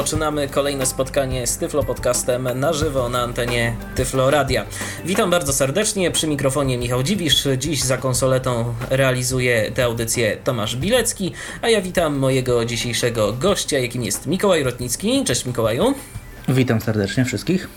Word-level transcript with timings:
Poczynamy 0.00 0.48
kolejne 0.48 0.86
spotkanie 0.86 1.46
z 1.46 1.58
Tyflo 1.58 1.82
Podcastem 1.82 2.48
na 2.54 2.72
żywo 2.72 3.08
na 3.08 3.22
antenie 3.22 3.76
Tyflo 3.94 4.30
Radia. 4.30 4.66
Witam 5.04 5.30
bardzo 5.30 5.52
serdecznie, 5.52 6.10
przy 6.10 6.26
mikrofonie 6.26 6.78
Michał 6.78 7.02
Dziwisz. 7.02 7.48
Dziś 7.58 7.82
za 7.82 7.96
konsoletą 7.96 8.74
realizuje 8.90 9.70
tę 9.70 9.84
audycję 9.84 10.36
Tomasz 10.36 10.76
Bilecki, 10.76 11.32
a 11.62 11.68
ja 11.68 11.80
witam 11.80 12.18
mojego 12.18 12.64
dzisiejszego 12.64 13.32
gościa, 13.32 13.78
jakim 13.78 14.02
jest 14.02 14.26
Mikołaj 14.26 14.62
Rotnicki. 14.62 15.24
Cześć 15.24 15.46
Mikołaju. 15.46 15.94
Witam 16.48 16.80
serdecznie 16.80 17.24
wszystkich. 17.24 17.68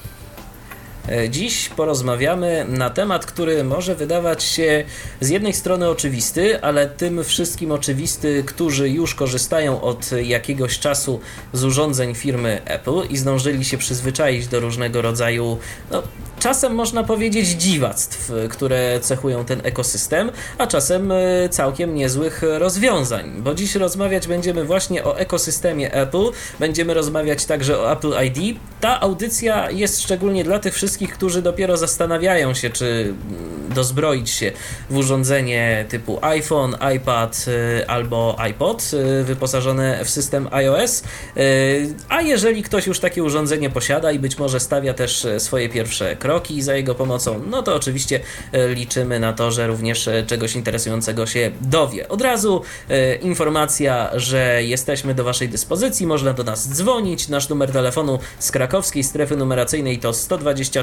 E, 1.10 1.30
dziś 1.30 1.70
porozmawiamy 1.70 2.66
na 2.70 2.90
temat, 2.90 3.26
który 3.26 3.64
może 3.64 3.96
wydawać 3.96 4.44
się 4.44 4.84
z 5.22 5.30
jednej 5.30 5.54
strony 5.54 5.90
oczywisty, 5.90 6.62
ale 6.62 6.88
tym 6.88 7.24
wszystkim 7.24 7.72
oczywisty, 7.72 8.44
którzy 8.46 8.90
już 8.90 9.16
korzystają 9.16 9.82
od 9.82 10.12
jakiegoś 10.12 10.80
czasu 10.80 11.20
z 11.54 11.64
urządzeń 11.64 12.16
firmy 12.16 12.62
Apple 12.66 13.08
i 13.10 13.18
zdążyli 13.18 13.66
się 13.66 13.78
przyzwyczaić 13.78 14.48
do 14.48 14.60
różnego 14.60 15.02
rodzaju 15.02 15.58
no, 15.92 16.04
czasem 16.40 16.76
można 16.76 17.04
powiedzieć 17.04 17.48
dziwactw, 17.48 18.32
które 18.50 19.00
cechują 19.02 19.46
ten 19.46 19.62
ekosystem, 19.64 20.32
a 20.58 20.68
czasem 20.68 21.12
e, 21.12 21.50
całkiem 21.50 21.96
niezłych 21.96 22.42
rozwiązań. 22.58 23.32
Bo 23.38 23.54
dziś 23.54 23.76
rozmawiać 23.76 24.28
będziemy 24.28 24.66
właśnie 24.66 25.04
o 25.04 25.18
ekosystemie 25.18 25.94
Apple, 25.94 26.32
będziemy 26.60 26.94
rozmawiać 26.94 27.46
także 27.46 27.80
o 27.80 27.92
Apple 27.92 28.14
ID. 28.26 28.60
Ta 28.82 29.02
audycja 29.02 29.72
jest 29.72 30.02
szczególnie 30.02 30.44
dla 30.44 30.60
tych 30.60 30.73
wszystkich, 30.73 30.92
którzy 30.97 31.41
dopiero 31.41 31.77
zastanawiają 31.77 32.53
się, 32.53 32.69
czy 32.69 33.13
dozbroić 33.69 34.30
się 34.30 34.52
w 34.89 34.97
urządzenie 34.97 35.86
typu 35.89 36.19
iPhone, 36.22 36.77
iPad 36.95 37.45
e, 37.47 37.89
albo 37.89 38.36
iPod 38.38 38.91
e, 38.94 39.23
wyposażone 39.23 40.05
w 40.05 40.09
system 40.09 40.47
iOS. 40.52 41.03
A 42.09 42.21
jeżeli 42.21 42.64
ktoś 42.64 42.88
już 42.88 42.99
takie 42.99 43.23
urządzenie 43.23 43.69
posiada 43.69 44.11
i 44.11 44.19
być 44.19 44.38
może 44.38 44.59
stawia 44.59 44.94
też 44.94 45.27
swoje 45.38 45.69
pierwsze 45.69 46.16
kroki, 46.16 46.61
za 46.61 46.75
jego 46.75 46.95
pomocą, 46.95 47.41
no 47.49 47.64
to 47.64 47.75
oczywiście 47.75 48.19
liczymy 48.69 49.19
na 49.19 49.33
to, 49.33 49.52
że 49.52 49.67
również 49.67 50.09
czegoś 50.27 50.55
interesującego 50.55 51.25
się 51.25 51.52
dowie. 51.61 52.09
Od 52.09 52.21
razu 52.21 52.61
informacja, 53.21 54.09
że 54.14 54.64
jesteśmy 54.64 55.16
do 55.16 55.23
Waszej 55.23 55.49
dyspozycji, 55.49 56.08
można 56.08 56.33
do 56.33 56.44
nas 56.44 56.69
dzwonić. 56.69 57.30
Nasz 57.30 57.49
numer 57.49 57.71
telefonu 57.71 58.19
z 58.39 58.52
krakowskiej 58.52 59.03
strefy 59.03 59.36
numeracyjnej 59.36 59.99
to 59.99 60.14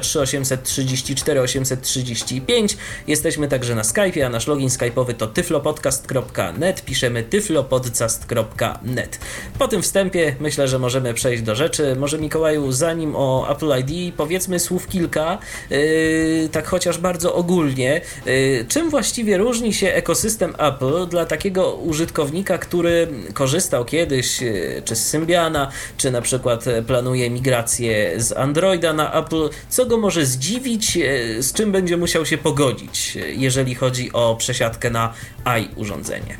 123 0.06 0.20
834 0.20 1.41
835. 1.41 2.77
Jesteśmy 3.06 3.48
także 3.48 3.75
na 3.75 3.84
Skype, 3.84 4.27
a 4.27 4.29
nasz 4.29 4.47
login 4.47 4.69
skype'owy 4.69 5.15
to 5.15 5.27
tyflopodcast.net. 5.27 6.84
Piszemy 6.84 7.23
tyflopodcast.net. 7.23 9.19
Po 9.59 9.69
tym 9.69 9.83
wstępie 9.83 10.37
myślę, 10.41 10.69
że 10.69 10.78
możemy 10.78 11.15
przejść 11.15 11.43
do 11.43 11.55
rzeczy. 11.55 11.97
Może 11.97 12.19
Mikołaju, 12.19 12.73
zanim 12.73 13.17
o 13.17 13.47
Apple 13.51 13.73
ID 13.78 14.15
powiedzmy 14.15 14.59
słów 14.59 14.89
kilka, 14.89 15.39
Yy, 15.71 16.48
tak 16.53 16.67
chociaż 16.67 16.98
bardzo 16.98 17.34
ogólnie, 17.34 18.01
yy, 18.27 18.65
czym 18.69 18.91
właściwie 18.91 19.39
różni 19.39 19.75
się 19.75 19.93
ekosystem 19.93 20.55
Apple 20.59 21.06
dla 21.06 21.27
takiego 21.27 21.75
użytkownika, 21.75 22.59
który 22.59 23.09
korzystał 23.34 23.84
kiedyś 23.84 24.41
yy, 24.41 24.83
czy 24.84 24.97
z 24.97 25.06
Symbiana, 25.06 25.71
czy 25.97 26.11
na 26.11 26.23
przykład 26.23 26.65
planuje 26.87 27.31
migrację 27.31 28.21
z 28.21 28.33
Androida 28.33 28.93
na 28.93 29.12
Apple, 29.12 29.48
co 29.69 29.87
go 29.91 29.99
może 29.99 30.27
zdziwić, 30.27 30.99
z 31.41 31.53
czym 31.53 31.73
będzie 31.73 31.97
musiał 31.97 32.27
się 32.27 32.39
pogodzić, 32.39 33.19
jeżeli 33.37 33.75
chodzi 33.75 34.12
o 34.12 34.37
przesiadkę 34.37 34.91
na 34.91 35.12
i 35.61 35.69
urządzenie? 35.77 36.37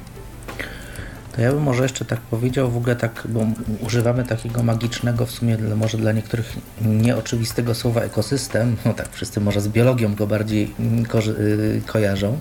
To 1.33 1.41
ja 1.41 1.53
bym 1.53 1.63
może 1.63 1.83
jeszcze 1.83 2.05
tak 2.05 2.21
powiedział, 2.21 2.71
w 2.71 2.77
ogóle 2.77 2.97
tak, 2.97 3.23
bo 3.29 3.47
używamy 3.81 4.25
takiego 4.25 4.63
magicznego, 4.63 5.27
w 5.27 5.31
sumie 5.31 5.59
może 5.77 5.99
dla 5.99 6.13
niektórych 6.13 6.57
nieoczywistego 6.81 7.75
słowa 7.75 8.01
ekosystem, 8.01 8.77
no 8.85 8.95
tak, 8.95 9.09
wszyscy 9.13 9.41
może 9.41 9.61
z 9.61 9.69
biologią 9.69 10.15
go 10.15 10.27
bardziej 10.27 10.75
ko 11.09 11.19
y, 11.19 11.83
kojarzą, 11.87 12.39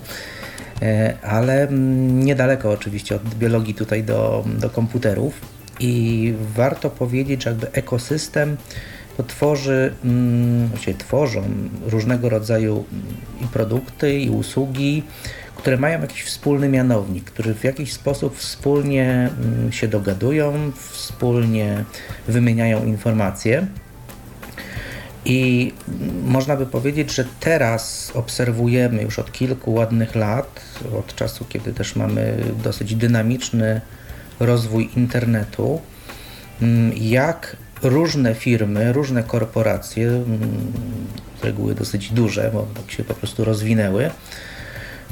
e, 0.81 1.17
ale 1.21 1.67
niedaleko 2.11 2.71
oczywiście 2.71 3.15
od 3.15 3.35
biologii 3.35 3.73
tutaj 3.73 4.03
do, 4.03 4.45
do 4.59 4.69
komputerów 4.69 5.33
i 5.79 6.33
warto 6.55 6.89
powiedzieć, 6.89 7.43
że 7.43 7.49
jakby 7.49 7.71
ekosystem 7.71 8.57
tworzy, 9.23 9.93
mm, 10.03 10.69
tworzą 10.97 11.43
różnego 11.85 12.29
rodzaju 12.29 12.85
i 13.41 13.47
produkty, 13.47 14.19
i 14.19 14.29
usługi, 14.29 15.03
które 15.55 15.77
mają 15.77 16.01
jakiś 16.01 16.23
wspólny 16.23 16.69
mianownik, 16.69 17.23
które 17.23 17.53
w 17.53 17.63
jakiś 17.63 17.93
sposób 17.93 18.37
wspólnie 18.37 19.29
mm, 19.43 19.71
się 19.71 19.87
dogadują, 19.87 20.71
wspólnie 20.91 21.85
wymieniają 22.27 22.85
informacje. 22.85 23.67
I 25.25 25.71
można 26.25 26.55
by 26.55 26.65
powiedzieć, 26.65 27.15
że 27.15 27.25
teraz 27.39 28.11
obserwujemy 28.13 29.03
już 29.03 29.19
od 29.19 29.31
kilku 29.31 29.73
ładnych 29.73 30.15
lat, 30.15 30.61
od 30.99 31.15
czasu, 31.15 31.45
kiedy 31.49 31.73
też 31.73 31.95
mamy 31.95 32.37
dosyć 32.63 32.95
dynamiczny 32.95 33.81
rozwój 34.39 34.89
internetu, 34.95 35.81
mm, 36.61 36.91
jak 36.97 37.57
różne 37.83 38.35
firmy, 38.35 38.93
różne 38.93 39.23
korporacje, 39.23 40.07
mm, 40.07 40.39
z 41.41 41.43
reguły 41.43 41.75
dosyć 41.75 42.11
duże, 42.11 42.51
bo 42.53 42.67
tak 42.75 42.91
się 42.91 43.03
po 43.03 43.13
prostu 43.13 43.45
rozwinęły, 43.45 44.09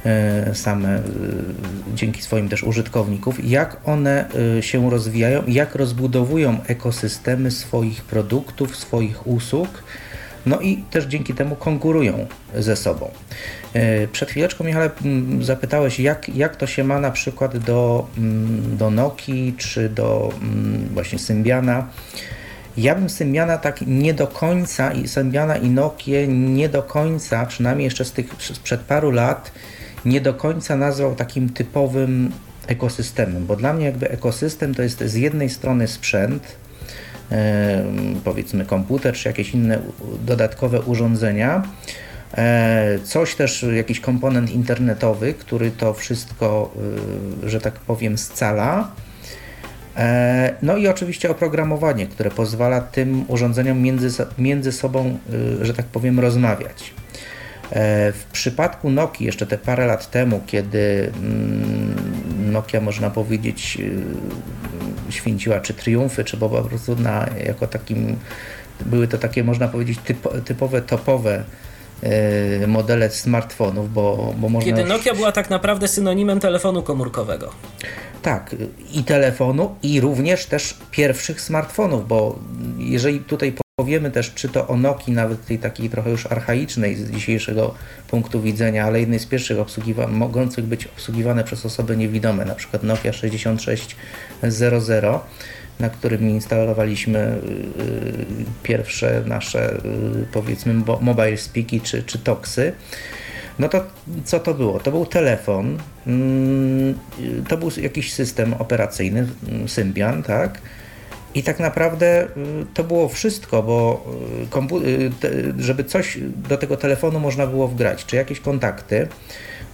E, 0.06 0.56
same 0.56 0.96
e, 0.96 1.02
dzięki 1.96 2.22
swoim 2.22 2.50
też 2.50 2.64
użytkowników, 2.64 3.50
jak 3.50 3.78
one 3.86 4.26
e, 4.58 4.64
się 4.64 4.90
rozwijają, 4.90 5.44
jak 5.48 5.76
rozbudowują 5.76 6.60
ekosystemy 6.68 7.52
swoich 7.52 8.04
produktów, 8.04 8.76
swoich 8.76 9.28
usług. 9.28 9.84
No 10.46 10.62
i 10.62 10.78
też 10.78 11.06
dzięki 11.06 11.34
temu 11.34 11.56
konkurują 11.56 12.28
ze 12.56 12.76
sobą. 12.76 13.12
Przed 14.12 14.30
chwileczką, 14.30 14.64
Michale, 14.64 14.90
zapytałeś, 15.42 16.00
jak, 16.00 16.30
jak 16.30 16.56
to 16.56 16.68
się 16.68 16.84
ma 16.84 17.00
na 17.00 17.12
przykład 17.12 17.58
do, 17.58 18.08
do 18.78 18.90
Nokii 18.90 19.56
czy 19.58 19.90
do 19.90 20.30
właśnie 20.94 21.20
Symbiana. 21.20 21.88
Ja 22.78 22.96
bym 22.96 23.10
Symbiana 23.10 23.58
tak 23.58 23.82
nie 23.88 24.14
do 24.14 24.28
końca, 24.28 24.94
i 24.94 25.08
Symbiana 25.08 25.58
i 25.58 25.70
Nokia 25.70 26.26
nie 26.28 26.70
do 26.70 26.84
końca, 26.84 27.46
przynajmniej 27.46 27.86
jeszcze 27.86 28.06
z 28.06 28.12
tych 28.12 28.36
sprzed 28.40 28.82
paru 28.82 29.12
lat, 29.12 29.52
nie 30.06 30.22
do 30.22 30.34
końca 30.34 30.76
nazwał 30.76 31.16
takim 31.16 31.50
typowym 31.50 32.32
ekosystemem, 32.68 33.46
bo 33.46 33.56
dla 33.56 33.74
mnie 33.74 33.86
jakby 33.86 34.10
ekosystem 34.10 34.76
to 34.76 34.82
jest 34.82 35.04
z 35.04 35.14
jednej 35.14 35.50
strony 35.50 35.88
sprzęt, 35.88 36.58
powiedzmy 38.24 38.66
komputer 38.66 39.14
czy 39.14 39.30
jakieś 39.30 39.54
inne 39.54 39.80
dodatkowe 40.26 40.82
urządzenia, 40.82 41.64
e, 42.38 43.00
coś 43.04 43.36
też, 43.36 43.66
jakiś 43.76 44.00
komponent 44.00 44.52
internetowy, 44.52 45.34
który 45.34 45.72
to 45.72 45.94
wszystko, 45.94 46.74
e, 47.46 47.50
że 47.50 47.62
tak 47.62 47.74
powiem, 47.74 48.18
scala. 48.18 48.92
No 50.62 50.78
i 50.78 50.88
oczywiście 50.88 51.30
oprogramowanie, 51.30 52.08
które 52.08 52.32
pozwala 52.32 52.82
tym 52.82 53.26
urządzeniom 53.28 53.82
między, 53.82 54.26
między 54.38 54.72
sobą, 54.72 55.18
że 55.62 55.74
tak 55.74 55.86
powiem, 55.86 56.20
rozmawiać. 56.20 56.94
E, 57.72 58.12
w 58.12 58.26
przypadku 58.26 58.90
Nokii 58.90 59.26
jeszcze 59.26 59.48
te 59.48 59.58
parę 59.58 59.86
lat 59.86 60.12
temu, 60.12 60.42
kiedy 60.48 61.12
mm, 61.24 62.52
Nokia 62.52 62.82
można 62.82 63.10
powiedzieć 63.10 63.78
y, 65.10 65.12
święciła 65.12 65.60
czy 65.60 65.74
triumfy, 65.74 66.24
czy 66.24 66.38
po 66.38 66.50
prostu 66.50 66.96
na, 66.96 67.30
jako 67.46 67.68
takim 67.68 68.18
były 68.86 69.08
to 69.08 69.18
takie 69.18 69.44
można 69.44 69.68
powiedzieć 69.68 70.00
typ, 70.06 70.44
typowe, 70.46 70.82
topowe 70.82 71.40
y, 71.40 71.44
modele 72.68 73.10
smartfonów, 73.10 73.94
bo, 73.94 74.34
bo 74.38 74.50
można... 74.50 74.72
Kiedy 74.72 74.90
Nokia 74.90 75.14
była 75.14 75.32
tak 75.32 75.50
naprawdę 75.50 75.88
synonimem 75.88 76.40
telefonu 76.40 76.84
komórkowego. 76.84 77.52
Tak, 78.22 78.56
i 78.94 79.04
telefonu, 79.04 79.76
i 79.84 80.02
również 80.02 80.46
też 80.46 80.78
pierwszych 80.92 81.42
smartfonów, 81.42 82.08
bo 82.08 82.40
jeżeli 82.78 83.20
tutaj 83.20 83.54
Powiemy 83.82 84.12
też, 84.12 84.34
czy 84.34 84.50
to 84.50 84.68
o 84.68 84.78
Nokii, 84.78 85.14
nawet 85.14 85.46
tej 85.46 85.60
takiej 85.60 85.90
trochę 85.90 86.10
już 86.10 86.26
archaicznej 86.26 86.96
z 86.96 87.12
dzisiejszego 87.12 87.74
punktu 88.08 88.42
widzenia, 88.42 88.86
ale 88.86 89.00
jednej 89.00 89.20
z 89.20 89.26
pierwszych 89.26 89.58
obsługiwa- 89.58 90.08
mogących 90.08 90.66
być 90.66 90.86
obsługiwane 90.86 91.44
przez 91.44 91.66
osoby 91.66 91.98
niewidome, 91.98 92.46
na 92.46 92.56
przykład 92.56 92.84
Nokia 92.84 93.14
6600, 93.14 95.06
na 95.80 95.90
którym 95.90 96.30
instalowaliśmy 96.30 97.20
y, 97.20 98.64
pierwsze 98.64 99.24
nasze, 99.26 99.76
y, 99.76 99.80
powiedzmy, 100.32 100.74
mobile 101.02 101.38
speaki 101.38 101.82
czy, 101.82 102.04
czy 102.04 102.20
toksy. 102.20 102.74
No 103.60 103.70
to 103.70 103.84
co 104.26 104.40
to 104.40 104.54
było? 104.54 104.80
To 104.80 104.92
był 104.92 105.06
telefon, 105.06 105.78
mm, 106.08 107.00
to 107.48 107.58
był 107.58 107.70
jakiś 107.82 108.14
system 108.14 108.54
operacyjny, 108.54 109.28
Symbian, 109.68 110.24
tak? 110.24 110.62
I 111.36 111.44
tak 111.44 111.60
naprawdę 111.60 112.24
y, 112.24 112.28
to 112.74 112.84
było 112.84 113.10
wszystko, 113.10 113.64
bo 113.64 114.06
y, 115.24 115.54
żeby 115.60 115.84
coś 115.84 116.18
do 116.50 116.58
tego 116.58 116.78
telefonu 116.78 117.20
można 117.20 117.48
było 117.48 117.68
wgrać, 117.68 118.06
czy 118.06 118.16
jakieś 118.16 118.40
kontakty, 118.40 119.08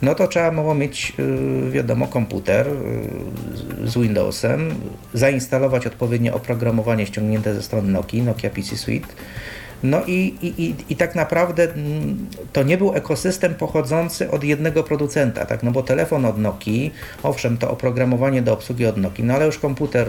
no 0.04 0.16
to 0.16 0.28
trzeba 0.28 0.52
było 0.52 0.76
mieć, 0.76 1.14
wiadomo, 1.72 2.08
komputer 2.08 2.68
z 3.84 3.98
Windowsem, 3.98 4.76
zainstalować 5.14 5.88
odpowiednie 5.88 6.34
oprogramowanie 6.34 7.06
ściągnięte 7.06 7.56
ze 7.56 7.64
strony 7.64 7.92
Nokia, 7.92 8.24
Nokia 8.24 8.50
PC 8.50 8.78
Suite, 8.78 9.08
no 9.84 10.02
i, 10.08 10.36
i, 10.42 10.76
i, 10.90 10.96
tak 10.96 11.16
naprawdę 11.16 11.64
mm, 11.64 12.28
to 12.54 12.64
nie 12.64 12.78
był 12.78 12.96
ekosystem 12.96 13.56
pochodzący 13.56 14.32
od 14.32 14.44
jednego 14.44 14.84
producenta, 14.84 15.46
tak? 15.46 15.64
No 15.64 15.72
bo 15.72 15.84
telefon 15.84 16.26
od 16.26 16.38
Nokii, 16.38 16.94
owszem, 17.24 17.58
to 17.58 17.72
oprogramowanie 17.72 18.42
do 18.42 18.54
obsługi 18.54 18.86
od 18.86 18.98
Nokii, 18.98 19.24
no 19.24 19.34
ale 19.34 19.46
już 19.46 19.60
komputer, 19.60 20.08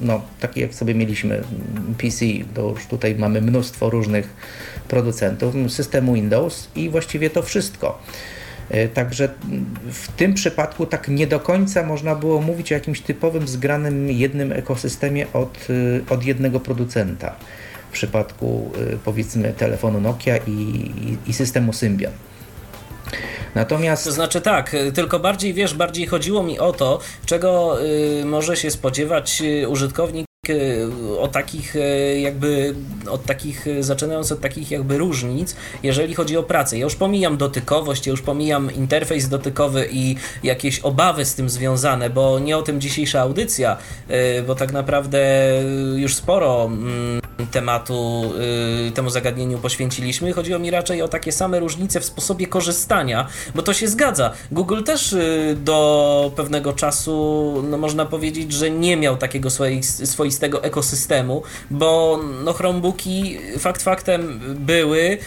no 0.00 0.20
taki 0.40 0.60
jak 0.60 0.74
sobie 0.74 0.94
mieliśmy 0.94 1.34
mm, 1.34 1.94
PC, 1.98 2.24
to 2.54 2.68
już 2.68 2.86
tutaj 2.86 3.14
mamy 3.14 3.40
mnóstwo 3.40 3.90
różnych 3.90 4.28
producentów, 4.88 5.54
system 5.68 6.14
Windows 6.14 6.68
i 6.76 6.90
właściwie 6.90 7.30
to 7.30 7.42
wszystko. 7.42 7.98
E, 8.70 8.88
także 8.88 9.28
w 9.92 10.12
tym 10.12 10.34
przypadku 10.34 10.86
tak 10.86 11.08
nie 11.08 11.26
do 11.26 11.40
końca 11.40 11.82
można 11.82 12.14
było 12.14 12.40
mówić 12.40 12.72
o 12.72 12.74
jakimś 12.74 13.00
typowym 13.00 13.48
zgranym 13.48 14.10
jednym 14.10 14.52
ekosystemie 14.52 15.26
od, 15.32 15.70
y, 15.70 16.04
od 16.10 16.24
jednego 16.24 16.60
producenta 16.60 17.34
w 17.90 17.92
przypadku 17.92 18.70
y, 18.92 18.98
powiedzmy 19.04 19.52
telefonu 19.52 20.00
Nokia 20.00 20.36
i, 20.36 20.50
i, 20.50 21.30
i 21.30 21.32
systemu 21.32 21.72
Symbian. 21.72 22.12
Natomiast. 23.54 24.04
To 24.04 24.12
znaczy 24.12 24.40
tak, 24.40 24.76
tylko 24.94 25.20
bardziej 25.20 25.54
wiesz, 25.54 25.74
bardziej 25.74 26.06
chodziło 26.06 26.42
mi 26.42 26.58
o 26.58 26.72
to, 26.72 27.00
czego 27.26 27.78
y, 27.84 28.24
może 28.24 28.56
się 28.56 28.70
spodziewać 28.70 29.42
użytkownik 29.68 30.26
o 31.18 31.28
takich 31.28 31.74
jakby 32.22 32.74
od 33.10 33.24
takich, 33.24 33.66
zaczynając 33.80 34.32
od 34.32 34.40
takich 34.40 34.70
jakby 34.70 34.98
różnic, 34.98 35.56
jeżeli 35.82 36.14
chodzi 36.14 36.36
o 36.36 36.42
pracę. 36.42 36.78
Ja 36.78 36.84
już 36.84 36.94
pomijam 36.94 37.36
dotykowość, 37.36 38.06
ja 38.06 38.10
już 38.10 38.22
pomijam 38.22 38.74
interfejs 38.74 39.28
dotykowy 39.28 39.88
i 39.92 40.16
jakieś 40.42 40.80
obawy 40.80 41.24
z 41.24 41.34
tym 41.34 41.48
związane, 41.48 42.10
bo 42.10 42.38
nie 42.38 42.56
o 42.56 42.62
tym 42.62 42.80
dzisiejsza 42.80 43.20
audycja, 43.20 43.76
bo 44.46 44.54
tak 44.54 44.72
naprawdę 44.72 45.22
już 45.96 46.14
sporo 46.14 46.64
mm, 46.64 47.20
tematu, 47.50 48.32
temu 48.94 49.10
zagadnieniu 49.10 49.58
poświęciliśmy. 49.58 50.32
Chodziło 50.32 50.58
mi 50.58 50.70
raczej 50.70 51.02
o 51.02 51.08
takie 51.08 51.32
same 51.32 51.60
różnice 51.60 52.00
w 52.00 52.04
sposobie 52.04 52.46
korzystania, 52.46 53.26
bo 53.54 53.62
to 53.62 53.74
się 53.74 53.88
zgadza. 53.88 54.32
Google 54.52 54.82
też 54.82 55.16
do 55.56 56.32
pewnego 56.36 56.72
czasu, 56.72 57.64
no 57.70 57.78
można 57.78 58.06
powiedzieć, 58.06 58.52
że 58.52 58.70
nie 58.70 58.96
miał 58.96 59.16
takiego 59.16 59.50
swoistego 60.34 60.64
ekosystemu, 60.64 61.42
bo 61.70 62.20
no 62.44 62.52
Chromebooki 62.52 63.38
fakt 63.58 63.82
faktem 63.82 64.40
były 64.54 65.00
y, 65.00 65.18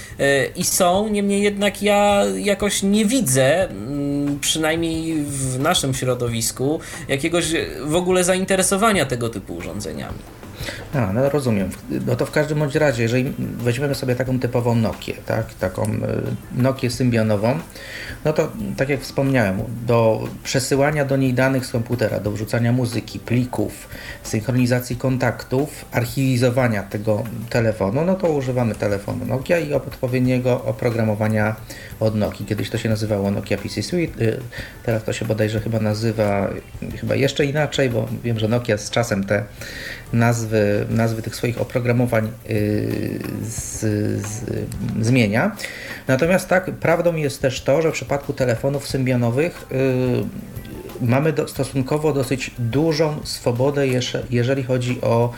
i 0.56 0.64
są, 0.64 1.08
niemniej 1.10 1.42
jednak 1.42 1.82
ja 1.82 2.24
jakoś 2.38 2.84
nie 2.84 3.06
widzę, 3.06 3.70
mm, 3.70 4.40
przynajmniej 4.40 5.24
w 5.24 5.60
naszym 5.60 5.94
środowisku, 5.94 6.80
jakiegoś 7.08 7.46
w 7.82 7.96
ogóle 7.96 8.24
zainteresowania 8.24 9.06
tego 9.06 9.30
typu 9.30 9.56
urządzeniami. 9.56 10.37
A, 10.94 11.14
no 11.14 11.30
rozumiem. 11.30 11.70
No 12.06 12.16
to 12.16 12.26
w 12.26 12.32
każdym 12.32 12.60
bądź 12.60 12.76
razie, 12.76 13.04
jeżeli 13.04 13.34
weźmiemy 13.40 13.96
sobie 13.96 14.16
taką 14.16 14.40
typową 14.40 14.76
Nokię, 14.76 15.14
tak, 15.26 15.54
taką 15.54 15.84
e, 15.84 15.92
Nokię 16.56 16.90
symbionową, 16.90 17.60
no 18.26 18.34
to 18.34 18.52
tak 18.78 18.90
jak 18.90 19.02
wspomniałem, 19.02 19.62
do 19.86 20.28
przesyłania 20.44 21.06
do 21.06 21.18
niej 21.18 21.34
danych 21.34 21.66
z 21.66 21.72
komputera, 21.72 22.20
do 22.20 22.32
wrzucania 22.32 22.72
muzyki, 22.72 23.20
plików, 23.20 23.88
synchronizacji 24.24 24.96
kontaktów, 24.96 25.86
archiwizowania 25.92 26.84
tego 26.84 27.24
telefonu, 27.50 28.06
no 28.06 28.16
to 28.16 28.30
używamy 28.30 28.76
telefonu 28.76 29.26
Nokia 29.26 29.60
i 29.60 29.74
odpowiedniego 29.74 30.64
oprogramowania 30.66 31.56
od 32.00 32.16
Nokii. 32.16 32.46
Kiedyś 32.46 32.70
to 32.70 32.78
się 32.78 32.90
nazywało 32.90 33.32
Nokia 33.32 33.58
PC 33.58 33.84
Suite, 33.84 34.22
y, 34.22 34.40
teraz 34.84 35.04
to 35.04 35.14
się 35.14 35.26
bodajże 35.26 35.60
chyba 35.60 35.80
nazywa 35.80 36.50
chyba 37.00 37.16
jeszcze 37.16 37.46
inaczej, 37.46 37.90
bo 37.90 38.08
wiem, 38.24 38.40
że 38.40 38.48
Nokia 38.48 38.78
z 38.78 38.90
czasem 38.90 39.24
te 39.24 39.44
nazwy, 40.14 40.86
nazwy 40.90 41.22
tych 41.22 41.36
swoich 41.36 41.62
oprogramowań 41.62 42.32
y, 42.50 43.20
z, 43.44 43.82
z, 44.28 44.46
zmienia. 45.02 45.56
Natomiast 46.08 46.50
tak, 46.50 46.72
prawdą 46.72 47.16
jest 47.16 47.42
też 47.42 47.62
to, 47.62 47.82
że 47.82 47.90
w 47.90 47.94
przypadku 47.94 48.34
telefonów 48.34 48.88
symbionowych 48.88 49.66
y, 49.72 50.48
mamy 51.02 51.34
do, 51.34 51.48
stosunkowo 51.48 52.14
dosyć 52.14 52.52
dużą 52.60 53.16
swobodę, 53.24 53.88
jeżeli 54.30 54.64
chodzi 54.64 55.02
o 55.02 55.34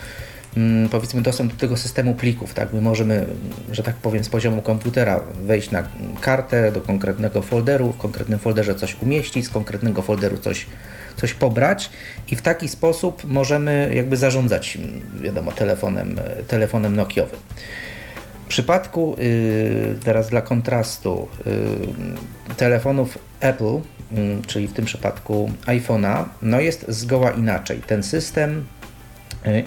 mm, 0.56 0.88
powiedzmy 0.88 1.22
dostęp 1.22 1.52
do 1.52 1.58
tego 1.58 1.76
systemu 1.76 2.14
plików, 2.14 2.54
tak? 2.54 2.72
My 2.72 2.80
możemy, 2.80 3.26
że 3.72 3.82
tak 3.82 3.94
powiem, 3.94 4.24
z 4.24 4.28
poziomu 4.28 4.62
komputera 4.62 5.20
wejść 5.42 5.70
na 5.70 5.82
kartę 6.20 6.72
do 6.72 6.80
konkretnego 6.80 7.42
folderu, 7.42 7.92
w 7.92 7.98
konkretnym 7.98 8.38
folderze 8.38 8.74
coś 8.74 8.96
umieścić, 9.02 9.46
z 9.46 9.48
konkretnego 9.48 10.02
folderu 10.02 10.38
coś 10.38 10.66
coś 11.20 11.34
pobrać 11.34 11.90
i 12.28 12.36
w 12.36 12.42
taki 12.42 12.68
sposób 12.68 13.24
możemy 13.24 13.90
jakby 13.94 14.16
zarządzać, 14.16 14.78
wiadomo, 15.20 15.52
telefonem, 15.52 16.20
telefonem 16.48 16.96
Nokiowym. 16.96 17.40
W 18.44 18.48
przypadku, 18.48 19.16
y, 19.18 19.98
teraz 20.04 20.30
dla 20.30 20.42
kontrastu, 20.42 21.28
y, 22.50 22.54
telefonów 22.56 23.18
Apple, 23.40 23.64
y, 23.74 23.80
czyli 24.46 24.68
w 24.68 24.72
tym 24.72 24.84
przypadku 24.84 25.50
iPhone'a, 25.66 26.24
no 26.42 26.60
jest 26.60 26.84
zgoła 26.88 27.30
inaczej. 27.30 27.80
Ten 27.86 28.02
system 28.02 28.66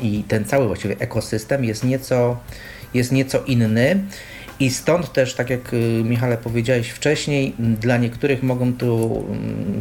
i 0.01 0.23
ten 0.27 0.45
cały 0.45 0.67
właściwie 0.67 0.95
ekosystem 0.99 1.65
jest 1.65 1.83
nieco, 1.83 2.37
jest 2.93 3.11
nieco 3.11 3.43
inny. 3.43 4.03
I 4.63 4.69
stąd 4.69 5.13
też, 5.13 5.33
tak 5.33 5.49
jak 5.49 5.73
y, 5.73 5.77
Michale 6.03 6.37
powiedziałeś 6.37 6.89
wcześniej, 6.89 7.53
dla 7.59 7.97
niektórych 7.97 8.43
mogą 8.43 8.73
tu 8.73 9.23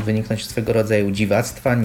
wyniknąć 0.05 0.47
swego 0.47 0.73
rodzaju 0.73 1.11
dziwactwa, 1.11 1.77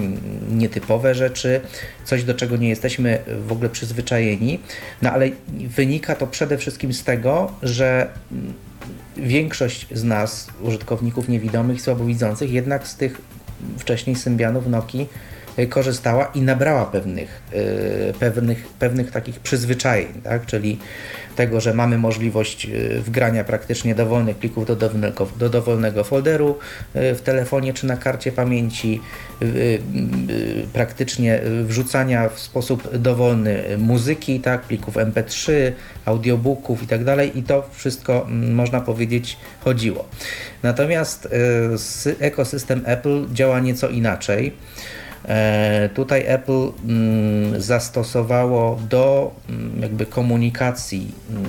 nietypowe 0.50 1.14
rzeczy, 1.14 1.60
coś 2.04 2.24
do 2.24 2.34
czego 2.34 2.56
nie 2.56 2.68
jesteśmy 2.68 3.18
w 3.46 3.52
ogóle 3.52 3.68
przyzwyczajeni. 3.68 4.58
No 5.02 5.10
ale 5.12 5.30
wynika 5.48 6.14
to 6.14 6.26
przede 6.26 6.58
wszystkim 6.58 6.92
z 6.92 7.04
tego, 7.04 7.52
że 7.62 8.08
większość 9.16 9.86
z 9.92 10.04
nas, 10.04 10.48
użytkowników 10.62 11.28
niewidomych, 11.28 11.82
słabowidzących, 11.82 12.52
jednak 12.52 12.88
z 12.88 12.96
tych 12.96 13.20
wcześniej 13.78 14.16
symbianów 14.16 14.66
Nokii 14.66 15.02
y, 15.02 15.37
korzystała 15.66 16.30
i 16.34 16.42
nabrała 16.42 16.86
pewnych, 16.86 17.42
y, 17.52 18.14
pewnych, 18.20 18.66
pewnych 18.66 19.10
takich 19.10 19.40
przyzwyczajeń, 19.40 20.08
tak? 20.24 20.46
czyli 20.46 20.78
tego, 21.36 21.60
że 21.60 21.74
mamy 21.74 21.98
możliwość 21.98 22.66
e, 22.66 23.00
wgrania 23.00 23.44
praktycznie 23.44 23.94
dowolnych 23.94 24.36
plików 24.36 24.66
do 24.66 24.76
dowolnego, 24.76 25.28
do 25.36 25.48
dowolnego 25.48 26.04
folderu 26.04 26.58
w 26.94 27.20
telefonie 27.24 27.72
czy 27.72 27.86
na 27.86 27.96
karcie 27.96 28.32
pamięci, 28.32 29.00
praktycznie 30.72 31.40
wrzucania 31.64 32.28
w 32.28 32.38
sposób 32.38 32.96
dowolny 32.96 33.64
muzyki, 33.78 34.40
tak, 34.40 34.62
plików 34.62 34.94
MP3, 34.94 35.52
audiobooków 36.04 36.82
i 36.82 36.86
tak 36.86 37.04
dalej 37.04 37.38
i 37.38 37.42
to 37.42 37.68
wszystko 37.72 38.26
można 38.30 38.80
powiedzieć 38.80 39.36
chodziło. 39.64 40.08
Natomiast 40.62 41.28
ekosystem 42.20 42.82
Apple 42.84 43.26
działa 43.32 43.60
nieco 43.60 43.88
inaczej. 43.88 44.52
E, 45.28 45.88
tutaj 45.94 46.24
Apple 46.26 46.72
mm, 46.84 47.60
zastosowało 47.60 48.80
do 48.88 49.34
mm, 49.48 49.82
jakby 49.82 50.06
komunikacji 50.06 51.14
mm, 51.30 51.44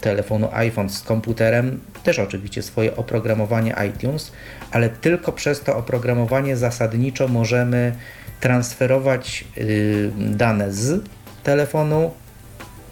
telefonu 0.00 0.48
iPhone 0.52 0.90
z 0.90 1.02
komputerem 1.02 1.80
też 2.02 2.18
oczywiście 2.18 2.62
swoje 2.62 2.96
oprogramowanie 2.96 3.74
iTunes, 3.88 4.32
ale 4.70 4.88
tylko 4.88 5.32
przez 5.32 5.60
to 5.60 5.76
oprogramowanie 5.76 6.56
zasadniczo 6.56 7.28
możemy 7.28 7.92
transferować 8.40 9.44
y, 9.58 10.10
dane 10.16 10.72
z 10.72 11.04
telefonu 11.42 12.10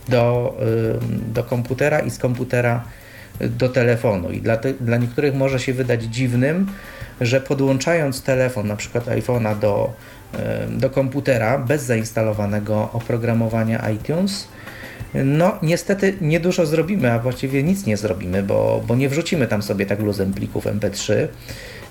do, 0.09 0.57
y, 1.03 1.33
do 1.33 1.45
komputera 1.45 2.01
i 2.01 2.11
z 2.11 2.19
komputera 2.19 2.85
do 3.41 3.69
telefonu. 3.69 4.31
I 4.31 4.41
dla, 4.41 4.57
te, 4.57 4.73
dla 4.73 4.97
niektórych 4.97 5.35
może 5.35 5.61
się 5.61 5.73
wydać 5.73 6.03
dziwnym, 6.03 6.67
że 7.21 7.41
podłączając 7.41 8.23
telefon, 8.23 8.67
na 8.67 8.77
przykład 8.77 9.07
iPhone'a 9.07 9.59
do, 9.59 9.93
do 10.69 10.91
komputera 10.91 11.59
bez 11.59 11.83
zainstalowanego 11.83 12.89
oprogramowania 12.93 13.91
iTunes, 13.91 14.49
no 15.15 15.59
niestety 15.63 16.15
niedużo 16.21 16.67
zrobimy, 16.67 17.13
a 17.13 17.19
właściwie 17.19 17.63
nic 17.63 17.87
nie 17.87 17.97
zrobimy, 17.97 18.43
bo, 18.43 18.83
bo 18.87 18.97
nie 18.97 19.09
wrzucimy 19.09 19.47
tam 19.47 19.63
sobie 19.63 19.87
tak 19.87 20.01
luzem 20.01 20.33
plików 20.33 20.65
MP3 20.67 21.29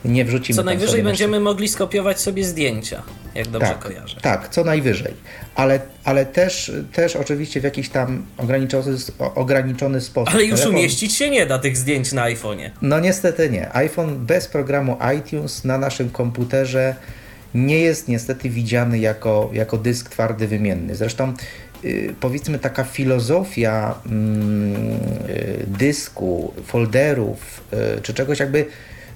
nie 0.05 0.25
wrzucimy. 0.25 0.57
Co 0.57 0.63
najwyżej 0.63 1.03
będziemy 1.03 1.39
mogli 1.39 1.67
skopiować 1.67 2.21
sobie 2.21 2.43
zdjęcia, 2.43 3.03
jak 3.35 3.47
dobrze 3.47 3.67
tak, 3.67 3.79
kojarzę. 3.79 4.17
Tak, 4.21 4.49
co 4.49 4.63
najwyżej. 4.63 5.13
Ale, 5.55 5.79
ale 6.03 6.25
też, 6.25 6.71
też 6.93 7.15
oczywiście 7.15 7.61
w 7.61 7.63
jakiś 7.63 7.89
tam 7.89 8.25
ograniczony, 8.37 8.97
ograniczony 9.35 10.01
sposób. 10.01 10.33
Ale 10.33 10.43
już 10.43 10.59
Telefon... 10.59 10.75
umieścić 10.75 11.15
się 11.15 11.29
nie 11.29 11.45
da 11.45 11.59
tych 11.59 11.77
zdjęć 11.77 12.11
na 12.11 12.23
iPhone'ie. 12.23 12.69
No 12.81 12.99
niestety 12.99 13.49
nie. 13.49 13.75
iPhone 13.75 14.25
bez 14.25 14.47
programu 14.47 14.97
iTunes 15.17 15.63
na 15.63 15.77
naszym 15.77 16.09
komputerze 16.09 16.95
nie 17.53 17.79
jest 17.79 18.07
niestety 18.07 18.49
widziany 18.49 18.99
jako, 18.99 19.49
jako 19.53 19.77
dysk 19.77 20.09
twardy 20.09 20.47
wymienny. 20.47 20.95
Zresztą 20.95 21.33
y, 21.85 22.15
powiedzmy 22.19 22.59
taka 22.59 22.83
filozofia 22.83 23.95
mm, 24.05 24.75
y, 25.29 25.65
dysku, 25.67 26.53
folderów 26.65 27.63
czy 28.03 28.13
czegoś 28.13 28.39
jakby 28.39 28.65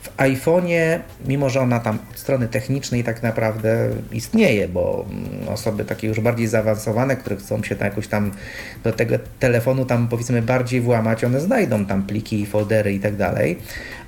w 0.03 0.17
iPhone'ie, 0.17 0.99
mimo 1.27 1.49
że 1.49 1.61
ona 1.61 1.79
tam 1.79 1.99
od 2.11 2.19
strony 2.19 2.47
technicznej 2.47 3.03
tak 3.03 3.23
naprawdę 3.23 3.89
istnieje, 4.11 4.67
bo 4.67 5.05
mm, 5.09 5.49
osoby 5.49 5.85
takie 5.85 6.07
już 6.07 6.19
bardziej 6.19 6.47
zaawansowane, 6.47 7.15
które 7.15 7.35
chcą 7.35 7.63
się 7.63 7.75
tam 7.75 7.85
jakoś 7.85 8.07
tam 8.07 8.31
do 8.83 8.93
tego 8.93 9.15
telefonu 9.39 9.85
tam 9.85 10.07
powiedzmy 10.07 10.41
bardziej 10.41 10.81
włamać, 10.81 11.23
one 11.23 11.39
znajdą 11.39 11.85
tam 11.85 12.03
pliki, 12.03 12.45
foldery 12.45 12.93
i 12.93 12.99
tak 12.99 13.15
dalej, 13.15 13.57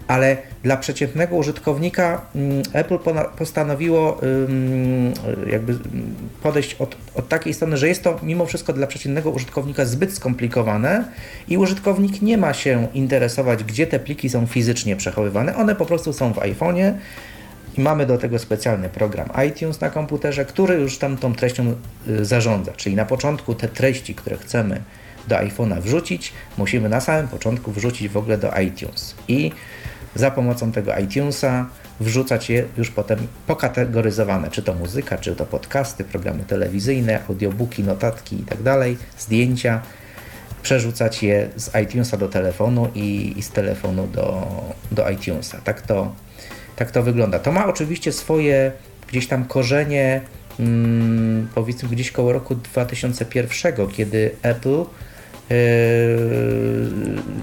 ale 0.07 0.37
dla 0.63 0.77
przeciętnego 0.77 1.35
użytkownika 1.35 2.21
mm, 2.35 2.63
Apple 2.73 2.97
postanowiło 3.37 4.21
jakby 5.51 5.77
podejść 6.43 6.73
od, 6.73 6.95
od 7.15 7.29
takiej 7.29 7.53
strony, 7.53 7.77
że 7.77 7.87
jest 7.87 8.03
to 8.03 8.19
mimo 8.23 8.45
wszystko 8.45 8.73
dla 8.73 8.87
przeciętnego 8.87 9.29
użytkownika 9.29 9.85
zbyt 9.85 10.13
skomplikowane 10.13 11.05
i 11.47 11.57
użytkownik 11.57 12.21
nie 12.21 12.37
ma 12.37 12.53
się 12.53 12.87
interesować, 12.93 13.63
gdzie 13.63 13.87
te 13.87 13.99
pliki 13.99 14.29
są 14.29 14.47
fizycznie 14.47 14.95
przechowywane. 14.95 15.55
One 15.55 15.75
po 15.75 15.85
prostu 15.85 16.13
są 16.13 16.33
w 16.33 16.37
iPhone'ie 16.37 16.93
i 17.77 17.81
mamy 17.81 18.05
do 18.05 18.17
tego 18.17 18.39
specjalny 18.39 18.89
program 18.89 19.29
iTunes 19.47 19.81
na 19.81 19.89
komputerze, 19.89 20.45
który 20.45 20.75
już 20.75 20.97
tam 20.97 21.17
tą 21.17 21.33
treścią 21.33 21.75
y, 22.07 22.25
zarządza. 22.25 22.71
Czyli 22.71 22.95
na 22.95 23.05
początku 23.05 23.55
te 23.55 23.67
treści, 23.67 24.15
które 24.15 24.37
chcemy 24.37 24.81
do 25.27 25.35
iPhone'a 25.35 25.81
wrzucić, 25.81 26.33
musimy 26.57 26.89
na 26.89 27.01
samym 27.01 27.27
początku 27.27 27.71
wrzucić 27.71 28.09
w 28.09 28.17
ogóle 28.17 28.37
do 28.37 28.51
iTunes. 28.59 29.15
I 29.27 29.51
za 30.15 30.31
pomocą 30.31 30.71
tego 30.71 30.97
iTunesa 30.97 31.69
wrzucać 31.99 32.49
je 32.49 32.63
już 32.77 32.91
potem 32.91 33.27
pokategoryzowane, 33.47 34.51
czy 34.51 34.63
to 34.63 34.73
muzyka, 34.73 35.17
czy 35.17 35.35
to 35.35 35.45
podcasty, 35.45 36.03
programy 36.03 36.43
telewizyjne, 36.43 37.19
audiobooki, 37.29 37.83
notatki 37.83 38.35
itd., 38.35 38.63
tak 38.63 39.19
zdjęcia, 39.19 39.81
przerzucać 40.61 41.23
je 41.23 41.49
z 41.55 41.71
iTunesa 41.83 42.17
do 42.17 42.27
telefonu 42.27 42.87
i, 42.95 43.33
i 43.37 43.43
z 43.43 43.49
telefonu 43.49 44.07
do, 44.07 44.47
do 44.91 45.09
iTunesa. 45.09 45.57
Tak 45.63 45.81
to, 45.81 46.15
tak 46.75 46.91
to 46.91 47.03
wygląda. 47.03 47.39
To 47.39 47.51
ma 47.51 47.67
oczywiście 47.67 48.11
swoje 48.11 48.71
gdzieś 49.07 49.27
tam 49.27 49.45
korzenie, 49.45 50.21
hmm, 50.57 51.47
powiedzmy 51.55 51.89
gdzieś 51.89 52.11
koło 52.11 52.33
roku 52.33 52.55
2001, 52.55 53.87
kiedy 53.87 54.31
Apple 54.41 54.85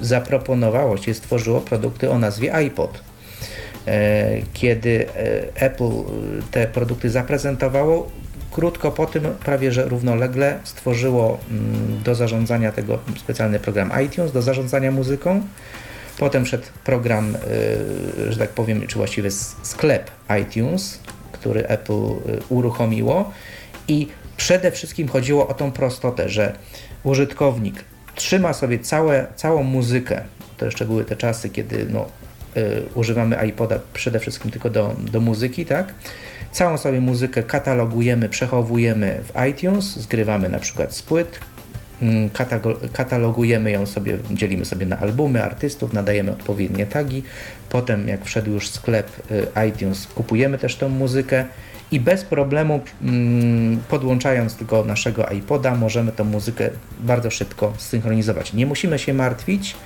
zaproponowało 0.00 0.97
się, 0.97 1.14
stworzyło 1.14 1.61
produkty 1.61 2.11
o 2.11 2.18
nazwie 2.18 2.54
iPod. 2.54 3.00
Yy, 3.87 3.92
kiedy 4.52 4.90
yy, 4.90 5.06
Apple 5.54 5.90
te 6.50 6.66
produkty 6.66 7.11
zaprezentowało, 7.11 8.11
krótko 8.50 8.90
po 8.90 9.06
tym, 9.06 9.23
prawie 9.23 9.73
że 9.73 9.85
równolegle, 9.85 10.59
stworzyło 10.64 11.38
mm, 11.50 12.02
do 12.04 12.14
zarządzania 12.14 12.73
tego 12.73 12.99
specjalny 13.18 13.59
program 13.59 13.92
iTunes, 14.06 14.32
do 14.32 14.42
zarządzania 14.42 14.90
muzyką. 14.90 15.42
Potem 16.18 16.44
wszedł 16.44 16.64
program, 16.85 17.37
że 18.28 18.38
tak 18.38 18.50
powiem, 18.50 18.87
czy 18.87 18.97
właściwie 18.97 19.30
sklep 19.62 20.11
iTunes, 20.42 21.00
który 21.32 21.66
Apple 21.66 22.09
uruchomiło 22.49 23.32
i 23.88 24.09
przede 24.37 24.71
wszystkim 24.71 25.09
chodziło 25.09 25.49
o 25.49 25.54
tą 25.54 25.73
prostotę, 25.73 26.28
że 26.28 26.54
użytkownik 27.04 27.85
trzyma 28.14 28.52
sobie 28.52 28.78
całe, 28.78 29.26
całą 29.37 29.62
muzykę, 29.62 30.21
to 30.57 30.64
jeszcze 30.64 30.85
były 30.85 31.04
te 31.04 31.16
czasy, 31.16 31.50
kiedy 31.50 31.87
no, 31.90 32.07
y, 32.57 32.83
używamy 32.95 33.47
iPoda 33.49 33.78
przede 33.92 34.19
wszystkim 34.19 34.50
tylko 34.50 34.71
do, 34.71 34.97
do 34.99 35.21
muzyki, 35.21 35.66
tak? 35.66 35.95
Całą 36.52 36.78
sobie 36.78 37.00
muzykę 37.00 37.42
katalogujemy, 37.42 38.28
przechowujemy 38.28 39.21
w 39.25 39.47
iTunes, 39.50 39.85
zgrywamy 39.85 40.49
na 40.49 40.59
przykład 40.59 40.95
z 40.95 41.02
płyt, 41.02 41.40
mm, 42.02 42.31
katalogujemy 42.92 43.71
ją 43.71 43.87
sobie, 43.87 44.19
dzielimy 44.31 44.64
sobie 44.64 44.87
na 44.87 44.99
albumy, 44.99 45.45
artystów, 45.45 45.92
nadajemy 45.92 46.33
odpowiednie 46.33 46.87
tagi. 46.87 47.23
Potem, 47.69 48.09
jak 48.09 48.25
wszedł 48.25 48.50
już 48.50 48.71
sklep 48.71 49.09
y, 49.31 49.47
iTunes, 49.69 50.07
kupujemy 50.07 50.59
też 50.59 50.76
tą 50.76 50.88
muzykę 50.88 51.45
i 51.92 52.00
bez 52.00 52.25
problemu 52.25 52.80
mm, 53.02 53.80
podłączając 53.88 54.56
tylko 54.56 54.84
naszego 54.84 55.26
iPoda 55.26 55.75
możemy 55.75 56.12
tą 56.12 56.25
muzykę 56.25 56.70
bardzo 57.00 57.30
szybko 57.30 57.72
synchronizować. 57.78 58.52
Nie 58.52 58.66
musimy 58.66 58.99
się 58.99 59.14
martwić 59.14 59.76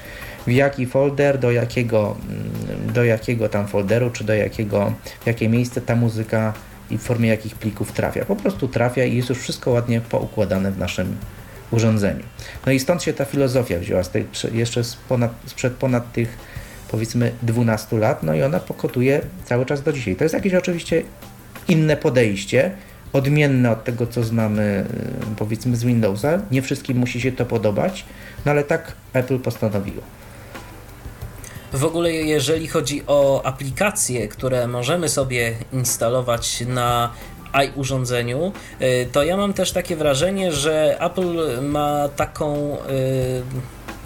w 0.46 0.50
jaki 0.50 0.86
folder, 0.86 1.38
do 1.38 1.50
jakiego, 1.50 2.16
mm, 2.28 2.92
do 2.92 3.04
jakiego 3.04 3.48
tam 3.48 3.68
folderu, 3.68 4.10
czy 4.10 4.24
do 4.24 4.34
jakiego, 4.34 4.92
w 5.20 5.26
jakie 5.26 5.48
miejsce 5.48 5.80
ta 5.80 5.96
muzyka 5.96 6.52
i 6.90 6.98
w 6.98 7.02
formie 7.02 7.28
jakich 7.28 7.54
plików 7.54 7.92
trafia. 7.92 8.24
Po 8.24 8.36
prostu 8.36 8.68
trafia 8.68 9.04
i 9.04 9.16
jest 9.16 9.28
już 9.28 9.38
wszystko 9.38 9.70
ładnie 9.70 10.00
poukładane 10.00 10.72
w 10.72 10.78
naszym 10.78 11.16
urządzeniu. 11.70 12.22
No 12.66 12.72
i 12.72 12.80
stąd 12.80 13.02
się 13.02 13.12
ta 13.12 13.24
filozofia 13.24 13.78
wzięła, 13.78 14.02
z 14.02 14.10
tej, 14.10 14.26
jeszcze 14.52 14.84
sprzed 15.46 15.72
ponad 15.72 16.12
tych 16.12 16.38
powiedzmy 16.88 17.32
12 17.42 17.98
lat, 17.98 18.22
no 18.22 18.34
i 18.34 18.42
ona 18.42 18.60
pokotuje 18.60 19.20
cały 19.44 19.66
czas 19.66 19.82
do 19.82 19.92
dzisiaj. 19.92 20.16
To 20.16 20.24
jest 20.24 20.34
jakieś 20.34 20.54
oczywiście 20.54 21.02
inne 21.68 21.96
podejście, 21.96 22.70
odmienne 23.12 23.70
od 23.70 23.84
tego, 23.84 24.06
co 24.06 24.24
znamy 24.24 24.84
y, 25.32 25.36
powiedzmy 25.36 25.76
z 25.76 25.84
Windowsa. 25.84 26.38
Nie 26.50 26.62
wszystkim 26.62 26.98
musi 26.98 27.20
się 27.20 27.32
to 27.32 27.46
podobać, 27.46 28.04
no 28.44 28.50
ale 28.50 28.64
tak 28.64 28.92
Apple 29.12 29.38
postanowiło. 29.38 30.02
W 31.72 31.84
ogóle, 31.84 32.12
jeżeli 32.12 32.68
chodzi 32.68 33.02
o 33.06 33.42
aplikacje, 33.44 34.28
które 34.28 34.66
możemy 34.66 35.08
sobie 35.08 35.54
instalować 35.72 36.64
na 36.68 37.12
i-urządzeniu, 37.64 38.52
y, 38.82 39.08
to 39.12 39.22
ja 39.22 39.36
mam 39.36 39.52
też 39.52 39.72
takie 39.72 39.96
wrażenie, 39.96 40.52
że 40.52 41.00
Apple 41.00 41.62
ma 41.62 42.08
taką 42.08 42.76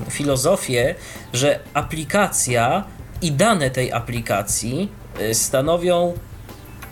y, 0.07 0.11
filozofię, 0.11 0.95
że 1.33 1.61
aplikacja 1.75 2.85
i 3.23 3.33
dane 3.33 3.71
tej 3.71 3.93
aplikacji 3.93 4.89
stanowią 5.33 6.15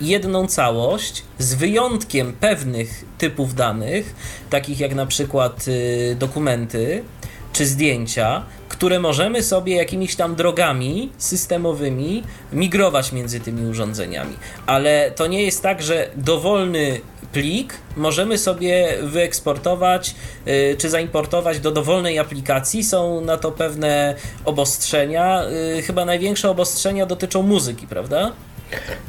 jedną 0.00 0.47
całość 0.47 1.23
z 1.38 1.55
wyjątkiem 1.55 2.33
pewnych 2.33 3.05
typów 3.19 3.55
danych, 3.55 4.14
takich 4.50 4.81
jak 4.81 4.95
na 4.95 5.07
przykład 5.07 5.69
y, 5.69 6.17
dokumenty 6.19 7.05
czy 7.52 7.67
zdjęcia, 7.67 8.43
które 8.69 9.00
możemy 9.00 9.43
sobie 9.43 9.76
jakimiś 9.76 10.17
tam 10.17 10.35
drogami 10.35 11.12
systemowymi 11.19 12.23
migrować 12.52 13.12
między 13.12 13.40
tymi 13.40 13.71
urządzeniami. 13.71 14.37
Ale 14.67 15.11
to 15.11 15.26
nie 15.26 15.43
jest 15.43 15.62
tak, 15.62 15.83
że 15.83 16.11
dowolny 16.17 17.00
plik 17.33 17.75
możemy 17.97 18.38
sobie 18.38 18.99
wyeksportować 19.02 20.14
y, 20.47 20.76
czy 20.78 20.90
zaimportować 20.90 21.61
do 21.61 21.71
dowolnej 21.71 22.19
aplikacji. 22.19 22.85
Są 22.85 23.21
na 23.21 23.37
to 23.37 23.52
pewne 23.52 24.14
obostrzenia. 24.45 25.43
Y, 25.78 25.83
chyba 25.83 26.05
największe 26.05 26.50
obostrzenia 26.50 27.07
dotyczą 27.07 27.43
muzyki, 27.43 27.87
prawda? 27.87 28.33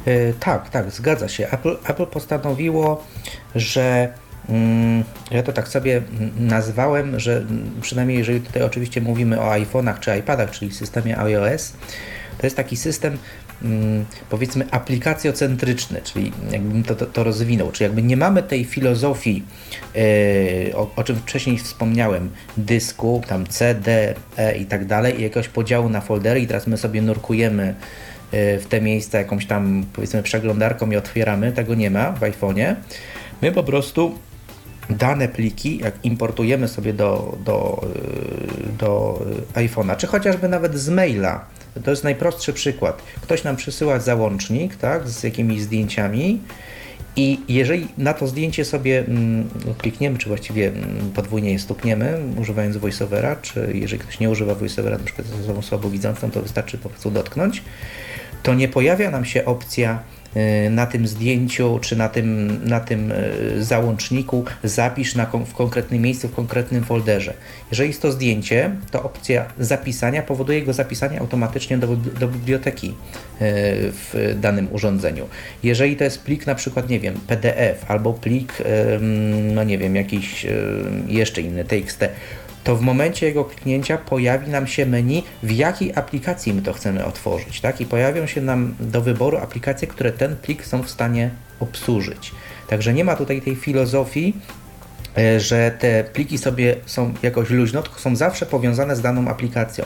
E, 0.06 0.32
tak, 0.32 0.70
tak, 0.70 0.90
zgadza 0.90 1.28
się. 1.28 1.48
Apple, 1.48 1.76
Apple 1.86 2.06
postanowiło, 2.06 3.04
że 3.54 4.12
mm, 4.48 5.04
ja 5.30 5.42
to 5.42 5.52
tak 5.52 5.68
sobie 5.68 6.02
nazwałem, 6.38 7.20
że 7.20 7.44
przynajmniej 7.80 8.18
jeżeli 8.18 8.40
tutaj 8.40 8.62
oczywiście 8.62 9.00
mówimy 9.00 9.40
o 9.40 9.50
iPhone'ach 9.50 9.98
czy 9.98 10.18
iPadach, 10.18 10.50
czyli 10.50 10.72
systemie 10.72 11.18
iOS, 11.18 11.72
to 12.38 12.46
jest 12.46 12.56
taki 12.56 12.76
system 12.76 13.18
mm, 13.62 14.04
powiedzmy 14.30 14.64
aplikacjocentryczny, 14.70 16.00
czyli 16.04 16.32
jakbym 16.50 16.82
to, 16.82 16.94
to, 16.94 17.06
to, 17.06 17.24
rozwinął, 17.24 17.72
czyli 17.72 17.84
jakby 17.84 18.02
nie 18.02 18.16
mamy 18.16 18.42
tej 18.42 18.64
filozofii, 18.64 19.44
yy, 19.94 20.76
o, 20.76 20.90
o, 20.96 21.04
czym 21.04 21.16
wcześniej 21.16 21.58
wspomniałem, 21.58 22.30
dysku, 22.56 23.22
tam 23.28 23.46
C, 23.46 23.74
D, 23.74 24.14
E 24.36 24.56
i 24.56 24.66
tak 24.66 24.84
dalej, 24.84 25.20
i 25.20 25.22
jakiegoś 25.22 25.48
podziału 25.48 25.88
na 25.88 26.00
foldery 26.00 26.40
i 26.40 26.46
teraz 26.46 26.66
my 26.66 26.76
sobie 26.76 27.02
nurkujemy 27.02 27.74
w 28.32 28.64
te 28.68 28.80
miejsca 28.80 29.18
jakąś 29.18 29.46
tam 29.46 29.84
powiedzmy 29.92 30.22
przeglądarką 30.22 30.90
i 30.90 30.96
otwieramy, 30.96 31.52
tego 31.52 31.74
nie 31.74 31.90
ma 31.90 32.12
w 32.12 32.20
iPhone'ie. 32.20 32.74
My 33.42 33.52
po 33.52 33.62
prostu 33.62 34.18
dane 34.90 35.28
pliki, 35.28 35.78
jak 35.78 35.94
importujemy 36.04 36.68
sobie 36.68 36.92
do, 36.92 37.38
do, 37.44 37.86
do 38.78 39.22
iPhone'a, 39.54 39.96
czy 39.96 40.06
chociażby 40.06 40.48
nawet 40.48 40.74
z 40.78 40.88
maila, 40.88 41.44
to 41.84 41.90
jest 41.90 42.04
najprostszy 42.04 42.52
przykład. 42.52 43.02
Ktoś 43.20 43.44
nam 43.44 43.56
przysyła 43.56 44.00
załącznik 44.00 44.76
tak, 44.76 45.08
z 45.08 45.22
jakimiś 45.22 45.60
zdjęciami 45.60 46.40
i 47.16 47.40
jeżeli 47.48 47.88
na 47.98 48.14
to 48.14 48.26
zdjęcie 48.26 48.64
sobie 48.64 48.98
mm, 48.98 49.48
klikniemy, 49.78 50.18
czy 50.18 50.28
właściwie 50.28 50.68
mm, 50.68 51.10
podwójnie 51.14 51.52
je 51.52 51.58
stukniemy, 51.58 52.18
używając 52.40 52.76
voiceovera, 52.76 53.36
czy 53.36 53.70
jeżeli 53.74 54.02
ktoś 54.02 54.20
nie 54.20 54.30
używa 54.30 54.54
voiceovera, 54.54 54.98
na 54.98 55.04
przykład 55.04 55.26
z 55.26 55.40
osobą 55.40 55.62
słabowidzącą, 55.62 56.30
to 56.30 56.42
wystarczy 56.42 56.78
po 56.78 56.88
prostu 56.88 57.10
dotknąć, 57.10 57.62
to 58.42 58.54
nie 58.54 58.68
pojawia 58.68 59.10
nam 59.10 59.24
się 59.24 59.44
opcja 59.44 59.98
Y, 60.36 60.70
na 60.70 60.86
tym 60.86 61.06
zdjęciu 61.06 61.78
czy 61.82 61.96
na 61.96 62.08
tym, 62.08 62.60
na 62.68 62.80
tym 62.80 63.12
y, 63.12 63.64
załączniku 63.64 64.44
zapisz 64.64 65.14
na, 65.14 65.26
w 65.26 65.54
konkretnym 65.54 66.02
miejscu, 66.02 66.28
w 66.28 66.34
konkretnym 66.34 66.84
folderze. 66.84 67.34
Jeżeli 67.70 67.90
jest 67.90 68.02
to 68.02 68.12
zdjęcie, 68.12 68.70
to 68.90 69.02
opcja 69.02 69.46
zapisania 69.58 70.22
powoduje 70.22 70.58
jego 70.58 70.72
zapisanie 70.72 71.20
automatycznie 71.20 71.78
do, 71.78 71.96
do 71.96 72.28
biblioteki 72.28 72.88
y, 72.88 72.94
w 73.92 74.36
danym 74.40 74.68
urządzeniu. 74.72 75.28
Jeżeli 75.62 75.96
to 75.96 76.04
jest 76.04 76.22
plik 76.22 76.46
na 76.46 76.54
przykład, 76.54 76.88
nie 76.88 77.00
wiem, 77.00 77.14
PDF 77.26 77.90
albo 77.90 78.12
plik, 78.12 78.52
no 79.54 79.64
nie 79.64 79.78
wiem, 79.78 79.96
jakiś 79.96 80.46
jeszcze 81.06 81.40
inny 81.40 81.64
TXT, 81.64 82.04
to 82.64 82.76
w 82.76 82.80
momencie 82.80 83.26
jego 83.26 83.44
kliknięcia 83.44 83.98
pojawi 83.98 84.50
nam 84.50 84.66
się 84.66 84.86
menu, 84.86 85.22
w 85.42 85.50
jakiej 85.50 85.92
aplikacji 85.94 86.54
my 86.54 86.62
to 86.62 86.72
chcemy 86.72 87.04
otworzyć, 87.04 87.60
tak? 87.60 87.80
I 87.80 87.86
pojawią 87.86 88.26
się 88.26 88.40
nam 88.40 88.74
do 88.80 89.00
wyboru 89.00 89.38
aplikacje, 89.38 89.88
które 89.88 90.12
ten 90.12 90.36
plik 90.36 90.64
są 90.66 90.82
w 90.82 90.90
stanie 90.90 91.30
obsłużyć. 91.60 92.32
Także 92.68 92.94
nie 92.94 93.04
ma 93.04 93.16
tutaj 93.16 93.42
tej 93.42 93.56
filozofii, 93.56 94.36
e, 95.18 95.40
że 95.40 95.70
te 95.78 96.04
pliki 96.04 96.38
sobie 96.38 96.76
są 96.86 97.14
jakoś 97.22 97.50
luźno, 97.50 97.82
tylko 97.82 98.00
są 98.00 98.16
zawsze 98.16 98.46
powiązane 98.46 98.96
z 98.96 99.00
daną 99.00 99.28
aplikacją. 99.28 99.84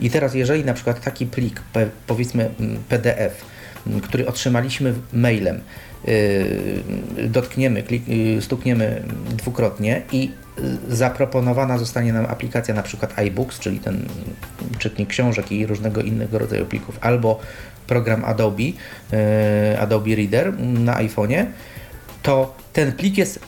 I 0.00 0.10
teraz, 0.10 0.34
jeżeli 0.34 0.64
na 0.64 0.74
przykład 0.74 1.00
taki 1.00 1.26
plik, 1.26 1.62
powiedzmy 2.06 2.50
PDF, 2.88 3.44
który 4.02 4.26
otrzymaliśmy 4.26 4.94
mailem, 5.12 5.60
e, 6.08 7.28
dotkniemy, 7.28 7.82
klik, 7.82 8.02
e, 8.38 8.42
stukniemy 8.42 9.02
dwukrotnie 9.30 10.02
i 10.12 10.30
zaproponowana 10.88 11.78
zostanie 11.78 12.12
nam 12.12 12.26
aplikacja 12.26 12.74
na 12.74 12.82
przykład 12.82 13.18
iBooks, 13.18 13.58
czyli 13.58 13.78
ten 13.78 14.04
czytnik 14.78 15.08
książek 15.08 15.52
i 15.52 15.66
różnego 15.66 16.02
innego 16.02 16.38
rodzaju 16.38 16.66
plików, 16.66 16.98
albo 17.00 17.40
program 17.86 18.24
Adobe, 18.24 18.62
e, 19.12 19.80
Adobe 19.80 20.14
Reader 20.14 20.58
na 20.58 20.94
iPhone'ie, 20.94 21.46
to 22.22 22.54
ten 22.72 22.92
plik 22.92 23.18
jest 23.18 23.40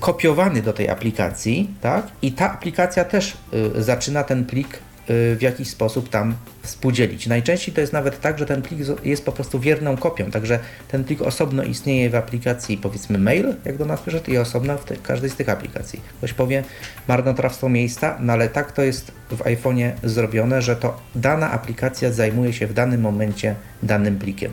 kopiowany 0.00 0.62
do 0.62 0.72
tej 0.72 0.88
aplikacji, 0.88 1.74
tak? 1.80 2.06
I 2.22 2.32
ta 2.32 2.52
aplikacja 2.52 3.04
też 3.04 3.36
y, 3.76 3.82
zaczyna 3.82 4.24
ten 4.24 4.44
plik 4.44 4.78
w 5.08 5.38
jakiś 5.40 5.68
sposób 5.68 6.08
tam 6.08 6.34
współdzielić. 6.62 7.26
Najczęściej 7.26 7.74
to 7.74 7.80
jest 7.80 7.92
nawet 7.92 8.20
tak, 8.20 8.38
że 8.38 8.46
ten 8.46 8.62
plik 8.62 8.80
jest 9.04 9.24
po 9.24 9.32
prostu 9.32 9.60
wierną 9.60 9.96
kopią, 9.96 10.30
także 10.30 10.58
ten 10.88 11.04
plik 11.04 11.22
osobno 11.22 11.62
istnieje 11.62 12.10
w 12.10 12.14
aplikacji 12.14 12.76
powiedzmy 12.76 13.18
mail, 13.18 13.54
jak 13.64 13.76
do 13.76 13.84
nas 13.84 14.00
przyszedł, 14.00 14.30
i 14.30 14.38
osobno 14.38 14.78
w 14.78 15.02
każdej 15.02 15.30
z 15.30 15.36
tych 15.36 15.48
aplikacji. 15.48 16.00
Ktoś 16.18 16.32
powie 16.32 16.64
marnotrawstwo 17.08 17.68
miejsca, 17.68 18.16
no 18.20 18.32
ale 18.32 18.48
tak 18.48 18.72
to 18.72 18.82
jest 18.82 19.12
w 19.30 19.38
iPhone'ie 19.38 19.92
zrobione, 20.02 20.62
że 20.62 20.76
to 20.76 21.00
dana 21.14 21.50
aplikacja 21.50 22.12
zajmuje 22.12 22.52
się 22.52 22.66
w 22.66 22.74
danym 22.74 23.00
momencie 23.00 23.54
danym 23.82 24.18
plikiem. 24.18 24.52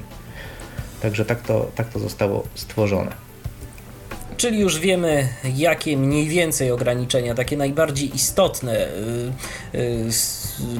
Także 1.02 1.26
tak 1.26 1.42
to, 1.42 1.72
tak 1.76 1.90
to 1.90 2.00
zostało 2.00 2.48
stworzone. 2.56 3.26
Czyli 4.38 4.60
już 4.60 4.80
wiemy, 4.80 5.28
jakie 5.56 5.98
mniej 5.98 6.28
więcej 6.28 6.72
ograniczenia, 6.72 7.36
takie 7.36 7.58
najbardziej 7.58 8.16
istotne, 8.16 8.88
y, 9.74 9.78
y, 9.78 10.12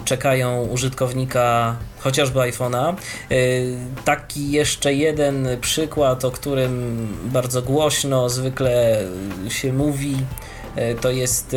czekają 0.06 0.66
użytkownika 0.66 1.76
chociażby 2.00 2.40
iPhone'a. 2.40 2.96
Y, 3.32 3.78
taki 4.06 4.52
jeszcze 4.52 4.94
jeden 4.94 5.48
przykład, 5.62 6.26
o 6.26 6.32
którym 6.32 7.08
bardzo 7.26 7.62
głośno 7.62 8.30
zwykle 8.30 9.04
się 9.50 9.74
mówi, 9.74 10.18
to 11.02 11.10
jest 11.10 11.56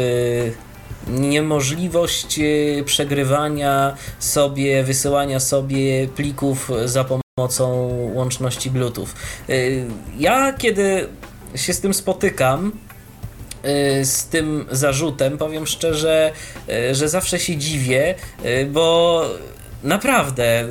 niemożliwość 1.09 2.41
przegrywania 2.85 3.97
sobie, 4.19 4.85
wysyłania 4.85 5.41
sobie 5.41 6.09
plików 6.09 6.71
za 6.85 7.05
pomocą 7.05 7.89
łączności 8.15 8.71
Bluetooth. 8.71 9.07
Ja 10.19 10.53
kiedy 10.53 11.09
się 11.55 11.73
z 11.73 11.81
tym 11.81 11.95
spotykam, 11.95 12.67
y, 12.69 12.88
z 14.03 14.27
tym 14.31 14.67
zarzutem, 14.71 15.39
powiem 15.39 15.67
szczerze, 15.67 16.33
y, 16.69 16.95
że 16.95 17.09
zawsze 17.09 17.39
się 17.39 17.57
dziwię, 17.57 18.15
y, 18.45 18.67
bo 18.67 19.25
naprawdę 19.85 20.69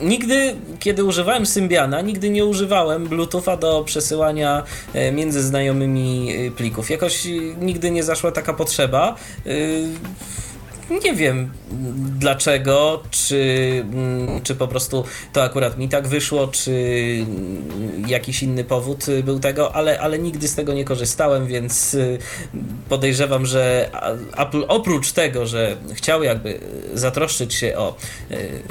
nigdy, 0.00 0.56
kiedy 0.78 1.04
używałem 1.04 1.46
Symbiana, 1.46 2.00
nigdy 2.00 2.30
nie 2.30 2.44
używałem 2.44 3.06
Bluetootha 3.06 3.56
do 3.56 3.84
przesyłania 3.84 4.62
między 5.12 5.42
znajomymi 5.42 6.34
plików. 6.56 6.90
Jakoś 6.90 7.28
nigdy 7.60 7.90
nie 7.90 8.02
zaszła 8.02 8.32
taka 8.32 8.54
potrzeba. 8.54 9.16
Nie 10.90 11.14
wiem 11.14 11.50
dlaczego, 12.18 13.02
czy, 13.10 13.84
mm, 13.92 14.42
czy 14.42 14.54
po 14.54 14.68
prostu 14.68 15.04
to 15.32 15.42
akurat 15.42 15.78
mi 15.78 15.88
tak 15.88 16.08
wyszło, 16.08 16.48
czy 16.48 16.72
jakiś 18.06 18.42
inny 18.42 18.64
powód 18.64 19.06
był 19.24 19.40
tego, 19.40 19.74
ale, 19.74 20.00
ale 20.00 20.18
nigdy 20.18 20.48
z 20.48 20.54
tego 20.54 20.74
nie 20.74 20.84
korzystałem, 20.84 21.46
więc 21.46 21.94
y, 21.94 22.18
podejrzewam, 22.88 23.46
że 23.46 23.90
Apple 24.36 24.64
oprócz 24.68 25.12
tego, 25.12 25.46
że 25.46 25.76
chciał 25.94 26.22
jakby 26.22 26.60
zatroszczyć 26.94 27.54
się 27.54 27.76
o 27.76 27.96
y, 28.30 28.62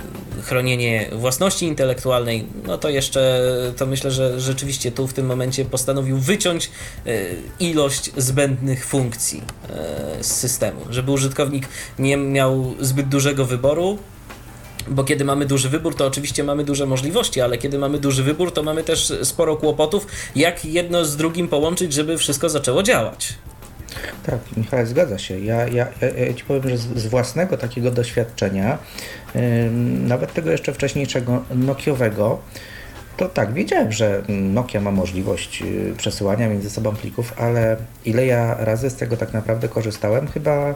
chronienie 0.43 1.09
własności 1.11 1.65
intelektualnej, 1.65 2.45
no 2.67 2.77
to 2.77 2.89
jeszcze 2.89 3.41
to 3.77 3.85
myślę, 3.85 4.11
że 4.11 4.41
rzeczywiście 4.41 4.91
tu 4.91 5.07
w 5.07 5.13
tym 5.13 5.25
momencie 5.25 5.65
postanowił 5.65 6.17
wyciąć 6.17 6.71
y, 7.07 7.35
ilość 7.59 8.11
zbędnych 8.17 8.85
funkcji 8.85 9.41
z 10.21 10.27
systemu, 10.27 10.81
żeby 10.89 11.11
użytkownik 11.11 11.67
nie 11.99 12.06
nie 12.07 12.17
miał 12.17 12.73
zbyt 12.79 13.07
dużego 13.07 13.45
wyboru, 13.45 13.97
bo 14.87 15.03
kiedy 15.03 15.25
mamy 15.25 15.45
duży 15.45 15.69
wybór, 15.69 15.95
to 15.95 16.07
oczywiście 16.07 16.43
mamy 16.43 16.63
duże 16.63 16.85
możliwości, 16.85 17.41
ale 17.41 17.57
kiedy 17.57 17.79
mamy 17.79 17.99
duży 17.99 18.23
wybór, 18.23 18.53
to 18.53 18.63
mamy 18.63 18.83
też 18.83 19.13
sporo 19.23 19.55
kłopotów, 19.55 20.07
jak 20.35 20.65
jedno 20.65 21.05
z 21.05 21.17
drugim 21.17 21.47
połączyć, 21.47 21.93
żeby 21.93 22.17
wszystko 22.17 22.49
zaczęło 22.49 22.83
działać. 22.83 23.33
Tak, 24.25 24.39
Michał, 24.57 24.85
zgadza 24.85 25.17
się. 25.17 25.39
Ja, 25.39 25.67
ja, 25.67 25.87
ja 26.27 26.33
Ci 26.33 26.43
powiem, 26.43 26.69
że 26.69 26.77
z, 26.77 26.97
z 26.97 27.07
własnego 27.07 27.57
takiego 27.57 27.91
doświadczenia, 27.91 28.77
yy, 29.35 29.41
nawet 30.07 30.33
tego 30.33 30.51
jeszcze 30.51 30.73
wcześniejszego 30.73 31.43
Nokiowego, 31.55 32.39
to 33.17 33.29
tak, 33.29 33.53
wiedziałem, 33.53 33.91
że 33.91 34.23
Nokia 34.29 34.81
ma 34.81 34.91
możliwość 34.91 35.61
y, 35.61 35.93
przesyłania 35.97 36.49
między 36.49 36.69
sobą 36.69 36.95
plików, 36.95 37.33
ale 37.37 37.77
ile 38.05 38.25
ja 38.25 38.55
razy 38.59 38.89
z 38.89 38.95
tego 38.95 39.17
tak 39.17 39.33
naprawdę 39.33 39.69
korzystałem, 39.69 40.27
chyba 40.27 40.73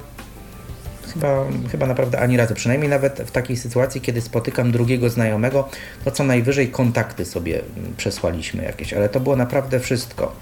chyba, 1.14 1.46
chyba 1.72 1.88
naprawdę 1.88 2.20
ani 2.20 2.38
razu. 2.38 2.54
Przynajmniej 2.54 2.90
nawet 2.90 3.22
w 3.22 3.32
takiej 3.32 3.58
sytuacji, 3.58 4.02
kiedy 4.02 4.22
spotykam 4.22 4.72
drugiego 4.72 5.10
znajomego, 5.10 5.70
to 6.06 6.12
co 6.12 6.24
najwyżej 6.24 6.68
kontakty 6.68 7.26
sobie 7.26 7.62
mm, 7.78 7.94
przesłaliśmy 7.98 8.64
jakieś, 8.64 8.94
ale 8.94 9.10
to 9.10 9.20
było 9.20 9.36
naprawdę 9.36 9.80
wszystko. 9.80 10.36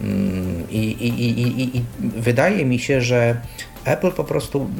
Mm, 0.00 0.70
I, 0.70 0.78
i, 0.78 1.30
i, 1.30 1.76
i 1.76 1.82
wydaje 2.00 2.64
mi 2.64 2.78
się, 2.78 3.00
że 3.00 3.40
Apple 3.84 4.12
po 4.12 4.24
prostu 4.24 4.70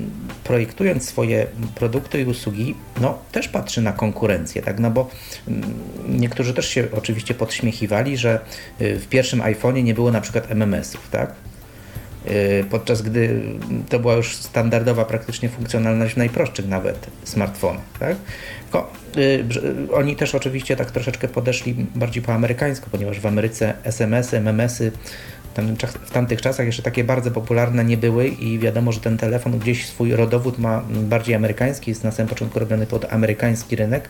projektując 0.45 1.09
swoje 1.09 1.47
produkty 1.75 2.21
i 2.21 2.25
usługi, 2.25 2.75
no 3.01 3.19
też 3.33 3.49
patrzy 3.49 3.83
na 3.83 3.93
konkurencję, 3.93 4.63
tak? 4.63 4.81
No 4.81 4.91
bo 4.91 5.11
mm, 5.49 5.63
niektórzy 6.09 6.55
też 6.55 6.69
się 6.69 6.89
oczywiście 6.93 7.35
podśmiechiwali, 7.35 8.17
że 8.17 8.41
y, 8.81 8.99
w 8.99 9.09
pierwszym 9.09 9.41
iPhone'ie 9.41 9.83
nie 9.83 9.95
było 9.95 10.13
na 10.13 10.21
przykład 10.21 10.51
MMS-ów, 10.51 11.09
tak? 11.11 11.35
Y, 12.31 12.65
podczas 12.71 13.03
gdy 13.03 13.43
to 13.89 13.99
była 13.99 14.15
już 14.15 14.37
standardowa 14.37 15.05
praktycznie 15.05 15.49
funkcjonalność 15.49 16.15
w 16.15 16.17
najprostszych 16.17 16.69
nawet 16.69 17.07
smartfonach. 17.25 17.85
Tak? 17.99 18.17
Tylko, 18.63 18.93
y, 19.17 19.93
oni 19.93 20.17
też 20.17 20.35
oczywiście 20.35 20.77
tak 20.77 20.91
troszeczkę 20.91 21.29
podeszli 21.29 21.75
bardziej 21.95 22.23
po 22.23 22.33
amerykańsku, 22.33 22.91
ponieważ 22.91 23.21
w 23.21 23.27
Ameryce 23.27 23.75
SMS-y, 23.85 24.37
MMS-y 24.37 24.93
w 26.05 26.11
tamtych 26.11 26.43
czasach 26.43 26.67
jeszcze 26.67 26.83
takie 26.83 27.05
bardzo 27.05 27.31
popularne 27.31 27.85
nie 27.85 27.97
były 27.97 28.29
i 28.29 28.59
wiadomo, 28.59 28.93
że 28.93 29.01
ten 29.01 29.19
telefon 29.19 29.59
gdzieś 29.59 29.87
swój 29.87 30.17
rodowód 30.17 30.59
ma 30.59 30.83
bardziej 30.91 31.35
amerykański, 31.35 31.91
jest 31.91 32.05
na 32.05 32.11
samym 32.11 32.29
początku 32.29 32.59
robiony 32.59 32.87
pod 32.87 33.13
amerykański 33.13 33.77
rynek, 33.77 34.09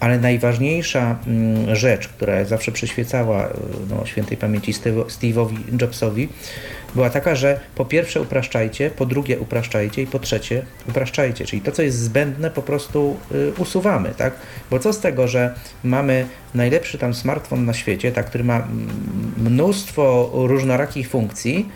ale 0.00 0.18
najważniejsza 0.18 1.16
mm, 1.26 1.74
rzecz, 1.74 2.08
która 2.08 2.44
zawsze 2.44 2.72
przyświecała 2.72 3.48
no, 3.90 4.06
świętej 4.06 4.36
pamięci 4.36 4.72
Steve'owi 5.08 5.56
Jobsowi, 5.80 6.28
była 6.94 7.10
taka, 7.10 7.34
że 7.34 7.60
po 7.74 7.84
pierwsze 7.84 8.20
upraszczajcie, 8.20 8.90
po 8.90 9.06
drugie 9.06 9.38
upraszczajcie 9.38 10.02
i 10.02 10.06
po 10.06 10.18
trzecie 10.18 10.62
upraszczajcie, 10.88 11.44
czyli 11.44 11.62
to, 11.62 11.72
co 11.72 11.82
jest 11.82 11.98
zbędne, 11.98 12.50
po 12.50 12.62
prostu 12.62 13.16
y, 13.32 13.52
usuwamy, 13.58 14.14
tak? 14.16 14.34
Bo 14.70 14.78
co 14.78 14.92
z 14.92 15.00
tego, 15.00 15.28
że 15.28 15.54
mamy 15.84 16.26
najlepszy 16.54 16.98
tam 16.98 17.14
smartfon 17.14 17.64
na 17.64 17.74
świecie, 17.74 18.12
tak, 18.12 18.26
który 18.26 18.44
ma 18.44 18.68
mnóstwo 19.36 20.30
różnorakich 20.34 21.08
funkcji, 21.08 21.68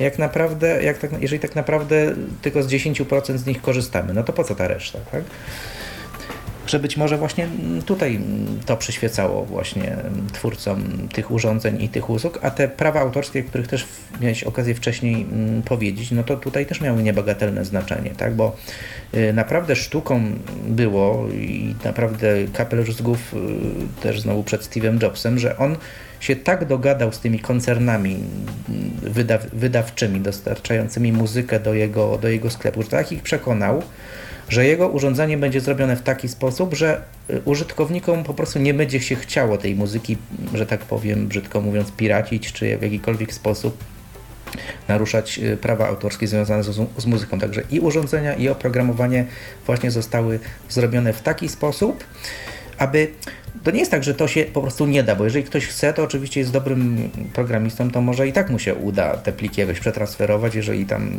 jak 0.00 0.18
naprawdę, 0.18 0.82
jak 0.82 0.98
tak, 0.98 1.10
jeżeli 1.20 1.40
tak 1.40 1.54
naprawdę 1.54 2.14
tylko 2.42 2.62
z 2.62 2.66
10% 2.66 3.36
z 3.36 3.46
nich 3.46 3.62
korzystamy, 3.62 4.14
no 4.14 4.22
to 4.22 4.32
po 4.32 4.44
co 4.44 4.54
ta 4.54 4.68
reszta, 4.68 4.98
tak? 5.12 5.22
Że 6.70 6.78
być 6.78 6.96
może 6.96 7.18
właśnie 7.18 7.48
tutaj 7.86 8.20
to 8.66 8.76
przyświecało 8.76 9.44
właśnie 9.44 9.96
twórcom 10.32 11.08
tych 11.12 11.30
urządzeń 11.30 11.82
i 11.82 11.88
tych 11.88 12.10
usług, 12.10 12.38
a 12.42 12.50
te 12.50 12.68
prawa 12.68 13.00
autorskie, 13.00 13.40
o 13.40 13.44
których 13.44 13.68
też 13.68 13.86
miałeś 14.20 14.44
okazję 14.44 14.74
wcześniej 14.74 15.26
powiedzieć, 15.64 16.10
no 16.10 16.22
to 16.22 16.36
tutaj 16.36 16.66
też 16.66 16.80
miały 16.80 17.02
niebagatelne 17.02 17.64
znaczenie, 17.64 18.10
tak, 18.10 18.34
bo 18.34 18.56
y, 19.14 19.32
naprawdę 19.32 19.76
sztuką 19.76 20.22
było 20.68 21.28
i 21.28 21.74
naprawdę 21.84 22.26
kapelusz 22.52 22.94
z 22.94 23.02
głów 23.02 23.34
y, 23.34 24.02
też 24.02 24.20
znowu 24.20 24.44
przed 24.44 24.62
Steve'em 24.62 25.02
Jobsem, 25.02 25.38
że 25.38 25.56
on 25.56 25.76
się 26.20 26.36
tak 26.36 26.64
dogadał 26.64 27.12
z 27.12 27.20
tymi 27.20 27.38
koncernami 27.38 28.16
wydaw 29.02 29.46
wydawczymi 29.52 30.20
dostarczającymi 30.20 31.12
muzykę 31.12 31.60
do 31.60 31.74
jego, 31.74 32.18
do 32.18 32.28
jego 32.28 32.50
sklepu, 32.50 32.82
że 32.82 32.88
tak 32.88 33.12
ich 33.12 33.22
przekonał, 33.22 33.82
że 34.50 34.66
jego 34.66 34.88
urządzenie 34.88 35.38
będzie 35.38 35.60
zrobione 35.60 35.96
w 35.96 36.02
taki 36.02 36.28
sposób, 36.28 36.74
że 36.74 37.02
y, 37.30 37.42
użytkownikom 37.44 38.24
po 38.24 38.34
prostu 38.34 38.58
nie 38.58 38.74
będzie 38.74 39.00
się 39.00 39.16
chciało 39.16 39.58
tej 39.58 39.74
muzyki, 39.74 40.16
że 40.54 40.66
tak 40.66 40.80
powiem, 40.80 41.26
brzydko 41.26 41.60
mówiąc, 41.60 41.92
piracić, 41.92 42.52
czy 42.52 42.78
w 42.78 42.82
jakikolwiek 42.82 43.32
sposób 43.32 43.84
naruszać 44.88 45.38
y, 45.38 45.56
prawa 45.56 45.88
autorskie 45.88 46.26
związane 46.26 46.62
z, 46.62 46.76
z, 46.96 47.06
muzyką. 47.06 47.38
Także 47.38 47.62
i 47.70 47.80
urządzenia, 47.80 48.34
i 48.34 48.48
oprogramowanie 48.48 49.26
właśnie 49.66 49.90
zostały 49.90 50.38
zrobione 50.68 51.12
w 51.12 51.22
taki 51.22 51.48
sposób, 51.48 52.04
aby 52.78 53.12
to 53.64 53.70
nie 53.70 53.78
jest 53.78 53.90
tak, 53.90 54.04
że 54.04 54.14
to 54.14 54.28
się 54.28 54.44
po 54.44 54.60
prostu 54.60 54.86
nie 54.86 55.02
da, 55.02 55.16
bo 55.16 55.24
jeżeli 55.24 55.44
ktoś 55.44 55.66
chce, 55.66 55.92
to 55.92 56.02
oczywiście 56.02 56.40
jest 56.40 56.52
dobrym 56.52 57.10
programistą, 57.32 57.90
to 57.90 58.00
może 58.00 58.28
i 58.28 58.32
tak 58.32 58.50
mu 58.50 58.58
się 58.58 58.74
uda 58.74 59.16
te 59.16 59.32
pliki 59.32 59.60
jakoś 59.60 59.80
przetransferować, 59.80 60.54
jeżeli 60.54 60.86
tam 60.86 61.10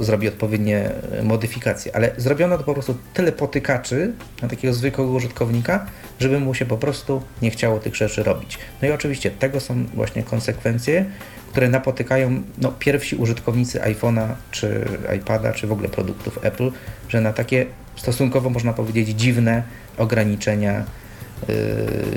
zrobi 0.00 0.28
odpowiednie 0.28 0.90
modyfikacje. 1.22 1.96
Ale 1.96 2.10
zrobiono 2.16 2.58
to 2.58 2.64
po 2.64 2.74
prostu 2.74 2.94
tyle 3.14 3.32
potykaczy 3.32 4.12
na 4.42 4.48
takiego 4.48 4.74
zwykłego 4.74 5.10
użytkownika, 5.10 5.86
żeby 6.20 6.40
mu 6.40 6.54
się 6.54 6.66
po 6.66 6.78
prostu 6.78 7.22
nie 7.42 7.50
chciało 7.50 7.78
tych 7.78 7.96
rzeczy 7.96 8.22
robić. 8.22 8.58
No 8.82 8.88
i 8.88 8.90
oczywiście 8.90 9.30
tego 9.30 9.60
są 9.60 9.84
właśnie 9.94 10.22
konsekwencje, 10.22 11.04
które 11.50 11.68
napotykają 11.68 12.42
no, 12.58 12.72
pierwsi 12.78 13.16
użytkownicy 13.16 13.78
iPhone'a, 13.78 14.26
czy 14.50 14.84
iPada, 15.16 15.52
czy 15.52 15.66
w 15.66 15.72
ogóle 15.72 15.88
produktów 15.88 16.38
Apple, 16.42 16.70
że 17.08 17.20
na 17.20 17.32
takie 17.32 17.66
stosunkowo 17.96 18.50
można 18.50 18.72
powiedzieć 18.72 19.08
dziwne 19.08 19.62
ograniczenia 19.98 20.84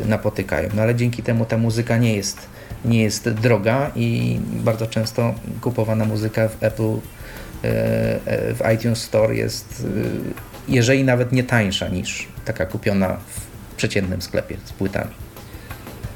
napotykają. 0.05 0.69
No 0.75 0.81
ale 0.81 0.95
dzięki 0.95 1.23
temu 1.23 1.45
ta 1.45 1.57
muzyka 1.57 1.97
nie 1.97 2.15
jest, 2.15 2.37
nie 2.85 3.03
jest 3.03 3.29
droga 3.29 3.91
i 3.95 4.39
bardzo 4.49 4.87
często 4.87 5.33
kupowana 5.61 6.05
muzyka 6.05 6.47
w 6.47 6.63
Apple, 6.63 6.83
y, 6.83 6.99
w 8.53 8.61
iTunes 8.75 9.01
Store 9.01 9.35
jest, 9.35 9.85
y, 9.85 10.73
jeżeli 10.73 11.03
nawet 11.03 11.31
nie 11.31 11.43
tańsza 11.43 11.87
niż 11.87 12.27
taka 12.45 12.65
kupiona 12.65 13.17
w 13.17 13.75
przeciętnym 13.75 14.21
sklepie 14.21 14.57
z 14.65 14.73
płytami. 14.73 15.11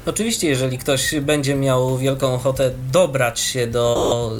Oczywiście, 0.06 0.48
jeżeli 0.48 0.78
ktoś 0.78 1.14
będzie 1.20 1.54
miał 1.54 1.98
wielką 1.98 2.34
ochotę 2.34 2.70
dobrać 2.92 3.40
się 3.40 3.66
do 3.66 4.32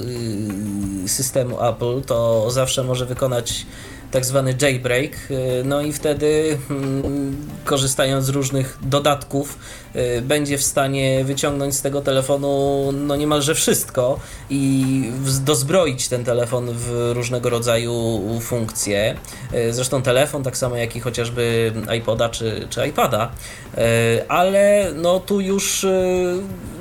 systemu 1.07 1.63
Apple, 1.65 2.01
to 2.01 2.51
zawsze 2.51 2.83
może 2.83 3.05
wykonać 3.05 3.65
tak 4.11 4.25
zwany 4.25 4.55
jailbreak, 4.61 5.11
y, 5.31 5.63
no 5.65 5.81
i 5.81 5.93
wtedy 5.93 6.57
mm, 6.69 7.35
korzystając 7.65 8.25
z 8.25 8.29
różnych 8.29 8.77
dodatków 8.81 9.57
y, 9.95 10.21
będzie 10.21 10.57
w 10.57 10.63
stanie 10.63 11.23
wyciągnąć 11.23 11.75
z 11.75 11.81
tego 11.81 12.01
telefonu 12.01 12.91
no 12.91 13.15
niemalże 13.15 13.55
wszystko 13.55 14.19
i 14.49 15.11
dozbroić 15.41 16.07
ten 16.07 16.23
telefon 16.23 16.69
w 16.73 17.11
różnego 17.13 17.49
rodzaju 17.49 18.21
funkcje. 18.41 19.15
Y, 19.53 19.73
zresztą 19.73 20.01
telefon, 20.01 20.43
tak 20.43 20.57
samo 20.57 20.75
jak 20.75 20.95
i 20.95 20.99
chociażby 20.99 21.73
iPoda 21.97 22.29
czy, 22.29 22.67
czy 22.69 22.87
iPada, 22.87 23.31
ale 24.27 24.91
no 24.95 25.19
tu 25.19 25.41
już 25.41 25.85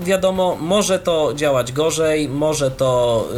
wiadomo, 0.03 0.57
może 0.61 0.99
to 0.99 1.33
działać 1.35 1.73
gorzej, 1.73 2.29
może 2.29 2.71
to 2.71 3.29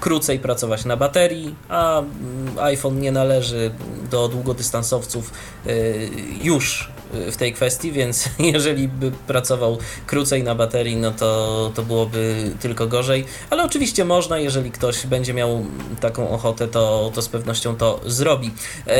krócej 0.00 0.38
pracować 0.38 0.84
na 0.84 0.96
baterii, 0.96 1.54
a 1.68 1.98
mm, 1.98 2.58
nie 3.00 3.12
należy 3.12 3.70
do 4.10 4.28
długodystansowców 4.28 5.32
y, 5.66 6.10
już 6.42 6.90
w 7.12 7.36
tej 7.36 7.52
kwestii, 7.52 7.92
więc 7.92 8.28
jeżeli 8.54 8.88
by 8.88 9.12
pracował 9.26 9.78
krócej 10.06 10.42
na 10.42 10.54
baterii, 10.54 10.96
no 10.96 11.10
to, 11.10 11.72
to 11.74 11.82
byłoby 11.82 12.50
tylko 12.60 12.86
gorzej. 12.86 13.24
Ale 13.50 13.64
oczywiście 13.64 14.04
można, 14.04 14.38
jeżeli 14.38 14.70
ktoś 14.70 15.06
będzie 15.06 15.34
miał 15.34 15.64
taką 16.00 16.30
ochotę, 16.30 16.68
to, 16.68 17.10
to 17.14 17.22
z 17.22 17.28
pewnością 17.28 17.76
to 17.76 18.00
zrobi. 18.06 18.50
E, 18.86 18.96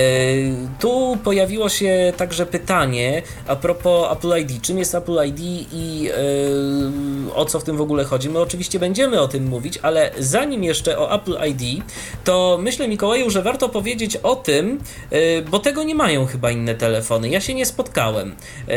tu 0.80 1.18
pojawiło 1.24 1.68
się 1.68 2.12
także 2.16 2.46
pytanie 2.46 3.22
a 3.46 3.56
propos 3.56 4.12
Apple 4.12 4.40
ID. 4.40 4.62
Czym 4.62 4.78
jest 4.78 4.94
Apple 4.94 5.18
ID 5.26 5.40
i 5.72 6.10
e, 6.10 7.34
o 7.34 7.44
co 7.44 7.60
w 7.60 7.64
tym 7.64 7.76
w 7.76 7.80
ogóle 7.80 8.04
chodzi? 8.04 8.28
My 8.28 8.38
oczywiście 8.38 8.78
będziemy 8.78 9.20
o 9.20 9.28
tym 9.28 9.48
mówić, 9.48 9.78
ale 9.82 10.10
zanim 10.18 10.64
jeszcze 10.64 10.98
o 10.98 11.14
Apple 11.14 11.36
ID, 11.48 11.84
to 12.24 12.58
myślę, 12.62 12.88
Mikołaju, 12.88 13.30
że 13.30 13.42
warto 13.42 13.68
powiedzieć 13.68 14.16
o 14.16 14.36
tym, 14.36 14.80
e, 15.10 15.42
bo 15.42 15.58
tego 15.58 15.82
nie 15.82 15.94
mają 15.94 16.26
chyba 16.26 16.50
inne 16.50 16.74
telefony. 16.74 17.28
Ja 17.28 17.40
się 17.40 17.54
nie 17.54 17.66
spotkałem 17.66 17.95
spotkałem. 17.96 18.36
E, 18.68 18.76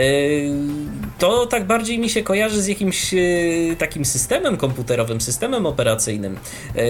to 1.19 1.45
tak 1.45 1.67
bardziej 1.67 1.99
mi 1.99 2.09
się 2.09 2.23
kojarzy 2.23 2.61
z 2.61 2.67
jakimś 2.67 3.13
e, 3.13 3.17
takim 3.77 4.05
systemem 4.05 4.57
komputerowym, 4.57 5.21
systemem 5.21 5.65
operacyjnym. 5.65 6.37
E, 6.75 6.81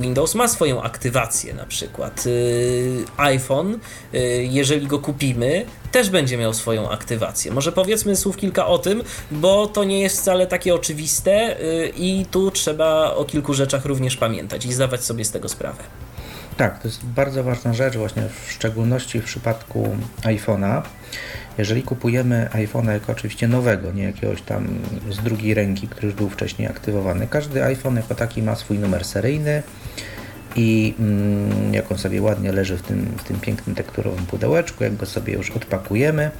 Windows 0.00 0.34
ma 0.34 0.48
swoją 0.48 0.82
aktywację 0.82 1.54
na 1.54 1.66
przykład. 1.66 2.24
iPhone, 3.16 3.78
jeżeli 4.40 4.86
go 4.86 4.98
kupimy, 4.98 5.66
też 5.92 6.10
będzie 6.10 6.36
miał 6.36 6.54
swoją 6.54 6.90
aktywację. 6.90 7.52
Może 7.52 7.72
powiedzmy 7.72 8.16
słów 8.16 8.36
kilka 8.36 8.66
o 8.66 8.78
tym, 8.78 9.02
bo 9.30 9.66
to 9.66 9.84
nie 9.84 10.00
jest 10.00 10.20
wcale 10.20 10.46
takie 10.46 10.74
oczywiste 10.74 11.56
i 11.96 12.26
tu 12.30 12.50
trzeba 12.50 13.14
o 13.14 13.24
kilku 13.24 13.54
rzeczach 13.54 13.84
również 13.84 14.16
pamiętać 14.16 14.66
i 14.66 14.72
zdawać 14.72 15.04
sobie 15.04 15.24
z 15.24 15.30
tego 15.30 15.48
sprawę. 15.48 15.84
Tak, 16.56 16.78
to 16.78 16.88
jest 16.88 17.04
bardzo 17.04 17.44
ważna 17.44 17.74
rzecz, 17.74 17.96
właśnie 17.96 18.22
w 18.46 18.52
szczególności 18.52 19.20
w 19.20 19.24
przypadku 19.24 19.96
iPhone'a. 20.22 20.82
Jeżeli 21.58 21.82
kupujemy 21.82 22.48
iPhone'a 22.52 22.92
jako 22.92 23.12
oczywiście 23.12 23.48
nowego, 23.48 23.92
nie 23.92 24.02
jakiegoś 24.02 24.42
tam 24.42 24.68
z 25.10 25.18
drugiej 25.18 25.54
ręki, 25.54 25.88
który 25.88 26.06
już 26.06 26.16
był 26.16 26.30
wcześniej 26.30 26.68
aktywowany, 26.68 27.26
każdy 27.26 27.64
iPhone 27.64 27.96
jako 27.96 28.14
taki 28.14 28.42
ma 28.42 28.54
swój 28.56 28.78
numer 28.78 29.04
seryjny 29.04 29.62
i 30.56 30.94
mm, 30.98 31.74
jak 31.74 31.92
on 31.92 31.98
sobie 31.98 32.22
ładnie 32.22 32.52
leży 32.52 32.76
w 32.76 32.82
tym, 32.82 33.14
w 33.18 33.24
tym 33.24 33.40
pięknym 33.40 33.76
tekturowym 33.76 34.26
pudełeczku, 34.26 34.84
jak 34.84 34.96
go 34.96 35.06
sobie 35.06 35.32
już 35.32 35.50
odpakujemy, 35.50 36.30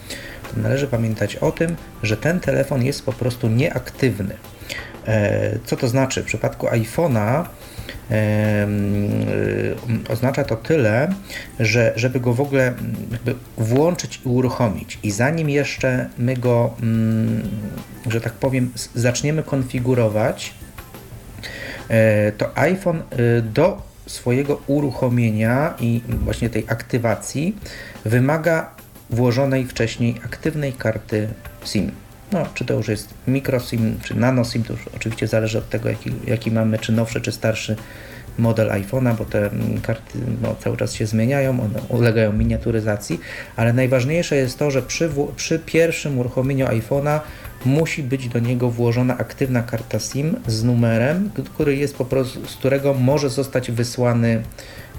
to 0.54 0.60
należy 0.60 0.86
pamiętać 0.86 1.36
o 1.36 1.52
tym, 1.52 1.76
że 2.02 2.16
ten 2.16 2.40
telefon 2.40 2.84
jest 2.84 3.04
po 3.04 3.12
prostu 3.12 3.48
nieaktywny. 3.48 4.36
E, 5.06 5.58
co 5.64 5.76
to 5.76 5.88
znaczy? 5.88 6.22
W 6.22 6.26
przypadku 6.26 6.66
iPhone'a 6.66 7.44
oznacza 10.08 10.44
to 10.44 10.56
tyle, 10.56 11.08
że 11.60 11.92
żeby 11.96 12.20
go 12.20 12.34
w 12.34 12.40
ogóle 12.40 12.74
włączyć 13.58 14.20
i 14.26 14.28
uruchomić 14.28 14.98
i 15.02 15.10
zanim 15.10 15.50
jeszcze 15.50 16.08
my 16.18 16.36
go, 16.36 16.74
mm, 16.82 17.42
że 18.06 18.20
tak 18.20 18.32
powiem, 18.32 18.72
zaczniemy 18.94 19.42
konfigurować, 19.42 20.54
e, 21.88 22.32
to 22.32 22.58
iPhone 22.58 22.98
e, 22.98 23.42
do 23.42 23.82
swojego 24.06 24.60
uruchomienia 24.66 25.74
i 25.80 26.02
właśnie 26.08 26.50
tej 26.50 26.64
aktywacji 26.68 27.56
wymaga 28.04 28.70
włożonej 29.10 29.66
wcześniej 29.66 30.20
aktywnej 30.24 30.72
karty 30.72 31.28
SIM. 31.64 32.03
No, 32.32 32.46
czy 32.54 32.64
to 32.64 32.74
już 32.74 32.88
jest 32.88 33.14
microSIM, 33.26 33.98
czy 34.02 34.14
nanoSIM, 34.14 34.64
to 34.64 34.72
już 34.72 34.88
oczywiście 34.96 35.26
zależy 35.26 35.58
od 35.58 35.68
tego, 35.68 35.88
jaki, 35.88 36.12
jaki 36.26 36.50
mamy, 36.50 36.78
czy 36.78 36.92
nowszy, 36.92 37.20
czy 37.20 37.32
starszy 37.32 37.76
model 38.38 38.68
iPhone'a, 38.68 39.16
bo 39.16 39.24
te 39.24 39.38
mm, 39.46 39.80
karty 39.80 40.18
no, 40.42 40.56
cały 40.58 40.76
czas 40.76 40.94
się 40.94 41.06
zmieniają, 41.06 41.50
one 41.50 41.80
ulegają 41.88 42.32
miniaturyzacji, 42.32 43.20
ale 43.56 43.72
najważniejsze 43.72 44.36
jest 44.36 44.58
to, 44.58 44.70
że 44.70 44.82
przy, 44.82 45.10
przy 45.36 45.58
pierwszym 45.58 46.18
uruchomieniu 46.18 46.66
iPhone'a 46.66 47.20
musi 47.64 48.02
być 48.02 48.28
do 48.28 48.38
niego 48.38 48.70
włożona 48.70 49.18
aktywna 49.18 49.62
karta 49.62 49.98
SIM 49.98 50.36
z 50.46 50.64
numerem, 50.64 51.30
który 51.54 51.76
jest 51.76 51.96
po 51.96 52.04
prostu, 52.04 52.46
z 52.46 52.56
którego 52.56 52.94
może 52.94 53.30
zostać 53.30 53.70
wysłany 53.70 54.42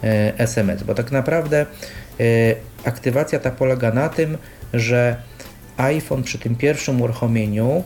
e, 0.03 0.39
SMS, 0.39 0.83
bo 0.83 0.93
tak 0.93 1.11
naprawdę 1.11 1.65
e, 2.19 2.25
aktywacja 2.85 3.39
ta 3.39 3.51
polega 3.51 3.91
na 3.91 4.09
tym, 4.09 4.37
że 4.73 5.15
iPhone 5.77 6.23
przy 6.23 6.39
tym 6.39 6.55
pierwszym 6.55 7.01
uruchomieniu 7.01 7.83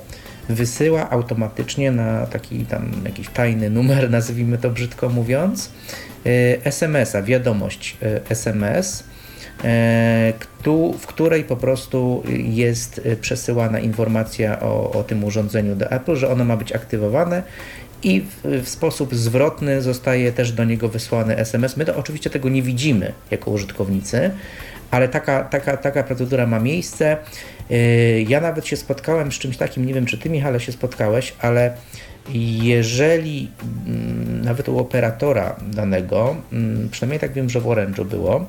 wysyła 0.50 1.10
automatycznie 1.10 1.92
na 1.92 2.26
taki 2.26 2.66
tam 2.66 2.92
jakiś 3.06 3.30
tajny 3.30 3.70
numer, 3.70 4.10
nazwijmy 4.20 4.58
to 4.58 4.70
brzydko 4.70 5.10
mówiąc, 5.10 5.72
e, 6.26 6.30
SMS-a, 6.66 7.22
wiadomość 7.22 7.98
SMS, 8.30 9.04
e, 9.64 9.68
e, 9.68 10.34
w 11.00 11.08
której 11.08 11.44
po 11.44 11.56
prostu 11.56 12.24
jest 12.44 13.02
przesyłana 13.22 13.80
informacja 13.80 14.60
o, 14.60 14.92
o 14.92 15.04
tym 15.04 15.24
urządzeniu 15.24 15.76
do 15.76 15.92
Apple, 15.92 16.16
że 16.16 16.30
ono 16.30 16.46
ma 16.46 16.58
być 16.58 16.72
aktywowane 16.72 17.44
i 18.04 18.22
w, 18.22 18.64
w, 18.64 18.70
sposób 18.70 19.16
zwrotny 19.16 19.82
zostaje 19.82 20.32
też 20.32 20.52
do 20.52 20.64
niego 20.64 20.90
wysłany 20.90 21.38
SMS. 21.38 21.78
My 21.78 21.86
to 21.86 21.96
oczywiście 21.96 22.30
tego 22.30 22.50
nie 22.50 22.62
widzimy 22.62 23.14
jako 23.32 23.52
użytkownicy, 23.52 24.32
ale 24.92 25.08
taka, 25.08 25.44
taka, 25.44 25.78
taka 25.78 26.04
procedura 26.04 26.48
ma 26.48 26.60
miejsce. 26.60 27.18
Y, 27.72 28.26
ja 28.28 28.42
nawet 28.42 28.68
się 28.68 28.78
spotkałem 28.78 29.32
z 29.32 29.36
czymś 29.36 29.58
takim, 29.58 29.86
nie 29.86 29.94
wiem 29.94 30.06
czy 30.06 30.18
ty 30.18 30.30
Michale 30.30 30.60
się 30.60 30.72
spotkałeś, 30.72 31.34
ale 31.42 31.74
jeżeli 32.34 33.52
mm, 33.88 34.42
nawet 34.46 34.70
u 34.70 34.80
operatora 34.80 35.56
danego, 35.72 36.36
mm, 36.54 36.90
przynajmniej 36.90 37.20
tak 37.20 37.34
wiem, 37.34 37.50
że 37.50 37.62
w 37.62 37.66
Orange'u 37.66 38.06
było, 38.06 38.46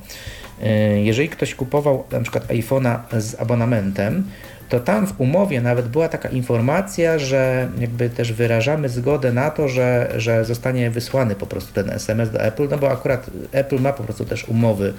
y, 0.63 1.01
jeżeli 1.01 1.29
ktoś 1.29 1.55
kupował 1.55 2.05
na 2.13 2.21
przykład 2.21 2.47
iPhone'a 2.47 2.99
z 3.19 3.41
abonamentem, 3.41 4.25
to 4.69 4.81
tam 4.81 5.07
w 5.07 5.21
umowie 5.21 5.61
nawet 5.61 5.89
była 5.89 6.09
taka 6.09 6.29
informacja, 6.29 7.19
że 7.19 7.69
jakby 7.79 8.11
też 8.11 8.33
wyrażamy 8.33 8.89
zgodę 8.89 9.33
na 9.33 9.51
to, 9.51 9.69
że, 9.69 10.13
że 10.17 10.45
zostanie 10.45 10.91
wysłany 10.91 11.35
po 11.35 11.47
prostu 11.47 11.73
ten 11.73 11.91
SMS 11.91 12.31
do 12.31 12.41
Apple, 12.41 12.69
no 12.71 12.79
bo 12.79 12.91
akurat 12.91 13.31
Apple 13.53 13.81
ma 13.81 13.93
po 13.93 14.03
prostu 14.03 14.25
też 14.25 14.45
umowy 14.49 14.95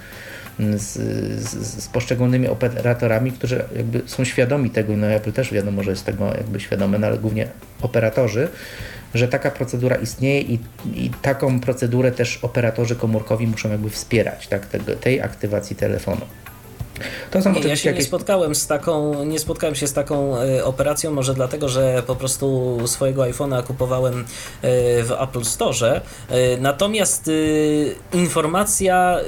z, 0.76 0.92
z, 1.52 1.88
poszczególnymi 1.88 2.48
operatorami, 2.48 3.32
którzy 3.32 3.64
jakby 3.76 4.02
są 4.06 4.24
świadomi 4.24 4.70
tego, 4.70 4.96
no 4.96 5.06
Apple 5.06 5.32
też 5.32 5.52
wiadomo, 5.52 5.82
że 5.82 5.90
jest 5.90 6.04
tego 6.04 6.26
jakby 6.26 6.60
świadomy, 6.60 6.98
no 6.98 7.06
ale 7.06 7.18
głównie 7.18 7.48
operatorzy, 7.82 8.48
że 9.14 9.28
taka 9.28 9.50
procedura 9.50 9.96
istnieje 9.96 10.40
i, 10.40 10.58
i 10.94 11.10
taką 11.22 11.60
procedurę 11.60 12.12
też 12.12 12.38
operatorzy 12.42 12.96
komórkowi 12.96 13.46
muszą 13.46 13.70
jakby 13.70 13.90
wspierać, 13.90 14.48
tak, 14.48 14.66
tego, 14.66 14.96
tej 14.96 15.20
aktywacji 15.20 15.76
telefonu. 15.76 16.20
To 17.30 17.42
są 17.42 17.52
nie, 17.52 17.60
ja 17.60 17.76
się 17.76 17.88
jakieś... 17.88 18.04
nie 18.04 18.08
spotkałem 18.08 18.54
z 18.54 18.66
taką, 18.66 19.24
nie 19.24 19.38
spotkałem 19.38 19.74
się 19.74 19.86
z 19.86 19.92
taką 19.92 20.36
e, 20.36 20.64
operacją, 20.64 21.10
może 21.10 21.34
dlatego, 21.34 21.68
że 21.68 22.02
po 22.06 22.16
prostu 22.16 22.78
swojego 22.86 23.22
iPhone'a 23.22 23.62
kupowałem 23.62 24.14
e, 24.14 24.24
w 25.02 25.12
Apple 25.20 25.44
Store. 25.44 26.00
E, 26.28 26.56
natomiast 26.56 27.30
informacja 28.12 29.18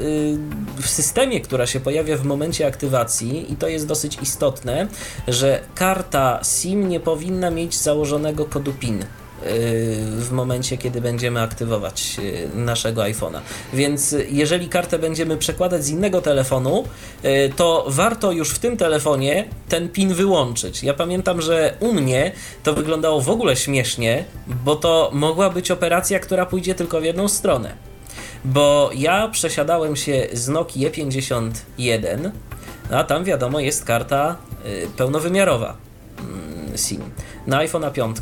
w 0.81 0.89
systemie, 0.89 1.41
która 1.41 1.67
się 1.67 1.81
pojawia 1.81 2.17
w 2.17 2.25
momencie 2.25 2.67
aktywacji, 2.67 3.53
i 3.53 3.57
to 3.57 3.69
jest 3.69 3.87
dosyć 3.87 4.19
istotne, 4.23 4.87
że 5.29 5.61
karta 5.75 6.41
SIM 6.43 6.89
nie 6.89 7.01
powinna 7.01 7.51
mieć 7.51 7.77
założonego 7.77 8.45
kodu 8.45 8.73
PIN 8.73 9.05
w 10.19 10.29
momencie, 10.33 10.79
kiedy 10.79 11.01
będziemy 11.01 11.41
aktywować 11.41 12.17
y, 12.19 12.49
naszego 12.57 13.03
iPhone'a. 13.03 13.41
Więc 13.73 14.17
jeżeli 14.31 14.69
kartę 14.69 14.99
będziemy 14.99 15.37
przekładać 15.37 15.85
z 15.85 15.89
innego 15.89 16.21
telefonu, 16.21 16.85
y, 17.25 17.53
to 17.57 17.85
warto 17.89 18.33
już 18.33 18.51
w 18.51 18.59
tym 18.59 18.77
telefonie 18.77 19.49
ten 19.69 19.89
PIN 19.89 20.15
wyłączyć. 20.15 20.83
Ja 20.83 20.95
pamiętam, 20.95 21.43
że 21.43 21.77
u 21.81 21.93
mnie 21.93 22.33
to 22.63 22.75
wyglądało 22.75 23.21
w 23.21 23.31
ogóle 23.31 23.57
śmiesznie, 23.57 24.25
bo 24.65 24.77
to 24.77 25.11
mogła 25.13 25.51
być 25.51 25.71
operacja, 25.71 26.19
która 26.19 26.47
pójdzie 26.47 26.75
tylko 26.75 27.01
w 27.01 27.05
jedną 27.05 27.29
stronę. 27.29 27.75
Bo 28.45 28.91
ja 28.95 29.29
przesiadałem 29.29 29.97
się 29.97 30.27
z 30.33 30.49
Nokia 30.49 30.91
51, 30.91 32.33
a 32.91 33.05
tam 33.05 33.25
wiadomo 33.25 33.61
jest 33.61 33.85
karta 33.85 34.37
y, 34.67 34.89
pełnowymiarowa 34.97 35.77
SIM 36.77 37.01
na 37.47 37.59
iPhone'a 37.59 37.93
5, 37.93 38.17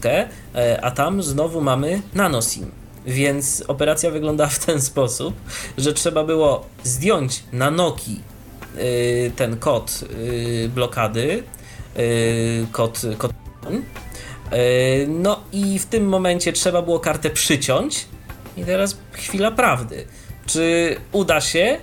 e, 0.55 0.81
a 0.85 0.91
tam 0.91 1.23
znowu 1.23 1.61
mamy 1.61 2.03
nano 2.15 2.43
SIM. 2.43 2.71
Więc 3.07 3.65
operacja 3.69 4.11
wygląda 4.11 4.47
w 4.47 4.59
ten 4.67 4.81
sposób, 4.83 5.35
że 5.79 5.93
trzeba 5.93 6.25
było 6.25 6.67
zdjąć 6.85 7.43
na 7.53 7.71
Noki 7.71 8.21
e, 8.77 8.81
ten 9.31 9.57
kod 9.57 10.05
e, 10.05 10.69
blokady, 10.69 11.43
kod, 12.73 13.01
kod 13.19 13.33
no 15.09 15.41
i 15.53 15.79
w 15.79 15.87
tym 15.87 16.09
momencie 16.09 16.53
trzeba 16.53 16.83
było 16.83 17.01
kartę 17.01 17.31
przyciąć. 17.31 18.07
I 18.57 18.65
teraz 18.65 18.97
chwila 19.13 19.51
prawdy. 19.51 20.05
Czy 20.47 20.97
uda 21.13 21.41
się 21.41 21.79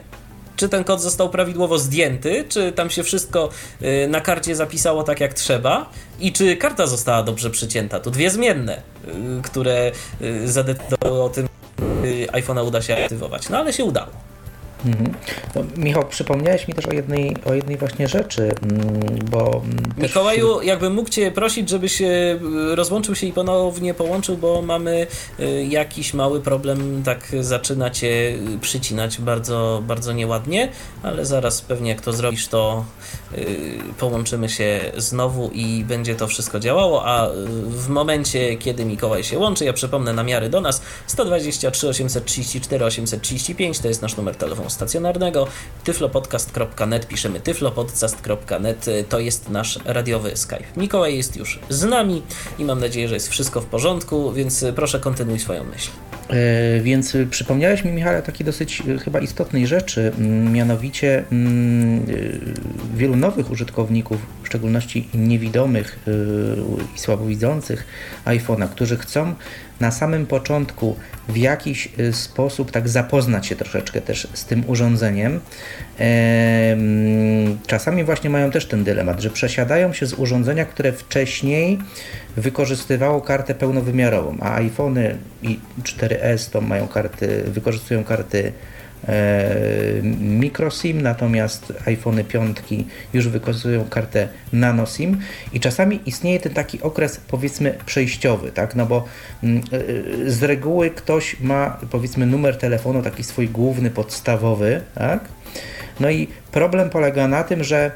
czy 0.60 0.70
ten 0.70 0.84
kod 0.84 1.02
został 1.02 1.30
prawidłowo 1.30 1.80
zdjęty, 1.80 2.46
czy 2.50 2.72
tam 2.72 2.90
się 2.90 3.04
wszystko 3.04 3.50
y, 3.82 4.08
na 4.08 4.22
karcie 4.22 4.56
zapisało 4.56 5.04
tak 5.04 5.20
jak 5.20 5.34
trzeba 5.34 5.90
i 6.20 6.34
czy 6.34 6.58
karta 6.58 6.88
została 6.88 7.24
dobrze 7.24 7.50
przycięta. 7.50 8.00
To 8.00 8.12
dwie 8.12 8.30
zmienne, 8.30 8.82
y, 9.08 9.42
które 9.42 9.92
y, 10.22 10.52
zadecydowały 10.52 11.24
o 11.24 11.30
tym, 11.30 11.50
iPhone'a 12.32 12.68
uda 12.68 12.82
się 12.82 13.04
aktywować. 13.04 13.50
No 13.50 13.58
ale 13.58 13.74
się 13.74 13.84
udało. 13.84 14.29
Mhm. 14.86 15.14
No, 15.56 15.64
Michał, 15.78 16.06
przypomniałeś 16.10 16.68
mi 16.68 16.74
też 16.74 16.86
o 16.86 16.94
jednej, 16.94 17.36
o 17.46 17.54
jednej 17.54 17.78
właśnie 17.78 18.08
rzeczy, 18.08 18.42
mm, 18.42 19.20
bo... 19.32 19.62
Mm, 19.64 19.94
Mikołaju, 19.98 20.62
jakbym 20.62 20.94
mógł 20.94 21.10
Cię 21.10 21.32
prosić, 21.32 21.70
żebyś 21.70 22.02
rozłączył 22.72 23.16
się 23.16 23.28
i 23.28 23.34
ponownie 23.34 23.94
połączył, 23.94 24.38
bo 24.38 24.62
mamy 24.62 25.08
y, 25.40 25.66
jakiś 25.70 26.14
mały 26.14 26.42
problem, 26.42 27.04
tak 27.06 27.32
zaczyna 27.42 27.90
Cię 27.90 28.38
przycinać 28.62 29.22
bardzo, 29.22 29.84
bardzo 29.88 30.14
nieładnie, 30.14 30.70
ale 31.04 31.26
zaraz 31.26 31.62
pewnie 31.62 31.90
jak 31.90 32.02
to 32.02 32.14
zrobisz, 32.14 32.48
to 32.48 32.86
y, 33.38 33.80
połączymy 33.98 34.50
się 34.50 34.80
znowu 34.98 35.50
i 35.54 35.84
będzie 35.84 36.16
to 36.16 36.28
wszystko 36.28 36.60
działało, 36.60 37.06
a 37.06 37.30
w 37.66 37.90
momencie, 37.90 38.58
kiedy 38.58 38.86
Mikołaj 38.86 39.24
się 39.24 39.40
łączy, 39.40 39.66
ja 39.66 39.74
przypomnę 39.74 40.14
namiary 40.14 40.50
do 40.50 40.62
nas 40.62 40.82
123 41.08 41.88
834 41.88 42.86
835, 42.86 43.80
to 43.80 43.88
jest 43.88 44.02
nasz 44.02 44.18
numer 44.18 44.36
telefonu 44.36 44.69
stacjonarnego. 44.70 45.48
tyflopodcast.net, 45.84 47.08
piszemy 47.08 47.40
tyflopodcast.net, 47.40 48.86
to 49.10 49.20
jest 49.20 49.50
nasz 49.50 49.80
radiowy 49.86 50.38
Skype. 50.38 50.64
Mikołaj 50.78 51.18
jest 51.18 51.38
już 51.38 51.60
z 51.70 51.84
nami 51.84 52.22
i 52.60 52.66
mam 52.66 52.80
nadzieję, 52.80 53.08
że 53.08 53.14
jest 53.14 53.30
wszystko 53.30 53.62
w 53.62 53.66
porządku, 53.66 54.34
więc 54.34 54.66
proszę 54.76 55.00
kontynuuj 55.00 55.40
swoją 55.40 55.64
myśl. 55.64 55.90
E, 56.30 56.82
więc 56.82 57.18
przypomniałeś 57.30 57.84
mi, 57.84 57.92
Michale, 57.92 58.22
takiej 58.22 58.46
dosyć 58.46 58.82
e, 58.82 58.98
chyba 58.98 59.20
istotnej 59.20 59.68
rzeczy, 59.68 60.12
mianowicie 60.52 61.20
e, 61.20 61.26
wielu 62.96 63.16
nowych 63.16 63.52
użytkowników, 63.52 64.18
w 64.44 64.48
szczególności 64.48 65.10
niewidomych 65.14 66.00
i 66.96 67.00
słabowidzących 67.00 67.86
iPhone'a, 68.26 68.68
którzy 68.70 68.98
chcą 68.98 69.36
na 69.80 69.92
samym 69.92 70.26
początku 70.26 70.96
w 71.30 71.38
jakiś 71.38 71.90
sposób 72.12 72.72
tak 72.72 72.90
zapoznać 72.90 73.48
się 73.48 73.56
troszeczkę 73.56 74.02
też 74.02 74.28
z 74.34 74.46
tym 74.46 74.64
urządzeniem. 74.68 75.40
Czasami 77.68 78.04
właśnie 78.04 78.30
mają 78.30 78.52
też 78.52 78.66
ten 78.66 78.84
dylemat, 78.84 79.20
że 79.20 79.30
przesiadają 79.30 79.94
się 79.94 80.06
z 80.06 80.14
urządzenia, 80.14 80.66
które 80.66 80.92
wcześniej 80.92 81.80
wykorzystywało 82.38 83.22
kartę 83.22 83.56
pełnowymiarową, 83.56 84.38
a 84.42 84.56
iPhony 84.56 85.18
i 85.44 85.60
4S 85.84 86.52
to 86.52 86.62
mają 86.62 86.88
karty, 86.88 87.44
wykorzystują 87.48 88.04
karty 88.04 88.54
microSIM, 90.22 91.02
natomiast 91.02 91.74
iPhony 91.86 92.24
5 92.24 92.58
już 93.14 93.28
wykorzystują 93.28 93.86
kartę 93.90 94.28
nano 94.54 94.86
SIM 94.86 95.18
i 95.54 95.60
czasami 95.60 96.00
istnieje 96.06 96.40
ten 96.40 96.54
taki 96.54 96.82
okres 96.82 97.22
powiedzmy 97.28 97.78
przejściowy, 97.86 98.52
tak, 98.52 98.76
no 98.76 98.86
bo 98.86 99.06
mm, 99.44 99.62
e, 100.28 100.32
z 100.32 100.44
reguły 100.44 100.90
ktoś 100.90 101.40
ma 101.40 101.78
powiedzmy 101.92 102.26
numer 102.26 102.58
telefonu 102.58 103.04
taki 103.04 103.24
swój 103.24 103.50
główny, 103.50 103.92
podstawowy, 103.92 104.82
tak, 104.96 105.26
no 106.00 106.10
i 106.10 106.28
problem 106.52 106.90
polega 106.90 107.28
na 107.28 107.44
tym, 107.44 107.64
że 107.64 107.92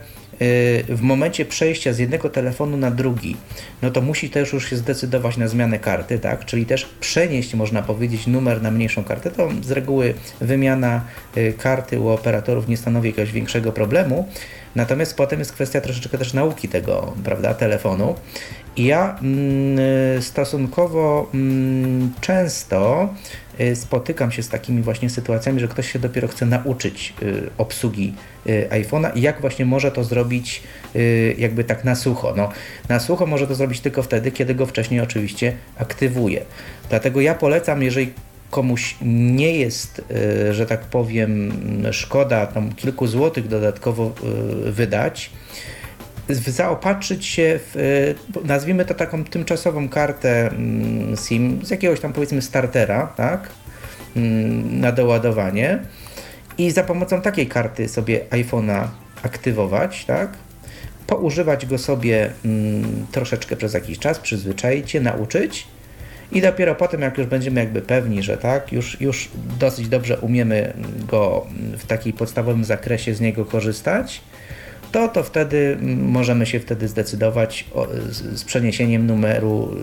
w 0.89 0.99
momencie 1.01 1.45
przejścia 1.45 1.93
z 1.93 1.99
jednego 1.99 2.29
telefonu 2.29 2.77
na 2.77 2.91
drugi, 2.91 3.37
no 3.81 3.91
to 3.91 4.01
musi 4.01 4.29
też 4.29 4.53
już 4.53 4.69
się 4.69 4.77
zdecydować 4.77 5.37
na 5.37 5.47
zmianę 5.47 5.79
karty, 5.79 6.19
tak? 6.19 6.45
Czyli 6.45 6.65
też 6.65 6.85
przenieść, 6.99 7.55
można 7.55 7.81
powiedzieć, 7.81 8.27
numer 8.27 8.61
na 8.61 8.71
mniejszą 8.71 9.03
kartę. 9.03 9.31
To 9.31 9.49
z 9.61 9.71
reguły 9.71 10.13
wymiana 10.41 11.01
y, 11.37 11.53
karty 11.57 11.99
u 11.99 12.09
operatorów 12.09 12.67
nie 12.67 12.77
stanowi 12.77 13.09
jakiegoś 13.09 13.31
większego 13.31 13.71
problemu. 13.71 14.27
Natomiast 14.75 15.17
potem 15.17 15.39
jest 15.39 15.53
kwestia 15.53 15.81
troszeczkę 15.81 16.17
też 16.17 16.33
nauki 16.33 16.67
tego, 16.67 17.13
prawda, 17.23 17.53
telefonu. 17.53 18.15
I 18.75 18.85
ja 18.85 19.19
mm, 19.21 20.21
stosunkowo 20.21 21.29
mm, 21.33 22.13
często 22.21 23.09
y, 23.09 23.42
spotykam 23.75 24.31
się 24.31 24.43
z 24.43 24.49
takimi 24.49 24.81
właśnie 24.81 25.09
sytuacjami, 25.09 25.59
że 25.59 25.67
ktoś 25.67 25.91
się 25.91 25.99
dopiero 25.99 26.27
chce 26.27 26.45
nauczyć 26.45 27.13
y, 27.21 27.49
obsługi 27.57 28.13
y, 28.47 28.67
iPhone'a 28.71 29.11
i 29.15 29.21
jak 29.21 29.41
właśnie 29.41 29.65
może 29.65 29.91
to 29.91 30.03
zrobić 30.03 30.63
jakby 31.37 31.63
tak 31.63 31.83
na 31.83 31.95
sucho. 31.95 32.33
No, 32.37 32.49
na 32.89 32.99
sucho 32.99 33.25
może 33.25 33.47
to 33.47 33.55
zrobić 33.55 33.79
tylko 33.79 34.03
wtedy, 34.03 34.31
kiedy 34.31 34.55
go 34.55 34.65
wcześniej 34.65 34.99
oczywiście 35.01 35.53
aktywuje. 35.77 36.41
Dlatego 36.89 37.21
ja 37.21 37.35
polecam, 37.35 37.83
jeżeli 37.83 38.13
komuś 38.49 38.95
nie 39.01 39.57
jest, 39.57 40.01
że 40.51 40.65
tak 40.65 40.81
powiem, 40.81 41.51
szkoda 41.91 42.47
tam 42.47 42.73
kilku 42.73 43.07
złotych 43.07 43.47
dodatkowo 43.47 44.13
wydać, 44.65 45.31
zaopatrzyć 46.29 47.25
się 47.25 47.59
w, 47.65 47.77
e, 48.43 48.47
nazwijmy 48.47 48.85
to 48.85 48.93
taką 48.93 49.23
tymczasową 49.23 49.89
kartę 49.89 50.47
mm, 50.47 51.17
SIM 51.17 51.65
z 51.65 51.69
jakiegoś 51.69 51.99
tam 51.99 52.13
powiedzmy 52.13 52.41
startera, 52.41 53.07
tak, 53.07 53.49
mm, 54.15 54.79
na 54.79 54.91
doładowanie. 54.91 55.79
I 56.57 56.71
za 56.71 56.83
pomocą 56.83 57.21
takiej 57.21 57.47
karty 57.47 57.89
sobie 57.89 58.25
iPhone'a 58.29 58.87
aktywować, 59.23 60.05
tak, 60.05 60.29
poużywać 61.07 61.65
go 61.65 61.77
sobie 61.77 62.31
mm, 62.45 63.05
troszeczkę 63.11 63.55
przez 63.55 63.73
jakiś 63.73 63.99
czas, 63.99 64.19
przyzwyczaić 64.19 64.91
się, 64.91 65.01
nauczyć. 65.01 65.67
I 66.31 66.41
dopiero 66.41 66.75
potem, 66.75 67.01
jak 67.01 67.17
już 67.17 67.27
będziemy 67.27 67.59
jakby 67.59 67.81
pewni, 67.81 68.23
że 68.23 68.37
tak, 68.37 68.71
już, 68.71 69.01
już 69.01 69.29
dosyć 69.59 69.87
dobrze 69.87 70.17
umiemy 70.17 70.73
go 71.07 71.47
w 71.77 71.85
takim 71.85 72.13
podstawowym 72.13 72.63
zakresie 72.63 73.13
z 73.13 73.21
niego 73.21 73.45
korzystać, 73.45 74.21
to, 74.93 75.07
to 75.07 75.23
wtedy 75.23 75.77
możemy 75.97 76.45
się 76.45 76.59
wtedy 76.59 76.87
zdecydować 76.87 77.65
o, 77.73 77.87
z, 78.09 78.39
z, 78.39 78.43
przeniesieniem 78.43 79.07
numeru 79.07 79.75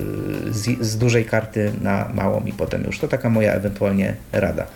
y, 0.48 0.52
z, 0.52 0.80
z 0.80 0.98
dużej 0.98 1.24
karty 1.24 1.72
na 1.82 2.10
małą 2.14 2.42
i 2.46 2.52
potem 2.52 2.84
już. 2.84 2.98
To 2.98 3.08
taka 3.08 3.30
moja 3.30 3.52
ewentualnie 3.52 4.14
rada 4.32 4.66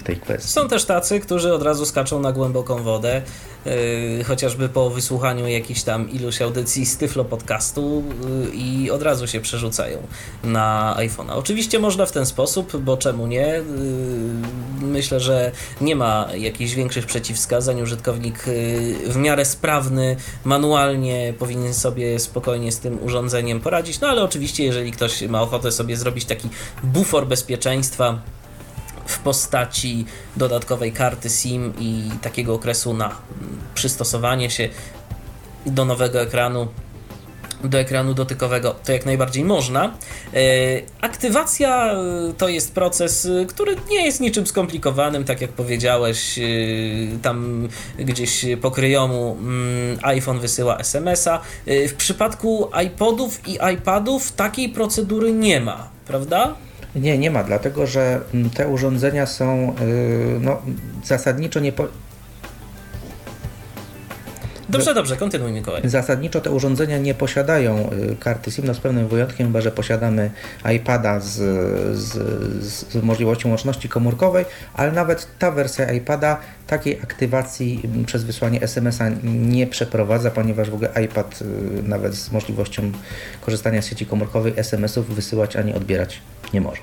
w 0.00 0.02
tej 0.02 0.16
kwestii. 0.16 0.52
Są 0.52 0.68
też 0.68 0.84
tacy, 0.84 1.20
którzy 1.20 1.54
od 1.54 1.62
razu 1.62 1.86
skaczą 1.86 2.20
na 2.20 2.32
głęboką 2.32 2.82
wodę, 2.82 3.22
yy, 3.64 4.24
chociażby 4.24 4.68
po 4.68 4.90
wysłuchaniu 4.90 5.48
jakichś 5.48 5.82
tam 5.82 6.10
iluś 6.10 6.42
audycji 6.42 6.86
z 6.86 6.96
Tyflo 6.96 7.24
Podcastu 7.24 8.02
yy, 8.44 8.50
i 8.54 8.90
od 8.90 9.02
razu 9.02 9.26
się 9.26 9.40
przerzucają 9.40 9.98
na 10.44 10.96
iPhone'a. 10.98 11.32
Oczywiście 11.32 11.78
można 11.78 12.06
w 12.06 12.12
ten 12.12 12.26
sposób, 12.26 12.76
bo 12.76 12.96
czemu 12.96 13.26
nie? 13.26 13.46
Yy, 13.46 13.62
myślę, 14.80 15.20
że 15.20 15.52
nie 15.80 15.96
ma 15.96 16.28
jakichś 16.34 16.72
większych 16.72 17.06
przeciwwskazań. 17.06 17.80
Użytkownik 17.82 18.46
yy, 18.46 19.12
w 19.12 19.16
miarę 19.16 19.44
sprawny, 19.44 20.16
manualnie 20.44 21.34
powinien 21.38 21.74
sobie 21.74 22.18
spokojnie 22.18 22.72
z 22.72 22.78
tym 22.78 22.98
urządzeniem 23.02 23.60
poradzić, 23.60 24.00
no 24.00 24.08
ale 24.08 24.22
oczywiście 24.22 24.64
jeżeli 24.64 24.92
ktoś 24.92 25.22
ma 25.22 25.42
ochotę 25.42 25.72
sobie 25.72 25.96
zrobić 25.96 26.24
taki 26.24 26.48
bufor 26.82 27.26
bezpieczeństwa, 27.26 28.22
w 29.10 29.18
postaci 29.18 30.06
dodatkowej 30.36 30.92
karty 30.92 31.30
SIM 31.30 31.72
i 31.78 32.10
takiego 32.22 32.54
okresu 32.54 32.94
na 32.94 33.16
przystosowanie 33.74 34.50
się 34.50 34.68
do 35.66 35.84
nowego 35.84 36.20
ekranu 36.20 36.68
do 37.64 37.78
ekranu 37.78 38.14
dotykowego, 38.14 38.74
to 38.84 38.92
jak 38.92 39.06
najbardziej 39.06 39.44
można. 39.44 39.94
E, 40.34 40.40
aktywacja 41.00 41.92
e, 41.92 41.96
to 42.38 42.48
jest 42.48 42.74
proces, 42.74 43.26
e, 43.26 43.46
który 43.46 43.76
nie 43.90 44.04
jest 44.04 44.20
niczym 44.20 44.46
skomplikowanym, 44.46 45.24
tak 45.24 45.40
jak 45.40 45.50
powiedziałeś, 45.50 46.40
tam 47.22 47.68
gdzieś 47.98 48.46
po 48.60 48.70
kryjomu 48.70 49.36
mm, 49.40 49.98
iPhone 50.02 50.40
wysyła 50.40 50.78
SMS-a. 50.78 51.40
W 51.66 51.94
przypadku 51.96 52.70
iPodów 52.86 53.48
i 53.48 53.58
iPadów 53.74 54.32
takiej 54.32 54.68
procedury 54.68 55.32
nie 55.32 55.60
ma, 55.60 55.88
prawda? 56.06 56.54
Nie, 56.94 57.18
nie 57.18 57.30
ma, 57.30 57.44
dlatego 57.44 57.86
że 57.86 58.20
mm, 58.34 58.50
te 58.50 58.68
urządzenia 58.68 59.26
są 59.26 59.74
y, 59.80 60.40
no, 60.40 60.62
zasadniczo 61.04 61.60
nie. 61.60 61.72
Dobrze, 64.68 64.94
dobrze, 64.94 65.16
kontynuuj 65.16 65.52
Mikołaj. 65.52 65.82
Zasadniczo 65.84 66.40
te 66.40 66.50
urządzenia 66.50 66.98
nie 66.98 67.14
posiadają 67.14 67.90
y, 68.12 68.16
karty 68.16 68.50
SIM, 68.50 68.66
no 68.66 68.74
z 68.74 68.80
pewnym 68.80 69.08
wyjątkiem, 69.08 69.46
chyba 69.46 69.60
że 69.60 69.70
posiadamy 69.70 70.30
iPada 70.74 71.20
z, 71.20 71.36
z, 71.98 72.12
z, 72.64 73.02
możliwością 73.02 73.48
łączności 73.48 73.88
komórkowej, 73.88 74.44
ale 74.74 74.92
nawet 74.92 75.38
ta 75.38 75.50
wersja 75.50 75.92
iPada 75.92 76.40
takiej 76.66 77.00
aktywacji 77.02 77.80
mm, 77.84 78.04
przez 78.04 78.24
wysłanie 78.24 78.62
SMS-a 78.62 79.08
nie 79.24 79.66
przeprowadza, 79.66 80.30
ponieważ 80.30 80.70
w 80.70 80.74
ogóle 80.74 80.90
iPad 81.04 81.42
y, 81.42 81.44
nawet 81.82 82.14
z 82.14 82.32
możliwością 82.32 82.92
korzystania 83.40 83.82
z 83.82 83.86
sieci 83.86 84.06
komórkowej 84.06 84.52
SMS-ów 84.56 85.14
wysyłać 85.14 85.56
ani 85.56 85.74
odbierać 85.74 86.20
nie 86.54 86.60
może. 86.60 86.82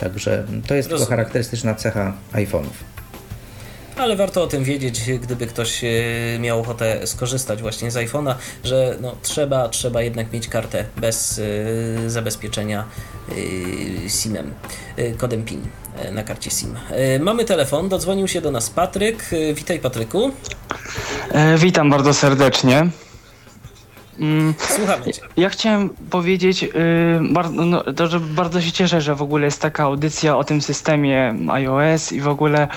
Także 0.00 0.44
to 0.66 0.74
jest 0.74 0.88
tylko 0.88 1.06
charakterystyczna 1.06 1.74
cecha 1.74 2.12
iPhone'ów 2.32 2.90
ale 4.00 4.16
warto 4.16 4.42
o 4.42 4.46
tym 4.46 4.64
wiedzieć, 4.64 5.00
gdyby 5.22 5.46
ktoś 5.46 5.84
e, 5.84 5.88
miał 6.38 6.60
ochotę 6.60 7.06
skorzystać 7.06 7.62
właśnie 7.62 7.90
z 7.90 7.94
iPhone'a, 7.94 8.34
że 8.64 8.96
no, 9.00 9.16
trzeba, 9.22 9.68
trzeba 9.68 10.02
jednak 10.02 10.32
mieć 10.32 10.48
kartę 10.48 10.84
bez 10.96 11.38
y, 11.38 12.10
zabezpieczenia 12.10 12.84
y, 13.28 14.10
SIM-em, 14.10 14.54
y, 14.98 15.14
kodem 15.18 15.44
PIN 15.44 15.62
na 16.12 16.22
karcie 16.22 16.50
SIM. 16.50 16.76
Mamy 17.20 17.44
telefon, 17.44 17.88
dodzwonił 17.88 18.28
się 18.28 18.40
do 18.40 18.50
nas 18.50 18.70
Patryk. 18.70 19.24
Witaj 19.54 19.78
Patryku. 19.78 20.30
E, 21.32 21.58
witam 21.58 21.90
bardzo 21.90 22.14
serdecznie. 22.14 22.86
Mm, 24.18 24.54
Słuchamy 24.58 25.12
cię. 25.12 25.22
Ja 25.36 25.48
chciałem 25.48 25.90
powiedzieć, 26.10 26.62
yy, 26.62 26.70
bardzo, 27.30 27.64
no, 27.64 27.82
to, 27.92 28.06
że 28.06 28.20
bardzo 28.20 28.60
się 28.60 28.72
cieszę, 28.72 29.00
że 29.00 29.14
w 29.14 29.22
ogóle 29.22 29.44
jest 29.44 29.62
taka 29.62 29.84
audycja 29.84 30.36
o 30.36 30.44
tym 30.44 30.62
systemie 30.62 31.34
iOS 31.48 32.12
i 32.12 32.20
w 32.20 32.28
ogóle 32.28 32.68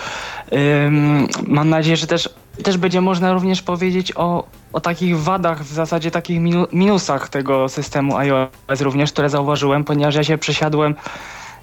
mam 1.47 1.69
nadzieję, 1.69 1.97
że 1.97 2.07
też, 2.07 2.29
też 2.63 2.77
będzie 2.77 3.01
można 3.01 3.33
również 3.33 3.61
powiedzieć 3.61 4.11
o, 4.15 4.47
o 4.73 4.79
takich 4.79 5.19
wadach, 5.19 5.63
w 5.63 5.73
zasadzie 5.73 6.11
takich 6.11 6.39
minu, 6.39 6.67
minusach 6.73 7.29
tego 7.29 7.69
systemu 7.69 8.17
iOS 8.17 8.81
również, 8.81 9.11
które 9.11 9.29
zauważyłem, 9.29 9.83
ponieważ 9.83 10.15
ja 10.15 10.23
się 10.23 10.37
przesiadłem 10.37 10.95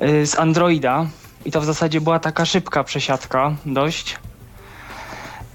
yy, 0.01 0.27
z 0.27 0.39
Androida 0.39 1.07
i 1.45 1.51
to 1.51 1.61
w 1.61 1.65
zasadzie 1.65 2.01
była 2.01 2.19
taka 2.19 2.45
szybka 2.45 2.85
przesiadka 2.85 3.53
dość. 3.67 4.17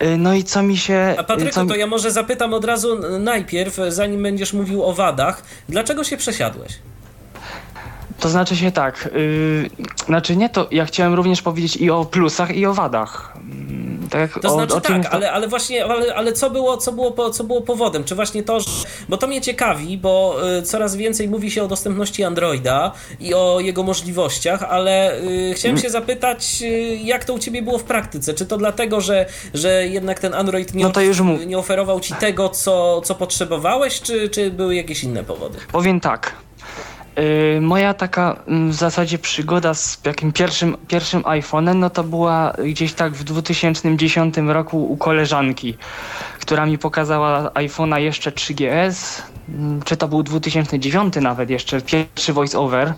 Y, 0.03 0.17
no 0.17 0.33
i 0.33 0.43
co 0.43 0.63
mi 0.63 0.77
się. 0.77 1.15
A 1.17 1.23
Patryku, 1.23 1.53
co... 1.53 1.65
to 1.65 1.75
ja 1.75 1.87
może 1.87 2.11
zapytam 2.11 2.53
od 2.53 2.65
razu 2.65 3.19
najpierw, 3.19 3.77
zanim 3.87 4.23
będziesz 4.23 4.53
mówił 4.53 4.83
o 4.83 4.93
wadach, 4.93 5.43
dlaczego 5.69 6.03
się 6.03 6.17
przesiadłeś? 6.17 6.71
To 8.19 8.29
znaczy 8.29 8.55
się 8.55 8.71
tak, 8.71 9.09
yy, 9.13 9.69
znaczy 10.05 10.35
nie 10.35 10.49
to, 10.49 10.67
ja 10.71 10.85
chciałem 10.85 11.13
również 11.13 11.41
powiedzieć 11.41 11.77
i 11.77 11.89
o 11.89 12.05
plusach 12.05 12.55
i 12.55 12.65
o 12.65 12.73
wadach. 12.73 13.33
Mm, 13.35 14.09
tak, 14.09 14.39
to 14.41 14.47
o, 14.47 14.53
znaczy 14.53 14.73
o 14.73 14.81
tak, 14.81 15.03
to... 15.03 15.09
ale, 15.09 15.31
ale 15.31 15.47
właśnie, 15.47 15.85
ale, 15.85 16.15
ale 16.15 16.33
co, 16.33 16.49
było, 16.49 16.77
co, 16.77 16.91
było, 16.91 17.29
co 17.29 17.43
było 17.43 17.61
powodem? 17.61 18.03
Czy 18.03 18.15
właśnie 18.15 18.43
to, 18.43 18.59
że, 18.59 18.67
bo 19.09 19.17
to 19.17 19.27
mnie 19.27 19.41
ciekawi, 19.41 19.97
bo 19.97 20.37
y, 20.59 20.61
coraz 20.61 20.95
więcej 20.95 21.29
mówi 21.29 21.51
się 21.51 21.63
o 21.63 21.67
dostępności 21.67 22.23
Androida 22.23 22.91
i 23.19 23.33
o 23.33 23.59
jego 23.59 23.83
możliwościach, 23.83 24.63
ale 24.63 25.21
y, 25.21 25.53
chciałem 25.55 25.77
się 25.77 25.89
zapytać, 25.89 26.61
y, 26.61 26.65
jak 27.03 27.25
to 27.25 27.33
u 27.33 27.39
Ciebie 27.39 27.61
było 27.61 27.77
w 27.77 27.83
praktyce? 27.83 28.33
Czy 28.33 28.45
to 28.45 28.57
dlatego, 28.57 29.01
że, 29.01 29.25
że 29.53 29.87
jednak 29.87 30.19
ten 30.19 30.33
Android 30.33 30.73
nie, 30.73 30.85
no 30.85 31.37
nie 31.45 31.57
oferował 31.57 31.99
Ci 31.99 32.13
tego, 32.13 32.49
co, 32.49 33.01
co 33.01 33.15
potrzebowałeś, 33.15 34.01
czy, 34.01 34.29
czy 34.29 34.51
były 34.51 34.75
jakieś 34.75 35.03
inne 35.03 35.23
powody? 35.23 35.57
Powiem 35.71 35.99
tak, 35.99 36.44
Yy, 37.17 37.61
moja 37.61 37.93
taka 37.93 38.35
mm, 38.47 38.71
w 38.71 38.73
zasadzie 38.73 39.17
przygoda 39.17 39.73
z 39.73 39.99
jakim 40.05 40.31
pierwszym, 40.31 40.77
pierwszym 40.87 41.21
iPhone'em, 41.21 41.75
no 41.75 41.89
to 41.89 42.03
była 42.03 42.53
gdzieś 42.65 42.93
tak 42.93 43.13
w 43.13 43.23
2010 43.23 44.35
roku 44.37 44.91
u 44.91 44.97
koleżanki, 44.97 45.77
która 46.39 46.65
mi 46.65 46.77
pokazała 46.77 47.49
iPhone'a 47.49 47.97
jeszcze 47.97 48.31
3GS, 48.31 49.21
mm, 49.49 49.81
czy 49.81 49.97
to 49.97 50.07
był 50.07 50.23
2009 50.23 51.13
nawet 51.21 51.49
jeszcze, 51.49 51.81
pierwszy 51.81 52.33
voice-over. 52.33 52.93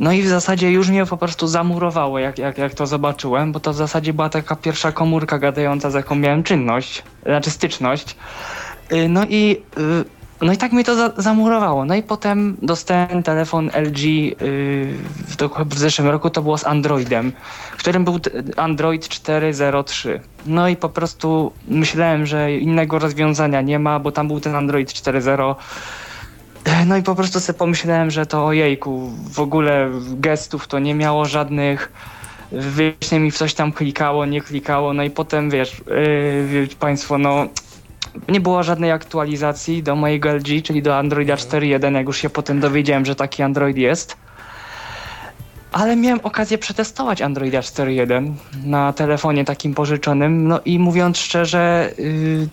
No 0.00 0.12
i 0.12 0.22
w 0.22 0.28
zasadzie 0.28 0.70
już 0.70 0.88
mnie 0.88 1.06
po 1.06 1.16
prostu 1.16 1.46
zamurowało, 1.46 2.18
jak, 2.18 2.38
jak, 2.38 2.58
jak 2.58 2.74
to 2.74 2.86
zobaczyłem, 2.86 3.52
bo 3.52 3.60
to 3.60 3.72
w 3.72 3.76
zasadzie 3.76 4.12
była 4.12 4.28
taka 4.28 4.56
pierwsza 4.56 4.92
komórka 4.92 5.38
gadająca, 5.38 5.90
z 5.90 5.94
jaką 5.94 6.14
miałem 6.14 6.42
czynność, 6.42 7.02
znaczy 7.22 7.50
styczność. 7.50 8.16
Yy, 8.90 9.08
no 9.08 9.24
i 9.28 9.62
yy, 9.76 10.04
no 10.42 10.52
i 10.52 10.56
tak 10.56 10.72
mnie 10.72 10.84
to 10.84 10.94
za 10.94 11.12
zamurowało. 11.16 11.84
No 11.84 11.94
i 11.94 12.02
potem 12.02 12.56
dostałem 12.62 13.22
telefon 13.22 13.70
LG 13.74 13.98
yy, 14.04 14.34
w, 15.28 15.36
w 15.66 15.78
zeszłym 15.78 16.08
roku, 16.08 16.30
to 16.30 16.42
było 16.42 16.58
z 16.58 16.66
Androidem, 16.66 17.32
w 17.76 17.76
którym 17.76 18.04
był 18.04 18.20
Android 18.56 19.08
4.03. 19.08 20.20
No 20.46 20.68
i 20.68 20.76
po 20.76 20.88
prostu 20.88 21.52
myślałem, 21.68 22.26
że 22.26 22.56
innego 22.56 22.98
rozwiązania 22.98 23.60
nie 23.60 23.78
ma, 23.78 23.98
bo 23.98 24.12
tam 24.12 24.28
był 24.28 24.40
ten 24.40 24.54
Android 24.54 24.92
4.0. 24.92 25.54
No 26.86 26.96
i 26.96 27.02
po 27.02 27.14
prostu 27.14 27.40
sobie 27.40 27.58
pomyślałem, 27.58 28.10
że 28.10 28.26
to 28.26 28.46
ojejku, 28.46 29.10
w 29.30 29.40
ogóle 29.40 29.90
gestów 30.06 30.68
to 30.68 30.78
nie 30.78 30.94
miało 30.94 31.24
żadnych 31.24 31.92
wyjaśnień 32.52 33.22
mi 33.22 33.32
coś 33.32 33.54
tam 33.54 33.72
klikało, 33.72 34.26
nie 34.26 34.40
klikało, 34.40 34.92
no 34.92 35.02
i 35.02 35.10
potem 35.10 35.50
wiesz, 35.50 35.82
yy, 36.52 36.68
Państwo, 36.78 37.18
no 37.18 37.46
nie 38.28 38.40
było 38.40 38.62
żadnej 38.62 38.90
aktualizacji 38.90 39.82
do 39.82 39.96
mojego 39.96 40.32
LG, 40.32 40.62
czyli 40.62 40.82
do 40.82 40.96
Androida 40.96 41.34
4.1, 41.34 41.94
jak 41.94 42.06
już 42.06 42.18
się 42.18 42.30
potem 42.30 42.60
dowiedziałem, 42.60 43.04
że 43.04 43.14
taki 43.14 43.42
Android 43.42 43.76
jest. 43.76 44.16
Ale 45.72 45.96
miałem 45.96 46.20
okazję 46.22 46.58
przetestować 46.58 47.22
Androida 47.22 47.60
4.1 47.60 48.32
na 48.64 48.92
telefonie 48.92 49.44
takim 49.44 49.74
pożyczonym, 49.74 50.48
no 50.48 50.60
i 50.64 50.78
mówiąc 50.78 51.18
szczerze, 51.18 51.92
yy, 51.98 52.48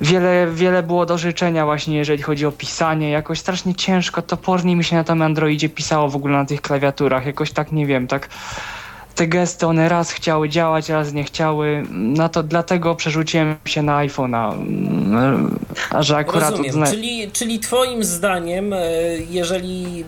wiele, 0.00 0.46
wiele 0.52 0.82
było 0.82 1.06
do 1.06 1.18
życzenia 1.18 1.64
właśnie, 1.64 1.96
jeżeli 1.96 2.22
chodzi 2.22 2.46
o 2.46 2.52
pisanie. 2.52 3.10
Jakoś 3.10 3.40
strasznie 3.40 3.74
ciężko, 3.74 4.22
topornie 4.22 4.76
mi 4.76 4.84
się 4.84 4.96
na 4.96 5.04
tym 5.04 5.22
Androidzie 5.22 5.68
pisało 5.68 6.08
w 6.08 6.16
ogóle 6.16 6.38
na 6.38 6.44
tych 6.44 6.60
klawiaturach. 6.60 7.26
Jakoś 7.26 7.52
tak, 7.52 7.72
nie 7.72 7.86
wiem, 7.86 8.06
tak 8.06 8.28
te 9.14 9.26
gesty, 9.26 9.66
one 9.66 9.88
raz 9.88 10.10
chciały 10.10 10.48
działać, 10.48 10.88
raz 10.88 11.12
nie 11.12 11.24
chciały. 11.24 11.82
No 11.90 12.28
to 12.28 12.42
dlatego 12.42 12.94
przerzuciłem 12.94 13.56
się 13.64 13.82
na 13.82 14.06
iPhone'a. 14.06 14.54
A 15.90 16.02
że 16.02 16.16
akurat 16.16 16.50
Rozumiem. 16.50 16.82
Od... 16.82 16.90
Czyli, 16.90 17.30
czyli 17.32 17.58
twoim 17.60 18.04
zdaniem, 18.04 18.72
e, 18.72 18.78
jeżeli 19.30 20.04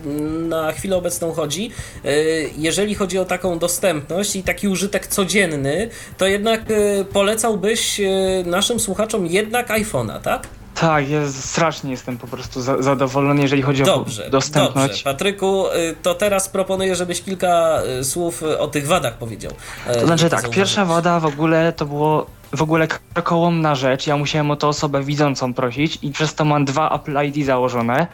na 0.49 0.71
chwilę 0.71 0.97
obecną 0.97 1.33
chodzi, 1.33 1.71
e, 2.05 2.09
jeżeli 2.57 2.95
chodzi 2.95 3.17
o 3.17 3.25
taką 3.25 3.59
dostępność 3.59 4.35
i 4.35 4.43
taki 4.43 4.67
użytek 4.67 5.07
codzienny, 5.07 5.89
to 6.17 6.27
jednak 6.27 6.61
e, 6.71 7.05
polecałbyś 7.05 8.01
naszym 8.45 8.79
słuchaczom 8.79 9.25
jednak 9.25 9.69
iPhone'a, 9.69 10.21
tak? 10.21 10.47
Tak, 10.79 11.09
ja 11.09 11.31
strasznie 11.31 11.91
jestem 11.91 12.17
po 12.17 12.27
prostu 12.27 12.61
za, 12.61 12.81
zadowolony, 12.81 13.41
jeżeli 13.41 13.61
chodzi 13.61 13.83
dobrze, 13.83 14.27
o 14.27 14.29
dostępność. 14.29 14.87
Dobrze, 14.87 15.03
Patryku, 15.03 15.67
y, 15.67 15.95
to 16.01 16.15
teraz 16.15 16.49
proponuję, 16.49 16.95
żebyś 16.95 17.21
kilka 17.21 17.81
y, 17.99 18.03
słów 18.03 18.43
o 18.59 18.67
tych 18.67 18.87
wadach 18.87 19.17
powiedział. 19.17 19.51
To 19.93 20.05
znaczy 20.05 20.29
tak, 20.29 20.49
pierwsza 20.49 20.85
wada 20.85 21.19
w 21.19 21.25
ogóle 21.25 21.73
to 21.73 21.85
było 21.85 22.25
w 22.53 22.61
ogóle 22.61 22.87
karkołomna 22.87 23.75
rzecz. 23.75 24.07
Ja 24.07 24.17
musiałem 24.17 24.51
o 24.51 24.55
to 24.55 24.67
osobę 24.67 25.03
widzącą 25.03 25.53
prosić 25.53 25.99
i 26.01 26.11
przez 26.11 26.35
to 26.35 26.45
mam 26.45 26.65
dwa 26.65 26.95
Apple 26.95 27.25
ID 27.25 27.45
założone. 27.45 28.07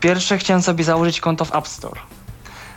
Pierwsze 0.00 0.38
chciałem 0.38 0.62
sobie 0.62 0.84
założyć 0.84 1.20
konto 1.20 1.44
w 1.44 1.54
App 1.54 1.68
Store. 1.68 2.00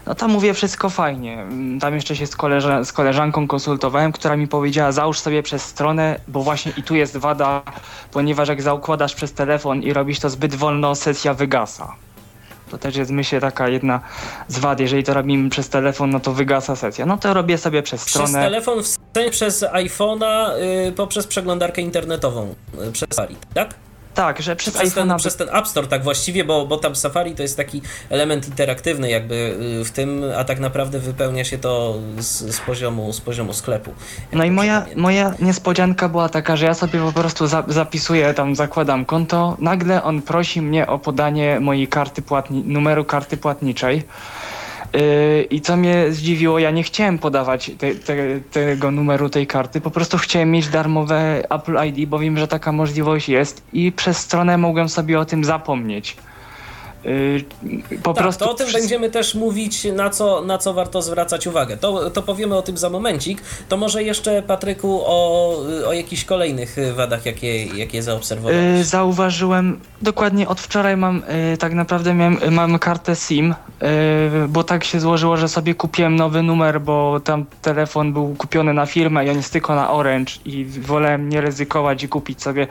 No 0.08 0.16
tam 0.16 0.32
mówię 0.32 0.54
wszystko 0.54 0.90
fajnie. 0.90 1.42
Mm, 1.42 1.80
tam 1.80 1.96
jeszcze 1.96 2.16
się 2.16 2.28
z, 2.28 2.36
koleża 2.36 2.84
z 2.84 2.94
koleżanką 2.94 3.48
konsultowałem, 3.48 4.12
która 4.12 4.38
mi 4.38 4.48
powiedziała 4.48 4.92
załóż 4.92 5.20
sobie 5.20 5.44
przez 5.44 5.64
stronę, 5.64 6.20
bo 6.28 6.44
właśnie 6.44 6.72
i 6.78 6.84
tu 6.84 6.96
jest 6.96 7.18
wada, 7.18 7.62
ponieważ 8.12 8.50
jak 8.50 8.62
zaukładasz 8.62 9.16
przez 9.16 9.34
telefon 9.34 9.84
i 9.84 9.94
robisz 9.94 10.20
to 10.20 10.30
zbyt 10.30 10.56
wolno, 10.56 10.96
sesja 10.96 11.34
wygasa. 11.34 11.96
To 12.72 12.78
też 12.78 12.96
jest 12.96 13.12
myślę 13.12 13.42
taka 13.42 13.70
jedna 13.70 14.00
z 14.48 14.60
wad. 14.60 14.80
Jeżeli 14.80 15.04
to 15.04 15.14
robimy 15.14 15.50
przez 15.50 15.70
telefon, 15.70 16.10
no 16.10 16.20
to 16.20 16.34
wygasa 16.34 16.76
sesja. 16.76 17.06
No 17.06 17.18
to 17.18 17.34
robię 17.34 17.58
sobie 17.58 17.84
przez 17.84 18.02
stronę. 18.02 18.28
Przez 18.28 18.42
telefon, 18.42 18.84
w 18.84 18.88
sensie 18.88 19.32
przez 19.32 19.64
iPhone'a, 19.64 20.50
yy, 20.86 20.92
poprzez 20.92 21.28
przeglądarkę 21.28 21.82
internetową, 21.82 22.56
yy, 22.80 22.92
przez 22.92 23.10
Safari, 23.10 23.36
tak? 23.54 23.74
Tak, 24.18 24.42
że 24.42 24.56
przez, 24.56 24.74
przez. 24.74 24.94
Ten, 24.94 25.18
przez 25.18 25.36
ten 25.36 25.50
App 25.56 25.68
Store 25.68 25.88
tak 25.88 26.04
właściwie, 26.04 26.44
bo, 26.44 26.66
bo 26.66 26.78
tam 26.78 26.96
Safari 26.96 27.36
to 27.36 27.42
jest 27.42 27.58
taki 27.58 27.82
element 28.10 28.48
interaktywny 28.48 29.10
jakby 29.10 29.36
y, 29.82 29.86
w 29.86 29.92
tym, 29.92 30.24
a 30.38 30.44
tak 30.44 30.60
naprawdę 30.60 31.00
wypełnia 31.00 31.44
się 31.44 31.58
to 31.58 31.96
z, 32.18 32.56
z 32.56 32.60
poziomu, 32.60 33.14
z 33.14 33.22
poziomu 33.22 33.54
sklepu. 33.54 33.94
No 34.34 34.44
i 34.44 34.52
moja, 34.52 34.86
moja 34.96 35.34
niespodzianka 35.40 36.10
była 36.10 36.30
taka, 36.30 36.56
że 36.56 36.66
ja 36.66 36.74
sobie 36.74 37.00
po 37.00 37.12
prostu 37.12 37.48
za, 37.48 37.64
zapisuję, 37.68 38.34
tam 38.34 38.56
zakładam 38.56 39.06
konto, 39.06 39.58
nagle 39.60 40.04
on 40.04 40.22
prosi 40.22 40.62
mnie 40.62 40.88
o 40.88 41.00
podanie 41.00 41.60
mojej 41.60 41.88
karty 41.88 42.22
płatni, 42.22 42.64
numeru 42.66 43.06
karty 43.06 43.38
płatniczej. 43.38 44.04
Yy, 44.94 45.44
I 45.44 45.62
co 45.62 45.78
mnie 45.78 46.12
zdziwiło, 46.12 46.60
ja 46.60 46.72
nie 46.72 46.84
chciałem 46.84 47.20
podawać 47.20 47.72
te, 47.78 47.96
te, 47.96 48.16
tego 48.52 48.92
numeru 48.92 49.30
tej 49.30 49.48
karty, 49.48 49.82
po 49.82 49.92
prostu 49.92 50.18
chciałem 50.18 50.52
mieć 50.52 50.68
darmowe 50.68 51.44
Apple 51.50 51.78
ID, 51.86 52.10
bo 52.10 52.20
wiem, 52.20 52.38
że 52.38 52.48
taka 52.48 52.72
możliwość 52.72 53.30
jest 53.30 53.64
i 53.74 53.92
przez 53.92 54.18
stronę 54.18 54.58
mogłem 54.58 54.90
sobie 54.90 55.20
o 55.20 55.26
tym 55.26 55.44
zapomnieć. 55.44 56.18
Yy, 57.08 57.98
po 58.04 58.14
tak, 58.14 58.24
prostu 58.24 58.46
to 58.46 58.52
o 58.52 58.54
tym 58.54 58.72
będziemy 58.72 59.10
też 59.10 59.36
mówić, 59.36 59.88
na 59.96 60.10
co, 60.10 60.42
na 60.42 60.58
co 60.58 60.74
warto 60.74 61.02
zwracać 61.02 61.48
uwagę. 61.48 61.78
To, 61.78 62.10
to 62.10 62.22
powiemy 62.22 62.56
o 62.56 62.62
tym 62.62 62.78
za 62.78 62.90
momencik. 62.90 63.42
To 63.70 63.78
może 63.78 64.04
jeszcze, 64.04 64.42
Patryku, 64.42 65.02
o, 65.06 65.56
o 65.88 65.94
jakichś 65.94 66.26
kolejnych 66.26 66.76
wadach, 66.96 67.26
jakie, 67.26 67.66
jakie 67.66 68.04
zaobserwowałeś? 68.04 68.78
Yy, 68.78 68.84
zauważyłem, 68.84 69.80
dokładnie 70.02 70.48
od 70.48 70.60
wczoraj 70.60 70.98
mam, 70.98 71.24
yy, 71.52 71.58
tak 71.58 71.74
naprawdę 71.74 72.14
miałem, 72.14 72.38
mam 72.52 72.80
kartę 72.80 73.16
SIM, 73.16 73.56
bo 74.50 74.64
tak 74.64 74.84
się 74.84 75.00
złożyło, 75.00 75.38
że 75.38 75.48
sobie 75.48 75.76
kupiłem 75.76 76.16
nowy 76.16 76.44
numer, 76.44 76.82
bo 76.82 77.20
tam 77.20 77.46
telefon 77.62 78.14
był 78.14 78.36
kupiony 78.36 78.74
na 78.74 78.86
firmę 78.86 79.26
i 79.26 79.30
on 79.30 79.38
jest 79.38 79.54
tylko 79.54 79.76
na 79.76 79.92
Orange 79.92 80.34
i 80.46 80.66
wolałem 80.66 81.30
nie 81.30 81.42
ryzykować 81.42 82.04
i 82.04 82.10
kupić 82.10 82.42
sobie 82.42 82.68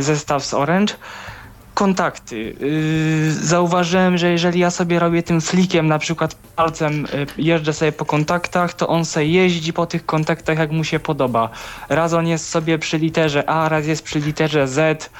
zestaw 0.00 0.44
z 0.44 0.54
Orange 0.54 0.94
kontakty. 1.80 2.56
Yy, 2.60 3.32
zauważyłem, 3.32 4.18
że 4.18 4.30
jeżeli 4.30 4.60
ja 4.60 4.70
sobie 4.70 4.98
robię 4.98 5.22
tym 5.22 5.40
flikiem, 5.40 5.88
na 5.88 5.98
przykład 5.98 6.34
palcem 6.34 7.06
yy, 7.12 7.26
jeżdżę 7.38 7.72
sobie 7.72 7.92
po 7.92 8.04
kontaktach, 8.04 8.74
to 8.74 8.88
on 8.88 9.04
sobie 9.04 9.26
jeździ 9.26 9.72
po 9.72 9.86
tych 9.86 10.06
kontaktach 10.06 10.58
jak 10.58 10.70
mu 10.70 10.84
się 10.84 11.00
podoba. 11.00 11.50
Raz 11.88 12.12
on 12.12 12.26
jest 12.26 12.48
sobie 12.48 12.78
przy 12.78 12.98
literze 12.98 13.48
A, 13.48 13.68
raz 13.68 13.86
jest 13.86 14.02
przy 14.02 14.18
literze 14.20 14.68
Z 14.68 15.10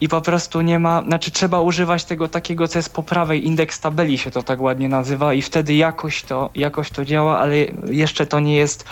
i 0.00 0.08
po 0.08 0.20
prostu 0.20 0.60
nie 0.60 0.78
ma, 0.78 1.02
znaczy 1.02 1.30
trzeba 1.30 1.60
używać 1.60 2.04
tego 2.04 2.28
takiego, 2.28 2.68
co 2.68 2.78
jest 2.78 2.94
po 2.94 3.02
prawej, 3.02 3.46
indeks 3.46 3.80
tabeli 3.80 4.18
się 4.18 4.30
to 4.30 4.42
tak 4.42 4.60
ładnie 4.60 4.88
nazywa 4.88 5.34
i 5.34 5.42
wtedy 5.42 5.74
jakoś 5.74 6.22
to, 6.22 6.50
jakoś 6.54 6.90
to 6.90 7.04
działa, 7.04 7.38
ale 7.38 7.56
jeszcze 7.90 8.26
to 8.26 8.40
nie 8.40 8.56
jest 8.56 8.84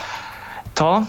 to. 0.75 1.03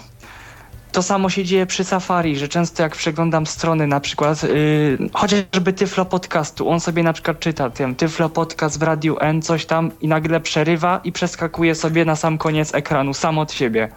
To 0.92 1.04
samo 1.04 1.30
się 1.30 1.44
dzieje 1.44 1.66
przy 1.66 1.84
Safari, 1.84 2.38
że 2.38 2.48
często 2.48 2.84
jak 2.84 2.96
przeglądam 2.96 3.46
strony 3.46 3.88
na 3.88 4.00
przykład, 4.00 4.44
yy, 4.44 4.98
chociażby 5.14 5.74
Tyflo 5.74 6.06
Podcastu, 6.06 6.70
on 6.70 6.80
sobie 6.80 7.04
na 7.04 7.14
przykład 7.14 7.40
czyta 7.40 7.70
tym 7.70 7.96
Tyflo 7.96 8.30
Podcast 8.30 8.80
w 8.80 8.84
Radiu 8.84 9.18
N, 9.20 9.42
coś 9.42 9.66
tam 9.66 9.92
i 10.02 10.08
nagle 10.08 10.40
przerywa 10.40 11.02
i 11.04 11.12
przeskakuje 11.12 11.76
sobie 11.76 12.06
na 12.06 12.16
sam 12.16 12.38
koniec 12.38 12.76
ekranu, 12.76 13.14
sam 13.14 13.40
od 13.40 13.52
siebie. 13.52 13.90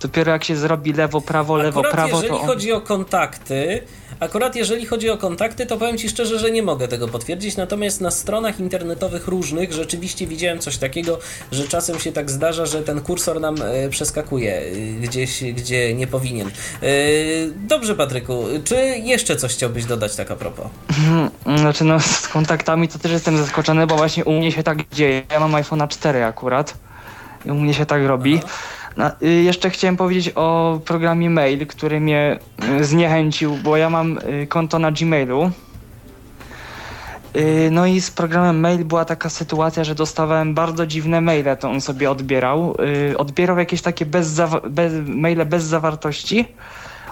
Dopiero 0.00 0.32
jak 0.32 0.44
się 0.44 0.56
zrobi 0.56 0.92
lewo, 0.92 1.20
prawo, 1.20 1.56
lewo, 1.56 1.80
Akurat 1.80 1.94
prawo, 1.94 2.16
jeżeli 2.16 2.28
to 2.28 2.40
on... 2.40 2.46
chodzi 2.46 2.72
o 2.72 2.80
kontakty, 2.80 3.82
Akurat 4.20 4.56
jeżeli 4.56 4.86
chodzi 4.86 5.10
o 5.10 5.18
kontakty, 5.18 5.66
to 5.66 5.76
powiem 5.76 5.98
Ci 5.98 6.08
szczerze, 6.08 6.38
że 6.38 6.50
nie 6.50 6.62
mogę 6.62 6.88
tego 6.88 7.08
potwierdzić, 7.08 7.56
natomiast 7.56 8.00
na 8.00 8.10
stronach 8.10 8.60
internetowych 8.60 9.28
różnych 9.28 9.72
rzeczywiście 9.72 10.26
widziałem 10.26 10.58
coś 10.58 10.76
takiego, 10.76 11.18
że 11.52 11.68
czasem 11.68 11.98
się 11.98 12.12
tak 12.12 12.30
zdarza, 12.30 12.66
że 12.66 12.82
ten 12.82 13.00
kursor 13.00 13.40
nam 13.40 13.54
e, 13.62 13.88
przeskakuje 13.88 14.56
e, 14.56 14.70
gdzieś, 15.00 15.44
gdzie 15.44 15.94
nie 15.94 16.06
powinien. 16.06 16.48
E, 16.48 16.90
dobrze, 17.56 17.94
Patryku, 17.94 18.44
czy 18.64 18.76
jeszcze 19.04 19.36
coś 19.36 19.52
chciałbyś 19.52 19.84
dodać 19.84 20.16
tak 20.16 20.30
a 20.30 20.36
propos? 20.36 20.66
Mhm, 20.88 21.30
znaczy 21.58 21.84
no 21.84 22.00
z 22.00 22.28
kontaktami 22.28 22.88
to 22.88 22.98
też 22.98 23.12
jestem 23.12 23.38
zaskoczony, 23.38 23.86
bo 23.86 23.96
właśnie 23.96 24.24
u 24.24 24.32
mnie 24.32 24.52
się 24.52 24.62
tak 24.62 24.78
dzieje. 24.92 25.22
Ja 25.30 25.40
mam 25.40 25.52
iPhone'a 25.52 25.88
4 25.88 26.24
akurat 26.24 26.74
i 27.44 27.50
u 27.50 27.54
mnie 27.54 27.74
się 27.74 27.86
tak 27.86 28.06
robi. 28.06 28.40
Aha. 28.44 28.79
No, 28.96 29.10
jeszcze 29.20 29.70
chciałem 29.70 29.96
powiedzieć 29.96 30.32
o 30.34 30.80
programie 30.84 31.30
Mail, 31.30 31.66
który 31.66 32.00
mnie 32.00 32.38
y, 32.80 32.84
zniechęcił, 32.84 33.56
bo 33.56 33.76
ja 33.76 33.90
mam 33.90 34.18
y, 34.18 34.46
konto 34.46 34.78
na 34.78 34.92
Gmailu. 34.92 35.50
No 37.70 37.86
i 37.86 38.00
z 38.00 38.10
programem 38.10 38.60
Mail 38.60 38.84
była 38.84 39.04
taka 39.04 39.28
sytuacja, 39.28 39.84
że 39.84 39.94
dostawałem 39.94 40.54
bardzo 40.54 40.86
dziwne 40.86 41.20
maile, 41.20 41.56
to 41.60 41.70
on 41.70 41.80
sobie 41.80 42.10
odbierał. 42.10 42.76
Odbierał 43.16 43.58
jakieś 43.58 43.82
takie 43.82 44.06
bez, 44.06 44.40
bez 44.70 44.92
maile 45.06 45.46
bez 45.46 45.64
zawartości 45.64 46.48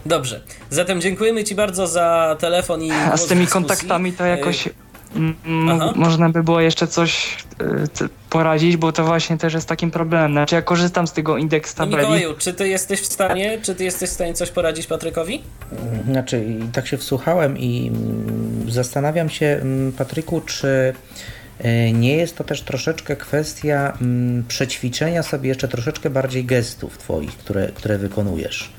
Dobrze, 0.05 0.41
zatem 0.69 1.01
dziękujemy 1.01 1.43
Ci 1.43 1.55
bardzo 1.55 1.87
za 1.87 2.37
telefon 2.39 2.83
i. 2.83 2.91
A 2.91 3.17
z 3.17 3.27
tymi 3.27 3.47
kontaktami 3.47 4.13
to 4.13 4.25
jakoś 4.25 4.69
y, 5.15 5.99
można 5.99 6.29
by 6.29 6.43
było 6.43 6.61
jeszcze 6.61 6.87
coś 6.87 7.37
y, 7.61 8.09
poradzić, 8.29 8.77
bo 8.77 8.91
to 8.91 9.03
właśnie 9.03 9.37
też 9.37 9.53
jest 9.53 9.69
takim 9.69 9.91
problemem. 9.91 10.31
Znaczy 10.31 10.55
ja 10.55 10.61
korzystam 10.61 11.07
z 11.07 11.13
tego 11.13 11.37
indeks 11.37 11.77
no, 11.77 11.85
tabeli. 11.85 12.03
No 12.03 12.15
Mikołaju, 12.15 12.37
czy 12.39 12.53
ty 12.53 12.67
jesteś 12.67 13.01
w 13.01 13.05
stanie, 13.05 13.57
czy 13.61 13.75
ty 13.75 13.83
jesteś 13.83 14.09
w 14.09 14.13
stanie 14.13 14.33
coś 14.33 14.51
poradzić 14.51 14.87
Patrykowi? 14.87 15.41
Znaczy, 16.11 16.45
tak 16.73 16.87
się 16.87 16.97
wsłuchałem 16.97 17.57
i 17.57 17.87
mm, 17.87 18.71
zastanawiam 18.71 19.29
się, 19.29 19.45
mm, 19.45 19.91
Patryku, 19.91 20.41
czy 20.41 20.93
e, 21.59 21.91
nie 21.91 22.17
jest 22.17 22.37
to 22.37 22.43
też 22.43 22.61
troszeczkę 22.61 23.15
kwestia 23.15 23.97
mm, 24.01 24.43
przećwiczenia 24.47 25.23
sobie 25.23 25.49
jeszcze 25.49 25.67
troszeczkę 25.67 26.09
bardziej 26.09 26.45
gestów 26.45 26.97
twoich, 26.97 27.37
które, 27.37 27.67
które 27.67 27.97
wykonujesz. 27.97 28.69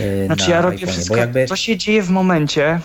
E, 0.00 0.26
znaczy 0.26 0.50
ja 0.50 0.60
robię 0.62 0.86
wszystko, 0.86 1.16
jakby... 1.16 1.46
co 1.46 1.56
się 1.56 1.76
dzieje 1.76 2.02
w 2.02 2.10
momencie, 2.10 2.80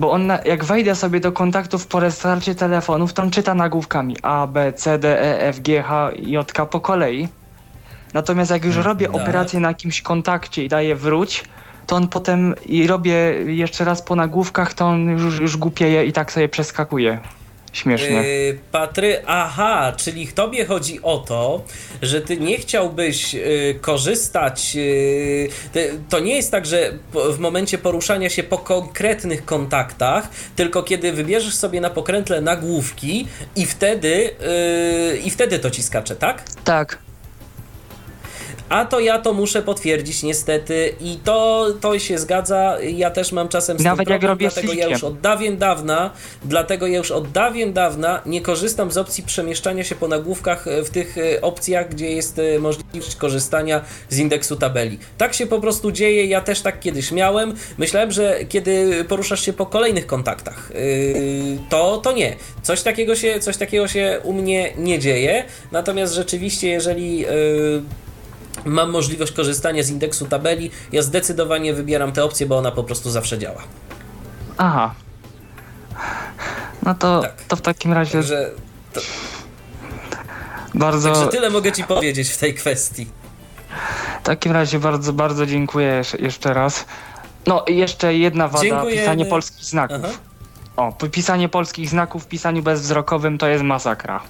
bo 0.00 0.10
on, 0.10 0.32
jak 0.44 0.64
wejdę 0.64 0.94
sobie 0.94 1.20
do 1.20 1.32
kontaktów 1.32 1.86
po 1.86 2.00
restarcie 2.00 2.54
telefonów, 2.54 3.12
to 3.12 3.22
on 3.22 3.30
czyta 3.30 3.54
nagłówkami 3.54 4.16
A, 4.22 4.46
B, 4.46 4.72
C, 4.72 4.98
D, 4.98 5.20
E, 5.20 5.40
F, 5.40 5.60
G, 5.60 5.82
H, 5.82 6.10
J, 6.16 6.52
K 6.52 6.66
po 6.66 6.80
kolei. 6.80 7.28
Natomiast 8.14 8.50
jak 8.50 8.64
już 8.64 8.74
hmm, 8.74 8.86
robię 8.86 9.06
tak. 9.06 9.16
operację 9.16 9.60
na 9.60 9.68
jakimś 9.68 10.02
kontakcie 10.02 10.64
i 10.64 10.68
daję 10.68 10.96
wróć, 10.96 11.44
to 11.86 11.96
on 11.96 12.08
potem 12.08 12.54
i 12.66 12.86
robię 12.86 13.14
jeszcze 13.46 13.84
raz 13.84 14.02
po 14.02 14.16
nagłówkach, 14.16 14.74
to 14.74 14.86
on 14.86 15.08
już, 15.08 15.40
już 15.40 15.56
głupieje 15.56 16.04
i 16.04 16.12
tak 16.12 16.32
sobie 16.32 16.48
przeskakuje. 16.48 17.20
Śmiesznie. 17.72 18.10
Yy, 18.10 18.58
Patry, 18.72 19.22
aha, 19.26 19.92
czyli 19.96 20.26
tobie 20.32 20.64
chodzi 20.64 21.02
o 21.02 21.18
to, 21.18 21.64
że 22.02 22.20
ty 22.20 22.36
nie 22.36 22.58
chciałbyś 22.58 23.34
yy, 23.34 23.78
korzystać. 23.80 24.74
Yy, 24.74 25.48
to 26.08 26.20
nie 26.20 26.36
jest 26.36 26.50
tak, 26.50 26.66
że 26.66 26.92
w 27.12 27.38
momencie 27.38 27.78
poruszania 27.78 28.30
się 28.30 28.42
po 28.42 28.58
konkretnych 28.58 29.44
kontaktach, 29.44 30.28
tylko 30.56 30.82
kiedy 30.82 31.12
wybierzesz 31.12 31.54
sobie 31.54 31.80
na 31.80 31.90
pokrętle 31.90 32.40
nagłówki 32.40 33.28
i 33.56 33.66
wtedy, 33.66 34.30
yy, 35.10 35.18
i 35.18 35.30
wtedy 35.30 35.58
to 35.58 35.70
ci 35.70 35.82
skacze, 35.82 36.16
tak? 36.16 36.42
Tak. 36.64 37.09
A 38.70 38.84
to 38.84 39.00
ja 39.00 39.18
to 39.18 39.32
muszę 39.32 39.62
potwierdzić 39.62 40.22
niestety 40.22 40.94
i 41.00 41.16
to, 41.24 41.66
to 41.80 41.98
się 41.98 42.18
zgadza. 42.18 42.76
Ja 42.80 43.10
też 43.10 43.32
mam 43.32 43.48
czasem 43.48 43.78
z 43.78 43.84
Nawet 43.84 43.96
problem, 43.96 44.22
jak 44.22 44.28
robię 44.28 44.48
dlatego 44.48 44.72
ja 44.72 44.88
już 44.88 45.04
od 45.04 45.20
dawien 45.20 45.56
dawna, 45.56 46.10
dlatego 46.44 46.86
ja 46.86 46.98
już 46.98 47.10
od 47.10 47.30
dawien 47.30 47.72
dawna 47.72 48.22
nie 48.26 48.40
korzystam 48.40 48.90
z 48.90 48.98
opcji 48.98 49.24
przemieszczania 49.24 49.84
się 49.84 49.94
po 49.94 50.08
nagłówkach 50.08 50.66
e, 50.66 50.82
w 50.82 50.90
tych 50.90 51.18
e, 51.18 51.40
opcjach, 51.40 51.88
gdzie 51.88 52.10
jest 52.10 52.38
e, 52.38 52.58
możliwość 52.58 53.16
korzystania 53.16 53.80
z 54.08 54.18
indeksu 54.18 54.56
tabeli. 54.56 54.98
Tak 55.18 55.34
się 55.34 55.46
po 55.46 55.60
prostu 55.60 55.92
dzieje, 55.92 56.26
ja 56.26 56.40
też 56.40 56.60
tak 56.60 56.80
kiedyś 56.80 57.12
miałem. 57.12 57.54
Myślałem, 57.78 58.12
że 58.12 58.38
kiedy 58.48 59.04
poruszasz 59.04 59.44
się 59.44 59.52
po 59.52 59.66
kolejnych 59.66 60.06
kontaktach, 60.06 60.72
to, 61.70 61.98
to 61.98 62.12
nie. 62.12 62.36
Coś 62.62 62.82
takiego, 62.82 63.16
się, 63.16 63.40
coś 63.40 63.56
takiego 63.56 63.88
się 63.88 64.20
u 64.22 64.32
mnie 64.32 64.72
nie 64.76 64.98
dzieje. 64.98 65.44
Natomiast 65.72 66.14
rzeczywiście, 66.14 66.68
jeżeli 66.68 67.24
mam 68.64 68.90
możliwość 68.90 69.32
korzystania 69.32 69.82
z 69.82 69.90
indeksu 69.90 70.26
tabeli, 70.26 70.70
ja 70.92 71.02
zdecydowanie 71.02 71.74
wybieram 71.74 72.12
tę 72.12 72.24
opcję, 72.24 72.46
bo 72.46 72.58
ona 72.58 72.70
po 72.70 72.84
prostu 72.84 73.10
zawsze 73.10 73.38
działa. 73.38 73.62
Aha. 74.58 74.94
No 76.82 76.94
to, 76.94 77.20
tak. 77.20 77.42
to 77.48 77.56
w 77.56 77.60
takim 77.60 77.92
razie. 77.92 78.12
Także, 78.12 78.50
to... 78.92 79.00
Bardzo. 80.74 81.12
Także 81.12 81.28
tyle 81.28 81.50
mogę 81.50 81.72
Ci 81.72 81.84
powiedzieć 81.84 82.30
w 82.30 82.38
tej 82.38 82.54
kwestii. 82.54 83.06
W 84.20 84.22
takim 84.22 84.52
razie 84.52 84.78
bardzo, 84.78 85.12
bardzo 85.12 85.46
dziękuję 85.46 86.02
jeszcze 86.18 86.54
raz. 86.54 86.84
No 87.46 87.64
i 87.68 87.76
jeszcze 87.76 88.14
jedna 88.14 88.48
wada, 88.48 88.64
Dziękujemy. 88.64 89.00
pisanie 89.00 89.24
polskich 89.26 89.64
znaków. 89.64 89.98
Aha. 90.04 90.12
O, 90.76 90.92
pisanie 90.92 91.48
polskich 91.48 91.88
znaków 91.88 92.24
w 92.24 92.28
pisaniu 92.28 92.62
bezwzrokowym 92.62 93.38
to 93.38 93.48
jest 93.48 93.64
masakra. 93.64 94.20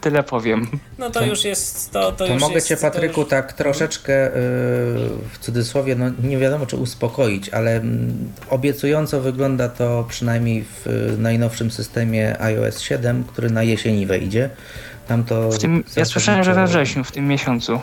Tyle 0.00 0.22
powiem. 0.22 0.66
No 0.98 1.10
to, 1.10 1.20
to 1.20 1.26
już 1.26 1.44
jest. 1.44 1.90
To, 1.92 2.12
to, 2.12 2.26
to 2.26 2.26
już 2.26 2.40
mogę 2.40 2.54
jest, 2.54 2.68
Cię, 2.68 2.76
Patryku, 2.76 3.20
już... 3.20 3.30
tak 3.30 3.52
troszeczkę 3.52 4.24
yy, 4.24 4.30
w 5.32 5.38
cudzysłowie, 5.40 5.96
no 5.96 6.04
nie 6.22 6.38
wiadomo 6.38 6.66
czy 6.66 6.76
uspokoić, 6.76 7.48
ale 7.48 7.76
mm, 7.76 8.32
obiecująco 8.50 9.20
wygląda 9.20 9.68
to 9.68 10.06
przynajmniej 10.08 10.64
w 10.64 10.86
y, 10.86 11.18
najnowszym 11.18 11.70
systemie 11.70 12.40
iOS 12.40 12.80
7, 12.80 13.24
który 13.24 13.50
na 13.50 13.62
jesieni 13.62 14.06
wejdzie. 14.06 14.50
Tam 15.08 15.24
to 15.24 15.48
tym, 15.48 15.84
ja 15.96 16.04
słyszałem, 16.04 16.44
że 16.44 16.54
we 16.54 16.66
wrześniu, 16.66 17.04
w 17.04 17.12
tym 17.12 17.28
miesiącu. 17.28 17.80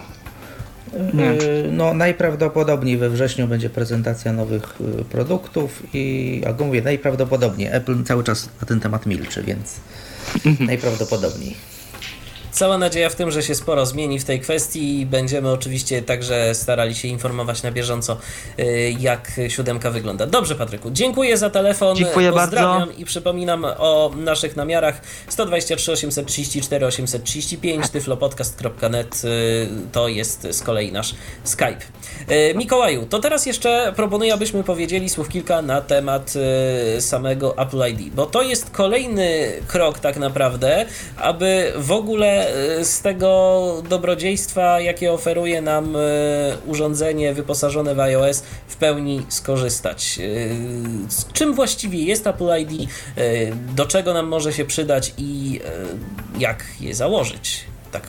Nie. 1.13 1.31
Y, 1.31 1.69
no 1.71 1.93
najprawdopodobniej 1.93 2.97
we 2.97 3.09
wrześniu 3.09 3.47
będzie 3.47 3.69
prezentacja 3.69 4.33
nowych 4.33 4.75
y, 5.01 5.05
produktów 5.05 5.83
i, 5.93 6.41
jak 6.45 6.59
mówię, 6.59 6.81
najprawdopodobniej 6.81 7.69
Apple 7.71 8.03
cały 8.03 8.23
czas 8.23 8.49
na 8.61 8.67
ten 8.67 8.79
temat 8.79 9.05
milczy, 9.05 9.43
więc 9.43 9.79
mhm. 10.45 10.67
najprawdopodobniej. 10.67 11.74
Cała 12.55 12.77
nadzieja 12.77 13.09
w 13.09 13.15
tym, 13.15 13.31
że 13.31 13.43
się 13.43 13.55
sporo 13.55 13.85
zmieni 13.85 14.19
w 14.19 14.25
tej 14.25 14.39
kwestii 14.39 14.99
i 14.99 15.05
będziemy 15.05 15.51
oczywiście 15.51 16.01
także 16.01 16.55
starali 16.55 16.95
się 16.95 17.07
informować 17.07 17.63
na 17.63 17.71
bieżąco, 17.71 18.17
y, 18.59 18.95
jak 18.99 19.31
siódemka 19.47 19.91
wygląda. 19.91 20.25
Dobrze, 20.25 20.55
Patryku, 20.55 20.91
dziękuję 20.91 21.37
za 21.37 21.49
telefon. 21.49 21.95
Dziękuję 21.95 22.31
Pozdrawiam 22.31 22.79
bardzo. 22.79 22.93
i 22.93 23.05
przypominam 23.05 23.65
o 23.65 24.11
naszych 24.17 24.55
namiarach 24.55 25.01
123 25.27 25.91
834 25.91 26.85
835 26.85 27.89
tyflopodcast.net 27.89 29.21
to 29.91 30.07
jest 30.07 30.47
z 30.51 30.61
kolei 30.61 30.91
nasz 30.91 31.15
Skype. 31.43 31.81
Y, 32.31 32.53
Mikołaju, 32.55 33.05
to 33.05 33.19
teraz 33.19 33.45
jeszcze 33.45 33.93
proponuję, 33.95 34.33
abyśmy 34.33 34.63
powiedzieli 34.63 35.09
słów 35.09 35.29
kilka 35.29 35.61
na 35.61 35.81
temat 35.81 36.33
y, 36.97 37.01
samego 37.01 37.57
Apple 37.57 37.91
ID, 37.91 38.13
bo 38.13 38.25
to 38.25 38.41
jest 38.41 38.69
kolejny 38.69 39.51
krok 39.67 39.99
tak 39.99 40.17
naprawdę, 40.17 40.85
aby 41.17 41.73
w 41.75 41.91
ogóle 41.91 42.44
z 42.83 43.01
tego 43.01 43.83
dobrodziejstwa, 43.89 44.79
jakie 44.79 45.11
oferuje 45.11 45.61
nam 45.61 45.95
e, 45.95 45.99
urządzenie 46.65 47.33
wyposażone 47.33 47.95
w 47.95 47.99
iOS, 47.99 48.43
w 48.67 48.75
pełni 48.75 49.25
skorzystać. 49.29 50.19
E, 50.19 50.21
z 51.09 51.33
czym 51.33 51.53
właściwie 51.53 52.03
jest 52.03 52.27
Apple 52.27 52.49
ID, 52.59 52.89
do 53.75 53.85
czego 53.85 54.13
nam 54.13 54.27
może 54.27 54.53
się 54.53 54.65
przydać 54.65 55.13
i 55.17 55.59
jak 56.39 56.65
je 56.79 56.95
założyć 56.95 57.65
tak 57.91 58.07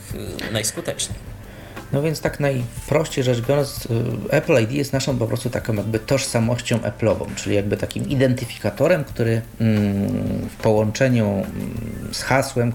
najskuteczniej. 0.51 1.36
No 1.93 2.01
więc 2.01 2.21
tak 2.21 2.39
najprościej 2.39 3.23
rzecz 3.23 3.41
biorąc, 3.41 3.85
y, 3.85 4.31
Apple 4.31 4.63
ID 4.63 4.71
jest 4.71 4.93
naszą 4.93 5.17
po 5.17 5.27
prostu 5.27 5.49
taką 5.49 5.73
jakby 5.73 5.99
tożsamością 5.99 6.77
Apple'ową, 6.77 7.35
czyli 7.35 7.55
jakby 7.55 7.77
takim 7.77 8.09
identyfikatorem, 8.09 9.03
który 9.03 9.41
mm, 9.61 10.49
w 10.49 10.55
połączeniu 10.55 11.25
mm, 11.25 11.47
z 12.11 12.21
hasłem, 12.21 12.71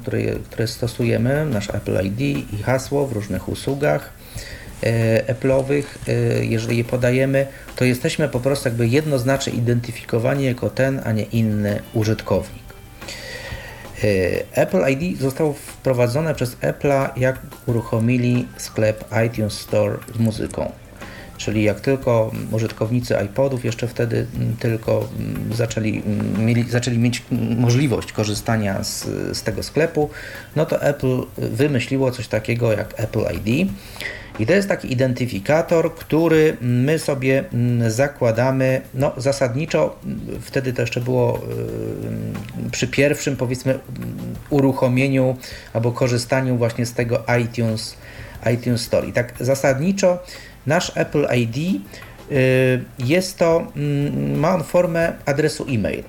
które, 0.50 0.66
stosujemy, 0.66 1.46
nasz 1.46 1.70
Apple 1.70 2.06
ID 2.06 2.20
i 2.52 2.62
hasło 2.62 3.06
w 3.06 3.12
różnych 3.12 3.48
usługach 3.48 4.12
e, 4.82 5.34
Apple'owych, 5.34 5.84
e, 6.08 6.44
jeżeli 6.44 6.78
je 6.78 6.84
podajemy, 6.84 7.46
to 7.76 7.84
jesteśmy 7.84 8.28
po 8.28 8.40
prostu 8.40 8.68
jakby 8.68 8.88
jednoznacznie 8.88 9.52
identyfikowani 9.52 10.44
jako 10.44 10.70
ten, 10.70 11.00
a 11.04 11.12
nie 11.12 11.24
inny 11.24 11.80
użytkownik. 11.94 12.61
E, 14.05 14.62
Apple 14.62 14.90
ID 14.90 15.20
zostało 15.20 15.53
wprowadzone 15.53 16.34
przez 16.34 16.57
Apple'a, 16.57 17.11
jak 17.16 17.38
uruchomili 17.66 18.48
sklep 18.57 19.05
iTunes 19.26 19.53
Store 19.53 19.98
z 20.14 20.18
muzyką. 20.18 20.72
Czyli 21.37 21.62
jak 21.62 21.80
tylko 21.80 22.33
użytkownicy 22.51 23.14
iPodów 23.26 23.64
jeszcze 23.64 23.89
wtedy 23.89 24.26
mm, 24.37 24.57
tylko 24.57 25.09
mm, 25.18 25.55
zaczęli, 25.55 26.03
mm, 26.07 26.47
mieli, 26.47 26.70
zaczęli 26.70 26.99
mieć 26.99 27.22
możliwość 27.57 28.12
korzystania 28.12 28.85
z, 28.85 29.05
z 29.33 29.43
tego 29.43 29.62
sklepu, 29.62 30.11
no 30.57 30.66
to 30.66 30.83
Apple 30.83 31.22
wymyśliło 31.37 32.11
coś 32.11 32.28
takiego 32.28 32.72
jak 32.72 33.01
Apple 33.01 33.24
ID. 33.37 33.70
I 34.39 34.47
to 34.47 34.53
jest 34.53 34.68
taki 34.68 34.93
identyfikator, 34.93 35.95
który 35.95 36.57
my 36.61 36.99
sobie 36.99 37.45
zakładamy, 37.89 38.80
no 38.95 39.12
zasadniczo 39.16 39.97
wtedy 40.41 40.72
to 40.72 40.83
jeszcze 40.83 41.01
było 41.01 41.41
przy 42.72 42.89
pierwszym 42.89 43.37
powiedzmy 43.37 43.78
uruchomieniu 44.51 45.37
albo 45.72 45.93
korzystaniu 45.93 46.57
właśnie 46.57 46.87
z 46.87 46.93
tego 46.93 47.24
iTunes, 47.43 47.97
iTunes 48.55 48.80
Store. 48.80 49.09
I 49.09 49.12
tak 49.12 49.35
zasadniczo 49.41 50.18
nasz 50.66 50.92
Apple 50.94 51.26
ID 51.36 51.56
y, 51.56 52.84
jest 52.98 53.38
to, 53.38 53.66
mm, 53.76 54.38
ma 54.38 54.54
on 54.54 54.64
formę 54.64 55.12
adresu 55.26 55.66
e-mail 55.68 56.02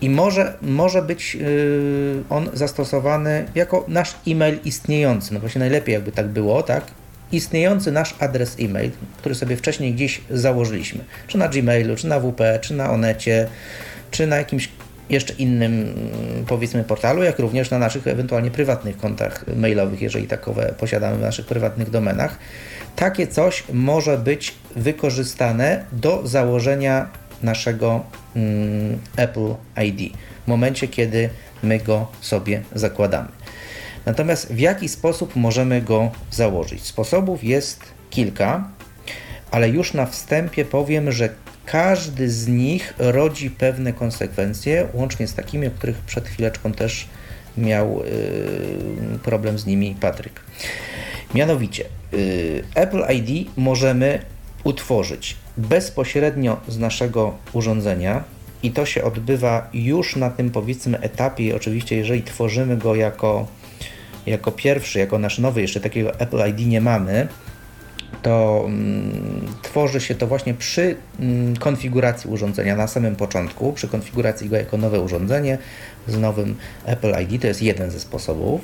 i 0.00 0.10
może, 0.10 0.54
może 0.62 1.02
być 1.02 1.36
y, 1.40 2.22
on 2.30 2.50
zastosowany 2.52 3.44
jako 3.54 3.84
nasz 3.88 4.14
e-mail 4.26 4.58
istniejący. 4.64 5.34
No 5.34 5.40
właśnie 5.40 5.58
najlepiej 5.58 5.92
jakby 5.92 6.12
tak 6.12 6.28
było, 6.28 6.62
tak? 6.62 6.84
Istniejący 7.32 7.92
nasz 7.92 8.14
adres 8.18 8.56
e-mail, 8.60 8.90
który 9.18 9.34
sobie 9.34 9.56
wcześniej 9.56 9.94
gdzieś 9.94 10.20
założyliśmy, 10.30 11.04
czy 11.26 11.38
na 11.38 11.48
Gmailu, 11.48 11.96
czy 11.96 12.06
na 12.06 12.20
WP, 12.20 12.40
czy 12.60 12.74
na 12.74 12.90
Onecie, 12.90 13.46
czy 14.10 14.26
na 14.26 14.36
jakimś 14.36 14.68
jeszcze 15.10 15.32
innym 15.32 15.72
mm, 15.72 16.44
powiedzmy 16.46 16.84
portalu, 16.84 17.22
jak 17.22 17.38
również 17.38 17.70
na 17.70 17.78
naszych 17.78 18.06
ewentualnie 18.06 18.50
prywatnych 18.50 18.96
kontach 18.96 19.44
mailowych, 19.56 20.02
jeżeli 20.02 20.26
takowe 20.26 20.74
posiadamy 20.78 21.16
w 21.16 21.20
naszych 21.20 21.46
prywatnych 21.46 21.90
domenach. 21.90 22.38
Takie 22.96 23.26
coś 23.26 23.64
może 23.72 24.18
być 24.18 24.54
wykorzystane 24.76 25.84
do 25.92 26.26
założenia 26.26 27.08
naszego 27.42 28.04
mm, 28.36 28.98
Apple 29.16 29.54
ID 29.84 30.16
w 30.44 30.48
momencie, 30.48 30.88
kiedy 30.88 31.30
my 31.62 31.78
go 31.78 32.06
sobie 32.20 32.62
zakładamy. 32.74 33.28
Natomiast 34.06 34.52
w 34.52 34.58
jaki 34.58 34.88
sposób 34.88 35.36
możemy 35.36 35.82
go 35.82 36.10
założyć? 36.30 36.82
Sposobów 36.82 37.44
jest 37.44 37.80
kilka, 38.10 38.68
ale 39.50 39.68
już 39.68 39.94
na 39.94 40.06
wstępie 40.06 40.64
powiem, 40.64 41.12
że 41.12 41.28
każdy 41.66 42.30
z 42.30 42.48
nich 42.48 42.94
rodzi 42.98 43.50
pewne 43.50 43.92
konsekwencje, 43.92 44.88
łącznie 44.94 45.28
z 45.28 45.34
takimi, 45.34 45.66
o 45.66 45.70
których 45.70 45.96
przed 45.96 46.28
chwileczką 46.28 46.72
też 46.72 47.08
miał 47.56 48.02
yy, 49.12 49.18
problem 49.18 49.58
z 49.58 49.66
nimi 49.66 49.96
Patryk. 50.00 50.40
Mianowicie, 51.34 51.84
yy, 52.12 52.64
Apple 52.74 53.04
ID 53.16 53.48
możemy 53.56 54.18
utworzyć 54.64 55.36
bezpośrednio 55.56 56.60
z 56.68 56.78
naszego 56.78 57.34
urządzenia 57.52 58.24
i 58.62 58.70
to 58.70 58.86
się 58.86 59.04
odbywa 59.04 59.68
już 59.72 60.16
na 60.16 60.30
tym 60.30 60.50
powiedzmy 60.50 61.00
etapie, 61.00 61.56
oczywiście 61.56 61.96
jeżeli 61.96 62.22
tworzymy 62.22 62.76
go 62.76 62.94
jako, 62.94 63.46
jako 64.26 64.52
pierwszy, 64.52 64.98
jako 64.98 65.18
nasz 65.18 65.38
nowy, 65.38 65.60
jeszcze 65.60 65.80
takiego 65.80 66.20
Apple 66.20 66.48
ID 66.50 66.66
nie 66.66 66.80
mamy, 66.80 67.28
to 68.22 68.64
mm, 68.66 69.46
tworzy 69.62 70.00
się 70.00 70.14
to 70.14 70.26
właśnie 70.26 70.54
przy 70.54 70.96
mm, 71.20 71.56
konfiguracji 71.56 72.30
urządzenia 72.30 72.76
na 72.76 72.86
samym 72.86 73.16
początku, 73.16 73.72
przy 73.72 73.88
konfiguracji 73.88 74.48
go 74.48 74.56
jako 74.56 74.76
nowe 74.76 75.00
urządzenie 75.00 75.58
z 76.06 76.18
nowym 76.18 76.56
Apple 76.84 77.14
ID. 77.22 77.40
To 77.40 77.46
jest 77.46 77.62
jeden 77.62 77.90
ze 77.90 78.00
sposobów. 78.00 78.60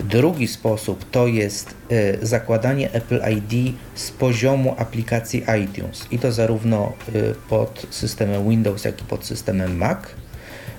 Drugi 0.00 0.48
sposób 0.48 1.10
to 1.10 1.26
jest 1.26 1.74
y, 1.92 2.18
zakładanie 2.22 2.92
Apple 2.92 3.20
ID 3.36 3.74
z 3.94 4.10
poziomu 4.10 4.74
aplikacji 4.78 5.44
iTunes 5.64 6.06
i 6.10 6.18
to 6.18 6.32
zarówno 6.32 6.92
y, 7.14 7.34
pod 7.48 7.86
systemem 7.90 8.48
Windows, 8.48 8.84
jak 8.84 9.00
i 9.00 9.04
pod 9.04 9.24
systemem 9.24 9.76
Mac. 9.76 9.98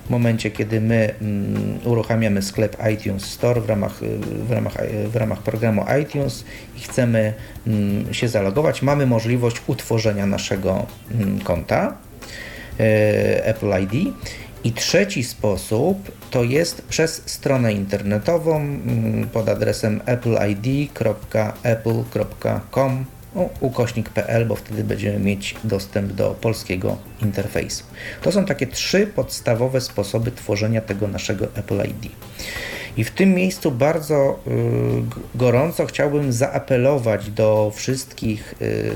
W 0.06 0.10
momencie, 0.10 0.50
kiedy 0.50 0.80
my 0.80 1.14
mm, 1.20 1.78
uruchamiamy 1.84 2.42
sklep 2.42 2.76
iTunes 2.92 3.24
Store 3.24 3.60
w 3.60 3.68
ramach, 3.68 4.02
y, 4.02 4.18
w, 4.18 4.50
ramach, 4.50 4.74
w 5.12 5.16
ramach 5.16 5.42
programu 5.42 5.84
iTunes 6.02 6.44
i 6.76 6.80
chcemy 6.80 7.34
mm, 7.66 8.14
się 8.14 8.28
zalogować, 8.28 8.82
mamy 8.82 9.06
możliwość 9.06 9.62
utworzenia 9.66 10.26
naszego 10.26 10.86
mm, 11.10 11.40
konta 11.40 11.96
Apple 13.44 13.72
ID 13.82 14.14
i 14.66 14.72
trzeci 14.72 15.24
sposób 15.24 16.12
to 16.30 16.44
jest 16.44 16.82
przez 16.82 17.22
stronę 17.26 17.72
internetową 17.72 18.56
mm, 18.56 19.28
pod 19.28 19.48
adresem 19.48 20.00
appleid.apple.com 20.06 23.04
ukośnik.pl, 23.60 24.46
bo 24.46 24.56
wtedy 24.56 24.84
będziemy 24.84 25.18
mieć 25.18 25.54
dostęp 25.64 26.12
do 26.12 26.36
polskiego 26.40 26.96
interfejsu. 27.22 27.84
To 28.22 28.32
są 28.32 28.44
takie 28.44 28.66
trzy 28.66 29.06
podstawowe 29.06 29.80
sposoby 29.80 30.30
tworzenia 30.30 30.80
tego 30.80 31.08
naszego 31.08 31.46
Apple 31.54 31.84
ID. 31.84 32.12
I 32.96 33.04
w 33.04 33.10
tym 33.10 33.34
miejscu 33.34 33.70
bardzo 33.70 34.40
y, 34.46 34.50
gorąco 35.34 35.86
chciałbym 35.86 36.32
zaapelować 36.32 37.30
do 37.30 37.72
wszystkich 37.74 38.54
y, 38.62 38.92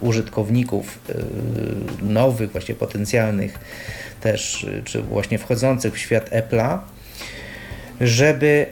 użytkowników 0.00 0.98
y, 1.10 1.14
nowych, 2.02 2.52
właśnie 2.52 2.74
potencjalnych 2.74 3.58
też, 4.20 4.66
czy 4.84 5.02
właśnie 5.02 5.38
wchodzących 5.38 5.94
w 5.94 5.98
świat 5.98 6.30
Apple'a, 6.30 6.78
żeby 8.00 8.66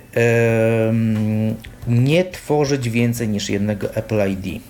nie 1.89 2.25
tworzyć 2.25 2.91
więcej 2.91 3.29
niż 3.29 3.51
jednego 3.51 3.95
Apple 3.95 4.31
ID. 4.31 4.63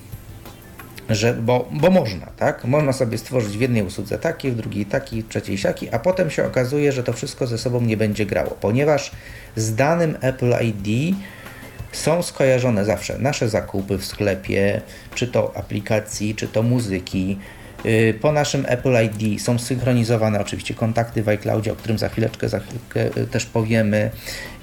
Że, 1.11 1.35
bo, 1.35 1.68
bo 1.72 1.91
można, 1.91 2.27
tak? 2.27 2.64
Można 2.64 2.93
sobie 2.93 3.18
stworzyć 3.18 3.59
w 3.59 3.61
jednej 3.61 3.83
usłudze 3.83 4.18
taki, 4.18 4.51
w 4.51 4.57
drugiej 4.57 4.87
taki, 4.87 5.22
w 5.22 5.29
trzeciej 5.29 5.59
siaki, 5.59 5.91
a 5.91 5.99
potem 5.99 6.31
się 6.31 6.45
okazuje, 6.45 6.93
że 6.93 7.03
to 7.03 7.12
wszystko 7.12 7.47
ze 7.47 7.59
sobą 7.59 7.81
nie 7.81 7.97
będzie 7.97 8.27
grało, 8.27 8.51
ponieważ 8.61 9.11
z 9.57 9.74
danym 9.74 10.16
Apple 10.20 10.55
ID 10.64 11.16
są 11.93 12.22
skojarzone 12.22 12.85
zawsze 12.85 13.18
nasze 13.18 13.49
zakupy 13.49 13.99
w 13.99 14.05
sklepie, 14.05 14.81
czy 15.14 15.27
to 15.27 15.57
aplikacji, 15.57 16.35
czy 16.35 16.49
to 16.49 16.62
muzyki, 16.62 17.39
po 18.20 18.32
naszym 18.32 18.64
Apple 18.68 18.95
ID 19.05 19.43
są 19.43 19.59
synchronizowane 19.59 20.41
oczywiście 20.41 20.74
kontakty 20.74 21.22
w 21.22 21.28
iCloudzie, 21.28 21.72
o 21.72 21.76
którym 21.76 21.99
za 21.99 22.09
chwileczkę, 22.09 22.49
za 22.49 22.61
chwilkę 22.61 23.20
y, 23.22 23.26
też 23.26 23.47
powiemy. 23.47 24.11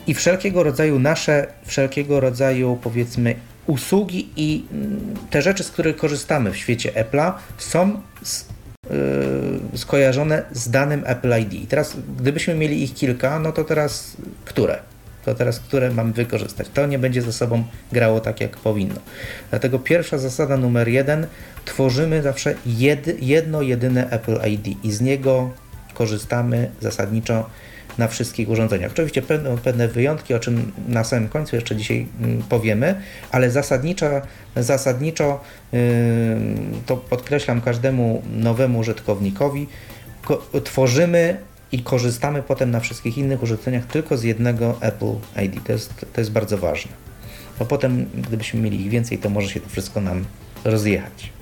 I 0.08 0.14
wszelkiego 0.14 0.64
rodzaju 0.64 1.00
nasze, 1.00 1.48
wszelkiego 1.66 2.20
rodzaju 2.20 2.80
powiedzmy 2.84 3.36
usługi 3.68 4.30
i 4.36 4.66
mm, 4.72 5.14
te 5.30 5.42
rzeczy, 5.42 5.64
z 5.64 5.72
których 5.72 5.96
korzystamy 5.96 6.52
w 6.52 6.58
świecie 6.58 6.92
Apple'a 6.92 7.34
są 7.58 8.02
z, 8.24 8.46
yy, 8.90 9.78
skojarzone 9.78 10.44
z 10.52 10.70
danym 10.70 11.04
Apple 11.06 11.42
ID. 11.42 11.54
I 11.54 11.68
teraz, 11.68 11.98
gdybyśmy 12.20 12.56
mieli 12.56 12.84
ich 12.84 12.94
kilka, 12.94 13.40
no 13.40 13.52
to 13.52 13.64
teraz 13.64 14.18
które? 14.46 14.93
To 15.26 15.36
teraz 15.36 15.60
które 15.60 15.92
mamy 15.92 16.14
wykorzystać. 16.14 16.68
To 16.74 16.86
nie 16.86 17.00
będzie 17.00 17.22
ze 17.22 17.34
sobą 17.34 17.64
grało 17.92 18.20
tak, 18.20 18.42
jak 18.42 18.58
powinno. 18.58 19.00
Dlatego 19.50 19.80
pierwsza 19.80 20.18
zasada 20.18 20.58
numer 20.58 20.88
jeden, 20.88 21.28
tworzymy 21.66 22.22
zawsze 22.22 22.56
jed, 22.66 23.22
jedno, 23.22 23.62
jedyne 23.62 24.10
Apple 24.10 24.40
ID 24.52 24.86
i 24.86 24.92
z 24.92 25.02
niego 25.02 25.52
korzystamy 25.94 26.70
zasadniczo 26.82 27.50
na 27.98 28.08
wszystkich 28.08 28.50
urządzeniach. 28.50 28.92
Oczywiście 28.92 29.22
pewne, 29.22 29.58
pewne 29.58 29.88
wyjątki, 29.88 30.34
o 30.34 30.40
czym 30.40 30.72
na 30.88 31.04
samym 31.04 31.30
końcu 31.30 31.56
jeszcze 31.56 31.76
dzisiaj 31.76 32.08
mm, 32.22 32.44
powiemy, 32.50 33.02
ale 33.32 33.52
zasadniczo, 33.52 34.06
zasadniczo 34.56 35.42
yy, 35.72 35.80
to 36.86 36.98
podkreślam 36.98 37.62
każdemu 37.62 38.24
nowemu 38.36 38.80
użytkownikowi, 38.80 39.68
tworzymy 40.64 41.38
i 41.74 41.80
korzystamy 41.84 42.44
potem 42.44 42.72
na 42.72 42.80
wszystkich 42.80 43.18
innych 43.18 43.44
urządzeniach 43.44 43.86
tylko 43.86 44.18
z 44.18 44.24
jednego 44.24 44.76
Apple 44.82 45.16
ID. 45.46 45.64
To 45.64 45.72
jest, 45.72 45.94
to 46.14 46.22
jest 46.22 46.32
bardzo 46.32 46.58
ważne. 46.58 46.92
Bo 47.60 47.66
potem, 47.66 48.10
gdybyśmy 48.14 48.62
mieli 48.62 48.82
ich 48.82 48.90
więcej, 48.90 49.18
to 49.18 49.30
może 49.30 49.50
się 49.50 49.60
to 49.60 49.70
wszystko 49.70 50.02
nam 50.02 50.26
rozjechać. 50.66 51.34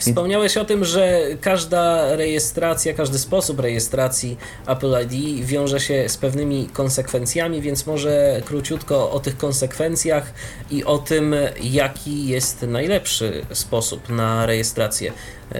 Wspomniałeś 0.00 0.56
o 0.56 0.64
tym, 0.64 0.84
że 0.84 1.20
każda 1.40 2.16
rejestracja, 2.16 2.94
każdy 2.94 3.18
sposób 3.18 3.60
rejestracji 3.60 4.36
Apple 4.66 4.94
ID 5.04 5.46
wiąże 5.46 5.80
się 5.80 6.08
z 6.08 6.16
pewnymi 6.16 6.68
konsekwencjami, 6.72 7.60
więc 7.60 7.86
może 7.86 8.42
króciutko 8.44 9.10
o 9.10 9.20
tych 9.20 9.36
konsekwencjach 9.36 10.34
i 10.70 10.84
o 10.84 10.98
tym, 10.98 11.34
jaki 11.62 12.26
jest 12.26 12.62
najlepszy 12.62 13.46
sposób 13.52 14.08
na 14.08 14.46
rejestrację 14.46 15.12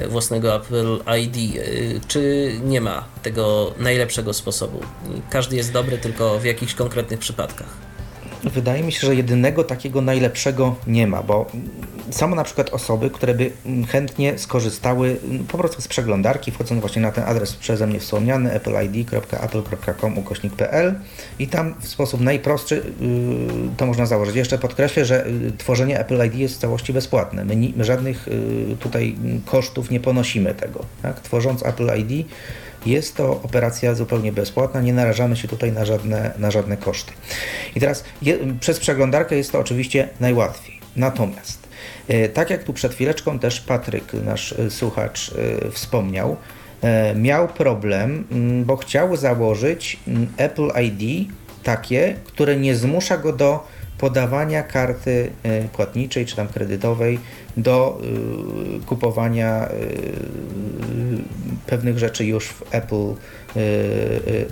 własnego 0.09 0.57
Apple 0.57 0.99
ID. 1.20 1.36
E, 1.36 1.62
czy 2.09 2.53
nie 2.64 2.80
ma 2.80 3.05
tego 3.22 3.74
najlepszego 3.78 4.32
sposobu? 4.32 4.80
Każdy 5.30 5.57
jest 5.57 5.72
dobry 5.72 5.99
tylko 5.99 6.38
w 6.38 6.45
jakichś 6.45 6.74
konkretnych 6.74 7.18
przypadkach. 7.18 7.91
Wydaje 8.45 8.82
mi 8.82 8.93
się, 8.93 9.07
że 9.07 9.14
jedynego 9.14 9.64
takiego 9.64 10.01
najlepszego 10.01 10.76
nie 10.86 11.07
ma, 11.07 11.22
bo 11.22 11.47
są 12.11 12.34
na 12.34 12.45
przykład 12.45 12.70
osoby, 12.70 13.11
które 13.11 13.34
by 13.34 13.51
chętnie 13.88 14.38
skorzystały 14.38 15.16
po 15.49 15.59
prostu 15.59 15.82
z 15.82 15.88
przeglądarki, 15.88 16.51
wchodząc 16.51 16.80
właśnie 16.80 17.03
na 17.03 17.12
ten 17.12 17.24
adres 17.24 17.55
przeze 17.55 17.86
mnie 17.86 18.01
wspomniany 18.01 18.57
appleid.apple.com 18.57 20.18
ukośnik.pl 20.18 20.95
i 21.38 21.47
tam 21.47 21.74
w 21.80 21.88
sposób 21.88 22.20
najprostszy 22.20 22.76
y, 22.76 22.82
to 23.76 23.86
można 23.86 24.07
założyć. 24.07 24.36
Jeszcze 24.36 24.59
podkreślę, 24.59 25.05
że 25.05 25.26
y, 25.26 25.53
tworzenie 25.59 26.01
Apple 26.01 26.26
ID 26.26 26.34
jest 26.34 26.55
w 26.55 26.59
całości 26.59 26.93
bezpłatne. 26.93 27.45
My, 27.45 27.57
my 27.76 27.84
żadnych 27.84 28.28
y, 28.28 28.76
tutaj 28.80 29.16
kosztów 29.47 29.90
nie 29.90 30.01
ponosimy 30.01 30.55
tego. 30.55 30.84
Tak? 31.03 31.20
Tworząc 31.20 31.66
Apple 31.66 31.90
ID 31.99 32.26
jest 32.87 33.16
to 33.16 33.30
operacja 33.30 33.95
zupełnie 33.95 34.33
bezpłatna, 34.33 34.80
nie 34.80 34.93
narażamy 34.93 35.37
się 35.37 35.49
tutaj 35.49 35.72
na 35.72 35.85
żadne, 35.85 36.30
na 36.39 36.51
żadne 36.51 36.76
koszty. 36.76 37.12
I 37.76 37.80
teraz 37.80 38.05
je, 38.22 38.39
przez 38.61 38.80
przeglądarkę 38.80 39.37
jest 39.37 39.53
to 39.53 39.59
oczywiście 39.59 40.09
najłatwiej. 40.20 40.80
Natomiast, 40.97 41.68
e, 42.09 42.28
tak 42.28 42.51
jak 42.51 42.64
tu 42.64 42.72
przed 42.72 42.95
chwileczką 42.95 43.39
też 43.39 43.61
Patryk, 43.61 44.12
nasz 44.12 44.53
e, 44.53 44.70
słuchacz, 44.70 45.30
e, 45.30 45.70
wspomniał, 45.70 46.37
miał 47.14 47.49
problem, 47.49 48.24
mm, 48.30 48.64
bo 48.64 48.76
chciał 48.76 49.16
założyć 49.16 50.01
mm, 50.09 50.26
Apple 50.37 50.70
ID 50.85 51.28
takie, 51.62 52.16
które 52.24 52.57
nie 52.57 52.76
zmusza 52.76 53.18
go 53.18 53.33
do 53.33 53.66
podawania 54.03 54.62
karty 54.62 55.30
płatniczej 55.72 56.26
czy 56.26 56.36
tam 56.36 56.48
kredytowej 56.48 57.18
do 57.57 58.03
kupowania 58.86 59.68
pewnych 61.66 61.98
rzeczy 61.98 62.24
już 62.24 62.48
w 62.48 62.62
Apple, 62.74 63.14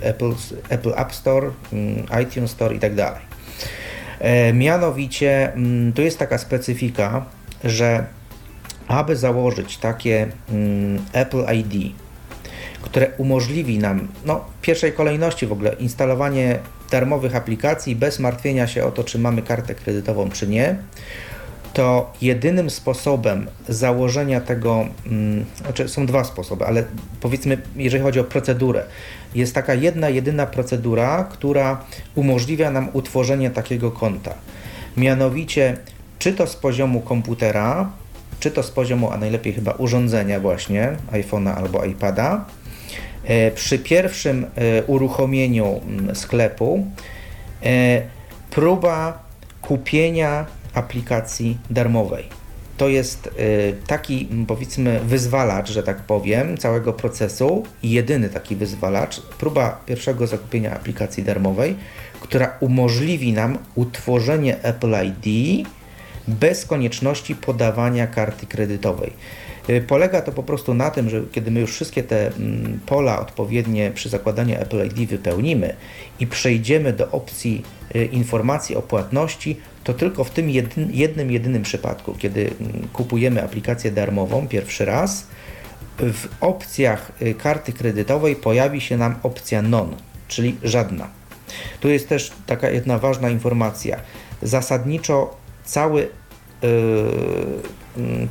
Apple, 0.01 0.31
Apple 0.69 0.93
App 0.95 1.13
Store, 1.13 1.51
mm, 1.73 2.05
iTunes 2.23 2.51
Store 2.51 2.75
i 2.75 2.79
tak. 2.79 3.19
E, 4.19 4.53
mianowicie, 4.53 5.53
mm, 5.53 5.93
tu 5.93 6.01
jest 6.01 6.19
taka 6.19 6.37
specyfika, 6.37 7.25
że 7.63 8.05
aby 8.87 9.15
założyć 9.15 9.77
takie 9.77 10.27
mm, 10.49 11.05
Apple 11.13 11.43
ID, 11.55 11.95
które 12.81 13.07
umożliwi 13.17 13.79
nam, 13.79 14.07
no, 14.25 14.45
w 14.59 14.61
pierwszej 14.61 14.93
kolejności 14.93 15.47
w 15.47 15.51
ogóle 15.51 15.73
instalowanie 15.73 16.59
darmowych 16.91 17.35
aplikacji 17.35 17.95
bez 17.95 18.19
martwienia 18.19 18.67
się 18.67 18.83
o 18.83 18.91
to, 18.91 19.03
czy 19.03 19.19
mamy 19.19 19.41
kartę 19.41 19.75
kredytową, 19.75 20.29
czy 20.29 20.47
nie, 20.47 20.75
to 21.73 22.13
jedynym 22.21 22.69
sposobem 22.69 23.47
założenia 23.69 24.41
tego, 24.41 24.85
hmm, 25.03 25.45
znaczy 25.57 25.89
są 25.89 26.05
dwa 26.05 26.23
sposoby, 26.23 26.65
ale 26.65 26.83
powiedzmy, 27.21 27.57
jeżeli 27.75 28.03
chodzi 28.03 28.19
o 28.19 28.23
procedurę, 28.23 28.83
jest 29.35 29.55
taka 29.55 29.73
jedna, 29.73 30.09
jedyna 30.09 30.45
procedura, 30.45 31.23
która 31.23 31.85
umożliwia 32.15 32.71
nam 32.71 32.89
utworzenie 32.93 33.49
takiego 33.49 33.91
konta. 33.91 34.33
Mianowicie, 34.97 35.77
czy 36.19 36.33
to 36.33 36.47
z 36.47 36.55
poziomu 36.55 37.01
komputera, 37.01 37.91
czy 38.39 38.51
to 38.51 38.63
z 38.63 38.71
poziomu, 38.71 39.11
a 39.11 39.17
najlepiej 39.17 39.53
chyba 39.53 39.71
urządzenia 39.71 40.39
właśnie, 40.39 40.97
iPhone'a 41.11 41.55
albo 41.55 41.85
iPada, 41.85 42.45
przy 43.55 43.79
pierwszym 43.79 44.45
e, 44.45 44.83
uruchomieniu 44.83 45.81
mm, 45.87 46.15
sklepu 46.15 46.87
e, 47.63 48.01
próba 48.49 49.23
kupienia 49.61 50.45
aplikacji 50.73 51.57
darmowej. 51.69 52.41
To 52.77 52.89
jest 52.89 53.29
taki, 53.87 54.27
powiedzmy, 54.47 54.99
wyzwalacz, 54.99 55.71
że 55.71 55.83
tak 55.83 55.97
powiem, 55.97 56.57
całego 56.57 56.93
procesu, 56.93 57.63
jedyny 57.83 58.29
taki 58.29 58.55
wyzwalacz, 58.55 59.21
próba 59.21 59.81
pierwszego 59.85 60.27
zakupienia 60.27 60.73
aplikacji 60.73 61.23
darmowej, 61.23 61.75
która 62.21 62.57
umożliwi 62.59 63.33
nam 63.33 63.57
utworzenie 63.75 64.63
Apple 64.63 64.95
ID 65.05 65.67
bez 66.27 66.65
konieczności 66.65 67.35
podawania 67.35 68.07
karty 68.07 68.45
kredytowej. 68.45 69.13
Y, 69.69 69.81
polega 69.81 70.21
to 70.21 70.31
po 70.31 70.43
prostu 70.43 70.73
na 70.73 70.89
tym, 70.89 71.09
że 71.09 71.21
kiedy 71.31 71.51
my 71.51 71.59
już 71.59 71.71
wszystkie 71.71 72.03
te 72.03 72.27
mm, 72.27 72.79
pola 72.85 73.19
odpowiednie 73.19 73.91
przy 73.91 74.09
zakładaniu 74.09 74.55
Apple 74.55 74.85
ID 74.85 75.09
wypełnimy 75.09 75.75
i 76.19 76.27
przejdziemy 76.27 76.93
do 76.93 77.11
opcji 77.11 77.63
y, 77.95 78.05
informacji 78.05 78.75
o 78.75 78.81
płatności, 78.81 79.57
to 79.83 79.93
tylko 79.93 80.23
w 80.23 80.29
tym 80.29 80.49
jednym, 80.91 81.31
jedynym 81.31 81.63
przypadku, 81.63 82.15
kiedy 82.17 82.51
mm, 82.61 82.87
kupujemy 82.93 83.43
aplikację 83.43 83.91
darmową 83.91 84.47
pierwszy 84.47 84.85
raz, 84.85 85.27
w 85.97 86.27
opcjach 86.41 87.11
y, 87.21 87.33
karty 87.33 87.73
kredytowej 87.73 88.35
pojawi 88.35 88.81
się 88.81 88.97
nam 88.97 89.15
opcja 89.23 89.61
non, 89.61 89.95
czyli 90.27 90.57
żadna. 90.63 91.07
Tu 91.79 91.89
jest 91.89 92.09
też 92.09 92.31
taka 92.45 92.69
jedna 92.69 92.97
ważna 92.97 93.29
informacja. 93.29 93.99
Zasadniczo 94.41 95.35
cały 95.65 96.09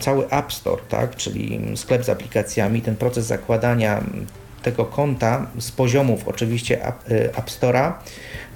cały 0.01 0.31
App 0.31 0.53
Store, 0.53 0.83
tak, 0.89 1.17
czyli 1.17 1.61
sklep 1.77 2.05
z 2.05 2.09
aplikacjami, 2.09 2.83
ten 2.83 2.97
proces 2.97 3.27
zakładania 3.27 4.03
tego 4.63 4.85
konta 4.85 5.47
z 5.59 5.71
poziomów 5.71 6.29
oczywiście 6.29 6.87
App, 6.87 7.11
y, 7.11 7.31
Store'a 7.61 7.93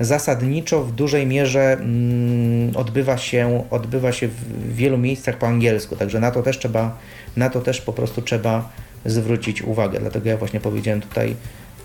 zasadniczo 0.00 0.84
w 0.84 0.92
dużej 0.92 1.26
mierze 1.26 1.72
mm, 1.72 2.76
odbywa, 2.76 3.18
się, 3.18 3.64
odbywa 3.70 4.12
się 4.12 4.28
w 4.28 4.74
wielu 4.74 4.98
miejscach 4.98 5.38
po 5.38 5.46
angielsku, 5.46 5.96
także 5.96 6.20
na 6.20 6.30
to 6.30 6.42
też 6.42 6.58
trzeba, 6.58 6.98
na 7.36 7.50
to 7.50 7.60
też 7.60 7.80
po 7.80 7.92
prostu 7.92 8.22
trzeba 8.22 8.72
zwrócić 9.04 9.62
uwagę. 9.62 10.00
Dlatego 10.00 10.28
ja 10.28 10.36
właśnie 10.36 10.60
powiedziałem 10.60 11.00
tutaj 11.00 11.36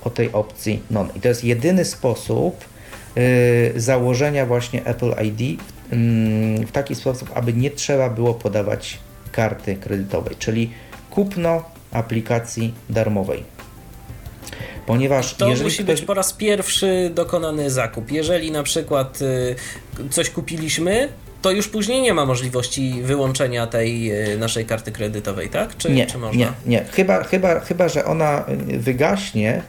o 0.03 0.09
tej 0.09 0.31
opcji 0.31 0.83
non. 0.91 1.09
I 1.15 1.21
to 1.21 1.27
jest 1.27 1.43
jedyny 1.43 1.85
sposób 1.85 2.65
yy, 3.15 3.81
założenia 3.81 4.45
właśnie 4.45 4.85
Apple 4.85 5.13
ID 5.25 5.39
yy, 5.39 5.57
w 6.65 6.71
taki 6.71 6.95
sposób, 6.95 7.31
aby 7.35 7.53
nie 7.53 7.71
trzeba 7.71 8.09
było 8.09 8.33
podawać 8.33 8.99
karty 9.31 9.75
kredytowej, 9.75 10.35
czyli 10.39 10.71
kupno 11.09 11.63
aplikacji 11.91 12.73
darmowej. 12.89 13.43
Ponieważ 14.85 15.33
to 15.35 15.47
musi 15.47 15.63
ktoś... 15.63 15.83
być 15.83 16.01
po 16.01 16.13
raz 16.13 16.33
pierwszy 16.33 17.11
dokonany 17.13 17.69
zakup. 17.69 18.11
Jeżeli 18.11 18.51
na 18.51 18.63
przykład 18.63 19.21
y, 19.21 19.55
coś 20.09 20.29
kupiliśmy, 20.29 21.09
to 21.41 21.51
już 21.51 21.67
później 21.67 22.01
nie 22.01 22.13
ma 22.13 22.25
możliwości 22.25 23.01
wyłączenia 23.03 23.67
tej 23.67 24.11
y, 24.33 24.37
naszej 24.37 24.65
karty 24.65 24.91
kredytowej, 24.91 25.49
tak? 25.49 25.77
Czy, 25.77 25.89
nie, 25.89 26.05
czy 26.05 26.17
można? 26.17 26.39
Nie, 26.39 26.51
nie. 26.65 26.85
Chyba, 26.91 27.23
chyba, 27.23 27.59
chyba, 27.59 27.89
że 27.89 28.05
ona 28.05 28.45
y, 28.69 28.79
wygaśnie. 28.79 29.61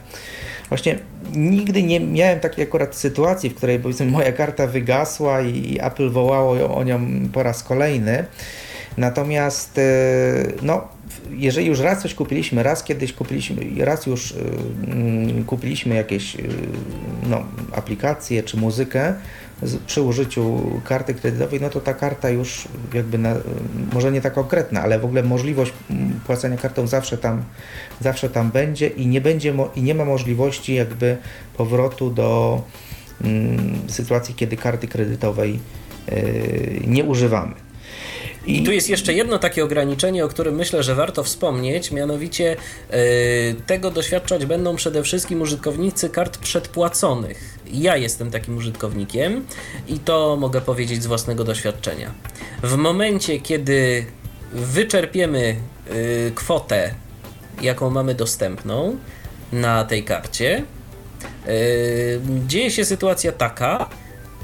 Właśnie 0.69 0.99
nigdy 1.35 1.83
nie 1.83 1.99
miałem 1.99 2.39
takiej 2.39 2.63
akurat 2.63 2.95
sytuacji, 2.95 3.49
w 3.49 3.55
której 3.55 3.79
powiedzmy 3.79 4.05
moja 4.05 4.31
karta 4.31 4.67
wygasła 4.67 5.41
i 5.41 5.79
Apple 5.81 6.09
wołało 6.09 6.75
o 6.75 6.83
nią 6.83 7.29
po 7.33 7.43
raz 7.43 7.63
kolejny. 7.63 8.25
Natomiast 8.97 9.79
no, 10.61 10.87
jeżeli 11.31 11.67
już 11.67 11.79
raz 11.79 12.01
coś 12.01 12.13
kupiliśmy, 12.13 12.63
raz 12.63 12.83
kiedyś 12.83 13.13
kupiliśmy, 13.13 13.85
raz 13.85 14.05
już 14.05 14.33
yy, 15.35 15.43
kupiliśmy 15.43 15.95
jakieś 15.95 16.35
yy, 16.35 16.43
no, 17.29 17.43
aplikacje 17.75 18.43
czy 18.43 18.57
muzykę 18.57 19.13
przy 19.87 20.01
użyciu 20.01 20.61
karty 20.83 21.13
kredytowej, 21.13 21.61
no 21.61 21.69
to 21.69 21.81
ta 21.81 21.93
karta 21.93 22.29
już 22.29 22.67
jakby 22.93 23.17
na, 23.17 23.35
może 23.93 24.11
nie 24.11 24.21
tak 24.21 24.33
konkretna, 24.33 24.81
ale 24.81 24.99
w 24.99 25.05
ogóle 25.05 25.23
możliwość 25.23 25.73
płacenia 26.25 26.57
kartą 26.57 26.87
zawsze 26.87 27.17
tam, 27.17 27.43
zawsze 27.99 28.29
tam 28.29 28.51
będzie 28.51 28.87
i 28.87 29.07
nie 29.07 29.21
będzie 29.21 29.53
i 29.75 29.81
nie 29.81 29.95
ma 29.95 30.05
możliwości 30.05 30.75
jakby 30.75 31.17
powrotu 31.57 32.09
do 32.09 32.61
yy, 33.23 33.29
sytuacji, 33.87 34.35
kiedy 34.35 34.57
karty 34.57 34.87
kredytowej 34.87 35.59
y, 36.09 36.81
nie 36.87 37.03
używamy. 37.03 37.70
I 38.45 38.63
tu 38.63 38.71
jest 38.71 38.89
jeszcze 38.89 39.13
jedno 39.13 39.39
takie 39.39 39.63
ograniczenie, 39.63 40.25
o 40.25 40.27
którym 40.27 40.55
myślę, 40.55 40.83
że 40.83 40.95
warto 40.95 41.23
wspomnieć, 41.23 41.91
mianowicie 41.91 42.55
yy, 42.91 42.97
tego 43.65 43.91
doświadczać 43.91 44.45
będą 44.45 44.75
przede 44.75 45.03
wszystkim 45.03 45.41
użytkownicy 45.41 46.09
kart 46.09 46.37
przedpłaconych. 46.37 47.57
Ja 47.73 47.97
jestem 47.97 48.31
takim 48.31 48.57
użytkownikiem 48.57 49.45
i 49.87 49.99
to 49.99 50.37
mogę 50.39 50.61
powiedzieć 50.61 51.03
z 51.03 51.07
własnego 51.07 51.43
doświadczenia. 51.43 52.11
W 52.63 52.75
momencie, 52.75 53.39
kiedy 53.39 54.05
wyczerpiemy 54.53 55.55
yy, 55.89 56.31
kwotę, 56.35 56.93
jaką 57.61 57.89
mamy 57.89 58.15
dostępną 58.15 58.97
na 59.51 59.83
tej 59.83 60.03
karcie, 60.03 60.63
yy, 61.47 61.53
dzieje 62.47 62.71
się 62.71 62.85
sytuacja 62.85 63.31
taka, 63.31 63.89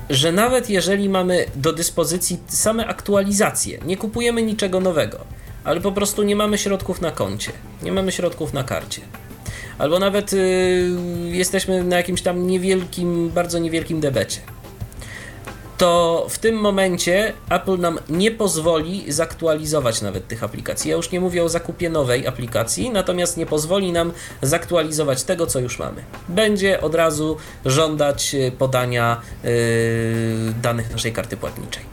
że 0.10 0.32
nawet 0.32 0.70
jeżeli 0.70 1.10
mamy 1.10 1.45
do 1.55 1.74
dyspozycji 1.74 2.39
same 2.47 2.88
aktualizacje, 2.88 3.80
nie 3.86 3.97
kupujemy 3.97 4.41
niczego 4.41 4.80
nowego, 4.80 5.20
ale 5.64 5.82
po 5.82 5.91
prostu 5.91 6.24
nie 6.24 6.36
mamy 6.36 6.58
środków 6.58 7.01
na 7.01 7.12
koncie, 7.12 7.51
nie 7.84 7.91
mamy 7.91 8.12
środków 8.12 8.53
na 8.53 8.64
karcie, 8.64 9.01
albo 9.78 9.99
nawet 9.99 10.34
y, 10.34 10.89
jesteśmy 11.32 11.84
na 11.84 11.97
jakimś 11.97 12.22
tam 12.22 12.47
niewielkim, 12.47 13.30
bardzo 13.30 13.60
niewielkim 13.60 13.99
debecie, 13.99 14.39
to 15.78 16.26
w 16.30 16.38
tym 16.38 16.56
momencie 16.56 17.34
Apple 17.50 17.80
nam 17.80 18.00
nie 18.10 18.32
pozwoli 18.32 19.12
zaktualizować 19.12 20.02
nawet 20.02 20.28
tych 20.28 20.44
aplikacji. 20.44 20.92
Ja 20.92 20.98
już 20.98 21.12
nie 21.12 21.20
mówię 21.20 21.44
o 21.44 21.50
zakupie 21.50 21.90
nowej 21.90 22.28
aplikacji, 22.28 22.90
natomiast 22.90 23.38
nie 23.38 23.46
pozwoli 23.46 23.92
nam 23.92 24.12
zaktualizować 24.42 25.24
tego, 25.24 25.48
co 25.48 25.60
już 25.60 25.80
mamy. 25.80 26.04
Będzie 26.30 26.82
od 26.82 26.96
razu 26.96 27.38
żądać 27.66 28.36
e, 28.36 28.52
podania 28.52 29.22
yy, 29.44 29.50
danych 30.62 30.92
naszej 30.92 31.14
karty 31.14 31.38
płatniczej. 31.38 31.84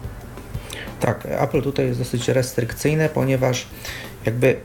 Tak, 1.01 1.27
Apple 1.31 1.63
tutaj 1.63 1.87
jest 1.87 1.99
dosyć 1.99 2.29
restrykcyjne, 2.29 3.09
ponieważ 3.09 3.67
jakby 4.27 4.57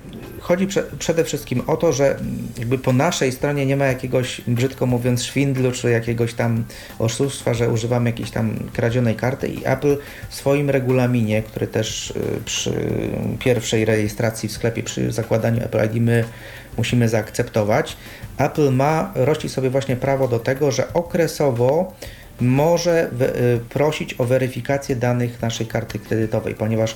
chodzi 0.49 0.67
prze, 0.67 0.83
przede 0.99 1.23
wszystkim 1.23 1.61
o 1.67 1.77
to, 1.77 1.93
że 1.93 2.17
jakby 2.59 2.77
po 2.77 2.93
naszej 2.93 3.31
stronie 3.31 3.65
nie 3.65 3.77
ma 3.77 3.85
jakiegoś, 3.85 4.41
brzydko 4.47 4.85
mówiąc, 4.85 5.23
szwindlu 5.23 5.71
czy 5.71 5.91
jakiegoś 5.91 6.33
tam 6.33 6.63
oszustwa, 6.99 7.53
że 7.53 7.69
używamy 7.69 8.09
jakiejś 8.09 8.31
tam 8.31 8.59
kradzionej 8.73 9.15
karty 9.15 9.47
i 9.47 9.61
Apple 9.65 9.97
w 10.29 10.35
swoim 10.35 10.69
regulaminie, 10.69 11.43
który 11.43 11.67
też 11.67 12.11
y, 12.11 12.13
przy 12.45 12.73
pierwszej 13.39 13.85
rejestracji 13.85 14.49
w 14.49 14.51
sklepie, 14.51 14.83
przy 14.83 15.11
zakładaniu 15.11 15.63
Apple 15.63 15.85
ID 15.85 16.03
my 16.03 16.23
musimy 16.77 17.09
zaakceptować, 17.09 17.97
Apple 18.37 18.71
ma, 18.71 19.11
rości 19.15 19.49
sobie 19.49 19.69
właśnie 19.69 19.95
prawo 19.95 20.27
do 20.27 20.39
tego, 20.39 20.71
że 20.71 20.93
okresowo 20.93 21.93
może 22.41 23.09
y, 23.55 23.59
prosić 23.69 24.15
o 24.17 24.25
weryfikację 24.25 24.95
danych 24.95 25.41
naszej 25.41 25.67
karty 25.67 25.99
kredytowej, 25.99 26.55
ponieważ 26.55 26.95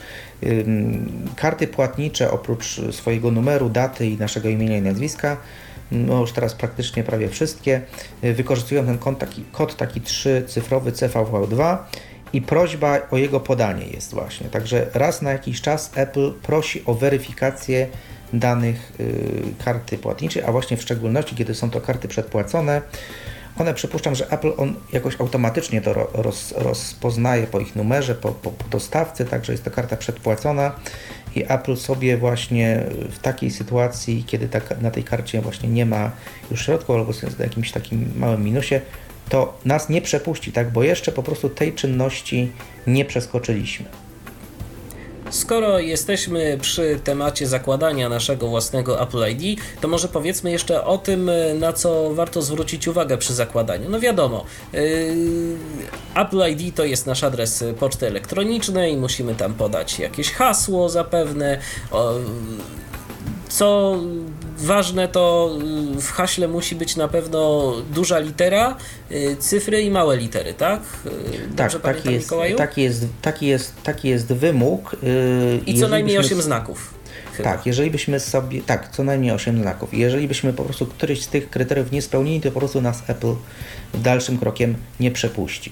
karty 1.36 1.68
płatnicze 1.68 2.32
oprócz 2.32 2.82
swojego 2.92 3.32
numeru, 3.32 3.70
daty 3.70 4.08
i 4.08 4.18
naszego 4.18 4.50
imienia 4.50 4.78
i 4.78 4.82
nazwiska 4.82 5.38
no 5.94 6.22
już 6.22 6.32
teraz 6.32 6.54
praktycznie 6.54 7.04
prawie 7.04 7.30
wszystkie, 7.30 7.82
y, 8.24 8.34
wykorzystują 8.34 8.86
ten 8.86 8.98
kod 8.98 9.20
taki, 9.20 9.44
kod 9.52 9.76
taki 9.76 10.02
trzycyfrowy 10.02 10.92
CVV2 10.92 11.78
i 12.34 12.42
prośba 12.42 13.00
o 13.12 13.18
jego 13.18 13.40
podanie 13.40 13.88
jest 13.88 14.14
właśnie. 14.14 14.50
Także 14.50 14.88
raz 14.94 15.22
na 15.22 15.32
jakiś 15.32 15.62
czas 15.62 15.92
Apple 15.96 16.34
prosi 16.34 16.84
o 16.86 16.94
weryfikację 16.94 17.88
danych 18.34 18.92
y, 19.00 19.64
karty 19.66 19.98
płatniczej, 19.98 20.44
a 20.44 20.52
właśnie 20.52 20.78
w 20.78 20.82
szczególności 20.82 21.36
kiedy 21.36 21.56
są 21.56 21.70
to 21.70 21.82
karty 21.82 22.08
przedpłacone, 22.08 22.82
one 23.58 23.74
przypuszczam, 23.74 24.16
że 24.16 24.32
Apple 24.32 24.52
on 24.58 24.76
jakoś 24.94 25.22
automatycznie 25.22 25.82
to 25.82 25.94
roz, 26.14 26.54
rozpoznaje 26.58 27.48
po 27.48 27.60
ich 27.60 27.76
numerze, 27.76 28.16
po, 28.16 28.30
po, 28.32 28.54
dostawcy, 28.72 29.26
także 29.26 29.52
jest 29.52 29.64
to 29.64 29.72
karta 29.72 29.98
przedpłacona 29.98 30.72
i 31.36 31.44
Apple 31.44 31.76
sobie 31.76 32.18
właśnie 32.18 32.84
w 33.12 33.20
takiej 33.20 33.52
sytuacji, 33.52 34.24
kiedy 34.28 34.50
ta, 34.50 34.60
na 34.82 34.92
tej 34.92 35.04
karcie 35.04 35.42
właśnie 35.42 35.70
nie 35.70 35.86
ma 35.86 36.12
już 36.52 36.66
środków 36.66 36.96
albo 36.96 37.12
jest 37.24 37.38
w 37.38 37.40
jakimś 37.40 37.72
takim 37.72 38.12
małym 38.16 38.44
minusie, 38.44 38.82
to 39.30 39.60
nas 39.66 39.90
nie 39.90 40.02
przepuści, 40.02 40.52
tak? 40.52 40.72
bo 40.72 40.84
jeszcze 40.84 41.12
po 41.12 41.24
prostu 41.24 41.50
tej 41.50 41.74
czynności 41.74 42.52
nie 42.88 43.06
przeskoczyliśmy. 43.06 44.03
Skoro 45.30 45.80
jesteśmy 45.80 46.58
przy 46.62 47.00
temacie 47.04 47.48
zakładania 47.48 48.10
naszego 48.10 48.48
własnego 48.48 49.02
Apple 49.02 49.32
ID, 49.32 49.62
to 49.82 49.88
może 49.88 50.08
powiedzmy 50.08 50.52
jeszcze 50.52 50.86
o 50.86 50.98
tym, 50.98 51.32
na 51.60 51.74
co 51.74 52.14
warto 52.14 52.42
zwrócić 52.42 52.88
uwagę 52.88 53.18
przy 53.18 53.34
zakładaniu. 53.34 53.90
No 53.90 54.00
wiadomo, 54.00 54.46
yy, 54.74 54.82
Apple 56.16 56.52
ID 56.52 56.76
to 56.76 56.86
jest 56.86 57.06
nasz 57.06 57.24
adres 57.24 57.64
poczty 57.80 58.08
elektronicznej, 58.08 58.98
musimy 58.98 59.36
tam 59.36 59.54
podać 59.54 60.00
jakieś 60.00 60.32
hasło 60.32 60.90
zapewne. 60.90 61.60
O, 61.92 62.14
co 63.50 63.98
ważne, 64.58 65.08
to 65.08 65.56
y, 65.98 66.02
w 66.02 66.12
haśle 66.12 66.48
musi 66.48 66.76
być 66.76 66.96
na 66.96 67.08
pewno 67.08 67.74
duża 67.94 68.20
litera, 68.20 68.78
y, 69.12 69.36
cyfry 69.40 69.82
i 69.82 69.92
małe 69.92 70.18
litery, 70.18 70.54
tak? 70.54 70.82
Y, 71.06 71.48
Dobrze 71.56 71.80
tak, 71.80 71.96
taki 71.96 72.14
jest, 72.14 72.30
taki 72.58 72.82
jest, 72.82 73.06
taki, 73.22 73.48
jest, 73.48 73.74
taki 73.84 74.08
jest 74.10 74.34
wymóg. 74.34 74.96
I 75.66 75.80
co 75.80 75.88
najmniej 75.88 76.18
8 76.18 76.42
znaków. 76.42 76.94
Chyba. 77.34 77.52
Tak, 77.52 77.66
jeżeli 77.66 77.92
byśmy 77.92 78.20
sobie, 78.20 78.62
tak, 78.62 78.90
co 78.92 79.04
najmniej 79.04 79.32
8 79.32 79.62
znaków. 79.62 79.94
Jeżeli 79.94 80.28
byśmy 80.28 80.54
po 80.54 80.64
prostu 80.64 80.86
któryś 80.86 81.22
z 81.22 81.28
tych 81.28 81.50
kryteriów 81.50 81.92
nie 81.92 82.02
spełnili, 82.02 82.42
to 82.42 82.52
po 82.52 82.60
prostu 82.60 82.82
nas 82.82 83.04
Apple 83.08 83.36
dalszym 83.94 84.38
krokiem 84.38 84.76
nie 85.00 85.12
przepuści. 85.12 85.72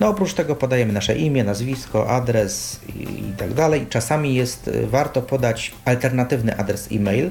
No 0.00 0.08
oprócz 0.08 0.34
tego 0.34 0.56
podajemy 0.56 0.92
nasze 0.92 1.16
imię, 1.16 1.44
nazwisko, 1.44 2.10
adres 2.10 2.80
i, 2.96 3.02
i 3.02 3.32
tak 3.36 3.54
dalej. 3.54 3.86
Czasami 3.90 4.34
jest 4.34 4.70
warto 4.86 5.22
podać 5.22 5.72
alternatywny 5.84 6.56
adres 6.56 6.88
e-mail. 6.92 7.30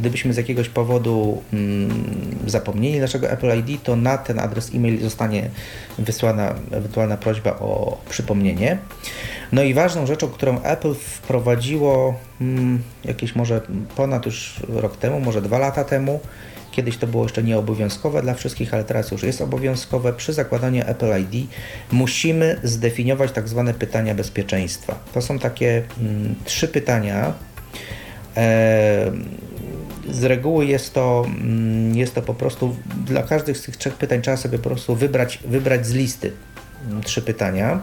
Gdybyśmy 0.00 0.32
z 0.32 0.36
jakiegoś 0.36 0.68
powodu 0.68 1.42
mm, 1.52 2.04
zapomnieli 2.46 3.00
naszego 3.00 3.30
Apple 3.30 3.58
ID, 3.58 3.82
to 3.82 3.96
na 3.96 4.18
ten 4.18 4.38
adres 4.38 4.70
e-mail 4.74 5.02
zostanie 5.02 5.50
wysłana 5.98 6.54
ewentualna 6.70 7.16
prośba 7.16 7.50
o 7.50 7.98
przypomnienie. 8.10 8.78
No 9.52 9.62
i 9.62 9.74
ważną 9.74 10.06
rzeczą, 10.06 10.28
którą 10.28 10.62
Apple 10.62 10.94
wprowadziło 10.94 12.14
mm, 12.40 12.82
jakieś 13.04 13.36
może 13.36 13.60
ponad 13.96 14.26
już 14.26 14.60
rok 14.68 14.96
temu, 14.96 15.20
może 15.20 15.42
dwa 15.42 15.58
lata 15.58 15.84
temu, 15.84 16.20
Kiedyś 16.70 16.96
to 16.96 17.06
było 17.06 17.22
jeszcze 17.22 17.42
nieobowiązkowe 17.42 18.22
dla 18.22 18.34
wszystkich, 18.34 18.74
ale 18.74 18.84
teraz 18.84 19.10
już 19.10 19.22
jest 19.22 19.40
obowiązkowe. 19.40 20.12
Przy 20.12 20.32
zakładaniu 20.32 20.82
Apple 20.86 21.20
ID 21.20 21.50
musimy 21.92 22.60
zdefiniować 22.62 23.32
tak 23.32 23.48
zwane 23.48 23.74
pytania 23.74 24.14
bezpieczeństwa. 24.14 24.98
To 25.14 25.22
są 25.22 25.38
takie 25.38 25.82
mm, 26.00 26.34
trzy 26.44 26.68
pytania. 26.68 27.32
Z 30.10 30.24
reguły 30.24 30.66
jest 30.66 30.94
to, 30.94 31.24
mm, 31.26 31.96
jest 31.96 32.14
to 32.14 32.22
po 32.22 32.34
prostu 32.34 32.76
dla 33.06 33.22
każdych 33.22 33.58
z 33.58 33.62
tych 33.62 33.76
trzech 33.76 33.94
pytań 33.94 34.22
trzeba 34.22 34.36
sobie 34.36 34.58
po 34.58 34.68
prostu 34.68 34.96
wybrać, 34.96 35.38
wybrać 35.44 35.86
z 35.86 35.92
listy 35.92 36.32
mm, 36.88 37.02
trzy 37.02 37.22
pytania 37.22 37.80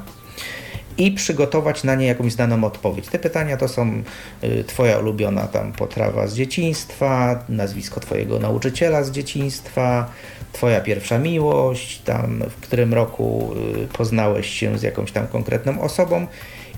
i 0.98 1.12
przygotować 1.12 1.84
na 1.84 1.96
nie 1.96 2.08
jakąś 2.08 2.36
daną 2.36 2.64
odpowiedź. 2.64 3.08
Te 3.08 3.20
pytania 3.20 3.58
to 3.58 3.68
są 3.68 4.04
y, 4.44 4.64
Twoja 4.64 5.00
ulubiona 5.00 5.48
tam 5.48 5.74
potrawa 5.74 6.28
z 6.28 6.36
dzieciństwa, 6.36 7.44
nazwisko 7.50 8.00
Twojego 8.00 8.40
nauczyciela 8.40 9.04
z 9.04 9.12
dzieciństwa, 9.12 10.12
Twoja 10.52 10.82
pierwsza 10.82 11.20
miłość, 11.20 12.02
tam 12.02 12.44
w 12.50 12.56
którym 12.62 12.94
roku 12.94 13.54
y, 13.84 13.88
poznałeś 13.88 14.50
się 14.50 14.78
z 14.78 14.84
jakąś 14.84 15.12
tam 15.12 15.28
konkretną 15.28 15.82
osobą. 15.82 16.28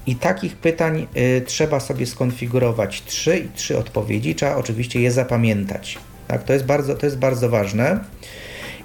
I 0.07 0.15
takich 0.15 0.55
pytań 0.55 1.07
y, 1.17 1.41
trzeba 1.45 1.79
sobie 1.79 2.05
skonfigurować 2.05 3.03
trzy 3.05 3.37
i 3.37 3.57
trzy 3.57 3.77
odpowiedzi. 3.77 4.35
Trzeba 4.35 4.55
oczywiście 4.55 5.01
je 5.01 5.11
zapamiętać. 5.11 5.97
Tak? 6.27 6.43
To, 6.43 6.53
jest 6.53 6.65
bardzo, 6.65 6.95
to 6.95 7.05
jest 7.05 7.17
bardzo 7.17 7.49
ważne. 7.49 7.99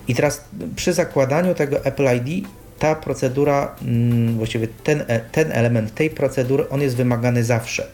I 0.09 0.15
teraz 0.15 0.45
przy 0.77 0.93
zakładaniu 0.93 1.55
tego 1.55 1.85
Apple 1.85 2.09
ID 2.17 2.47
ta 2.79 2.95
procedura, 2.95 3.77
mm, 3.83 4.37
właściwie 4.37 4.69
ten, 4.69 5.05
e, 5.09 5.21
ten 5.21 5.53
element 5.53 5.95
tej 5.95 6.11
procedury, 6.11 6.69
on 6.69 6.83
jest 6.83 6.97
wymagany 6.97 7.45
zawsze. 7.45 7.87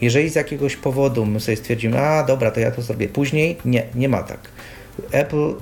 Jeżeli 0.00 0.28
z 0.28 0.34
jakiegoś 0.34 0.76
powodu 0.76 1.26
my 1.26 1.40
sobie 1.40 1.56
stwierdzimy, 1.56 2.00
a 2.00 2.24
dobra, 2.24 2.50
to 2.50 2.60
ja 2.60 2.70
to 2.70 2.82
zrobię 2.82 3.08
później, 3.08 3.56
nie, 3.64 3.86
nie 3.94 4.08
ma 4.08 4.22
tak. 4.22 4.38
Apple 5.10 5.50
y, 5.50 5.54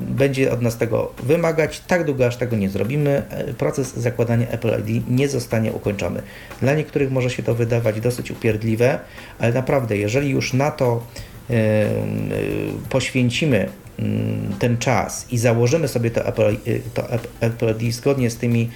będzie 0.00 0.52
od 0.52 0.62
nas 0.62 0.78
tego 0.78 1.12
wymagać, 1.22 1.80
tak 1.80 2.04
długo 2.04 2.26
aż 2.26 2.36
tego 2.36 2.56
nie 2.56 2.68
zrobimy, 2.68 3.22
e, 3.30 3.54
proces 3.54 3.96
zakładania 3.96 4.48
Apple 4.48 4.72
ID 4.86 5.08
nie 5.08 5.28
zostanie 5.28 5.72
ukończony. 5.72 6.22
Dla 6.60 6.74
niektórych 6.74 7.10
może 7.10 7.30
się 7.30 7.42
to 7.42 7.54
wydawać 7.54 8.00
dosyć 8.00 8.30
upierdliwe, 8.30 8.98
ale 9.38 9.52
naprawdę, 9.52 9.96
jeżeli 9.96 10.30
już 10.30 10.52
na 10.52 10.70
to 10.70 11.06
yy, 11.48 11.56
yy, 11.56 11.88
poświęcimy 12.90 13.68
Mm, 13.98 14.52
ten 14.58 14.78
czas 14.78 15.26
i 15.30 15.38
założymy 15.38 15.88
sobie 15.88 16.10
to 16.10 16.26
Apple, 16.26 16.56
y, 16.66 16.82
to 16.94 17.08
Apple 17.40 17.74
ID 17.80 17.94
zgodnie 17.94 18.30
z 18.30 18.36
tymi 18.36 18.70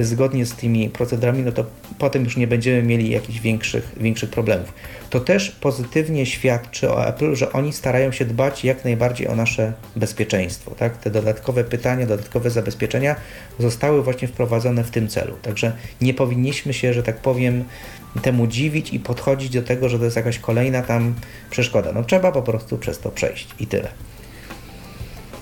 zgodnie 0.00 0.46
z 0.46 0.54
tymi 0.54 0.88
procedurami, 0.88 1.42
no 1.42 1.52
to 1.52 1.64
potem 1.98 2.24
już 2.24 2.36
nie 2.36 2.46
będziemy 2.46 2.82
mieli 2.82 3.10
jakichś 3.10 3.40
większych, 3.40 3.92
większych 3.96 4.30
problemów. 4.30 4.72
To 5.10 5.20
też 5.20 5.50
pozytywnie 5.50 6.26
świadczy 6.26 6.90
o 6.90 7.06
Apple, 7.06 7.34
że 7.34 7.52
oni 7.52 7.72
starają 7.72 8.12
się 8.12 8.24
dbać 8.24 8.64
jak 8.64 8.84
najbardziej 8.84 9.28
o 9.28 9.36
nasze 9.36 9.72
bezpieczeństwo. 9.96 10.70
Tak? 10.70 10.96
Te 10.96 11.10
dodatkowe 11.10 11.64
pytania, 11.64 12.06
dodatkowe 12.06 12.50
zabezpieczenia 12.50 13.16
zostały 13.58 14.02
właśnie 14.02 14.28
wprowadzone 14.28 14.84
w 14.84 14.90
tym 14.90 15.08
celu. 15.08 15.36
Także 15.42 15.72
nie 16.00 16.14
powinniśmy 16.14 16.74
się, 16.74 16.94
że 16.94 17.02
tak 17.02 17.16
powiem, 17.16 17.64
temu 18.22 18.46
dziwić 18.46 18.92
i 18.92 19.00
podchodzić 19.00 19.50
do 19.50 19.62
tego, 19.62 19.88
że 19.88 19.98
to 19.98 20.04
jest 20.04 20.16
jakaś 20.16 20.38
kolejna 20.38 20.82
tam 20.82 21.14
przeszkoda. 21.50 21.92
No 21.92 22.04
trzeba 22.04 22.32
po 22.32 22.42
prostu 22.42 22.78
przez 22.78 22.98
to 22.98 23.10
przejść 23.10 23.48
i 23.60 23.66
tyle. 23.66 23.88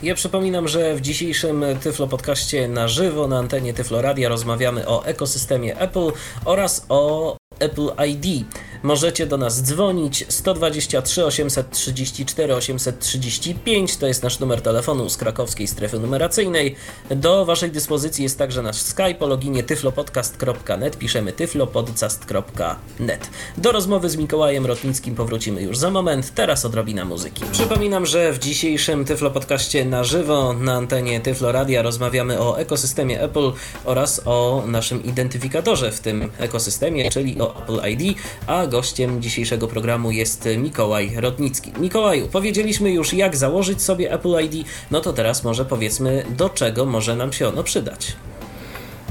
Ja 0.02 0.14
przypominam, 0.14 0.68
że 0.68 0.94
w 0.94 1.00
dzisiejszym 1.00 1.64
Tyflo 1.82 2.06
Podcaście 2.06 2.68
na 2.68 2.88
żywo 2.88 3.28
na 3.28 3.38
antenie 3.38 3.74
Tyflo 3.74 4.02
Radia 4.02 4.28
rozmawiamy 4.28 4.88
o 4.88 5.04
ekosystemie 5.04 5.78
Apple 5.80 6.12
oraz 6.44 6.86
o 6.88 7.36
Apple 7.58 7.90
ID. 8.08 8.44
Możecie 8.82 9.26
do 9.26 9.36
nas 9.36 9.62
dzwonić 9.62 10.24
123 10.28 11.24
834 11.24 12.54
835 12.54 13.96
to 13.96 14.06
jest 14.06 14.22
nasz 14.22 14.40
numer 14.40 14.62
telefonu 14.62 15.08
z 15.08 15.16
krakowskiej 15.16 15.66
strefy 15.66 15.98
numeracyjnej. 15.98 16.76
Do 17.10 17.44
Waszej 17.44 17.70
dyspozycji 17.70 18.22
jest 18.22 18.38
także 18.38 18.62
nasz 18.62 18.76
Skype 18.76 19.18
o 19.20 19.26
loginie 19.26 19.62
tyflopodcast.net. 19.62 20.96
Piszemy 20.98 21.32
tyflopodcast.net. 21.32 23.30
Do 23.56 23.72
rozmowy 23.72 24.10
z 24.10 24.16
Mikołajem 24.16 24.66
Rotnickim 24.66 25.14
powrócimy 25.14 25.62
już 25.62 25.78
za 25.78 25.90
moment. 25.90 26.34
Teraz 26.34 26.64
odrobina 26.64 27.04
muzyki. 27.04 27.44
Przypominam, 27.52 28.06
że 28.06 28.32
w 28.32 28.38
dzisiejszym 28.38 29.04
Tyflo 29.04 29.30
Podcaście 29.30 29.84
na 29.84 30.04
żywo 30.04 30.52
na 30.52 30.74
antenie 30.74 31.20
Tyflo 31.20 31.52
Radia 31.52 31.82
rozmawiamy 31.82 32.40
o 32.40 32.58
ekosystemie 32.58 33.22
Apple 33.22 33.52
oraz 33.84 34.22
o 34.24 34.62
naszym 34.66 35.04
identyfikatorze 35.04 35.92
w 35.92 36.00
tym 36.00 36.30
ekosystemie, 36.38 37.10
czyli 37.10 37.40
o 37.40 37.47
Apple 37.56 37.90
ID, 37.90 38.18
a 38.46 38.66
gościem 38.66 39.22
dzisiejszego 39.22 39.68
programu 39.68 40.10
jest 40.10 40.48
Mikołaj 40.58 41.12
Rodnicki. 41.16 41.72
Mikołaju, 41.80 42.28
powiedzieliśmy 42.28 42.90
już 42.90 43.12
jak 43.12 43.36
założyć 43.36 43.82
sobie 43.82 44.12
Apple 44.12 44.44
ID, 44.44 44.66
no 44.90 45.00
to 45.00 45.12
teraz 45.12 45.44
może 45.44 45.64
powiedzmy 45.64 46.24
do 46.36 46.48
czego 46.50 46.86
może 46.86 47.16
nam 47.16 47.32
się 47.32 47.48
ono 47.48 47.62
przydać. 47.62 48.16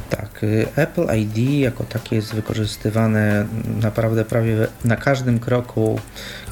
Tak, 0.09 0.43
y, 0.43 0.67
Apple 0.75 1.07
ID 1.19 1.37
jako 1.59 1.83
takie 1.83 2.15
jest 2.15 2.35
wykorzystywane 2.35 3.45
naprawdę 3.81 4.25
prawie 4.25 4.67
na 4.85 4.95
każdym 4.95 5.39
kroku 5.39 5.99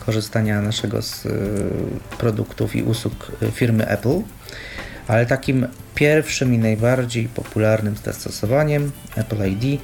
korzystania 0.06 0.62
naszego 0.62 1.02
z 1.02 1.26
y, 1.26 1.32
produktów 2.18 2.76
i 2.76 2.84
usług 2.84 3.32
y, 3.44 3.52
firmy 3.52 3.88
Apple, 3.88 4.22
ale 5.08 5.26
takim 5.26 5.68
pierwszym 5.96 6.54
i 6.54 6.58
najbardziej 6.58 7.28
popularnym 7.28 7.96
zastosowaniem 8.06 8.92
Apple 9.16 9.50
ID 9.52 9.82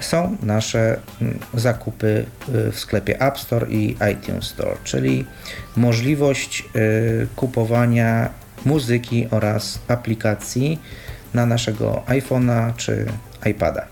są 0.00 0.36
nasze 0.42 1.00
mm, 1.20 1.38
zakupy 1.54 2.26
y, 2.48 2.72
w 2.72 2.80
sklepie 2.80 3.20
App 3.20 3.38
Store 3.38 3.66
i 3.70 3.96
iTunes 4.12 4.44
Store, 4.44 4.76
czyli 4.84 5.24
możliwość 5.76 6.64
y, 6.76 7.26
kupowania 7.36 8.28
muzyki 8.64 9.28
oraz 9.30 9.78
aplikacji 9.88 10.78
na 11.34 11.46
naszego 11.46 12.02
iPhone'a 12.06 12.72
czy 12.76 13.06
iPada. 13.50 13.86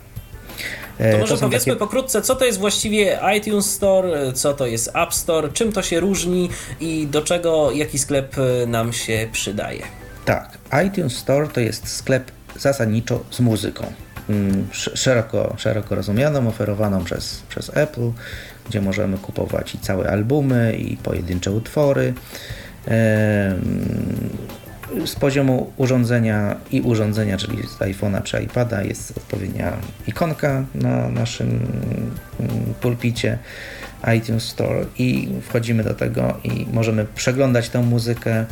E, 0.99 1.13
to 1.13 1.19
może 1.19 1.35
to 1.35 1.41
powiedzmy 1.41 1.73
takie... 1.73 1.79
pokrótce, 1.79 2.23
co 2.23 2.37
to 2.37 2.45
jest 2.45 2.59
właściwie 2.59 3.19
iTunes 3.37 3.71
Store, 3.71 4.33
co 4.33 4.55
to 4.55 4.67
jest 4.67 4.91
App 4.95 5.15
Store, 5.15 5.49
czym 5.53 5.73
to 5.73 5.83
się 5.83 6.01
różni 6.01 6.51
i 6.81 7.07
do 7.07 7.23
czego 7.23 7.73
jaki 7.73 7.99
sklep 7.99 8.39
y, 8.39 8.67
nam 8.67 8.93
się 8.93 9.29
przydaje. 9.33 9.83
Tak, 10.25 10.59
iTunes 10.87 11.17
Store 11.17 11.49
to 11.49 11.61
jest 11.61 11.89
sklep 11.89 12.31
zasadniczo 12.57 13.21
z 13.31 13.41
muzyką. 13.41 13.93
Mm, 14.31 14.67
szeroko, 14.73 15.55
szeroko 15.59 15.95
rozumianą, 15.95 16.49
oferowaną 16.49 17.05
przez, 17.05 17.43
przez 17.49 17.77
Apple, 17.77 18.11
gdzie 18.69 18.81
możemy 18.81 19.19
kupować 19.19 19.75
i 19.75 19.79
całe 19.79 20.11
albumy, 20.11 20.77
i 20.77 20.97
pojedyncze 20.97 21.51
utwory. 21.51 22.15
Z 25.07 25.15
poziomu 25.15 25.73
urządzenia 25.77 26.57
i 26.73 26.81
urządzenia, 26.81 27.37
czyli 27.37 27.59
z 27.69 27.79
iPhone'a 27.79 28.23
czy 28.23 28.43
iPada, 28.43 28.83
jest 28.83 29.17
odpowiednia 29.17 29.73
ikonka 30.07 30.65
na 30.75 31.09
naszym 31.09 31.49
mm, 32.41 32.75
pulpicie 32.81 33.39
iTunes 34.17 34.43
Store 34.43 34.85
i 34.99 35.29
wchodzimy 35.43 35.85
do 35.85 35.95
tego 35.95 36.39
i 36.45 36.67
możemy 36.73 37.07
przeglądać 37.15 37.69
tę 37.69 37.83
muzykę 37.83 38.47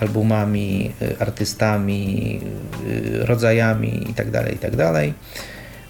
albumami, 0.00 0.92
y, 1.02 1.18
artystami, 1.18 2.40
y, 2.86 3.26
rodzajami 3.26 4.04
itd., 4.08 4.32
tak 4.32 4.52
itd. 4.52 4.92
Tak 4.92 5.10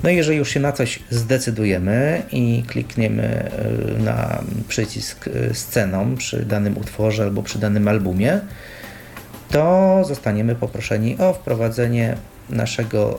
no 0.05 0.11
i 0.11 0.17
jeżeli 0.17 0.39
już 0.39 0.51
się 0.51 0.61
na 0.61 0.73
coś 0.73 0.99
zdecydujemy 1.11 2.23
i 2.33 2.63
klikniemy 2.67 3.51
y, 3.99 4.03
na 4.03 4.43
przycisk 4.69 5.29
sceną 5.53 6.17
przy 6.17 6.47
danym 6.47 6.79
utworze 6.79 7.23
albo 7.23 7.43
przy 7.43 7.59
danym 7.59 7.89
albumie, 7.89 8.41
to 9.51 10.03
zostaniemy 10.05 10.55
poproszeni 10.55 11.19
o 11.19 11.33
wprowadzenie 11.33 12.17
naszego 12.51 13.19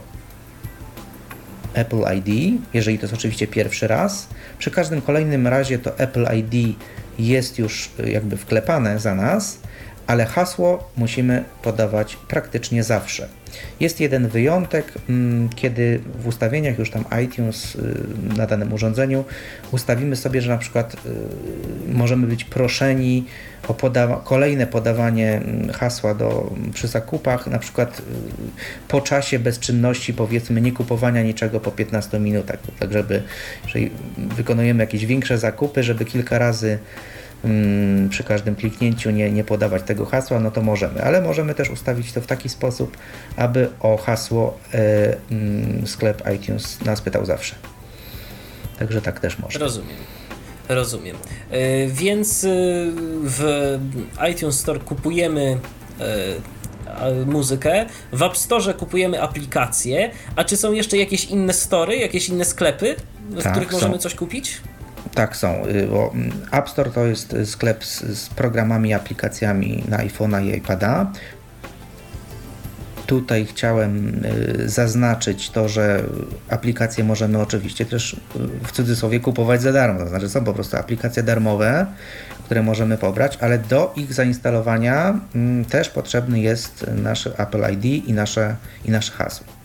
Apple 1.74 2.04
ID, 2.18 2.60
jeżeli 2.74 2.98
to 3.00 3.04
jest 3.04 3.14
oczywiście 3.14 3.48
pierwszy 3.48 3.88
raz. 3.88 4.28
Przy 4.60 4.72
każdym 4.72 5.02
kolejnym 5.02 5.48
razie 5.48 5.80
to 5.80 6.00
Apple 6.00 6.28
ID 6.38 6.78
jest 7.20 7.60
już 7.60 7.90
jakby 8.06 8.38
wklepane 8.38 9.00
za 9.00 9.16
nas 9.16 9.60
ale 10.08 10.26
hasło 10.26 10.90
musimy 10.98 11.44
podawać 11.62 12.16
praktycznie 12.16 12.84
zawsze. 12.84 13.28
Jest 13.80 14.00
jeden 14.00 14.28
wyjątek, 14.28 14.94
mm, 15.10 15.50
kiedy 15.50 16.00
w 16.20 16.28
ustawieniach 16.28 16.80
już 16.80 16.92
tam 16.92 17.06
iTunes 17.24 17.76
y, 17.76 17.80
na 18.38 18.48
danym 18.48 18.74
urządzeniu 18.74 19.26
ustawimy 19.72 20.16
sobie, 20.16 20.42
że 20.42 20.50
na 20.50 20.58
przykład 20.58 20.94
y, 20.94 21.94
możemy 21.94 22.28
być 22.28 22.44
proszeni 22.44 23.26
o 23.68 23.74
podawa 23.74 24.22
kolejne 24.26 24.68
podawanie 24.68 25.36
mm, 25.36 25.70
hasła 25.70 26.14
do, 26.14 26.54
przy 26.74 26.88
zakupach, 26.88 27.48
na 27.48 27.60
przykład 27.60 28.02
po 28.88 29.02
czasie 29.02 29.40
bezczynności, 29.40 30.14
powiedzmy, 30.14 30.62
nie 30.62 30.72
kupowania 30.72 31.24
niczego 31.24 31.60
po 31.60 31.72
15 31.72 32.20
minutach, 32.20 32.60
tak 32.80 32.94
żeby, 32.94 33.24
jeżeli 33.66 33.92
wykonujemy 34.18 34.84
jakieś 34.84 35.06
większe 35.06 35.38
zakupy, 35.38 35.84
żeby 35.84 36.06
kilka 36.06 36.38
razy 36.38 36.78
Mm, 36.78 37.17
przy 38.10 38.24
każdym 38.24 38.56
kliknięciu 38.56 39.10
nie, 39.10 39.32
nie 39.32 39.44
podawać 39.44 39.84
tego 39.84 40.06
hasła, 40.06 40.40
no 40.40 40.52
to 40.52 40.62
możemy, 40.62 41.04
ale 41.04 41.22
możemy 41.22 41.56
też 41.56 41.70
ustawić 41.70 42.14
to 42.14 42.22
w 42.22 42.28
taki 42.28 42.50
sposób, 42.50 42.98
aby 43.36 43.70
o 43.80 43.98
hasło 43.98 44.58
e, 44.74 45.18
mm, 45.32 45.88
sklep 45.88 46.24
iTunes 46.36 46.82
nas 46.86 47.02
pytał 47.02 47.26
zawsze. 47.26 47.56
Także 48.80 49.02
tak 49.02 49.20
też 49.20 49.40
można. 49.40 49.60
Rozumiem. 49.60 49.98
Rozumiem. 50.70 51.16
E, 51.52 51.88
więc 51.88 52.44
e, 52.44 52.48
w 53.24 53.80
iTunes 54.32 54.60
Store 54.60 54.80
kupujemy 54.80 55.60
muzykę, 57.26 57.86
w 58.14 58.22
App 58.22 58.38
Store 58.38 58.74
kupujemy 58.74 59.22
aplikacje, 59.22 60.12
a 60.36 60.44
czy 60.44 60.58
są 60.58 60.72
jeszcze 60.72 60.98
jakieś 60.98 61.26
inne 61.26 61.54
story, 61.54 61.96
jakieś 61.96 62.30
inne 62.30 62.46
sklepy, 62.46 62.96
w 63.30 63.44
tak, 63.44 63.52
których 63.52 63.72
możemy 63.72 63.94
są. 63.94 64.00
coś 64.00 64.16
kupić? 64.16 64.62
Tak 65.18 65.38
są, 65.38 65.66
y, 65.66 65.88
bo 65.88 66.12
mm, 66.14 66.32
App 66.52 66.70
Store 66.70 66.92
to 66.92 67.06
jest 67.06 67.36
sklep 67.46 67.86
z, 67.86 68.00
z 68.00 68.30
programami, 68.30 68.94
aplikacjami 68.94 69.84
na 69.88 69.98
iPhone'a 69.98 70.44
i 70.44 70.58
iPada. 70.58 71.12
Tutaj 73.06 73.46
chciałem 73.46 74.22
y, 74.60 74.70
zaznaczyć 74.70 75.50
to, 75.50 75.70
że 75.70 76.04
aplikacje 76.50 77.04
możemy 77.04 77.42
oczywiście 77.42 77.86
też 77.86 78.14
y, 78.14 78.18
w 78.64 78.72
cudzysłowie 78.72 79.20
kupować 79.20 79.62
za 79.62 79.74
darmo. 79.74 80.00
To 80.00 80.10
znaczy 80.10 80.30
są 80.30 80.44
po 80.44 80.54
prostu 80.54 80.78
aplikacje 80.78 81.24
darmowe, 81.24 81.86
które 82.46 82.64
możemy 82.64 82.98
pobrać, 82.98 83.38
ale 83.42 83.60
do 83.60 83.94
ich 83.96 84.14
zainstalowania 84.14 85.20
mm, 85.36 85.66
też 85.66 85.90
potrzebny 85.90 86.40
jest 86.40 86.86
nasze 86.96 87.32
Apple 87.38 87.74
ID 87.74 88.08
i 88.08 88.14
nasze, 88.14 88.56
i 88.86 88.92
nasze 88.92 89.12
hasło. 89.12 89.57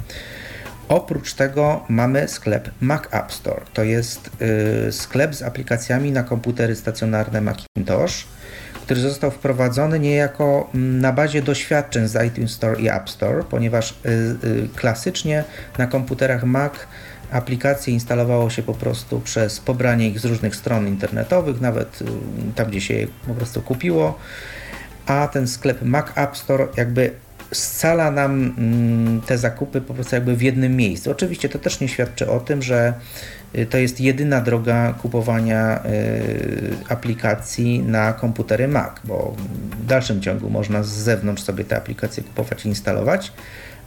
Oprócz 0.88 1.34
tego 1.34 1.84
mamy 1.88 2.28
sklep 2.28 2.70
Mac 2.80 3.02
App 3.10 3.32
Store. 3.32 3.62
To 3.72 3.82
jest 3.82 4.30
y, 4.88 4.92
sklep 4.92 5.34
z 5.34 5.42
aplikacjami 5.42 6.12
na 6.12 6.22
komputery 6.22 6.76
stacjonarne 6.76 7.40
Macintosh, 7.40 8.26
który 8.82 9.00
został 9.00 9.30
wprowadzony 9.30 9.98
niejako 10.00 10.70
mm, 10.74 11.00
na 11.00 11.12
bazie 11.12 11.42
doświadczeń 11.42 12.08
z 12.08 12.24
iTunes 12.26 12.50
Store 12.50 12.80
i 12.80 12.88
App 12.88 13.10
Store, 13.10 13.44
ponieważ 13.44 13.90
y, 13.90 14.08
y, 14.44 14.68
klasycznie 14.76 15.44
na 15.78 15.86
komputerach 15.86 16.44
Mac 16.44 16.72
aplikacje 17.32 17.94
instalowało 17.94 18.50
się 18.50 18.62
po 18.62 18.74
prostu 18.74 19.20
przez 19.20 19.60
pobranie 19.60 20.08
ich 20.08 20.20
z 20.20 20.24
różnych 20.24 20.56
stron 20.56 20.88
internetowych, 20.88 21.60
nawet 21.60 21.98
tam, 22.54 22.66
gdzie 22.66 22.80
się 22.80 22.94
je 22.94 23.06
po 23.26 23.34
prostu 23.34 23.62
kupiło, 23.62 24.18
a 25.06 25.28
ten 25.28 25.48
sklep 25.48 25.82
Mac 25.82 26.06
App 26.14 26.36
Store 26.36 26.68
jakby 26.76 27.10
scala 27.52 28.10
nam 28.10 28.54
mm, 28.58 29.20
te 29.20 29.38
zakupy 29.38 29.80
po 29.80 29.94
prostu 29.94 30.14
jakby 30.14 30.36
w 30.36 30.42
jednym 30.42 30.76
miejscu. 30.76 31.10
Oczywiście 31.10 31.48
to 31.48 31.58
też 31.58 31.80
nie 31.80 31.88
świadczy 31.88 32.30
o 32.30 32.40
tym, 32.40 32.62
że 32.62 32.94
y, 33.58 33.66
to 33.66 33.78
jest 33.78 34.00
jedyna 34.00 34.40
droga 34.40 34.92
kupowania 34.92 35.84
y, 35.84 36.76
aplikacji 36.88 37.82
na 37.82 38.12
komputery 38.12 38.68
Mac, 38.68 38.92
bo 39.04 39.34
w 39.82 39.86
dalszym 39.86 40.22
ciągu 40.22 40.50
można 40.50 40.82
z 40.82 40.88
zewnątrz 40.88 41.42
sobie 41.42 41.64
te 41.64 41.76
aplikacje 41.76 42.22
kupować 42.22 42.64
i 42.64 42.68
instalować, 42.68 43.32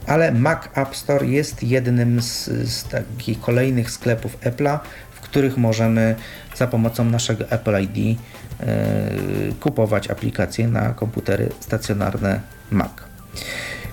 ale 0.06 0.32
Mac 0.32 0.58
App 0.74 0.96
Store 0.96 1.26
jest 1.26 1.62
jednym 1.62 2.22
z, 2.22 2.44
z 2.44 2.84
takich 2.84 3.40
kolejnych 3.40 3.90
sklepów 3.90 4.38
Apple'a, 4.40 4.78
w 5.10 5.20
których 5.20 5.56
możemy 5.56 6.14
za 6.56 6.66
pomocą 6.66 7.04
naszego 7.04 7.50
Apple 7.50 7.82
ID 7.82 7.96
y, 7.96 9.54
kupować 9.60 10.10
aplikacje 10.10 10.68
na 10.68 10.94
komputery 10.94 11.48
stacjonarne 11.60 12.40
Mac. 12.70 13.15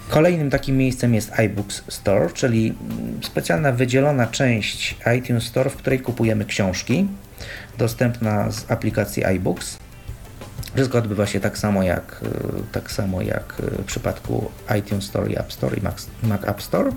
Kolejnym 0.10 0.50
takim 0.50 0.78
miejscem 0.78 1.14
jest 1.14 1.40
iBooks 1.40 1.84
Store, 1.88 2.30
czyli 2.34 2.74
specjalna 3.22 3.72
wydzielona 3.72 4.28
część 4.28 4.96
iTunes 5.18 5.44
Store, 5.44 5.70
w 5.70 5.76
której 5.76 6.00
kupujemy 6.00 6.46
książki, 6.46 7.08
dostępna 7.78 8.52
z 8.52 8.72
aplikacji 8.72 9.26
iBooks. 9.26 9.78
Wszystko 10.76 10.98
odbywa 10.98 11.26
się 11.26 11.40
tak 11.40 11.58
samo 11.58 11.84
jak, 11.84 12.22
tak 12.72 12.92
samo 12.92 13.22
jak 13.22 13.54
w 13.54 13.84
przypadku 13.84 14.52
iTunes 14.80 15.04
Store 15.04 15.32
i 15.32 15.40
App 15.40 15.54
Store 15.54 15.78
i 15.78 15.82
Mac, 15.82 16.08
Mac 16.24 16.44
App 16.44 16.62
Store. 16.62 16.92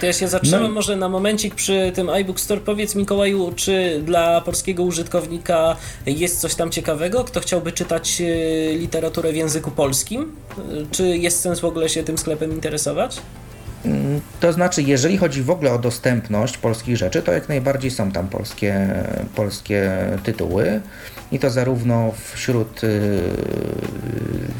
To 0.00 0.06
ja 0.06 0.12
się 0.12 0.28
zatrzymam 0.28 0.62
no. 0.62 0.68
może 0.68 0.96
na 0.96 1.08
momencik 1.08 1.54
przy 1.54 1.92
tym 1.94 2.10
iBook 2.10 2.40
Store. 2.40 2.60
Powiedz 2.60 2.94
Mikołaju, 2.94 3.52
czy 3.56 4.02
dla 4.04 4.40
polskiego 4.40 4.82
użytkownika 4.82 5.76
jest 6.06 6.40
coś 6.40 6.54
tam 6.54 6.70
ciekawego? 6.70 7.24
Kto 7.24 7.40
chciałby 7.40 7.72
czytać 7.72 8.20
e, 8.20 8.24
literaturę 8.74 9.32
w 9.32 9.36
języku 9.36 9.70
polskim? 9.70 10.32
Czy 10.90 11.16
jest 11.16 11.40
sens 11.40 11.60
w 11.60 11.64
ogóle 11.64 11.88
się 11.88 12.02
tym 12.02 12.18
sklepem 12.18 12.52
interesować? 12.52 13.20
Mm, 13.84 14.20
to 14.40 14.52
znaczy, 14.52 14.82
jeżeli 14.82 15.18
chodzi 15.18 15.42
w 15.42 15.50
ogóle 15.50 15.72
o 15.72 15.78
dostępność 15.78 16.58
polskich 16.58 16.96
rzeczy, 16.96 17.22
to 17.22 17.32
jak 17.32 17.48
najbardziej 17.48 17.90
są 17.90 18.12
tam 18.12 18.28
polskie, 18.28 18.88
polskie 19.34 19.90
tytuły 20.24 20.80
i 21.32 21.38
to 21.38 21.50
zarówno 21.50 22.12
wśród, 22.34 22.84
y, 22.84 23.20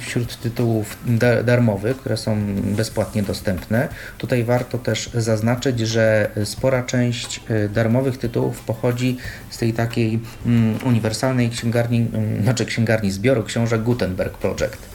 wśród 0.01 0.41
tytułów 0.41 0.99
darmowych, 1.45 1.97
które 1.97 2.17
są 2.17 2.37
bezpłatnie 2.57 3.23
dostępne. 3.23 3.89
Tutaj 4.19 4.45
warto 4.45 4.79
też 4.79 5.11
zaznaczyć, 5.15 5.81
że 5.81 6.31
spora 6.45 6.83
część 6.83 7.41
y, 7.51 7.69
darmowych 7.69 8.19
tytułów 8.19 8.61
pochodzi 8.61 9.17
z 9.51 9.59
tej 9.59 9.73
takiej 9.73 10.21
mm, 10.47 10.79
uniwersalnej 10.85 11.51
księgarni, 11.51 12.07
mm, 12.13 12.43
znaczy 12.43 12.67
księgarni 12.67 13.11
zbioru 13.11 13.43
książek 13.43 13.83
Gutenberg 13.83 14.39
Project 14.39 14.91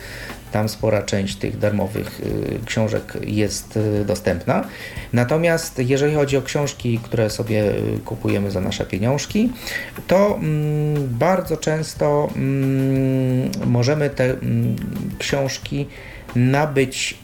tam 0.56 0.70
spora 0.70 1.04
część 1.04 1.36
tych 1.36 1.60
darmowych 1.60 2.20
y, 2.20 2.66
książek 2.66 3.14
jest 3.22 3.80
dostępna. 4.06 4.68
Natomiast 5.14 5.80
jeżeli 5.80 6.16
chodzi 6.16 6.38
o 6.38 6.42
książki, 6.42 7.00
które 7.04 7.30
sobie 7.30 7.64
kupujemy 8.06 8.52
za 8.52 8.62
nasze 8.62 8.86
pieniążki, 8.86 9.54
to 10.08 10.36
mm, 10.36 11.08
bardzo 11.10 11.58
często 11.66 12.30
mm, 12.36 13.52
możemy 13.66 14.10
te 14.10 14.24
mm, 14.24 14.76
książki 15.20 15.88
nabyć 16.36 17.18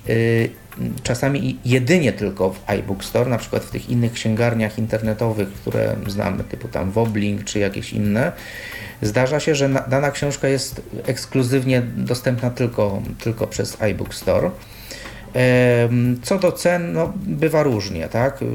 czasami 1.04 1.60
jedynie 1.66 2.14
tylko 2.14 2.50
w 2.54 2.70
iBook 2.70 3.04
Store, 3.04 3.30
na 3.30 3.38
przykład 3.38 3.64
w 3.64 3.72
tych 3.72 3.90
innych 3.90 4.14
księgarniach 4.14 4.78
internetowych, 4.78 5.54
które 5.54 5.96
znamy, 6.08 6.44
typu 6.44 6.68
tam 6.68 6.92
Woblink 6.92 7.44
czy 7.44 7.60
jakieś 7.60 7.94
inne, 7.94 8.32
Zdarza 9.02 9.40
się, 9.40 9.56
że 9.56 9.70
dana 9.88 10.12
książka 10.12 10.48
jest 10.48 10.82
ekskluzywnie 11.06 11.82
dostępna 11.82 12.50
tylko, 12.50 13.02
tylko 13.20 13.48
przez 13.48 13.82
iBook 13.82 14.14
Store. 14.14 14.52
Co 16.24 16.40
do 16.40 16.52
cen, 16.52 16.94
no, 16.94 17.14
bywa 17.16 17.64
różnie, 17.64 18.08
tak? 18.08 18.42
Y, 18.42 18.46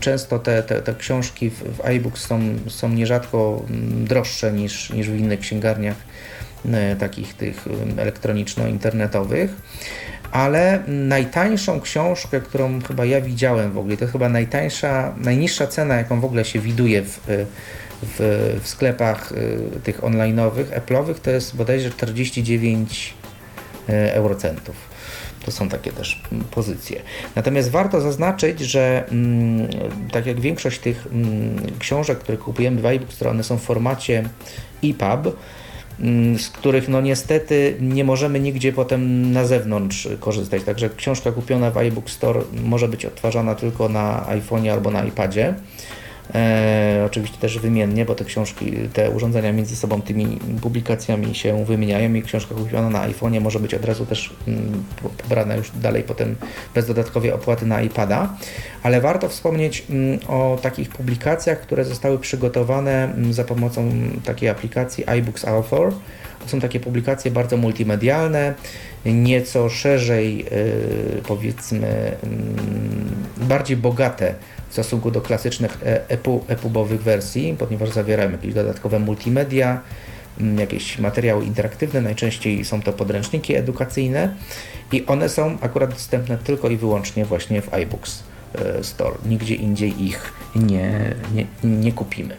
często 0.00 0.38
te, 0.38 0.62
te, 0.62 0.82
te 0.82 0.94
książki 0.94 1.50
w, 1.50 1.80
iBooks 1.84 2.26
są, 2.26 2.40
są 2.68 2.88
nierzadko 2.88 3.62
mm, 3.70 4.04
droższe 4.04 4.52
niż, 4.52 4.90
niż 4.90 5.10
w 5.10 5.16
innych 5.16 5.40
księgarniach 5.40 5.96
e, 6.72 6.96
takich 6.96 7.34
tych 7.34 7.68
elektroniczno-internetowych, 7.96 9.48
ale 10.30 10.82
najtańszą 10.86 11.80
książkę, 11.80 12.40
którą 12.40 12.80
chyba 12.82 13.04
ja 13.04 13.20
widziałem 13.20 13.72
w 13.72 13.78
ogóle, 13.78 13.96
to 13.96 14.06
chyba 14.06 14.28
najtańsza, 14.28 15.14
najniższa 15.16 15.66
cena, 15.66 15.96
jaką 15.96 16.20
w 16.20 16.24
ogóle 16.24 16.44
się 16.44 16.58
widuje 16.58 17.02
w, 17.02 17.20
w, 18.02 18.56
w 18.62 18.68
sklepach 18.68 19.32
y, 19.32 19.80
tych 19.84 20.00
online'owych, 20.00 20.64
Apple'owych 20.64 21.14
to 21.14 21.30
jest 21.30 21.56
bodajże 21.56 21.90
49 21.90 23.14
y, 23.88 23.92
eurocentów. 24.12 24.89
To 25.44 25.50
są 25.50 25.68
takie 25.68 25.92
też 25.92 26.22
mm, 26.32 26.44
pozycje. 26.44 27.02
Natomiast 27.36 27.70
warto 27.70 28.00
zaznaczyć, 28.00 28.60
że 28.60 29.04
mm, 29.08 29.68
tak 30.12 30.26
jak 30.26 30.40
większość 30.40 30.78
tych 30.78 31.06
mm, 31.12 31.78
książek, 31.78 32.18
które 32.18 32.38
kupujemy 32.38 32.80
w 32.80 32.86
iBook, 32.86 33.12
strony 33.12 33.42
są 33.42 33.58
w 33.58 33.62
formacie 33.62 34.28
EPUB, 34.84 35.36
z 36.38 36.48
których 36.48 36.88
no 36.88 37.00
niestety 37.00 37.76
nie 37.80 38.04
możemy 38.04 38.40
nigdzie 38.40 38.72
potem 38.72 39.32
na 39.32 39.44
zewnątrz 39.44 40.08
korzystać. 40.20 40.62
Także 40.64 40.90
książka 40.96 41.32
kupiona 41.32 41.70
w 41.70 41.76
iBook 41.76 42.10
Store 42.10 42.40
może 42.64 42.88
być 42.88 43.06
odtwarzana 43.06 43.54
tylko 43.54 43.88
na 43.88 44.26
iPhone'ie 44.28 44.68
albo 44.68 44.90
na 44.90 45.04
iPadzie. 45.04 45.54
E, 46.34 47.02
oczywiście 47.06 47.38
też 47.38 47.58
wymiennie, 47.58 48.04
bo 48.04 48.14
te 48.14 48.24
książki, 48.24 48.72
te 48.92 49.10
urządzenia 49.10 49.52
między 49.52 49.76
sobą 49.76 50.02
tymi 50.02 50.38
publikacjami 50.62 51.34
się 51.34 51.64
wymieniają 51.64 52.14
i 52.14 52.22
książka 52.22 52.54
kupiona 52.54 52.90
na 52.90 53.08
iPhone'ie 53.08 53.40
może 53.40 53.60
być 53.60 53.74
od 53.74 53.84
razu 53.84 54.06
też 54.06 54.34
mm, 54.48 54.84
pobrana 55.22 55.56
już 55.56 55.70
dalej 55.70 56.02
potem 56.02 56.36
bez 56.74 56.86
dodatkowej 56.86 57.32
opłaty 57.32 57.66
na 57.66 57.82
iPada. 57.82 58.34
Ale 58.82 59.00
warto 59.00 59.28
wspomnieć 59.28 59.84
mm, 59.90 60.18
o 60.28 60.58
takich 60.62 60.88
publikacjach, 60.88 61.60
które 61.60 61.84
zostały 61.84 62.18
przygotowane 62.18 63.04
mm, 63.04 63.32
za 63.32 63.44
pomocą 63.44 63.90
takiej 64.24 64.48
aplikacji 64.48 65.04
iBooks 65.06 65.44
Author 65.44 65.92
To 66.42 66.48
są 66.48 66.60
takie 66.60 66.80
publikacje 66.80 67.30
bardzo 67.30 67.56
multimedialne, 67.56 68.54
nieco 69.04 69.68
szerzej, 69.68 70.46
powiedzmy, 71.26 72.16
mm, 72.22 73.10
bardziej 73.36 73.76
bogate 73.76 74.34
w 74.70 74.72
stosunku 74.72 75.10
do 75.10 75.20
klasycznych 75.20 75.78
EPUBowych 76.48 77.02
wersji, 77.02 77.56
ponieważ 77.58 77.90
zawierają 77.90 78.30
jakieś 78.30 78.54
dodatkowe 78.54 78.98
multimedia, 78.98 79.80
mm, 80.40 80.58
jakieś 80.58 80.98
materiały 80.98 81.44
interaktywne, 81.44 82.00
najczęściej 82.00 82.64
są 82.64 82.82
to 82.82 82.92
podręczniki 82.92 83.54
edukacyjne 83.54 84.34
i 84.92 85.06
one 85.06 85.28
są 85.28 85.58
akurat 85.60 85.90
dostępne 85.90 86.38
tylko 86.38 86.68
i 86.68 86.76
wyłącznie 86.76 87.24
właśnie 87.24 87.62
w 87.62 87.74
iBooks 87.74 88.22
e, 88.54 88.84
Store. 88.84 89.14
Nigdzie 89.26 89.54
indziej 89.54 90.04
ich 90.04 90.32
nie, 90.56 91.14
nie, 91.34 91.46
nie 91.64 91.92
kupimy. 91.92 92.36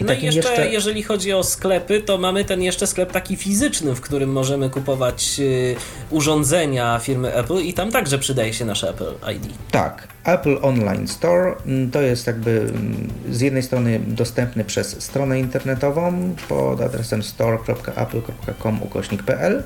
I 0.00 0.04
no 0.04 0.12
i 0.12 0.22
jeszcze, 0.22 0.48
jeszcze, 0.48 0.68
jeżeli 0.68 1.02
chodzi 1.02 1.32
o 1.32 1.42
sklepy, 1.42 2.00
to 2.00 2.18
mamy 2.18 2.44
ten 2.44 2.62
jeszcze 2.62 2.86
sklep 2.86 3.12
taki 3.12 3.36
fizyczny, 3.36 3.94
w 3.94 4.00
którym 4.00 4.32
możemy 4.32 4.70
kupować 4.70 5.36
y, 5.38 5.76
urządzenia 6.10 6.98
firmy 6.98 7.34
Apple 7.34 7.58
i 7.58 7.74
tam 7.74 7.90
także 7.90 8.18
przydaje 8.18 8.54
się 8.54 8.64
nasze 8.64 8.90
Apple 8.90 9.14
ID. 9.36 9.42
Tak, 9.70 10.08
Apple 10.24 10.58
Online 10.62 11.08
Store 11.08 11.54
mm, 11.66 11.90
to 11.90 12.00
jest 12.00 12.26
jakby 12.26 12.50
mm, 12.50 13.08
z 13.30 13.40
jednej 13.40 13.62
strony 13.62 14.00
dostępny 14.06 14.64
przez 14.64 15.02
stronę 15.02 15.40
internetową 15.40 16.34
pod 16.48 16.80
adresem 16.80 17.22
store.apple.com 17.22 18.82
ukośnik.pl 18.82 19.62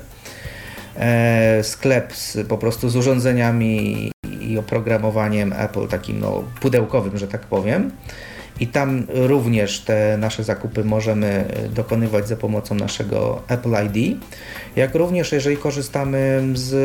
e, 0.95 1.63
sklep 1.63 2.13
z, 2.13 2.47
po 2.47 2.57
prostu 2.57 2.89
z 2.89 2.95
urządzeniami 2.95 4.11
i 4.41 4.57
oprogramowaniem 4.57 5.53
Apple 5.53 5.87
takim 5.87 6.19
no, 6.19 6.43
pudełkowym, 6.61 7.17
że 7.17 7.27
tak 7.27 7.41
powiem 7.41 7.91
i 8.59 8.67
tam 8.67 9.03
również 9.09 9.79
te 9.79 10.17
nasze 10.17 10.43
zakupy 10.43 10.83
możemy 10.83 11.45
dokonywać 11.75 12.27
za 12.27 12.35
pomocą 12.35 12.75
naszego 12.75 13.41
Apple 13.47 13.75
ID, 13.85 14.17
jak 14.75 14.95
również 14.95 15.31
jeżeli 15.31 15.57
korzystamy 15.57 16.43
z 16.53 16.75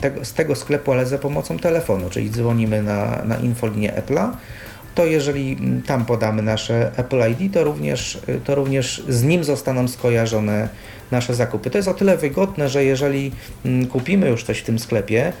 tego, 0.00 0.24
z 0.24 0.32
tego 0.32 0.54
sklepu, 0.54 0.92
ale 0.92 1.06
za 1.06 1.18
pomocą 1.18 1.58
telefonu, 1.58 2.10
czyli 2.10 2.30
dzwonimy 2.30 2.82
na, 2.82 3.22
na 3.24 3.36
infolinię 3.36 3.92
Apple'a, 3.92 4.30
to 4.94 5.06
jeżeli 5.06 5.56
tam 5.86 6.04
podamy 6.04 6.42
nasze 6.42 6.90
Apple 6.96 7.30
ID, 7.30 7.54
to 7.54 7.64
również, 7.64 8.18
to 8.44 8.54
również 8.54 9.02
z 9.08 9.22
nim 9.22 9.44
zostaną 9.44 9.88
skojarzone 9.88 10.68
nasze 11.10 11.34
zakupy. 11.34 11.70
To 11.70 11.78
jest 11.78 11.88
o 11.88 11.94
tyle 11.94 12.16
wygodne, 12.16 12.68
że 12.68 12.84
jeżeli 12.84 13.32
kupimy 13.90 14.28
już 14.28 14.44
coś 14.44 14.58
w 14.58 14.64
tym 14.64 14.78
sklepie, 14.78 15.32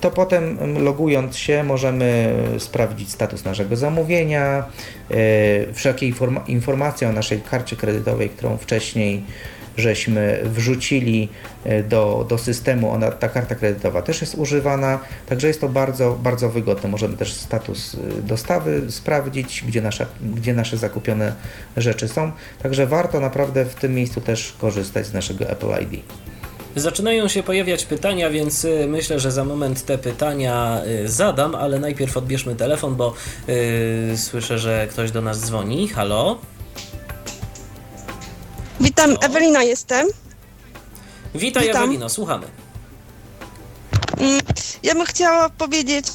to 0.00 0.10
potem 0.10 0.58
logując 0.84 1.36
się 1.36 1.64
możemy 1.64 2.34
sprawdzić 2.58 3.10
status 3.10 3.44
naszego 3.44 3.76
zamówienia, 3.76 4.64
yy, 5.10 5.16
wszelkie 5.72 6.06
informa 6.06 6.40
informacje 6.46 7.08
o 7.08 7.12
naszej 7.12 7.40
karcie 7.40 7.76
kredytowej, 7.76 8.28
którą 8.28 8.56
wcześniej 8.56 9.22
żeśmy 9.76 10.40
wrzucili 10.44 11.28
e, 11.64 11.82
do, 11.82 12.26
do 12.28 12.38
systemu, 12.38 12.90
ona, 12.90 13.10
ta 13.10 13.28
karta 13.28 13.54
kredytowa 13.54 14.02
też 14.02 14.20
jest 14.20 14.34
używana, 14.34 14.98
także 15.26 15.48
jest 15.48 15.60
to 15.60 15.68
bardzo, 15.68 16.18
bardzo 16.22 16.50
wygodne. 16.50 16.88
Możemy 16.88 17.16
też 17.16 17.32
status 17.32 17.94
e, 18.18 18.22
dostawy 18.22 18.90
sprawdzić, 18.90 19.64
gdzie 19.68 19.82
nasze, 19.82 20.06
gdzie 20.34 20.54
nasze 20.54 20.76
zakupione 20.76 21.32
rzeczy 21.76 22.08
są, 22.08 22.32
także 22.62 22.86
warto 22.86 23.20
naprawdę 23.20 23.64
w 23.64 23.74
tym 23.74 23.94
miejscu 23.94 24.20
też 24.20 24.54
korzystać 24.60 25.06
z 25.06 25.12
naszego 25.12 25.50
Apple 25.50 25.82
ID. 25.82 26.02
Zaczynają 26.76 27.28
się 27.28 27.42
pojawiać 27.42 27.84
pytania, 27.84 28.30
więc 28.30 28.64
y, 28.64 28.86
myślę, 28.88 29.20
że 29.20 29.32
za 29.32 29.44
moment 29.44 29.84
te 29.84 29.98
pytania 29.98 30.82
y, 31.04 31.08
zadam, 31.08 31.54
ale 31.54 31.78
najpierw 31.78 32.16
odbierzmy 32.16 32.56
telefon, 32.56 32.96
bo 32.96 33.14
yy, 33.48 34.18
słyszę, 34.18 34.58
że 34.58 34.86
ktoś 34.90 35.10
do 35.10 35.22
nas 35.22 35.40
dzwoni. 35.40 35.88
Halo? 35.88 36.38
Witam? 38.80 39.16
Ewelina 39.22 39.62
jestem. 39.62 40.08
Witaj 41.34 41.66
Witam. 41.66 41.82
Ewelino, 41.82 42.08
słuchamy. 42.08 42.46
Mm, 44.18 44.40
ja 44.82 44.94
bym 44.94 45.04
chciała 45.04 45.48
powiedzieć, 45.48 46.06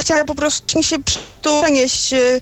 chciałam 0.00 0.26
po 0.26 0.34
prostu 0.34 0.82
się 0.82 0.96
przenieść 1.42 2.12
y, 2.12 2.40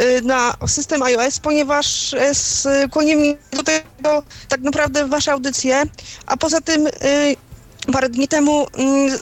y, 0.00 0.22
na 0.22 0.54
system 0.66 1.02
iOS, 1.02 1.38
ponieważ 1.38 2.14
skłonił 2.32 3.20
mnie 3.20 3.36
do 3.52 3.62
tego 3.62 4.22
tak 4.48 4.60
naprawdę 4.60 5.08
wasze 5.08 5.32
audycje, 5.32 5.82
a 6.26 6.36
poza 6.36 6.60
tym 6.60 6.86
y, 6.86 6.90
parę 7.92 8.08
dni 8.08 8.28
temu 8.28 8.66
mm, 8.72 9.18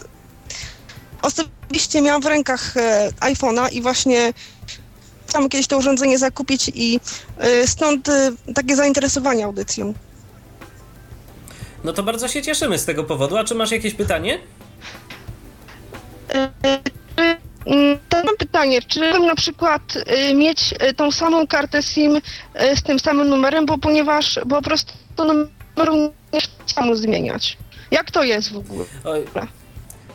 osobiście 1.22 2.02
miałam 2.02 2.22
w 2.22 2.26
rękach 2.26 2.74
iPhone'a 3.20 3.72
i 3.72 3.82
właśnie 3.82 4.32
chciałam 5.28 5.48
kiedyś 5.48 5.66
to 5.66 5.78
urządzenie 5.78 6.18
zakupić 6.18 6.70
i 6.74 7.00
stąd 7.66 8.08
takie 8.54 8.76
zainteresowanie 8.76 9.44
audycją. 9.44 9.94
No 11.84 11.92
to 11.92 12.02
bardzo 12.02 12.28
się 12.28 12.42
cieszymy 12.42 12.78
z 12.78 12.84
tego 12.84 13.04
powodu. 13.04 13.36
A 13.36 13.44
czy 13.44 13.54
masz 13.54 13.70
jakieś 13.70 13.94
pytanie? 13.94 14.38
Mm, 17.66 17.98
to 18.08 18.24
mam 18.24 18.36
pytanie, 18.36 18.82
czy 18.82 19.20
na 19.20 19.34
przykład 19.34 19.82
y, 20.30 20.34
mieć 20.34 20.74
y, 20.90 20.94
tą 20.94 21.10
samą 21.10 21.46
kartę 21.46 21.82
SIM 21.82 22.20
z 22.76 22.82
tym 22.82 22.98
samym 23.00 23.28
numerem, 23.28 23.66
bo 23.66 23.78
ponieważ 23.78 24.40
bo 24.46 24.56
po 24.56 24.62
prostu 24.62 24.92
numeru 25.16 26.12
nie 26.32 26.40
chciałam 26.66 26.96
zmieniać. 26.96 27.58
Jak 27.90 28.10
to 28.10 28.22
jest 28.22 28.52
w 28.52 28.56
ogóle? 28.56 28.84
Oj. 29.04 29.24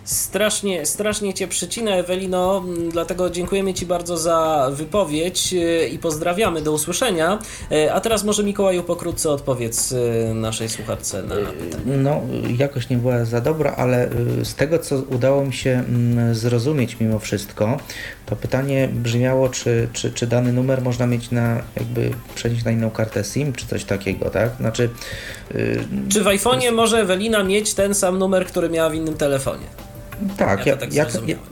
Strasznie, 0.08 0.86
strasznie 0.86 1.34
Cię 1.34 1.47
przycina, 1.47 1.91
Ewelino, 1.91 2.64
dlatego 2.91 3.30
dziękujemy 3.30 3.74
Ci 3.74 3.86
bardzo 3.86 4.18
za 4.18 4.70
wypowiedź 4.74 5.53
e, 5.53 5.88
i 5.88 5.99
pozdrawiamy. 5.99 6.62
Do 6.62 6.72
usłyszenia. 6.72 7.39
E, 7.72 7.93
a 7.93 8.01
teraz 8.01 8.24
może 8.24 8.43
Mikołaju 8.43 8.84
pokrótce 8.84 9.30
odpowiedz 9.30 9.91
e, 9.91 10.34
naszej 10.34 10.70
słucharce 10.70 11.24
na 11.24 11.36
pytanie. 11.36 11.97
No, 11.97 12.22
jakoś 12.58 12.89
nie 12.89 12.97
była 12.97 13.26
za 13.26 13.41
dobra, 13.41 13.74
ale 13.78 14.10
z 14.43 14.55
tego, 14.55 14.80
co 14.80 14.95
udało 14.95 15.45
mi 15.45 15.53
się 15.53 15.84
zrozumieć 16.32 16.99
mimo 16.99 17.20
wszystko, 17.20 17.78
to 18.26 18.36
pytanie 18.36 18.89
brzmiało, 18.93 19.49
czy, 19.49 19.88
czy, 19.93 20.12
czy 20.12 20.28
dany 20.28 20.53
numer 20.53 20.82
można 20.82 21.08
mieć 21.08 21.32
na, 21.32 21.62
jakby 21.76 22.12
przenieść 22.36 22.66
na 22.66 22.72
inną 22.72 22.91
kartę 22.91 23.24
SIM, 23.24 23.53
czy 23.53 23.68
coś 23.68 23.84
takiego, 23.84 24.30
tak? 24.30 24.51
Znaczy... 24.60 24.89
Czy 26.10 26.24
w 26.24 26.26
iPhone'ie 26.26 26.72
może 26.72 26.97
Ewelina 26.97 27.43
mieć 27.43 27.74
ten 27.74 27.95
sam 27.95 28.18
numer, 28.18 28.45
który 28.45 28.70
miała 28.70 28.89
w 28.89 28.95
innym 28.95 29.14
telefonie? 29.14 29.68
Tak, 30.38 30.65
ja, 30.65 30.78
tak, 30.78 30.93
jak, 30.93 31.09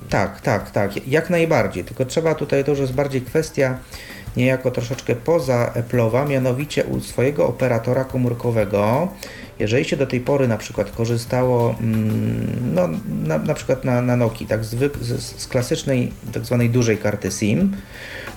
tak, 0.10 0.42
tak, 0.42 0.72
tak, 0.72 1.08
jak 1.08 1.30
najbardziej. 1.30 1.84
Tylko 1.84 2.06
trzeba 2.06 2.36
tutaj, 2.36 2.64
to 2.64 2.72
już 2.72 2.80
jest 2.80 2.94
bardziej 2.94 3.22
kwestia 3.22 3.78
niejako 4.38 4.72
troszeczkę 4.72 5.16
poza 5.16 5.74
Apple'owa, 5.76 6.30
mianowicie 6.30 6.86
u 6.86 7.00
swojego 7.00 7.48
operatora 7.48 8.04
komórkowego, 8.04 9.08
jeżeli 9.60 9.86
się 9.86 9.98
do 9.98 10.08
tej 10.08 10.20
pory 10.20 10.48
na 10.48 10.58
przykład 10.58 10.92
korzystało 10.92 11.76
mm, 11.82 12.74
no, 12.74 12.90
na, 13.24 13.38
na 13.38 13.54
przykład 13.54 13.84
na, 13.84 14.02
na 14.02 14.16
Nokii, 14.16 14.48
tak 14.48 14.66
zwyk, 14.66 14.98
z, 14.98 15.42
z 15.42 15.48
klasycznej 15.48 16.12
tak 16.34 16.46
zwanej 16.46 16.70
dużej 16.70 16.98
karty 16.98 17.32
SIM, 17.32 17.76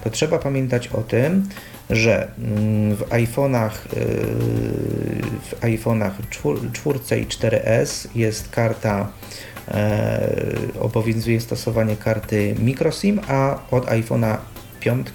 to 0.04 0.10
trzeba 0.10 0.38
pamiętać 0.38 0.88
o 0.88 1.02
tym, 1.02 1.48
że 1.90 2.30
mm, 2.38 2.96
w 2.96 3.00
iPhone'ach 3.00 3.70
yy, 3.96 4.02
w 5.42 5.60
iPhone'ach 5.60 6.10
4 6.72 7.20
i 7.20 7.26
4S 7.26 8.08
jest 8.14 8.48
karta 8.48 9.08
obowiązuje 10.80 11.40
stosowanie 11.40 11.96
karty 11.96 12.54
microSIM, 12.58 13.20
a 13.28 13.58
od 13.70 13.86
iPhone'a 13.86 14.36
5 14.80 15.08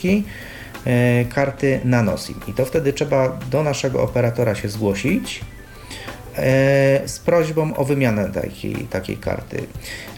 e, 0.86 1.26
karty 1.26 1.80
nanoSIM. 1.86 2.36
I 2.48 2.54
to 2.54 2.66
wtedy 2.66 2.94
trzeba 2.94 3.40
do 3.52 3.64
naszego 3.64 4.04
operatora 4.04 4.56
się 4.56 4.70
zgłosić 4.70 5.42
e, 6.36 7.08
z 7.08 7.20
prośbą 7.20 7.76
o 7.76 7.86
wymianę 7.86 8.30
takiej, 8.30 8.76
takiej 8.76 9.18
karty. 9.18 9.64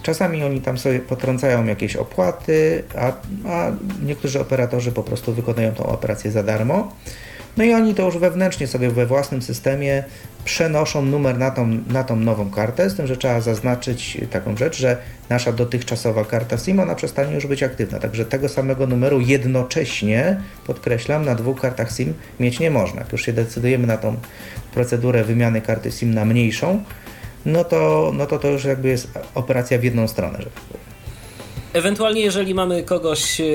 Czasami 0.04 0.44
oni 0.44 0.62
tam 0.62 0.78
sobie 0.78 1.00
potrącają 1.00 1.66
jakieś 1.66 1.96
opłaty, 1.96 2.84
a, 2.98 3.12
a 3.50 3.72
niektórzy 4.04 4.42
operatorzy 4.42 4.92
po 4.92 5.04
prostu 5.04 5.34
wykonują 5.34 5.72
tą 5.72 5.86
operację 5.86 6.32
za 6.32 6.44
darmo. 6.44 6.92
No 7.58 7.64
i 7.64 7.74
oni 7.74 7.96
to 7.96 8.06
już 8.06 8.18
wewnętrznie 8.18 8.68
sobie 8.68 8.90
we 8.90 9.06
własnym 9.06 9.42
systemie 9.42 10.04
przenoszą 10.46 11.02
numer 11.02 11.38
na 11.38 11.52
tą, 11.52 11.68
na 11.88 12.04
tą 12.04 12.16
nową 12.16 12.50
kartę, 12.50 12.90
z 12.90 12.96
tym, 12.96 13.08
że 13.08 13.18
trzeba 13.18 13.42
zaznaczyć 13.42 14.18
taką 14.32 14.58
rzecz, 14.58 14.78
że 14.78 14.98
nasza 15.30 15.52
dotychczasowa 15.52 16.26
karta 16.26 16.58
SIM 16.58 16.80
ona 16.80 16.96
przestanie 16.96 17.36
już 17.36 17.48
być 17.48 17.64
aktywna, 17.64 18.00
także 18.00 18.26
tego 18.26 18.50
samego 18.50 18.88
numeru 18.88 19.22
jednocześnie, 19.22 20.42
podkreślam, 20.68 21.26
na 21.26 21.36
dwóch 21.36 21.62
kartach 21.62 21.92
SIM 21.92 22.14
mieć 22.40 22.60
nie 22.60 22.72
można. 22.72 23.00
Jak 23.02 23.12
już 23.12 23.26
się 23.26 23.34
decydujemy 23.34 23.88
na 23.88 23.98
tą 23.98 24.16
procedurę 24.74 25.24
wymiany 25.24 25.62
karty 25.62 25.92
SIM 25.92 26.14
na 26.14 26.26
mniejszą, 26.26 26.84
no 27.46 27.64
to, 27.64 28.12
no 28.16 28.26
to 28.26 28.40
to 28.40 28.48
już 28.48 28.64
jakby 28.64 28.88
jest 28.88 29.08
operacja 29.36 29.78
w 29.80 29.84
jedną 29.84 30.08
stronę, 30.08 30.38
że 30.38 30.46
tak 30.46 30.64
powiem. 30.64 30.85
Ewentualnie, 31.76 32.22
jeżeli 32.22 32.54
mamy 32.54 32.84
kogoś 32.84 33.42
e, 33.42 33.46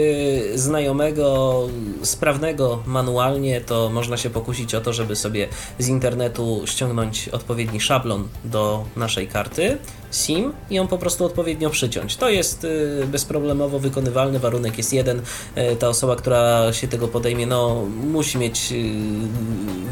znajomego, 0.54 1.68
sprawnego 2.02 2.82
manualnie, 2.86 3.60
to 3.60 3.90
można 3.90 4.16
się 4.16 4.30
pokusić 4.30 4.74
o 4.74 4.80
to, 4.80 4.92
żeby 4.92 5.16
sobie 5.16 5.48
z 5.78 5.88
internetu 5.88 6.62
ściągnąć 6.66 7.28
odpowiedni 7.28 7.80
szablon 7.80 8.28
do 8.44 8.84
naszej 8.96 9.28
karty 9.28 9.78
SIM 10.10 10.52
i 10.70 10.74
ją 10.74 10.86
po 10.86 10.98
prostu 10.98 11.24
odpowiednio 11.24 11.70
przyciąć. 11.70 12.16
To 12.16 12.28
jest 12.28 12.64
y, 12.64 13.06
bezproblemowo 13.06 13.78
wykonywalny, 13.78 14.38
warunek 14.38 14.78
jest 14.78 14.92
jeden. 14.92 15.22
Y, 15.72 15.76
ta 15.76 15.88
osoba, 15.88 16.16
która 16.16 16.72
się 16.72 16.88
tego 16.88 17.08
podejmie, 17.08 17.46
no, 17.46 17.84
musi 18.04 18.38
mieć 18.38 18.72
y, 18.72 18.74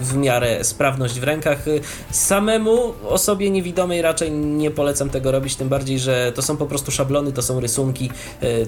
w 0.03 0.17
miarę 0.17 0.65
sprawność 0.65 1.21
w 1.21 1.25
rękach. 1.25 1.65
Samemu 2.11 2.95
osobie 3.09 3.51
niewidomej 3.51 4.03
raczej 4.03 4.33
nie 4.33 4.71
polecam 4.71 5.11
tego 5.11 5.33
robić, 5.33 5.57
tym 5.57 5.69
bardziej, 5.69 5.99
że 5.99 6.33
to 6.35 6.43
są 6.43 6.57
po 6.57 6.67
prostu 6.67 6.91
szablony, 6.91 7.33
to 7.33 7.43
są 7.43 7.61
rysunki, 7.61 8.11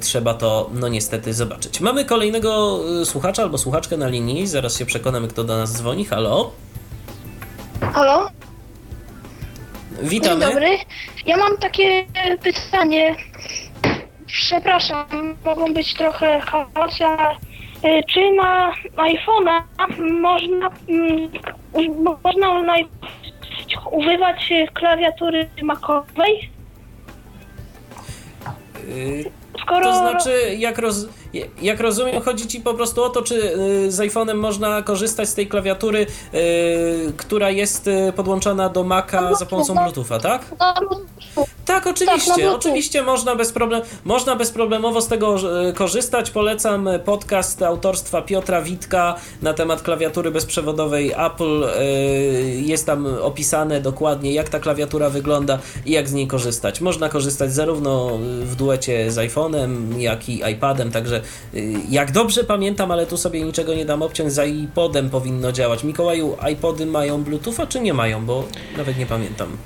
trzeba 0.01 0.35
to 0.35 0.71
no 0.75 0.89
niestety 0.89 1.35
zobaczyć. 1.35 1.81
Mamy 1.81 2.05
kolejnego 2.05 2.81
słuchacza 3.05 3.43
albo 3.43 3.59
słuchaczkę 3.59 3.97
na 3.97 4.09
linii, 4.09 4.47
zaraz 4.47 4.79
się 4.79 4.87
przekonamy, 4.87 5.29
kto 5.29 5.45
do 5.45 5.57
nas 5.57 5.73
dzwoni. 5.73 6.05
Halo? 6.05 6.51
Halo? 7.81 8.31
Witamy. 10.03 10.41
Dzień 10.41 10.51
dobry. 10.51 10.79
Ja 11.27 11.37
mam 11.37 11.57
takie 11.57 12.05
pytanie. 12.43 13.17
Przepraszam, 14.27 15.07
mogą 15.45 15.75
być 15.75 15.95
trochę 15.95 16.41
chaosy, 16.41 17.05
czy 18.13 18.33
na 18.33 18.73
iPhone'a 18.97 19.63
można, 20.21 20.71
mm, 20.89 21.31
można 22.25 22.63
na, 22.63 22.75
używać 23.91 24.53
klawiatury 24.75 25.49
makowej? 25.63 26.51
Y, 28.89 29.31
Skoro... 29.63 29.93
To 29.93 29.99
znaczy, 29.99 30.55
jak, 30.59 30.79
roz, 30.79 31.07
jak 31.63 31.81
rozumiem, 31.81 32.23
chodzi 32.23 32.47
ci 32.47 32.61
po 32.61 32.75
prostu 32.75 33.03
o 33.03 33.09
to, 33.09 33.23
czy 33.23 33.35
y, 33.35 33.93
z 33.93 33.99
iPhone'em 33.99 34.35
można 34.35 34.83
korzystać 34.83 35.29
z 35.29 35.35
tej 35.35 35.47
klawiatury, 35.47 36.07
yy, 36.33 36.41
która 37.17 37.51
jest 37.51 37.87
y, 37.87 38.13
podłączona 38.17 38.69
do 38.69 38.85
Maca 38.85 39.35
za 39.35 39.47
pomocą 39.47 39.75
Bluetootha, 39.75 40.19
tak? 40.19 40.43
Tak, 41.65 41.87
oczywiście, 41.87 42.43
tak, 42.43 42.55
oczywiście 42.55 43.03
można, 43.03 43.37
bez 43.37 43.53
problem, 43.53 43.83
można 44.05 44.37
bezproblemowo 44.37 45.01
z 45.01 45.09
tego 45.09 45.37
korzystać. 45.75 46.31
Polecam 46.31 46.89
podcast 47.05 47.63
autorstwa 47.63 48.23
Piotra 48.23 48.63
Witka 48.63 49.15
na 49.43 49.55
temat 49.55 49.83
klawiatury 49.83 50.31
bezprzewodowej 50.31 51.13
Apple. 51.27 51.67
Jest 52.57 52.87
tam 52.87 53.07
opisane 53.23 53.81
dokładnie, 53.81 54.33
jak 54.33 54.49
ta 54.49 54.61
klawiatura 54.61 55.11
wygląda 55.11 55.59
i 55.87 55.93
jak 55.93 56.09
z 56.09 56.13
niej 56.13 56.27
korzystać. 56.27 56.81
Można 56.81 57.09
korzystać 57.09 57.53
zarówno 57.53 58.19
w 58.43 58.57
duecie 58.57 59.11
z 59.11 59.17
iPhone'em, 59.17 59.99
jak 59.99 60.29
i 60.29 60.43
iPadem, 60.53 60.93
także 60.93 61.20
e, 61.55 61.59
jak 61.91 62.13
dobrze 62.13 62.45
pamiętam, 62.45 62.91
ale 62.91 63.07
tu 63.07 63.17
sobie 63.17 63.43
niczego 63.43 63.75
nie 63.75 63.85
dam 63.85 64.03
obciąć, 64.03 64.33
za 64.33 64.45
iPodem 64.45 65.11
powinno 65.11 65.53
działać. 65.53 65.85
Mikołaju, 65.85 66.37
iPody 66.53 66.87
mają 66.87 67.25
Bluetootha 67.25 67.67
czy 67.67 67.81
nie 67.81 67.95
mają, 67.95 68.27
bo 68.27 68.45
nawet 68.77 68.99
nie 68.99 69.07
pamiętam. 69.07 69.57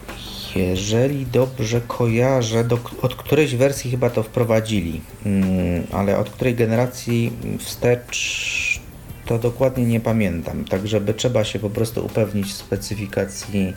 Jeżeli 0.57 1.27
dobrze 1.27 1.81
kojarzę, 1.81 2.65
do, 2.65 2.79
od 3.03 3.15
którejś 3.15 3.55
wersji 3.55 3.91
chyba 3.91 4.11
to 4.11 4.23
wprowadzili, 4.23 5.01
mm, 5.27 5.87
ale 5.93 6.19
od 6.19 6.31
której 6.31 6.55
generacji 6.55 7.33
wstecz 7.59 8.81
to 9.27 9.39
dokładnie 9.39 9.85
nie 9.85 10.01
pamiętam. 10.01 10.65
Tak, 10.65 10.89
żeby 10.89 11.15
trzeba 11.15 11.45
się 11.45 11.59
po 11.59 11.71
prostu 11.71 12.07
upewnić 12.07 12.47
w 12.47 12.53
specyfikacji 12.53 13.75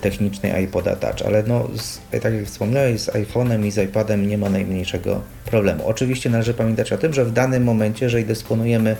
technicznej 0.00 0.64
iPoda 0.64 0.96
Touch, 0.96 1.26
ale 1.26 1.42
no, 1.42 1.68
z, 1.76 2.00
tak 2.20 2.34
jak 2.34 2.44
wspomniałeś, 2.44 3.00
z 3.00 3.08
iPhone'em 3.08 3.66
i 3.66 3.70
z 3.70 3.78
iPadem 3.78 4.28
nie 4.28 4.38
ma 4.38 4.50
najmniejszego 4.50 5.20
problemu. 5.46 5.86
Oczywiście 5.86 6.30
należy 6.30 6.54
pamiętać 6.54 6.92
o 6.92 6.98
tym, 6.98 7.12
że 7.12 7.24
w 7.24 7.32
danym 7.32 7.64
momencie, 7.64 8.04
jeżeli 8.04 8.24
dysponujemy 8.24 8.96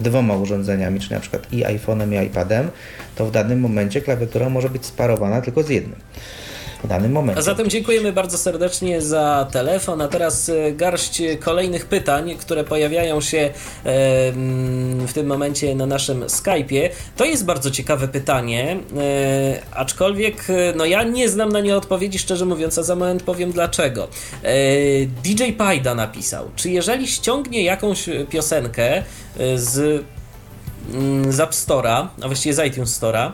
dwoma 0.00 0.36
urządzeniami, 0.36 1.00
czyli 1.00 1.14
na 1.14 1.20
przykład 1.20 1.52
i 1.52 1.64
iPhone'em 1.64 2.22
i 2.22 2.26
iPadem, 2.26 2.70
to 3.16 3.26
w 3.26 3.30
danym 3.30 3.60
momencie 3.60 4.00
klawiatura 4.00 4.48
może 4.50 4.68
być 4.68 4.86
sparowana 4.86 5.40
tylko 5.40 5.62
z 5.62 5.68
jednym 5.68 5.96
w 6.84 6.86
danym 6.86 7.12
momencie. 7.12 7.38
A 7.38 7.42
zatem 7.42 7.70
dziękujemy 7.70 8.12
bardzo 8.12 8.38
serdecznie 8.38 9.02
za 9.02 9.48
telefon, 9.52 10.00
a 10.00 10.08
teraz 10.08 10.48
e, 10.48 10.72
garść 10.72 11.22
kolejnych 11.40 11.86
pytań, 11.86 12.36
które 12.40 12.64
pojawiają 12.64 13.20
się 13.20 13.50
w 15.06 15.10
tym 15.14 15.26
momencie 15.26 15.74
na 15.74 15.86
naszym 15.86 16.20
Skype'ie. 16.20 16.88
To 17.16 17.24
jest 17.24 17.44
bardzo 17.44 17.70
ciekawe 17.70 18.08
pytanie, 18.08 18.76
e, 18.96 19.76
aczkolwiek 19.76 20.50
e, 20.50 20.72
no 20.76 20.84
ja 20.84 21.02
nie 21.02 21.28
znam 21.28 21.52
na 21.52 21.60
nie 21.60 21.76
odpowiedzi, 21.76 22.18
szczerze 22.18 22.44
mówiąc, 22.44 22.78
a 22.78 22.82
za 22.82 22.96
moment 22.96 23.22
powiem 23.22 23.52
dlaczego. 23.52 24.08
DJ 25.24 25.52
Pajda 25.58 25.94
napisał, 25.94 26.50
czy 26.56 26.70
jeżeli 26.70 27.06
ściągnie 27.06 27.62
jakąś 27.62 28.08
piosenkę 28.30 29.02
z 29.54 30.04
mm, 30.94 31.32
z 31.32 31.40
App 31.40 31.50
Store'a, 31.50 32.06
a 32.22 32.26
właściwie 32.26 32.54
z 32.54 32.66
iTunes 32.66 33.00
Store'a, 33.00 33.30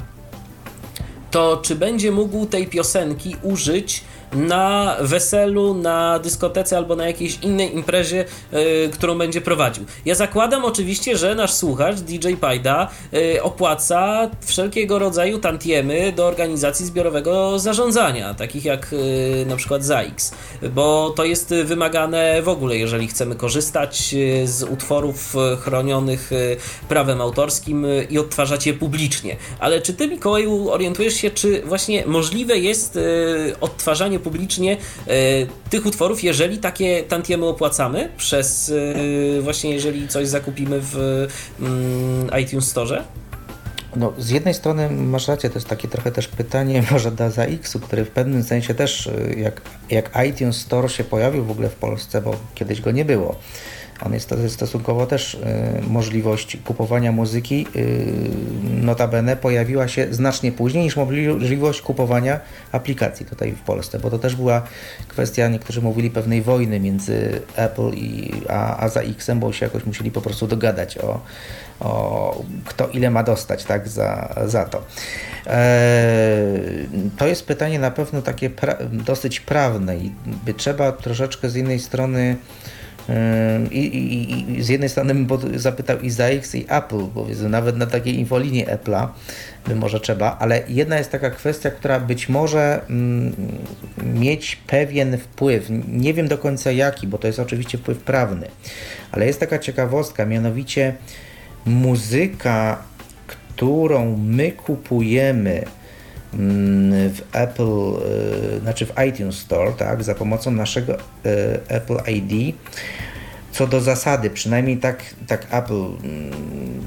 to 1.34 1.56
czy 1.56 1.74
będzie 1.74 2.12
mógł 2.12 2.46
tej 2.46 2.66
piosenki 2.66 3.36
użyć 3.42 4.04
na 4.32 4.96
weselu, 5.00 5.74
na 5.74 6.18
dyskotece 6.18 6.76
albo 6.76 6.96
na 6.96 7.06
jakiejś 7.06 7.38
innej 7.42 7.74
imprezie, 7.74 8.24
yy, 8.52 8.90
którą 8.92 9.18
będzie 9.18 9.40
prowadził. 9.40 9.84
Ja 10.04 10.14
zakładam 10.14 10.64
oczywiście, 10.64 11.16
że 11.16 11.34
nasz 11.34 11.52
słuchacz 11.52 11.96
DJ 11.96 12.34
Pajda 12.40 12.88
yy, 13.12 13.42
opłaca 13.42 14.30
wszelkiego 14.40 14.98
rodzaju 14.98 15.38
tantiemy 15.38 16.12
do 16.12 16.26
organizacji 16.26 16.86
zbiorowego 16.86 17.58
zarządzania, 17.58 18.34
takich 18.34 18.64
jak 18.64 18.92
yy, 18.92 19.46
na 19.46 19.56
przykład 19.56 19.84
ZAX, 19.84 20.34
bo 20.74 21.10
to 21.16 21.24
jest 21.24 21.54
wymagane 21.64 22.42
w 22.42 22.48
ogóle, 22.48 22.76
jeżeli 22.76 23.08
chcemy 23.08 23.34
korzystać 23.34 24.14
z 24.44 24.62
utworów 24.62 25.34
chronionych 25.60 26.30
prawem 26.88 27.20
autorskim 27.20 27.86
i 28.10 28.18
odtwarzać 28.18 28.66
je 28.66 28.74
publicznie. 28.74 29.36
Ale 29.58 29.80
czy 29.80 29.94
ty, 29.94 30.08
Mikołaju, 30.08 30.70
orientujesz 30.70 31.14
się, 31.14 31.30
czy 31.30 31.62
właśnie 31.62 32.06
możliwe 32.06 32.58
jest 32.58 32.98
odtwarzanie 33.60 34.13
publicznie 34.18 34.72
e, 34.72 34.76
tych 35.70 35.86
utworów, 35.86 36.24
jeżeli 36.24 36.58
takie 36.58 37.02
tantiemy 37.02 37.46
opłacamy 37.46 38.08
przez 38.16 38.72
e, 39.38 39.40
właśnie 39.40 39.70
jeżeli 39.70 40.08
coś 40.08 40.28
zakupimy 40.28 40.80
w 40.80 41.26
mm, 41.60 42.30
iTunes 42.42 42.68
Store? 42.68 43.04
No, 43.96 44.12
z 44.18 44.30
jednej 44.30 44.54
strony 44.54 44.90
masz 44.90 45.28
rację, 45.28 45.50
to 45.50 45.54
jest 45.54 45.68
takie 45.68 45.88
trochę 45.88 46.12
też 46.12 46.28
pytanie 46.28 46.82
może 46.90 47.10
dla 47.10 47.30
ZAX-u, 47.30 47.80
który 47.80 48.04
w 48.04 48.10
pewnym 48.10 48.42
sensie 48.42 48.74
też, 48.74 49.06
e, 49.06 49.34
jak, 49.40 49.60
jak 49.90 50.10
iTunes 50.28 50.56
Store 50.56 50.88
się 50.88 51.04
pojawił 51.04 51.44
w 51.44 51.50
ogóle 51.50 51.68
w 51.68 51.74
Polsce, 51.74 52.22
bo 52.22 52.36
kiedyś 52.54 52.80
go 52.80 52.90
nie 52.90 53.04
było, 53.04 53.36
on 54.02 54.14
jest 54.14 54.28
to 54.28 54.48
stosunkowo 54.48 55.06
też 55.06 55.34
y, 55.34 55.38
możliwość 55.88 56.56
kupowania 56.64 57.12
muzyki. 57.12 57.66
Y, 57.76 58.06
notabene 58.82 59.36
pojawiła 59.36 59.88
się 59.88 60.06
znacznie 60.10 60.52
później 60.52 60.84
niż 60.84 60.96
możliwość 60.96 61.82
kupowania 61.82 62.40
aplikacji 62.72 63.26
tutaj 63.26 63.52
w 63.52 63.60
Polsce, 63.60 63.98
bo 63.98 64.10
to 64.10 64.18
też 64.18 64.36
była 64.36 64.62
kwestia, 65.08 65.48
niektórzy 65.48 65.82
mówili 65.82 66.10
pewnej 66.10 66.42
wojny 66.42 66.80
między 66.80 67.40
Apple 67.56 67.90
i, 67.90 68.32
a, 68.48 68.84
a 68.84 68.88
za 68.88 69.00
X-em, 69.00 69.40
bo 69.40 69.52
się 69.52 69.66
jakoś 69.66 69.84
musieli 69.84 70.10
po 70.10 70.20
prostu 70.20 70.46
dogadać 70.46 70.98
o, 70.98 71.20
o 71.80 72.44
kto 72.64 72.88
ile 72.88 73.10
ma 73.10 73.22
dostać 73.22 73.64
tak, 73.64 73.88
za, 73.88 74.34
za 74.46 74.64
to. 74.64 74.82
E, 75.46 76.44
to 77.16 77.26
jest 77.26 77.46
pytanie 77.46 77.78
na 77.78 77.90
pewno 77.90 78.22
takie 78.22 78.50
pra 78.50 78.76
dosyć 78.92 79.40
prawne 79.40 79.96
i 79.96 80.12
by 80.44 80.54
trzeba 80.54 80.92
troszeczkę 80.92 81.50
z 81.50 81.54
jednej 81.54 81.80
strony 81.80 82.36
i, 83.70 83.78
i, 83.78 84.52
I, 84.52 84.62
z 84.62 84.68
jednej 84.68 84.88
strony 84.88 85.14
bym 85.14 85.28
zapytał 85.54 86.00
i 86.00 86.10
ZAX 86.10 86.54
i 86.54 86.66
Apple, 86.68 87.06
powiedzmy, 87.14 87.48
nawet 87.48 87.76
na 87.76 87.86
takiej 87.86 88.18
infolinie 88.18 88.66
Apple'a 88.66 89.08
by 89.66 89.74
może 89.74 90.00
trzeba, 90.00 90.36
ale 90.38 90.62
jedna 90.68 90.98
jest 90.98 91.10
taka 91.10 91.30
kwestia, 91.30 91.70
która 91.70 92.00
być 92.00 92.28
może 92.28 92.80
mm, 92.90 93.34
mieć 94.14 94.56
pewien 94.56 95.18
wpływ, 95.18 95.66
nie 95.88 96.14
wiem 96.14 96.28
do 96.28 96.38
końca 96.38 96.72
jaki, 96.72 97.06
bo 97.06 97.18
to 97.18 97.26
jest 97.26 97.38
oczywiście 97.38 97.78
wpływ 97.78 97.98
prawny, 97.98 98.48
ale 99.12 99.26
jest 99.26 99.40
taka 99.40 99.58
ciekawostka, 99.58 100.26
mianowicie 100.26 100.94
muzyka, 101.66 102.82
którą 103.26 104.16
my 104.16 104.52
kupujemy 104.52 105.64
w 107.10 107.20
Apple, 107.32 107.92
e, 108.56 108.60
znaczy 108.60 108.86
w 108.86 108.92
iTunes 109.08 109.36
Store, 109.36 109.72
tak, 109.72 110.04
za 110.04 110.14
pomocą 110.14 110.50
naszego 110.50 110.94
e, 110.94 110.98
Apple 111.68 111.96
ID. 112.06 112.56
Co 113.52 113.66
do 113.66 113.80
zasady, 113.80 114.30
przynajmniej 114.30 114.76
tak, 114.76 115.04
tak 115.26 115.46
Apple 115.50 115.74
mm, 115.74 116.32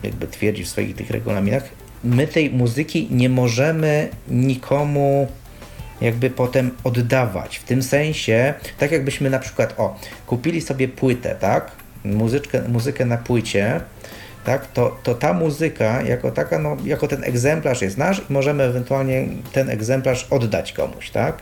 jakby 0.03 0.27
twierdzi 0.27 0.63
w 0.63 0.69
swoich 0.69 0.95
tych 0.95 1.09
regulaminach, 1.09 1.63
my 2.03 2.27
tej 2.27 2.49
muzyki 2.49 3.07
nie 3.11 3.29
możemy 3.29 4.09
nikomu 4.27 5.27
jakby 6.01 6.29
potem 6.29 6.71
oddawać. 6.83 7.57
W 7.57 7.63
tym 7.63 7.83
sensie, 7.83 8.53
tak 8.77 8.91
jakbyśmy 8.91 9.29
na 9.29 9.39
przykład, 9.39 9.73
o, 9.77 9.99
kupili 10.27 10.61
sobie 10.61 10.87
płytę, 10.87 11.35
tak, 11.39 11.71
muzyczkę, 12.05 12.61
muzykę 12.67 13.05
na 13.05 13.17
płycie, 13.17 13.81
tak, 14.47 14.67
to, 14.67 14.97
to 15.03 15.15
ta 15.15 15.33
muzyka 15.33 16.01
jako 16.01 16.31
taka, 16.31 16.59
no, 16.59 16.77
jako 16.85 17.07
ten 17.07 17.23
egzemplarz 17.23 17.81
jest 17.81 17.97
nasz 17.97 18.19
i 18.19 18.33
możemy 18.33 18.63
ewentualnie 18.63 19.27
ten 19.53 19.69
egzemplarz 19.69 20.27
oddać 20.29 20.73
komuś, 20.73 21.09
tak, 21.09 21.41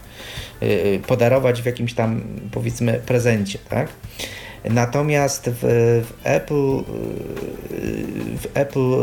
yy, 0.61 0.99
podarować 1.07 1.61
w 1.61 1.65
jakimś 1.65 1.93
tam 1.93 2.21
powiedzmy 2.51 3.01
prezencie, 3.05 3.59
tak. 3.69 3.87
Natomiast 4.69 5.49
w, 5.49 5.59
w 6.05 6.13
Apple, 6.23 6.83
w 8.41 8.47
Apple 8.53 8.93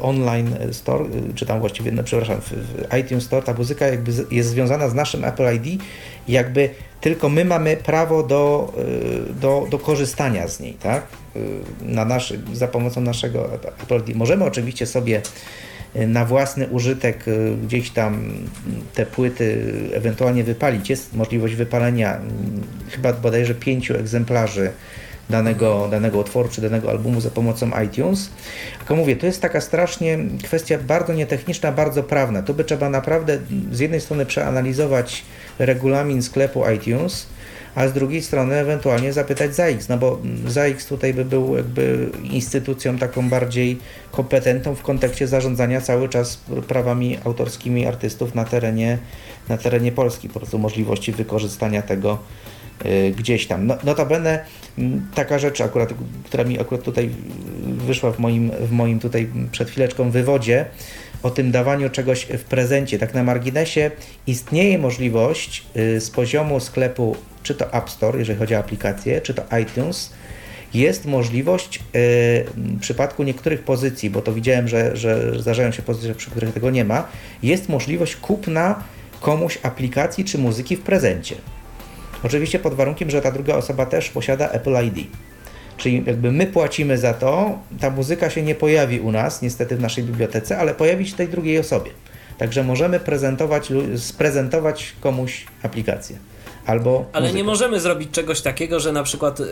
Online 0.00 0.56
Store, 0.72 1.04
czy 1.34 1.46
tam 1.46 1.60
właściwie, 1.60 1.92
no, 1.92 2.02
przepraszam, 2.02 2.40
w 2.40 2.94
iTunes 3.00 3.24
Store 3.24 3.42
ta 3.42 3.54
muzyka 3.54 3.86
jakby 3.86 4.12
jest 4.30 4.48
związana 4.48 4.88
z 4.88 4.94
naszym 4.94 5.24
Apple 5.24 5.54
ID, 5.54 5.82
jakby 6.28 6.70
tylko 7.00 7.28
my 7.28 7.44
mamy 7.44 7.76
prawo 7.76 8.22
do, 8.22 8.72
do, 9.40 9.66
do 9.70 9.78
korzystania 9.78 10.48
z 10.48 10.60
niej, 10.60 10.74
tak? 10.74 11.06
Na 11.82 12.04
naszy, 12.04 12.40
za 12.52 12.68
pomocą 12.68 13.00
naszego 13.00 13.54
Apple 13.54 13.96
ID. 13.96 14.16
Możemy 14.16 14.44
oczywiście 14.44 14.86
sobie 14.86 15.22
na 15.94 16.24
własny 16.24 16.66
użytek 16.68 17.28
y, 17.28 17.56
gdzieś 17.62 17.90
tam 17.90 18.32
te 18.94 19.06
płyty 19.06 19.74
ewentualnie 19.92 20.44
wypalić. 20.44 20.90
Jest 20.90 21.14
możliwość 21.14 21.54
wypalenia 21.54 22.16
mm, 22.16 22.30
chyba 22.90 23.12
bodajże 23.12 23.54
pięciu 23.54 23.96
egzemplarzy 23.96 24.70
danego, 25.30 25.88
danego 25.90 26.18
utworu 26.18 26.48
czy 26.48 26.60
danego 26.60 26.90
albumu 26.90 27.20
za 27.20 27.30
pomocą 27.30 27.70
iTunes. 27.84 28.30
Tylko 28.78 28.96
mówię, 28.96 29.16
to 29.16 29.26
jest 29.26 29.42
taka 29.42 29.60
strasznie 29.60 30.18
kwestia 30.44 30.78
bardzo 30.78 31.12
nietechniczna, 31.12 31.72
bardzo 31.72 32.02
prawna. 32.02 32.42
Tu 32.42 32.54
by 32.54 32.64
trzeba 32.64 32.90
naprawdę 32.90 33.38
z 33.72 33.80
jednej 33.80 34.00
strony 34.00 34.26
przeanalizować 34.26 35.24
regulamin 35.58 36.22
sklepu 36.22 36.70
iTunes, 36.70 37.26
a 37.78 37.88
z 37.88 37.92
drugiej 37.92 38.22
strony 38.22 38.54
ewentualnie 38.54 39.12
zapytać 39.12 39.54
ZAX, 39.54 39.88
no 39.88 39.98
bo 39.98 40.18
ZAX 40.46 40.86
tutaj 40.86 41.14
by 41.14 41.24
był 41.24 41.56
jakby 41.56 42.10
instytucją 42.22 42.98
taką 42.98 43.28
bardziej 43.28 43.78
kompetentną 44.10 44.74
w 44.74 44.82
kontekście 44.82 45.26
zarządzania 45.26 45.80
cały 45.80 46.08
czas 46.08 46.40
prawami 46.68 47.18
autorskimi 47.24 47.86
artystów 47.86 48.34
na 48.34 48.44
terenie, 48.44 48.98
na 49.48 49.58
terenie 49.58 49.92
Polski, 49.92 50.28
po 50.28 50.40
prostu 50.40 50.58
możliwości 50.58 51.12
wykorzystania 51.12 51.82
tego 51.82 52.18
y, 52.86 53.14
gdzieś 53.16 53.46
tam. 53.46 53.66
No, 53.66 53.76
notabene 53.84 54.44
taka 55.14 55.38
rzecz 55.38 55.60
akurat, 55.60 55.94
która 56.24 56.44
mi 56.44 56.60
akurat 56.60 56.82
tutaj 56.82 57.10
wyszła 57.62 58.12
w 58.12 58.18
moim, 58.18 58.50
w 58.60 58.70
moim 58.70 59.00
tutaj 59.00 59.28
przed 59.52 59.70
chwileczką 59.70 60.10
wywodzie, 60.10 60.64
o 61.22 61.30
tym 61.30 61.50
dawaniu 61.50 61.90
czegoś 61.90 62.24
w 62.24 62.44
prezencie. 62.44 62.98
Tak 62.98 63.14
na 63.14 63.24
marginesie 63.24 63.90
istnieje 64.26 64.78
możliwość 64.78 65.66
y, 65.76 66.00
z 66.00 66.10
poziomu 66.10 66.60
sklepu, 66.60 67.16
czy 67.48 67.54
to 67.54 67.72
App 67.72 67.90
Store, 67.90 68.18
jeżeli 68.18 68.38
chodzi 68.38 68.54
o 68.54 68.58
aplikacje, 68.58 69.20
czy 69.20 69.34
to 69.34 69.42
iTunes, 69.62 70.12
jest 70.74 71.06
możliwość 71.06 71.76
y, 71.76 71.80
w 72.54 72.80
przypadku 72.80 73.22
niektórych 73.22 73.62
pozycji, 73.62 74.10
bo 74.10 74.22
to 74.22 74.32
widziałem, 74.32 74.68
że, 74.68 74.96
że 74.96 75.40
zdarzają 75.40 75.72
się 75.72 75.82
pozycje, 75.82 76.14
przy 76.14 76.30
których 76.30 76.54
tego 76.54 76.70
nie 76.70 76.84
ma, 76.84 77.08
jest 77.42 77.68
możliwość 77.68 78.16
kupna 78.16 78.84
komuś 79.20 79.58
aplikacji 79.62 80.24
czy 80.24 80.38
muzyki 80.38 80.76
w 80.76 80.80
prezencie. 80.80 81.34
Oczywiście 82.22 82.58
pod 82.58 82.74
warunkiem, 82.74 83.10
że 83.10 83.20
ta 83.20 83.32
druga 83.32 83.54
osoba 83.54 83.86
też 83.86 84.10
posiada 84.10 84.50
Apple 84.50 84.84
ID. 84.84 85.06
Czyli 85.76 86.02
jakby 86.06 86.32
my 86.32 86.46
płacimy 86.46 86.98
za 86.98 87.14
to, 87.14 87.58
ta 87.80 87.90
muzyka 87.90 88.30
się 88.30 88.42
nie 88.42 88.54
pojawi 88.54 89.00
u 89.00 89.12
nas, 89.12 89.42
niestety 89.42 89.76
w 89.76 89.80
naszej 89.80 90.04
bibliotece, 90.04 90.58
ale 90.58 90.74
pojawi 90.74 91.06
się 91.06 91.16
tej 91.16 91.28
drugiej 91.28 91.58
osobie. 91.58 91.90
Także 92.38 92.64
możemy 92.64 93.00
prezentować, 93.00 93.72
sprezentować 93.96 94.92
komuś 95.00 95.46
aplikację 95.62 96.18
albo. 96.68 97.04
Ale 97.12 97.32
nie 97.32 97.44
możemy 97.44 97.80
zrobić 97.80 98.10
czegoś 98.10 98.40
takiego, 98.40 98.80
że 98.80 98.92
na 98.92 99.02
przykład 99.02 99.40
y, 99.40 99.44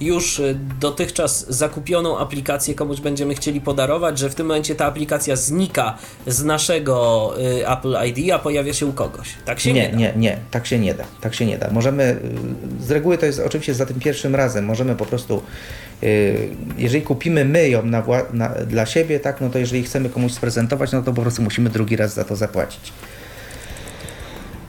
już 0.00 0.42
dotychczas 0.80 1.46
zakupioną 1.48 2.18
aplikację 2.18 2.74
komuś 2.74 3.00
będziemy 3.00 3.34
chcieli 3.34 3.60
podarować, 3.60 4.18
że 4.18 4.30
w 4.30 4.34
tym 4.34 4.46
momencie 4.46 4.74
ta 4.74 4.86
aplikacja 4.86 5.36
znika 5.36 5.98
z 6.26 6.44
naszego 6.44 7.34
y, 7.38 7.68
Apple 7.68 7.96
ID, 8.06 8.32
a 8.32 8.38
pojawia 8.38 8.72
się 8.74 8.86
u 8.86 8.92
kogoś. 8.92 9.28
Tak 9.44 9.60
się 9.60 9.72
nie, 9.72 9.82
nie 9.82 9.88
da. 9.88 9.96
Nie, 9.96 10.12
nie, 10.16 10.38
tak 10.50 10.66
się 10.66 10.78
nie 10.78 10.94
da. 10.94 11.04
Tak 11.20 11.34
się 11.34 11.46
nie 11.46 11.58
da. 11.58 11.70
Możemy, 11.70 12.20
y, 12.80 12.84
z 12.84 12.90
reguły 12.90 13.18
to 13.18 13.26
jest 13.26 13.40
oczywiście 13.40 13.74
za 13.74 13.86
tym 13.86 14.00
pierwszym 14.00 14.34
razem, 14.34 14.64
możemy 14.64 14.96
po 14.96 15.06
prostu 15.06 15.42
y, 16.02 16.48
jeżeli 16.78 17.04
kupimy 17.04 17.44
my 17.44 17.68
ją 17.68 17.82
na, 17.86 18.02
na, 18.32 18.48
dla 18.48 18.86
siebie, 18.86 19.20
tak, 19.20 19.40
no 19.40 19.50
to 19.50 19.58
jeżeli 19.58 19.82
chcemy 19.82 20.08
komuś 20.08 20.32
sprezentować, 20.32 20.92
no 20.92 21.02
to 21.02 21.12
po 21.12 21.22
prostu 21.22 21.42
musimy 21.42 21.70
drugi 21.70 21.96
raz 21.96 22.14
za 22.14 22.24
to 22.24 22.36
zapłacić. 22.36 22.92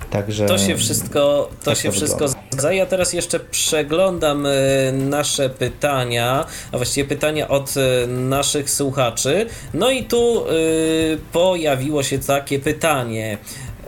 Także 0.09 0.45
to 0.45 0.57
się 0.57 0.77
wszystko, 0.77 1.49
to 1.63 1.71
tak 1.71 1.77
się 1.77 1.89
to 1.89 1.95
wszystko 1.95 2.27
zgadza. 2.27 2.73
Ja 2.73 2.85
teraz 2.85 3.13
jeszcze 3.13 3.39
przeglądam 3.39 4.45
e, 4.45 4.51
nasze 4.91 5.49
pytania, 5.49 6.45
a 6.71 6.77
właściwie 6.77 7.09
pytania 7.09 7.47
od 7.47 7.75
e, 7.77 8.07
naszych 8.07 8.69
słuchaczy. 8.69 9.45
No 9.73 9.91
i 9.91 10.03
tu 10.03 10.45
y, 10.47 11.17
pojawiło 11.31 12.03
się 12.03 12.19
takie 12.19 12.59
pytanie. 12.59 13.37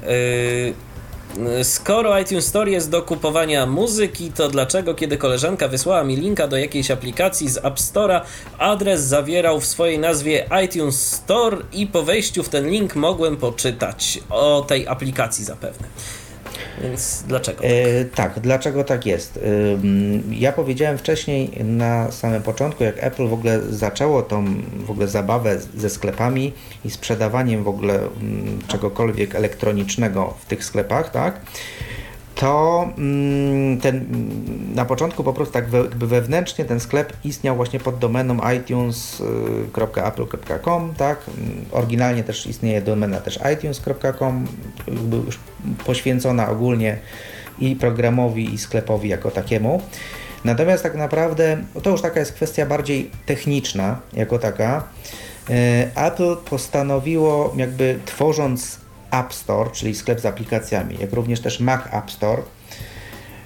Y, 0.04 0.74
Skoro 1.64 2.20
iTunes 2.20 2.46
Store 2.46 2.72
jest 2.72 2.90
do 2.90 3.02
kupowania 3.02 3.66
muzyki, 3.66 4.32
to 4.32 4.48
dlaczego, 4.48 4.94
kiedy 4.94 5.18
koleżanka 5.18 5.68
wysłała 5.68 6.04
mi 6.04 6.16
linka 6.16 6.48
do 6.48 6.58
jakiejś 6.58 6.92
aplikacji 6.92 7.50
z 7.50 7.58
App 7.58 7.78
Store'a, 7.78 8.22
adres 8.58 9.02
zawierał 9.02 9.60
w 9.60 9.66
swojej 9.66 10.00
nazwie 10.00 10.50
iTunes 10.66 11.12
Store 11.12 11.58
i 11.74 11.88
po 11.88 12.04
wejściu 12.04 12.44
w 12.44 12.50
ten 12.50 12.70
link 12.70 12.96
mogłem 12.96 13.38
poczytać 13.38 14.20
o 14.30 14.66
tej 14.68 14.88
aplikacji 14.88 15.46
zapewne. 15.46 15.88
Więc 16.82 17.24
dlaczego? 17.28 17.62
Tak? 17.62 17.72
E, 17.72 18.06
tak, 18.06 18.40
dlaczego 18.40 18.84
tak 18.84 19.06
jest? 19.06 19.38
E, 19.38 19.42
ja 20.32 20.52
powiedziałem 20.52 20.98
wcześniej 20.98 21.52
na 21.64 22.12
samym 22.12 22.42
początku, 22.42 22.84
jak 22.84 23.04
Apple 23.04 23.28
w 23.28 23.34
ogóle 23.34 23.62
zaczęło 23.62 24.22
tą 24.22 24.46
w 24.86 24.92
ogóle 24.92 25.08
zabawę 25.08 25.60
ze 25.76 25.90
sklepami 25.90 26.54
i 26.86 26.90
sprzedawaniem 26.92 27.64
w 27.64 27.68
ogóle 27.68 27.96
m, 27.96 28.60
czegokolwiek 28.68 29.36
elektronicznego 29.36 30.34
w 30.40 30.46
tych 30.46 30.66
sklepach, 30.66 31.12
tak? 31.12 31.42
To 32.42 32.90
mm, 32.98 33.82
ten, 33.82 34.06
na 34.76 34.86
początku 34.86 35.24
po 35.24 35.34
prostu 35.34 35.54
tak 35.54 35.74
jakby 35.74 36.08
wewnętrznie 36.08 36.66
ten 36.66 36.80
sklep 36.80 37.14
istniał 37.24 37.56
właśnie 37.56 37.80
pod 37.80 38.00
domeną 38.00 38.38
itunes.apple.com, 38.56 40.94
tak? 40.98 41.20
Oryginalnie 41.72 42.24
też 42.24 42.48
istnieje 42.48 42.82
domena 42.82 43.20
też 43.20 43.40
itunes.com, 43.54 44.48
już 45.28 45.40
poświęcona 45.86 46.50
ogólnie 46.50 46.98
i 47.60 47.76
programowi 47.76 48.54
i 48.54 48.58
sklepowi 48.58 49.10
jako 49.10 49.32
takiemu. 49.32 49.82
Natomiast 50.46 50.84
tak 50.84 50.96
naprawdę 50.96 51.58
to 51.84 51.90
już 51.90 52.02
taka 52.02 52.20
jest 52.20 52.34
kwestia 52.34 52.66
bardziej 52.66 53.12
techniczna 53.26 54.00
jako 54.14 54.40
taka. 54.40 54.84
E, 55.50 55.88
Apple 55.96 56.36
postanowiło 56.50 57.54
jakby 57.58 58.00
tworząc 58.06 58.82
App 59.12 59.34
Store, 59.34 59.70
czyli 59.70 59.96
sklep 59.96 60.20
z 60.20 60.26
aplikacjami, 60.26 60.98
jak 61.00 61.14
również 61.14 61.40
też 61.40 61.60
Mac 61.60 61.82
App 61.92 62.12
Store, 62.12 62.42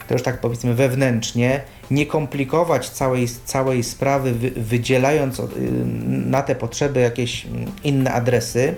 to 0.07 0.13
już 0.13 0.23
tak 0.23 0.41
powiedzmy 0.41 0.73
wewnętrznie, 0.73 1.61
nie 1.91 2.05
komplikować 2.05 2.89
całej, 2.89 3.27
całej 3.45 3.83
sprawy, 3.83 4.33
wydzielając 4.55 5.39
y, 5.39 5.45
na 6.05 6.41
te 6.41 6.55
potrzeby 6.55 6.99
jakieś 6.99 7.45
mm, 7.45 7.71
inne 7.83 8.13
adresy. 8.13 8.75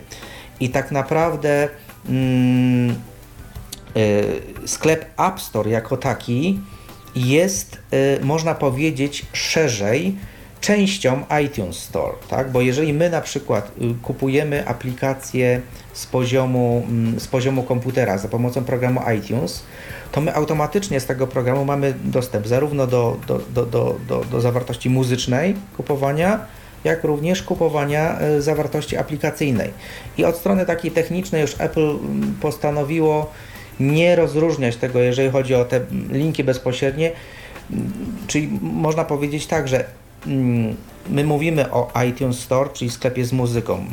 I 0.60 0.70
tak 0.70 0.92
naprawdę 0.92 1.70
mm, 2.10 2.96
y, 3.98 4.68
sklep 4.68 5.06
App 5.20 5.42
Store 5.42 5.70
jako 5.70 5.98
taki 5.98 6.60
jest, 7.16 7.80
y, 8.22 8.26
można 8.26 8.56
powiedzieć, 8.56 9.26
szerzej 9.34 10.16
częścią 10.62 11.24
iTunes 11.46 11.80
Store, 11.80 12.14
tak? 12.30 12.52
Bo 12.52 12.62
jeżeli 12.62 12.94
my 12.94 13.10
na 13.10 13.22
przykład 13.22 13.72
y, 13.82 13.96
kupujemy 14.04 14.68
aplikację 14.68 15.62
z 15.94 16.06
poziomu, 16.06 16.86
mm, 16.90 17.20
z 17.20 17.28
poziomu 17.28 17.64
komputera 17.64 18.18
za 18.18 18.28
pomocą 18.28 18.64
programu 18.64 19.02
iTunes, 19.18 19.64
to 20.12 20.22
my 20.22 20.36
automatycznie 20.36 21.00
z 21.00 21.06
tego 21.06 21.28
programu 21.28 21.66
mamy 21.66 21.94
dostęp 22.04 22.48
zarówno 22.48 22.88
do, 22.88 23.18
do, 23.28 23.42
do, 23.54 23.66
do, 23.66 23.96
do, 24.08 24.24
do 24.32 24.42
zawartości 24.42 24.90
muzycznej 24.90 25.56
kupowania, 25.78 26.40
jak 26.84 27.04
również 27.04 27.44
kupowania 27.44 28.22
y, 28.22 28.42
zawartości 28.42 28.98
aplikacyjnej. 28.98 29.70
I 30.18 30.26
od 30.26 30.38
strony 30.38 30.66
takiej 30.66 30.92
technicznej 30.92 31.42
już 31.42 31.56
Apple 31.60 31.90
mm, 31.90 32.36
postanowiło 32.42 33.32
nie 33.80 34.16
rozróżniać 34.16 34.76
tego, 34.76 35.00
jeżeli 35.00 35.30
chodzi 35.30 35.56
o 35.56 35.66
te 35.66 35.82
linki 36.10 36.44
bezpośrednie, 36.44 37.12
mm, 37.72 37.92
czyli 38.28 38.50
można 38.62 39.04
powiedzieć 39.04 39.48
tak, 39.48 39.68
że 39.68 39.86
Mm, 39.86 40.07
my 41.10 41.24
mówimy 41.24 41.72
o 41.72 41.92
iTunes 42.10 42.40
Store, 42.40 42.70
czyli 42.70 42.92
sklepie 42.92 43.26
z 43.26 43.34
muzyką 43.34 43.86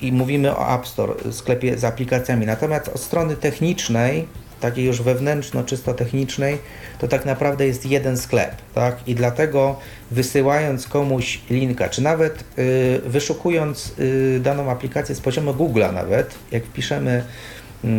i 0.00 0.12
mówimy 0.12 0.56
o 0.56 0.74
App 0.74 0.86
Store, 0.86 1.14
sklepie 1.30 1.78
z 1.78 1.84
aplikacjami. 1.84 2.46
Natomiast 2.46 2.88
od 2.88 3.00
strony 3.00 3.36
technicznej, 3.36 4.26
takiej 4.60 4.84
już 4.84 5.02
wewnętrzno, 5.02 5.64
czysto 5.64 5.94
technicznej, 5.94 6.58
to 6.98 7.08
tak 7.08 7.26
naprawdę 7.26 7.66
jest 7.66 7.86
jeden 7.86 8.16
sklep, 8.16 8.56
tak? 8.74 8.96
I 9.06 9.14
dlatego 9.14 9.76
wysyłając 10.10 10.88
komuś 10.88 11.40
linka, 11.50 11.88
czy 11.88 12.02
nawet 12.02 12.44
y, 12.58 13.00
wyszukując 13.06 13.92
y, 13.98 14.40
daną 14.42 14.70
aplikację 14.70 15.14
z 15.14 15.20
poziomu 15.20 15.52
Google'a 15.52 15.94
nawet, 15.94 16.34
jak 16.52 16.64
wpiszemy 16.64 17.24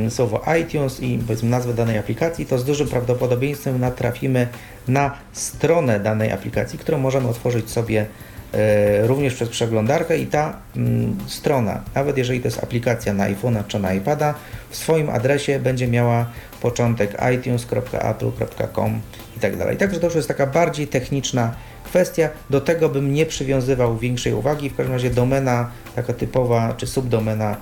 słowo 0.09 0.41
iTunes 0.61 0.99
i 0.99 1.17
powiedzmy 1.17 1.49
nazwę 1.49 1.73
danej 1.73 1.97
aplikacji, 1.97 2.45
to 2.45 2.57
z 2.57 2.65
dużym 2.65 2.87
prawdopodobieństwem 2.87 3.79
natrafimy 3.79 4.47
na 4.87 5.17
stronę 5.31 5.99
danej 5.99 6.31
aplikacji, 6.31 6.79
którą 6.79 6.97
możemy 6.97 7.27
otworzyć 7.27 7.69
sobie 7.69 8.05
e, 8.53 9.07
również 9.07 9.33
przez 9.33 9.49
przeglądarkę 9.49 10.17
i 10.17 10.27
ta 10.27 10.57
mm, 10.75 11.17
strona, 11.27 11.81
nawet 11.95 12.17
jeżeli 12.17 12.39
to 12.39 12.47
jest 12.47 12.63
aplikacja 12.63 13.13
na 13.13 13.29
iPhone'a 13.29 13.63
czy 13.67 13.79
na 13.79 13.93
iPada, 13.93 14.33
w 14.69 14.75
swoim 14.75 15.09
adresie 15.09 15.59
będzie 15.59 15.87
miała 15.87 16.25
początek 16.61 17.17
itunes.apple.com 17.35 19.01
i 19.37 19.39
tak 19.39 19.57
dalej. 19.57 19.77
Także 19.77 19.99
to 19.99 20.05
już 20.05 20.15
jest 20.15 20.27
taka 20.27 20.47
bardziej 20.47 20.87
techniczna 20.87 21.55
kwestia. 21.83 22.29
Do 22.49 22.61
tego 22.61 22.89
bym 22.89 23.13
nie 23.13 23.25
przywiązywał 23.25 23.97
większej 23.97 24.33
uwagi. 24.33 24.69
W 24.69 24.75
każdym 24.75 24.93
razie 24.93 25.09
domena 25.09 25.71
taka 25.95 26.13
typowa, 26.13 26.73
czy 26.77 26.87
subdomena 26.87 27.57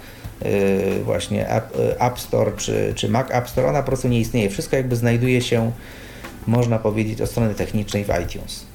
właśnie 1.03 1.49
App, 1.49 1.77
yy, 1.77 1.99
App 1.99 2.19
Store 2.19 2.51
czy, 2.57 2.93
czy 2.95 3.09
Mac 3.09 3.27
App 3.31 3.49
Store, 3.49 3.67
ona 3.67 3.79
po 3.79 3.87
prostu 3.87 4.07
nie 4.07 4.19
istnieje. 4.19 4.49
Wszystko 4.49 4.75
jakby 4.75 4.95
znajduje 4.95 5.41
się, 5.41 5.71
można 6.47 6.79
powiedzieć, 6.79 7.21
od 7.21 7.29
strony 7.29 7.55
technicznej 7.55 8.05
w 8.05 8.09
iTunes. 8.23 8.65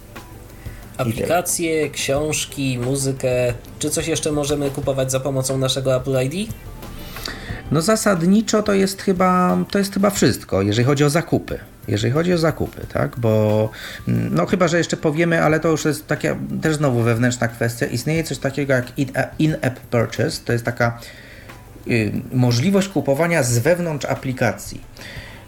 Aplikacje, 0.96 1.90
książki, 1.90 2.78
muzykę, 2.78 3.54
czy 3.78 3.90
coś 3.90 4.06
jeszcze 4.06 4.32
możemy 4.32 4.70
kupować 4.70 5.10
za 5.10 5.20
pomocą 5.20 5.58
naszego 5.58 5.96
Apple 5.96 6.16
ID? 6.22 6.52
No 7.70 7.82
zasadniczo 7.82 8.62
to 8.62 8.72
jest 8.72 9.02
chyba, 9.02 9.58
to 9.70 9.78
jest 9.78 9.94
chyba 9.94 10.10
wszystko, 10.10 10.62
jeżeli 10.62 10.86
chodzi 10.86 11.04
o 11.04 11.10
zakupy. 11.10 11.58
Jeżeli 11.88 12.12
chodzi 12.12 12.32
o 12.32 12.38
zakupy, 12.38 12.86
tak, 12.92 13.18
bo 13.18 13.70
no 14.06 14.46
chyba, 14.46 14.68
że 14.68 14.78
jeszcze 14.78 14.96
powiemy, 14.96 15.42
ale 15.42 15.60
to 15.60 15.68
już 15.68 15.84
jest 15.84 16.06
taka 16.06 16.36
też 16.62 16.76
znowu 16.76 17.02
wewnętrzna 17.02 17.48
kwestia. 17.48 17.86
Istnieje 17.86 18.24
coś 18.24 18.38
takiego 18.38 18.72
jak 18.72 18.86
in-app 19.38 19.80
purchase, 19.80 20.40
to 20.44 20.52
jest 20.52 20.64
taka 20.64 20.98
y, 21.00 21.23
możliwość 22.32 22.88
kupowania 22.88 23.42
z 23.42 23.58
wewnątrz 23.58 24.06
aplikacji. 24.06 24.80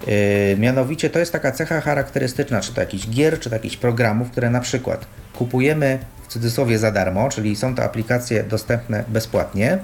Y, 0.09 0.57
mianowicie 0.59 1.11
to 1.11 1.19
jest 1.19 1.33
taka 1.33 1.53
cecha 1.53 1.81
charakterystyczna, 1.81 2.61
czy 2.61 2.75
to 2.75 2.81
jakichś 2.81 3.09
gier, 3.09 3.41
czy 3.41 3.51
to 3.51 3.57
jakichś 3.57 3.77
programów, 3.77 4.31
które 4.31 4.51
na 4.51 4.61
przykład 4.61 5.07
kupujemy 5.35 5.99
w 6.23 6.33
cudzysłowie 6.33 6.79
za 6.79 6.93
darmo, 6.93 7.29
czyli 7.29 7.57
są 7.57 7.75
to 7.75 7.83
aplikacje 7.83 8.45
dostępne 8.45 9.05
bezpłatnie 9.09 9.79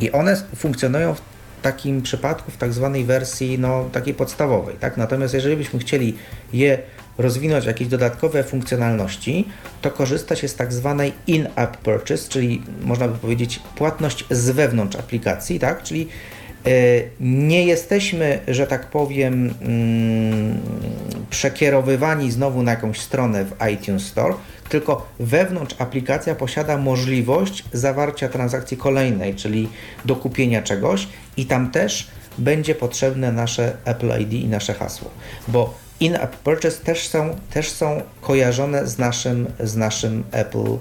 i 0.00 0.12
one 0.12 0.36
funkcjonują 0.56 1.14
w 1.14 1.20
takim 1.62 2.02
przypadku 2.02 2.50
w 2.50 2.56
tak 2.56 2.72
zwanej 2.72 3.04
wersji 3.04 3.58
no, 3.58 3.84
takiej 3.92 4.14
podstawowej. 4.14 4.76
Tak? 4.80 4.96
Natomiast 4.96 5.34
jeżeli 5.34 5.56
byśmy 5.56 5.78
chcieli 5.78 6.16
je 6.52 6.78
rozwinąć 7.20 7.64
jakieś 7.64 7.88
dodatkowe 7.88 8.44
funkcjonalności, 8.44 9.48
to 9.82 9.90
korzysta 9.90 10.36
się 10.36 10.48
z 10.48 10.54
tak 10.54 10.72
zwanej 10.72 11.12
in-app 11.26 11.76
purchase, 11.76 12.28
czyli 12.28 12.62
można 12.82 13.08
by 13.08 13.18
powiedzieć 13.18 13.60
płatność 13.76 14.24
z 14.30 14.50
wewnątrz 14.50 14.96
aplikacji, 14.96 15.60
tak? 15.60 15.82
czyli 15.82 16.08
e, 16.66 16.70
nie 17.20 17.64
jesteśmy, 17.64 18.38
że 18.48 18.66
tak 18.66 18.86
powiem, 18.86 19.54
mm, 19.62 20.58
przekierowywani 21.30 22.30
znowu 22.30 22.62
na 22.62 22.70
jakąś 22.70 23.00
stronę 23.00 23.44
w 23.44 23.54
iTunes 23.72 24.06
Store, 24.06 24.34
tylko 24.68 25.08
wewnątrz 25.20 25.74
aplikacja 25.78 26.34
posiada 26.34 26.78
możliwość 26.78 27.64
zawarcia 27.72 28.28
transakcji 28.28 28.76
kolejnej, 28.76 29.34
czyli 29.34 29.68
dokupienia 30.04 30.62
czegoś 30.62 31.08
i 31.36 31.46
tam 31.46 31.70
też 31.70 32.10
będzie 32.38 32.74
potrzebne 32.74 33.32
nasze 33.32 33.76
Apple 33.84 34.20
ID 34.20 34.32
i 34.32 34.48
nasze 34.48 34.74
hasło, 34.74 35.10
bo 35.48 35.74
in-app 36.00 36.36
purchase 36.36 36.84
też 36.84 37.08
są, 37.08 37.36
też 37.50 37.70
są 37.70 38.02
kojarzone 38.20 38.86
z 38.86 38.98
naszym, 38.98 39.46
z 39.60 39.76
naszym 39.76 40.24
Apple, 40.32 40.78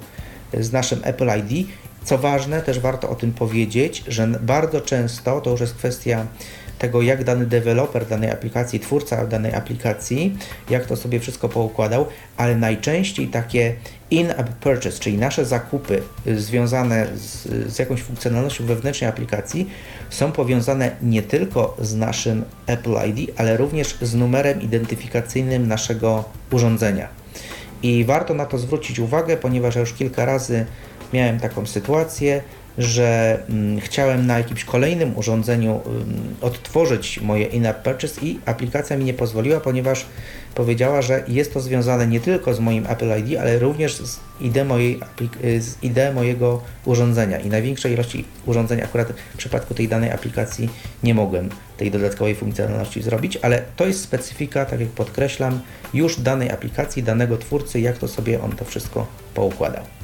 z 0.54 0.72
naszym 0.72 1.00
Apple 1.04 1.30
ID. 1.40 1.68
Co 2.04 2.18
ważne, 2.18 2.62
też 2.62 2.80
warto 2.80 3.10
o 3.10 3.16
tym 3.16 3.34
powiedzieć, 3.34 4.04
że 4.08 4.28
bardzo 4.28 4.82
często 4.82 5.42
to 5.42 5.50
już 5.50 5.62
jest 5.62 5.76
kwestia 5.76 6.26
tego, 6.80 7.02
jak 7.02 7.24
dany 7.24 7.46
deweloper 7.46 8.06
danej 8.06 8.32
aplikacji, 8.32 8.80
twórca 8.80 9.26
danej 9.26 9.54
aplikacji, 9.54 10.38
jak 10.70 10.86
to 10.86 10.96
sobie 10.96 11.20
wszystko 11.20 11.50
poukładał, 11.50 12.06
ale 12.38 12.56
najczęściej 12.56 13.28
takie 13.28 13.76
in-app 14.12 14.50
purchase, 14.50 15.00
czyli 15.00 15.18
nasze 15.18 15.46
zakupy 15.46 16.02
związane 16.36 17.08
z, 17.16 17.48
z 17.74 17.80
jakąś 17.80 18.02
funkcjonalnością 18.02 18.66
wewnętrznej 18.66 19.10
aplikacji, 19.10 19.70
są 20.10 20.32
powiązane 20.32 20.92
nie 21.02 21.22
tylko 21.22 21.78
z 21.82 21.96
naszym 21.96 22.44
Apple 22.68 22.96
ID, 23.10 23.32
ale 23.38 23.58
również 23.58 23.98
z 24.02 24.16
numerem 24.16 24.62
identyfikacyjnym 24.62 25.68
naszego 25.68 26.24
urządzenia. 26.52 27.08
I 27.84 28.06
warto 28.06 28.34
na 28.34 28.46
to 28.46 28.58
zwrócić 28.58 29.00
uwagę, 29.00 29.38
ponieważ 29.38 29.76
ja 29.76 29.82
już 29.82 29.94
kilka 29.94 30.26
razy 30.26 30.66
miałem 31.14 31.40
taką 31.40 31.66
sytuację, 31.66 32.42
że 32.80 33.40
mm, 33.50 33.80
chciałem 33.80 34.28
na 34.28 34.38
jakimś 34.38 34.64
kolejnym 34.66 35.18
urządzeniu 35.18 35.82
mm, 35.86 36.36
odtworzyć 36.42 37.22
moje 37.22 37.46
in-app 37.46 37.84
purchase 37.84 38.22
i 38.22 38.40
aplikacja 38.46 38.98
mi 38.98 39.06
nie 39.06 39.14
pozwoliła, 39.14 39.60
ponieważ 39.60 40.06
powiedziała, 40.56 41.02
że 41.02 41.24
jest 41.28 41.54
to 41.54 41.60
związane 41.60 42.08
nie 42.08 42.20
tylko 42.20 42.54
z 42.54 42.60
moim 42.60 42.88
Apple 42.88 43.20
ID, 43.20 43.40
ale 43.40 43.60
również 43.60 43.96
z 43.96 44.20
ID, 44.42 44.56
mojej, 44.66 45.00
z 45.60 45.84
ID 45.84 45.98
mojego 46.16 46.62
urządzenia. 46.86 47.40
I 47.40 47.50
największej 47.50 47.94
ilości 47.94 48.26
urządzeń 48.46 48.82
akurat 48.82 49.14
w 49.34 49.38
przypadku 49.38 49.74
tej 49.74 49.88
danej 49.88 50.12
aplikacji 50.12 50.70
nie 51.04 51.14
mogłem 51.14 51.50
tej 51.78 51.92
dodatkowej 51.92 52.36
funkcjonalności 52.36 53.02
zrobić, 53.02 53.38
ale 53.42 53.62
to 53.76 53.86
jest 53.86 54.02
specyfika, 54.02 54.66
tak 54.66 54.80
jak 54.80 54.90
podkreślam, 54.90 55.60
już 55.94 56.20
danej 56.20 56.52
aplikacji, 56.52 57.04
danego 57.04 57.38
twórcy, 57.38 57.80
jak 57.80 57.98
to 57.98 58.08
sobie 58.08 58.42
on 58.42 58.52
to 58.52 58.66
wszystko 58.66 59.08
poukładał 59.34 59.99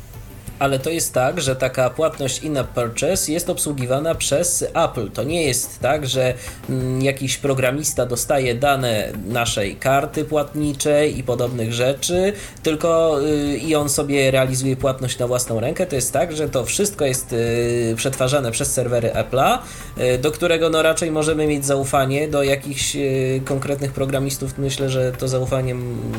ale 0.59 0.79
to 0.79 0.89
jest 0.89 1.13
tak, 1.13 1.41
że 1.41 1.55
taka 1.55 1.89
płatność 1.89 2.43
in-app 2.43 2.67
purchase 2.67 3.31
jest 3.31 3.49
obsługiwana 3.49 4.15
przez 4.15 4.65
Apple. 4.73 5.11
To 5.11 5.23
nie 5.23 5.43
jest 5.43 5.79
tak, 5.79 6.07
że 6.07 6.33
mm, 6.69 7.01
jakiś 7.01 7.37
programista 7.37 8.05
dostaje 8.05 8.55
dane 8.55 9.09
naszej 9.27 9.75
karty 9.75 10.25
płatniczej 10.25 11.19
i 11.19 11.23
podobnych 11.23 11.73
rzeczy, 11.73 12.33
tylko 12.63 13.19
y, 13.23 13.57
i 13.57 13.75
on 13.75 13.89
sobie 13.89 14.31
realizuje 14.31 14.75
płatność 14.75 15.19
na 15.19 15.27
własną 15.27 15.59
rękę. 15.59 15.85
To 15.85 15.95
jest 15.95 16.13
tak, 16.13 16.35
że 16.35 16.49
to 16.49 16.65
wszystko 16.65 17.05
jest 17.05 17.33
y, 17.33 17.93
przetwarzane 17.97 18.51
przez 18.51 18.73
serwery 18.73 19.09
Apple'a, 19.09 19.57
y, 19.97 20.17
do 20.17 20.31
którego 20.31 20.69
no 20.69 20.81
raczej 20.81 21.11
możemy 21.11 21.47
mieć 21.47 21.65
zaufanie 21.65 22.27
do 22.27 22.43
jakichś 22.43 22.97
konkretnych 23.45 23.91
programistów. 23.91 24.57
Myślę, 24.57 24.89
że 24.89 25.11
to 25.11 25.27
zaufanie 25.27 25.75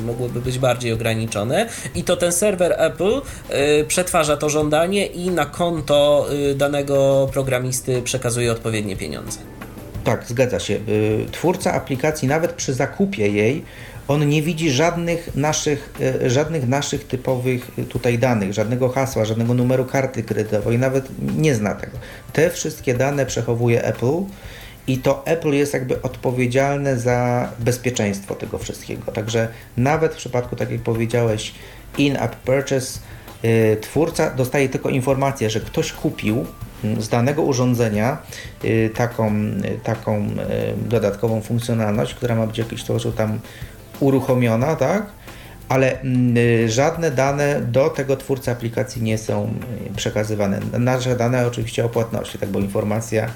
mogłoby 0.07 0.41
być 0.41 0.59
bardziej 0.59 0.93
ograniczone 0.93 1.69
i 1.95 2.05
to 2.05 2.17
ten 2.17 2.33
serwer 2.33 2.75
Apple 2.79 3.21
przetwarza 3.89 4.26
wyraża 4.27 4.41
to 4.41 4.49
żądanie 4.49 5.07
i 5.07 5.31
na 5.31 5.47
konto 5.47 6.27
y, 6.51 6.55
danego 6.55 7.29
programisty 7.33 8.03
przekazuje 8.03 8.53
odpowiednie 8.53 8.97
pieniądze. 8.97 9.39
Tak, 10.05 10.25
zgadza 10.29 10.61
się. 10.61 10.75
Y, 10.75 11.27
twórca 11.33 11.73
aplikacji, 11.73 12.29
nawet 12.29 12.53
przy 12.53 12.75
zakupie 12.75 13.29
jej, 13.29 13.65
on 14.09 14.29
nie 14.29 14.43
widzi 14.43 14.71
żadnych 14.71 15.35
naszych, 15.35 15.95
y, 16.25 16.31
żadnych 16.31 16.69
naszych 16.69 17.07
typowych 17.07 17.71
tutaj 17.89 18.19
danych, 18.19 18.53
żadnego 18.53 18.89
hasła, 18.89 19.25
żadnego 19.25 19.55
numeru 19.55 19.85
karty 19.85 20.23
kredytowej, 20.23 20.79
nawet 20.79 21.05
nie 21.37 21.55
zna 21.55 21.75
tego. 21.75 21.99
Te 22.33 22.51
wszystkie 22.51 22.95
dane 22.95 23.27
przechowuje 23.27 23.85
Apple 23.85 24.23
i 24.87 24.99
to 24.99 25.27
Apple 25.27 25.53
jest 25.53 25.75
jakby 25.75 26.03
odpowiedzialne 26.03 26.99
za 26.99 27.49
bezpieczeństwo 27.59 28.35
tego 28.35 28.59
wszystkiego. 28.59 29.13
Także 29.13 29.49
nawet 29.77 30.13
w 30.15 30.17
przypadku, 30.17 30.57
tak 30.57 30.71
jak 30.71 30.81
powiedziałeś, 30.81 31.53
in-app 31.99 32.37
purchase, 32.37 32.99
twórca 33.81 34.31
dostaje 34.31 34.69
tylko 34.69 34.89
informację, 34.89 35.51
że 35.51 35.61
ktoś 35.61 35.93
kupił 35.93 36.47
mm, 36.85 37.03
z 37.03 37.09
danego 37.09 37.43
urządzenia 37.43 38.19
y, 38.65 38.91
taką, 38.95 39.35
y, 39.35 39.79
taką 39.85 40.29
dodatkową 40.89 41.41
funkcjonalność, 41.41 42.15
która 42.15 42.35
ma 42.35 42.47
być 42.47 42.57
w 42.57 42.59
jakiś 42.59 42.83
sposób 42.83 43.17
tam 43.17 43.41
uruchomiona, 44.01 44.77
tak? 44.77 45.07
ale 45.69 46.01
mm, 46.01 46.69
żadne 46.69 47.11
dane 47.11 47.61
do 47.61 47.91
tego 47.91 48.17
twórcy 48.17 48.51
aplikacji 48.51 49.03
nie 49.03 49.19
są 49.19 49.55
przekazywane. 49.97 50.61
Nasze 50.79 51.17
dane 51.17 51.47
oczywiście 51.47 51.85
o 51.85 51.89
płatności, 51.89 52.39
tak, 52.39 52.49
bo 52.49 52.61
informacja 52.61 53.29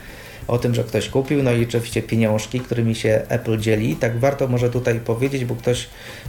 o 0.51 0.59
tym, 0.59 0.75
że 0.75 0.85
ktoś 0.85 1.09
kupił, 1.09 1.43
no 1.43 1.53
i 1.53 1.65
oczywiście 1.65 2.03
pieniążki, 2.03 2.61
którymi 2.61 2.95
się 2.95 3.23
Apple 3.29 3.59
dzieli. 3.59 3.97
Tak 3.97 4.19
warto 4.19 4.49
może 4.49 4.71
tutaj 4.71 5.01
powiedzieć, 5.01 5.45
bo 5.45 5.55
ktoś 5.55 5.89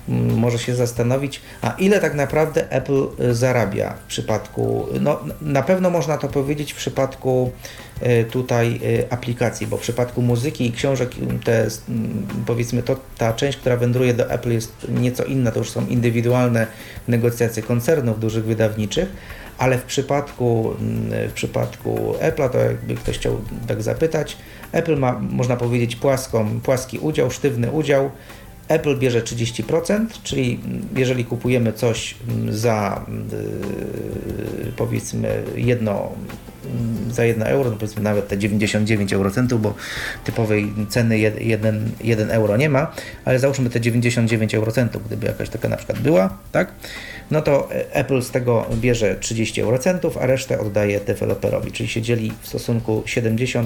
mm, 0.10 0.38
może 0.38 0.60
się 0.60 0.76
zastanowić, 0.76 1.42
a 1.62 1.72
ile 1.72 2.00
tak 2.00 2.16
naprawdę 2.16 2.72
Apple 2.72 3.08
y, 3.20 3.36
zarabia 3.36 3.94
w 3.94 4.08
przypadku, 4.08 4.88
no 5.00 5.20
na 5.42 5.62
pewno 5.62 5.90
można 5.90 6.18
to 6.18 6.28
powiedzieć 6.28 6.74
w 6.74 6.76
przypadku 6.76 7.52
y, 8.02 8.26
tutaj 8.32 8.80
y, 8.84 9.06
aplikacji, 9.10 9.68
bo 9.68 9.78
w 9.78 9.82
przypadku 9.82 10.22
muzyki 10.22 10.68
i 10.68 10.72
książek 10.72 11.12
te, 11.44 11.68
mm, 11.90 12.28
powiedzmy 12.46 12.84
to, 12.84 12.96
ta 13.18 13.34
część, 13.34 13.58
która 13.58 13.78
wędruje 13.78 14.14
do 14.14 14.32
Apple 14.32 14.52
jest 14.52 14.72
nieco 14.90 15.24
inna, 15.24 15.52
to 15.52 15.60
już 15.60 15.70
są 15.70 15.88
indywidualne 15.88 16.68
negocjacje 17.08 17.64
koncernów 17.64 18.20
dużych 18.20 18.46
wydawniczych, 18.46 19.10
ale 19.62 19.78
w 19.78 19.84
przypadku, 19.84 20.74
mm, 20.80 21.30
w 21.30 21.34
przypadku 21.34 22.14
Apple'a, 22.22 22.50
to 22.50 22.58
jakby 22.58 22.96
ktoś 22.96 23.18
chciał 23.18 23.42
tak 23.68 23.82
zapytać, 23.82 24.38
Apple 24.72 24.98
ma, 24.98 25.20
można 25.20 25.58
powiedzieć, 25.58 25.96
płaską, 25.96 26.60
płaski 26.64 27.00
udział, 27.00 27.32
sztywny 27.32 27.72
udział. 27.72 28.12
Apple 28.68 28.98
bierze 29.00 29.22
30%, 29.22 30.06
czyli 30.24 30.60
jeżeli 30.96 31.26
kupujemy 31.26 31.74
coś 31.74 32.16
za 32.50 33.06
yy, 34.66 34.72
powiedzmy 34.78 35.44
jedno 35.56 36.12
za 37.12 37.24
1 37.24 37.44
euro, 37.44 37.70
no 37.70 37.76
powiedzmy 37.76 38.04
nawet 38.04 38.28
te 38.28 38.38
99 38.38 39.14
eurocentów, 39.14 39.62
bo 39.62 39.74
typowej 40.24 40.74
ceny 40.90 41.20
1, 41.20 41.92
1 42.04 42.32
euro 42.32 42.58
nie 42.58 42.70
ma, 42.70 42.92
ale 43.26 43.40
załóżmy 43.40 43.70
te 43.70 43.82
99 43.82 44.56
eurocentów, 44.56 45.08
gdyby 45.08 45.28
jakaś 45.28 45.50
taka 45.50 45.70
na 45.70 45.78
przykład 45.78 46.00
była, 46.00 46.38
tak? 46.52 46.72
No 47.32 47.42
to 47.42 47.70
Apple 47.92 48.22
z 48.22 48.32
tego 48.32 48.66
bierze 48.76 49.16
30 49.16 49.62
eurocentów, 49.62 50.18
a 50.18 50.26
resztę 50.26 50.60
oddaje 50.60 51.00
deweloperowi, 51.00 51.72
czyli 51.72 51.90
się 51.90 52.02
dzieli 52.02 52.32
w 52.42 52.48
stosunku 52.48 53.04
70% 53.06 53.66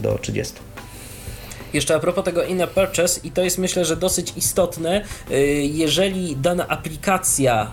do 0.00 0.14
30%. 0.14 0.52
Jeszcze 1.72 1.94
a 1.94 1.98
propos 1.98 2.24
tego 2.24 2.44
in 2.44 2.62
purchase, 2.74 3.20
i 3.24 3.30
to 3.30 3.42
jest 3.42 3.58
myślę, 3.58 3.84
że 3.84 3.96
dosyć 3.96 4.32
istotne, 4.36 5.04
y, 5.30 5.34
jeżeli 5.62 6.36
dana 6.36 6.68
aplikacja 6.68 7.72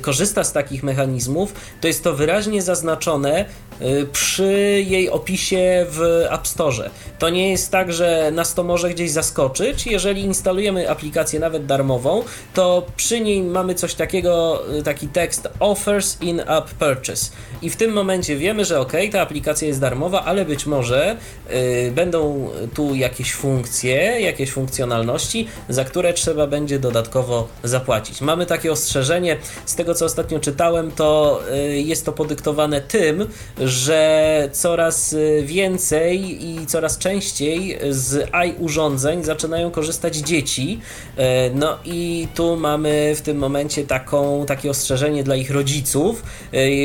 korzysta 0.00 0.44
z 0.44 0.52
takich 0.52 0.82
mechanizmów, 0.82 1.54
to 1.80 1.86
jest 1.86 2.04
to 2.04 2.14
wyraźnie 2.14 2.62
zaznaczone 2.62 3.44
Y, 3.82 4.06
przy 4.12 4.84
jej 4.86 5.10
opisie 5.10 5.86
w 5.88 6.26
App 6.30 6.48
Store. 6.48 6.90
To 7.18 7.28
nie 7.28 7.50
jest 7.50 7.70
tak, 7.70 7.92
że 7.92 8.30
nas 8.30 8.54
to 8.54 8.64
może 8.64 8.90
gdzieś 8.90 9.10
zaskoczyć. 9.10 9.86
Jeżeli 9.86 10.22
instalujemy 10.22 10.90
aplikację 10.90 11.40
nawet 11.40 11.66
darmową, 11.66 12.22
to 12.54 12.86
przy 12.96 13.20
niej 13.20 13.42
mamy 13.42 13.74
coś 13.74 13.94
takiego, 13.94 14.62
y, 14.78 14.82
taki 14.82 15.08
tekst 15.08 15.48
offers 15.60 16.22
in-app 16.22 16.70
purchase. 16.70 17.30
I 17.62 17.70
w 17.70 17.76
tym 17.76 17.92
momencie 17.92 18.36
wiemy, 18.36 18.64
że 18.64 18.80
ok, 18.80 18.92
ta 19.12 19.20
aplikacja 19.20 19.68
jest 19.68 19.80
darmowa, 19.80 20.24
ale 20.24 20.44
być 20.44 20.66
może 20.66 21.16
y, 21.50 21.92
będą 21.94 22.50
tu 22.74 22.94
jakieś 22.94 23.34
funkcje, 23.34 24.20
jakieś 24.20 24.52
funkcjonalności, 24.52 25.48
za 25.68 25.84
które 25.84 26.12
trzeba 26.12 26.46
będzie 26.46 26.78
dodatkowo 26.78 27.48
zapłacić. 27.64 28.20
Mamy 28.20 28.46
takie 28.46 28.72
ostrzeżenie, 28.72 29.36
z 29.66 29.74
tego 29.74 29.94
co 29.94 30.04
ostatnio 30.04 30.40
czytałem, 30.40 30.90
to 30.90 31.40
y, 31.54 31.80
jest 31.80 32.04
to 32.04 32.12
podyktowane 32.12 32.80
tym, 32.80 33.28
że 33.58 34.48
coraz 34.52 35.12
y, 35.12 35.42
więcej 35.46 36.44
i 36.50 36.66
coraz 36.66 36.98
częściej 36.98 37.78
z 37.90 38.28
AI 38.34 38.54
urządzeń 38.58 39.24
zaczynają 39.24 39.70
korzystać 39.70 40.16
dzieci. 40.16 40.80
E, 41.16 41.50
no 41.50 41.78
i 41.84 42.28
tu 42.34 42.56
mamy 42.56 43.14
w 43.16 43.20
tym 43.20 43.38
momencie 43.38 43.84
taką, 43.84 44.46
takie 44.46 44.70
ostrzeżenie 44.70 45.24
dla 45.24 45.36
ich 45.36 45.50
rodziców, 45.50 46.22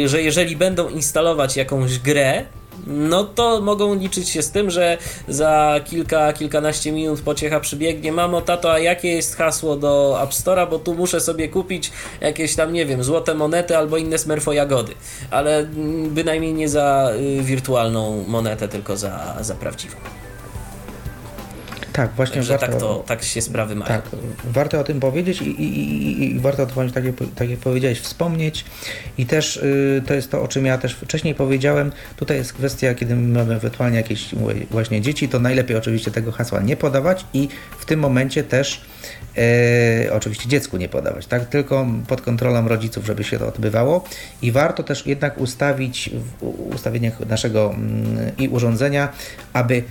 że 0.06 0.22
jeżeli 0.22 0.56
będą 0.56 0.90
instalować 0.90 1.58
jakąś 1.58 2.00
grę, 2.00 2.46
no 2.88 3.24
to 3.24 3.62
mogą 3.62 3.96
liczyć 3.96 4.30
się 4.30 4.42
z 4.42 4.52
tym, 4.52 4.70
że 4.70 4.98
za 5.28 5.80
kilka, 5.86 6.34
kilkanaście 6.34 6.92
minut 6.92 7.22
pociecha 7.22 7.60
przybiegnie. 7.60 8.12
Mamo, 8.12 8.42
tato, 8.42 8.74
a 8.74 8.80
jakie 8.80 9.08
jest 9.08 9.36
hasło 9.36 9.76
do 9.76 10.20
App 10.24 10.32
Store'a, 10.32 10.70
bo 10.70 10.80
tu 10.80 10.94
muszę 10.94 11.22
sobie 11.22 11.50
kupić 11.50 11.92
jakieś 12.22 12.56
tam, 12.56 12.74
nie 12.74 12.86
wiem, 12.86 13.04
złote 13.04 13.36
monety 13.36 13.78
albo 13.78 13.98
inne 13.98 14.18
smerfo 14.18 14.54
jagody. 14.54 14.94
Ale 15.32 15.58
mm, 15.60 16.10
bynajmniej 16.10 16.54
nie 16.54 16.70
za 16.70 17.12
y, 17.40 17.44
wirtualną 17.44 18.24
monetę, 18.28 18.68
tylko 18.68 18.98
za, 18.98 19.38
za 19.42 19.56
prawdziwą. 19.56 19.96
Tak, 21.94 22.12
właśnie 22.16 22.36
Także 22.36 22.58
warto, 22.58 22.68
tak, 22.68 22.80
to, 22.80 23.04
tak 23.08 23.24
się 23.24 23.42
sprawy 23.42 23.76
mają. 23.76 23.88
Tak, 23.88 24.10
warto 24.44 24.80
o 24.80 24.84
tym 24.84 25.00
powiedzieć 25.00 25.42
i, 25.42 25.50
i, 25.50 26.24
i, 26.24 26.36
i 26.36 26.40
warto 26.40 26.64
o 26.64 26.66
tym, 26.66 26.92
tak 26.92 27.06
jak, 27.06 27.16
tak 27.36 27.50
jak 27.50 27.60
powiedziałeś, 27.60 28.00
wspomnieć. 28.00 28.66
I 29.18 29.26
też 29.26 29.58
y, 29.58 30.04
to 30.08 30.14
jest 30.14 30.32
to, 30.32 30.42
o 30.42 30.48
czym 30.48 30.66
ja 30.66 30.78
też 30.78 30.96
wcześniej 30.96 31.36
powiedziałem, 31.36 31.92
tutaj 32.16 32.38
jest 32.38 32.54
kwestia, 32.54 32.94
kiedy 32.94 33.16
mamy 33.16 33.56
ewentualnie 33.56 33.98
jakieś 33.98 34.36
właśnie 34.72 35.02
dzieci, 35.02 35.30
to 35.30 35.40
najlepiej 35.40 35.78
oczywiście 35.78 36.12
tego 36.12 36.32
hasła 36.32 36.62
nie 36.62 36.78
podawać 36.78 37.26
i 37.34 37.48
w 37.80 37.86
tym 37.86 38.00
momencie 38.00 38.44
też 38.44 38.82
e, 39.38 40.14
oczywiście 40.14 40.50
dziecku 40.50 40.78
nie 40.78 40.90
podawać, 40.90 41.28
tak, 41.28 41.46
tylko 41.46 41.88
pod 42.08 42.22
kontrolą 42.22 42.68
rodziców, 42.68 43.06
żeby 43.06 43.24
się 43.24 43.40
to 43.40 43.48
odbywało. 43.48 44.04
I 44.42 44.52
warto 44.52 44.84
też 44.84 45.08
jednak 45.08 45.38
ustawić 45.38 46.10
w 46.40 46.44
ustawieniach 46.76 47.20
naszego 47.20 47.74
mm, 47.74 48.38
i 48.38 48.50
urządzenia, 48.50 49.10
aby 49.54 49.84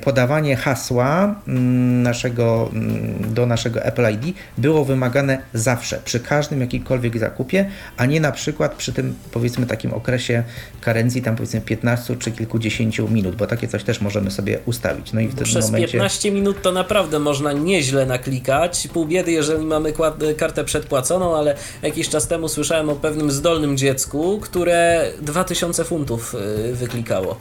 podawanie 0.00 0.56
hasła 0.56 1.34
mm, 1.48 2.02
naszego, 2.02 2.70
mm, 2.72 3.34
do 3.34 3.46
naszego 3.46 3.82
Apple 3.82 4.02
ID 4.12 4.36
było 4.58 4.84
wymagane 4.84 5.38
zawsze, 5.54 6.00
przy 6.04 6.20
każdym 6.20 6.60
jakimkolwiek 6.60 7.18
zakupie, 7.18 7.70
a 7.96 8.06
nie 8.06 8.20
na 8.20 8.32
przykład 8.32 8.74
przy 8.74 8.92
tym 8.92 9.14
powiedzmy 9.32 9.66
takim 9.66 9.94
okresie 9.94 10.42
karencji, 10.80 11.22
tam 11.22 11.36
powiedzmy 11.36 11.60
15 11.60 12.16
czy 12.16 12.32
kilkudziesięciu 12.32 13.08
minut, 13.08 13.36
bo 13.36 13.46
takie 13.46 13.68
coś 13.68 13.84
też 13.84 14.00
możemy 14.00 14.30
sobie 14.30 14.58
ustawić. 14.66 15.12
No 15.12 15.20
i 15.20 15.28
w 15.28 15.34
tym 15.34 15.44
Przez 15.44 15.66
momencie... 15.66 15.92
15 15.92 16.30
minut 16.30 16.62
to 16.62 16.72
naprawdę 16.72 17.18
można 17.18 17.52
nieźle 17.52 18.06
naklikać. 18.06 18.88
Pół 18.92 19.06
biedy, 19.06 19.32
jeżeli 19.32 19.64
mamy 19.64 19.92
kartę 20.36 20.64
przedpłaconą, 20.64 21.36
ale 21.36 21.56
jakiś 21.82 22.08
czas 22.08 22.28
temu 22.28 22.48
słyszałem 22.48 22.88
o 22.88 22.94
pewnym 22.96 23.30
zdolnym 23.30 23.76
dziecku, 23.76 24.40
które 24.40 25.10
2000 25.20 25.84
funtów 25.84 26.34
y, 26.70 26.74
wyklikało 26.74 27.36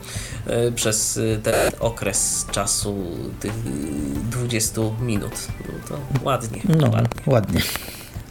y, 0.68 0.72
przez 0.72 1.18
y, 1.18 1.40
ten 1.44 1.72
okres 1.80 2.11
okres 2.12 2.46
czasu 2.52 2.96
tych 3.40 3.54
20 4.30 4.82
minut. 5.02 5.48
No 5.68 5.88
to 5.88 6.26
ładnie. 6.26 6.62
No, 6.80 6.90
ładnie. 6.90 7.34
ładnie. 7.34 7.62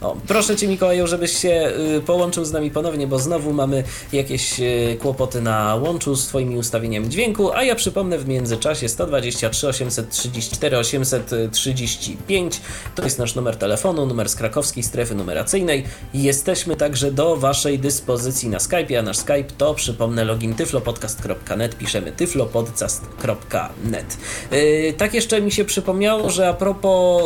O, 0.01 0.17
proszę 0.27 0.55
Cię 0.55 0.67
Mikołaju, 0.67 1.07
żebyś 1.07 1.37
się 1.37 1.71
y, 1.97 2.01
połączył 2.01 2.45
z 2.45 2.51
nami 2.51 2.71
ponownie, 2.71 3.07
bo 3.07 3.19
znowu 3.19 3.53
mamy 3.53 3.83
jakieś 4.13 4.59
y, 4.59 4.97
kłopoty 5.01 5.41
na 5.41 5.75
łączu 5.75 6.15
z 6.15 6.27
Twoimi 6.27 6.57
ustawieniami 6.57 7.09
dźwięku, 7.09 7.51
a 7.51 7.63
ja 7.63 7.75
przypomnę 7.75 8.17
w 8.17 8.27
międzyczasie 8.27 8.89
123 8.89 9.67
834 9.67 10.77
835 10.77 12.61
to 12.95 13.03
jest 13.03 13.19
nasz 13.19 13.35
numer 13.35 13.55
telefonu, 13.55 14.05
numer 14.05 14.29
z 14.29 14.35
krakowskiej 14.35 14.83
strefy 14.83 15.15
numeracyjnej. 15.15 15.83
Jesteśmy 16.13 16.75
także 16.75 17.11
do 17.11 17.35
Waszej 17.35 17.79
dyspozycji 17.79 18.49
na 18.49 18.59
Skype, 18.59 18.99
a 18.99 19.01
nasz 19.01 19.17
Skype 19.17 19.47
to 19.57 19.73
przypomnę 19.73 20.23
login 20.23 20.53
tyflopodcast.net, 20.53 21.77
piszemy 21.77 22.11
tyflopodcast.net. 22.11 24.17
Yy, 24.51 24.93
tak 24.93 25.13
jeszcze 25.13 25.41
mi 25.41 25.51
się 25.51 25.65
przypomniało, 25.65 26.29
że 26.29 26.49
a 26.49 26.53
propos 26.53 27.23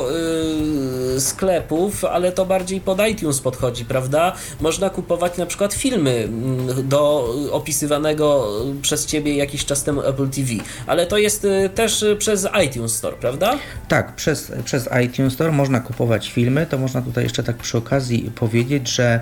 yy, 1.14 1.22
sklepów, 1.22 2.06
ale 2.06 2.32
to 2.32 2.46
bardziej 2.46 2.65
bardziej 2.66 2.82
pod 2.82 3.08
iTunes 3.08 3.40
podchodzi, 3.40 3.86
prawda? 3.86 4.34
Można 4.62 4.90
kupować 4.90 5.38
na 5.38 5.46
przykład 5.46 5.74
filmy 5.74 6.12
mm, 6.12 6.90
do 6.90 7.34
opisywanego 7.52 8.48
przez 8.82 9.06
Ciebie 9.06 9.36
jakiś 9.36 9.66
czas 9.66 9.84
temu 9.84 10.02
Apple 10.02 10.30
TV, 10.30 10.54
ale 10.88 11.08
to 11.08 11.18
jest 11.18 11.46
y, 11.46 11.70
też 11.76 12.06
przez 12.18 12.48
iTunes 12.66 12.96
Store, 12.96 13.18
prawda? 13.18 13.58
Tak, 13.88 14.16
przez, 14.16 14.52
przez 14.64 14.90
iTunes 15.06 15.34
Store 15.34 15.52
można 15.52 15.80
kupować 15.80 16.32
filmy, 16.32 16.66
to 16.66 16.78
można 16.78 17.02
tutaj 17.02 17.24
jeszcze 17.24 17.44
tak 17.44 17.56
przy 17.58 17.78
okazji 17.78 18.32
powiedzieć, 18.36 18.90
że 18.90 19.20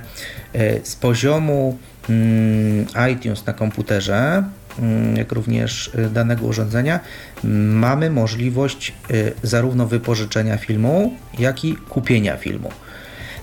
y, 0.55 0.81
z 0.83 0.95
poziomu 0.95 1.77
mm, 2.09 2.85
iTunes 3.11 3.45
na 3.45 3.53
komputerze 3.53 4.43
mm, 4.79 5.15
jak 5.17 5.31
również 5.31 5.87
y, 5.87 6.09
danego 6.09 6.45
urządzenia, 6.45 6.99
mamy 7.73 8.09
możliwość 8.09 8.93
zarówno 9.43 9.87
wypożyczenia 9.87 10.57
filmu, 10.57 11.13
jak 11.39 11.65
i 11.65 11.75
kupienia 11.75 12.37
filmu. 12.37 12.69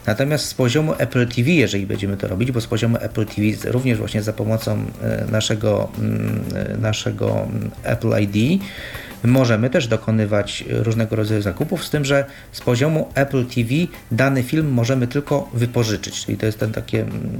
Natomiast 0.06 0.44
z 0.44 0.54
poziomu 0.54 0.94
Apple 0.98 1.26
TV, 1.26 1.50
jeżeli 1.50 1.86
będziemy 1.86 2.16
to 2.16 2.28
robić, 2.28 2.52
bo 2.52 2.60
z 2.60 2.66
poziomu 2.66 2.96
Apple 3.00 3.26
TV 3.26 3.70
również 3.72 3.98
właśnie 3.98 4.22
za 4.22 4.32
pomocą 4.32 4.84
e, 5.02 5.24
naszego, 5.30 5.88
mm, 5.98 6.44
e, 6.54 6.76
naszego 6.76 7.42
mm, 7.42 7.70
Apple 7.82 8.10
ID 8.22 8.62
możemy 9.24 9.70
też 9.70 9.88
dokonywać 9.88 10.64
różnego 10.68 11.16
rodzaju 11.16 11.42
zakupów, 11.42 11.84
z 11.84 11.90
tym, 11.90 12.04
że 12.04 12.24
z 12.52 12.60
poziomu 12.60 13.08
Apple 13.14 13.46
TV 13.46 13.68
dany 14.10 14.42
film 14.42 14.68
możemy 14.68 15.06
tylko 15.06 15.50
wypożyczyć, 15.54 16.24
czyli 16.24 16.38
to 16.38 16.46
jest 16.46 16.58
ten 16.58 16.72
takie, 16.72 17.00
mm, 17.00 17.38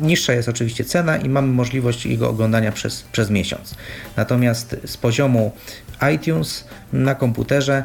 niższa 0.00 0.32
jest 0.32 0.48
oczywiście 0.48 0.84
cena 0.84 1.16
i 1.16 1.28
mamy 1.28 1.48
możliwość 1.48 2.06
jego 2.06 2.28
oglądania 2.28 2.72
przez, 2.72 3.02
przez 3.02 3.30
miesiąc. 3.30 3.74
Natomiast 4.16 4.76
z 4.84 4.96
poziomu 4.96 5.52
iTunes 6.14 6.64
na 6.92 7.14
komputerze 7.14 7.84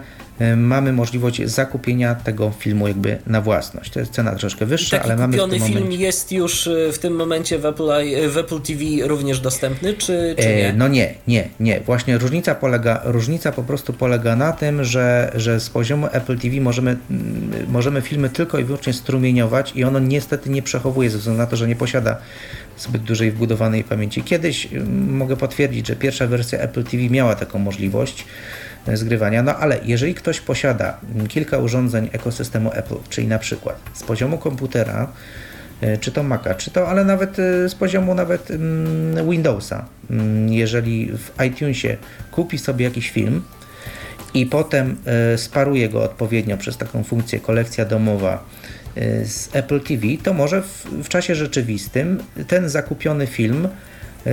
mamy 0.58 0.94
możliwość 0.94 1.46
zakupienia 1.46 2.16
tego 2.16 2.52
filmu 2.60 2.88
jakby 2.88 3.18
na 3.28 3.42
własność. 3.42 3.92
To 3.92 4.00
jest 4.00 4.12
cena 4.12 4.36
troszkę 4.36 4.66
wyższa, 4.66 5.02
ale 5.02 5.16
mamy 5.16 5.38
w 5.38 5.40
tym 5.40 5.50
momencie... 5.50 5.80
film 5.80 5.92
jest 5.92 6.32
już 6.32 6.68
e, 6.68 6.92
w 6.92 7.00
tym 7.00 7.16
momencie 7.16 7.60
w 7.60 7.66
Apple, 7.66 7.92
e, 7.92 8.30
w 8.30 8.38
Apple 8.38 8.62
TV 8.62 8.84
również 9.08 9.40
dostępny, 9.40 9.94
czy, 9.94 10.36
czy 10.40 10.48
nie? 10.48 10.74
No 10.78 10.88
nie, 10.88 11.14
nie, 11.28 11.50
nie. 11.60 11.80
Właśnie 11.80 12.18
różnica 12.18 12.56
polega, 12.56 13.02
różnica 13.04 13.52
po 13.52 13.64
prostu 13.64 13.94
polega 13.94 14.36
na 14.36 14.52
tym, 14.52 14.84
że, 14.84 15.32
że 15.36 15.60
z 15.60 15.70
poziomu 15.70 16.08
Apple 16.12 16.38
TV 16.38 16.62
możemy, 16.62 16.98
możemy 17.68 18.02
filmy 18.02 18.30
tylko 18.30 18.60
i 18.60 18.64
wyłącznie 18.64 18.94
strumieniować 18.94 19.72
i 19.76 19.84
ono 19.84 20.00
niestety 20.00 20.50
nie 20.50 20.62
przechowuje 20.62 21.10
ze 21.10 21.18
względu 21.18 21.42
na 21.42 21.48
to, 21.48 21.56
że 21.56 21.68
nie 21.68 21.76
posiada 21.76 22.18
zbyt 22.78 23.02
dużej 23.02 23.32
wbudowanej 23.32 23.84
pamięci. 23.84 24.24
Kiedyś 24.24 24.68
mogę 25.08 25.38
potwierdzić, 25.38 25.88
że 25.88 25.96
pierwsza 25.96 26.28
wersja 26.28 26.60
Apple 26.60 26.84
TV 26.84 27.10
miała 27.10 27.36
taką 27.36 27.60
możliwość, 27.60 28.26
zgrywania. 28.94 29.44
No 29.44 29.58
ale 29.58 29.80
jeżeli 29.84 30.16
ktoś 30.16 30.42
posiada 30.42 30.98
kilka 31.28 31.58
urządzeń 31.58 32.10
ekosystemu 32.12 32.72
Apple, 32.74 32.96
czyli 33.10 33.28
na 33.28 33.40
przykład 33.40 33.80
z 33.94 34.04
poziomu 34.04 34.38
komputera, 34.38 35.12
e, 35.82 35.98
czy 35.98 36.12
to 36.12 36.24
Maca, 36.24 36.56
czy 36.56 36.72
to, 36.72 36.88
ale 36.88 37.06
nawet 37.06 37.40
e, 37.40 37.70
z 37.70 37.76
poziomu 37.76 38.16
nawet 38.16 38.52
mm, 38.52 39.30
Windowsa, 39.30 39.86
mm, 40.10 40.54
jeżeli 40.54 41.12
w 41.18 41.44
iTunesie 41.48 41.98
kupi 42.32 42.58
sobie 42.58 42.86
jakiś 42.86 43.12
film 43.12 43.42
i 44.34 44.46
potem 44.46 44.98
sparuję 45.38 45.90
go 45.90 46.04
odpowiednio 46.04 46.58
przez 46.58 46.78
taką 46.78 47.04
funkcję 47.04 47.40
kolekcja 47.40 47.86
domowa 47.86 48.44
z 49.24 49.50
Apple 49.56 49.82
TV, 49.82 50.08
to 50.24 50.34
może 50.34 50.62
w, 50.62 50.86
w 51.04 51.10
czasie 51.10 51.36
rzeczywistym 51.36 52.24
ten 52.48 52.70
zakupiony 52.70 53.28
film 53.28 53.68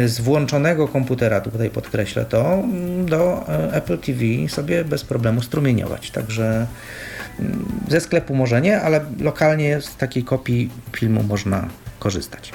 z 0.07 0.21
włączonego 0.21 0.89
komputera, 0.89 1.41
tutaj 1.41 1.71
podkreślę 1.71 2.25
to, 2.25 2.63
do 3.05 3.47
Apple 3.73 3.99
TV 3.99 4.49
sobie 4.49 4.85
bez 4.85 5.05
problemu 5.05 5.43
strumieniować. 5.43 6.11
Także 6.11 6.67
mm, 7.41 7.67
ze 7.89 8.01
sklepu 8.01 8.35
może 8.35 8.61
nie, 8.61 8.81
ale 8.81 9.01
lokalnie 9.21 9.81
z 9.81 9.97
takiej 9.97 10.25
kopii 10.25 10.71
filmu 10.93 11.23
można 11.23 11.69
korzystać. 11.99 12.53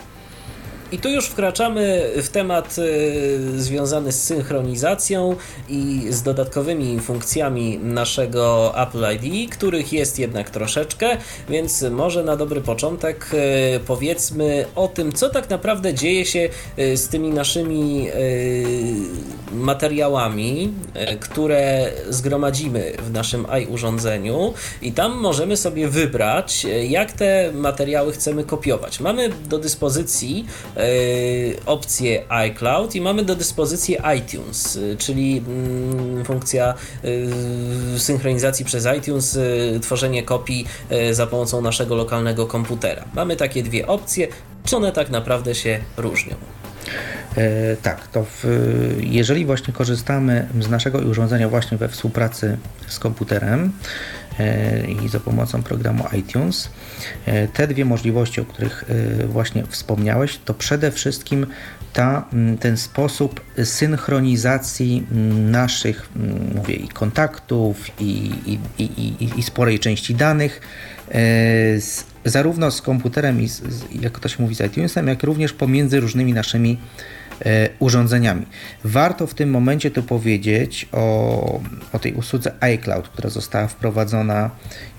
I 0.91 0.97
tu 0.97 1.09
już 1.09 1.25
wkraczamy 1.25 2.11
w 2.15 2.29
temat 2.29 2.75
y, 2.77 3.61
związany 3.61 4.11
z 4.11 4.23
synchronizacją 4.23 5.35
i 5.69 6.07
z 6.09 6.23
dodatkowymi 6.23 6.99
funkcjami 6.99 7.79
naszego 7.83 8.73
Apple 8.81 9.05
ID, 9.15 9.51
których 9.51 9.93
jest 9.93 10.19
jednak 10.19 10.49
troszeczkę, 10.49 11.17
więc 11.49 11.81
może 11.81 12.23
na 12.23 12.35
dobry 12.35 12.61
początek 12.61 13.29
y, 13.33 13.79
powiedzmy 13.79 14.65
o 14.75 14.87
tym, 14.87 15.11
co 15.11 15.29
tak 15.29 15.49
naprawdę 15.49 15.93
dzieje 15.93 16.25
się 16.25 16.49
y, 16.79 16.97
z 16.97 17.07
tymi 17.07 17.29
naszymi 17.29 18.07
materiałami, 19.51 20.73
które 21.19 21.91
zgromadzimy 22.09 22.93
w 23.07 23.11
naszym 23.11 23.45
iUrządzeniu 23.61 24.53
i 24.81 24.91
tam 24.91 25.17
możemy 25.19 25.57
sobie 25.57 25.87
wybrać, 25.87 26.65
jak 26.89 27.11
te 27.11 27.51
materiały 27.53 28.11
chcemy 28.11 28.43
kopiować. 28.43 28.99
Mamy 28.99 29.29
do 29.29 29.59
dyspozycji 29.59 30.45
opcję 31.65 32.31
iCloud 32.31 32.95
i 32.95 33.01
mamy 33.01 33.23
do 33.23 33.35
dyspozycji 33.35 33.97
iTunes, 34.17 34.77
e, 34.77 34.97
czyli 34.97 35.43
mm, 35.47 36.25
funkcja 36.25 36.73
e, 37.95 37.99
synchronizacji 37.99 38.65
przez 38.65 38.87
iTunes, 38.97 39.39
tworzenie 39.81 40.23
kopii 40.23 40.65
za 41.11 41.27
pomocą 41.27 41.61
naszego 41.61 41.95
lokalnego 41.95 42.45
komputera. 42.45 43.03
Mamy 43.15 43.35
takie 43.35 43.63
dwie 43.63 43.87
opcje. 43.87 44.27
Czy 44.65 44.77
one 44.77 44.91
tak 44.91 45.09
naprawdę 45.09 45.55
się 45.55 45.79
różnią? 45.97 46.35
E, 47.37 47.77
tak, 47.77 48.07
to 48.07 48.23
w, 48.23 48.45
jeżeli 48.99 49.45
właśnie 49.45 49.73
korzystamy 49.73 50.47
z 50.59 50.69
naszego 50.69 50.99
urządzenia 50.99 51.49
właśnie 51.49 51.77
we 51.77 51.89
współpracy 51.89 52.57
z 52.87 52.99
komputerem, 52.99 53.71
E, 53.71 54.16
i 55.05 55.09
za 55.09 55.19
pomocą 55.19 55.63
programu 55.63 56.03
iTunes. 56.19 56.69
E, 57.25 57.47
te 57.47 57.67
dwie 57.67 57.85
możliwości, 57.85 58.41
o 58.41 58.45
których 58.45 58.85
e, 59.23 59.27
właśnie 59.27 59.63
wspomniałeś, 59.69 60.39
to 60.45 60.53
przede 60.53 60.91
wszystkim 60.91 61.47
ta, 61.93 62.25
ten 62.59 62.77
sposób 62.77 63.41
synchronizacji 63.63 65.07
naszych 65.51 66.09
mówię, 66.55 66.75
i 66.75 66.87
kontaktów 66.87 67.87
i, 67.99 68.31
i, 68.45 68.83
i, 68.83 69.39
i 69.39 69.43
sporej 69.43 69.79
części 69.79 70.15
danych 70.15 70.61
z, 71.79 72.03
zarówno 72.25 72.71
z 72.71 72.81
komputerem 72.81 73.41
i 73.41 73.47
z, 73.47 73.61
jak 74.01 74.19
to 74.19 74.29
się 74.29 74.43
mówi 74.43 74.55
z 74.55 74.59
iTunesem, 74.59 75.07
jak 75.07 75.23
również 75.23 75.53
pomiędzy 75.53 75.99
różnymi 75.99 76.33
naszymi 76.33 76.77
E, 76.77 77.26
urządzeniami. 77.79 78.45
Warto 78.83 79.27
w 79.27 79.33
tym 79.33 79.49
momencie 79.49 79.91
tu 79.91 80.03
powiedzieć 80.03 80.89
o, 80.91 81.59
o 81.93 81.99
tej 81.99 82.13
usłudze 82.13 82.51
iCloud, 82.59 83.09
która 83.09 83.29
została 83.29 83.67
wprowadzona 83.67 84.49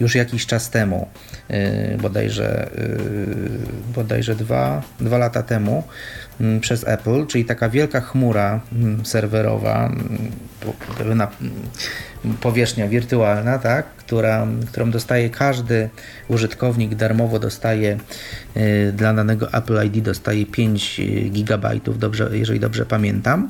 już 0.01 0.15
jakiś 0.15 0.47
czas 0.47 0.70
temu, 0.70 1.09
e, 1.48 1.97
bodajże, 1.97 2.70
e, 2.70 2.70
bodajże 3.94 4.35
dwa, 4.35 4.82
dwa 5.01 5.19
lata 5.19 5.43
temu 5.43 5.85
przez 6.60 6.89
Apple, 6.89 7.27
czyli 7.27 7.44
taka 7.44 7.69
wielka 7.69 8.01
chmura 8.01 8.60
serwerowa, 9.05 9.93
pewna 10.98 11.28
powierzchnia 12.40 12.89
wirtualna, 12.89 13.59
tak, 13.59 13.86
która, 13.86 14.47
którą 14.66 14.90
dostaje 14.90 15.31
każdy 15.31 15.89
użytkownik 16.28 16.94
darmowo 16.94 17.39
dostaje 17.39 17.98
y, 18.56 18.93
dla 18.93 19.15
danego 19.15 19.52
Apple 19.52 19.86
ID 19.86 20.05
dostaje 20.05 20.47
5 20.47 21.01
GB, 21.31 21.70
dobrze, 21.97 22.28
jeżeli 22.32 22.60
dobrze 22.60 22.86
pamiętam. 22.86 23.48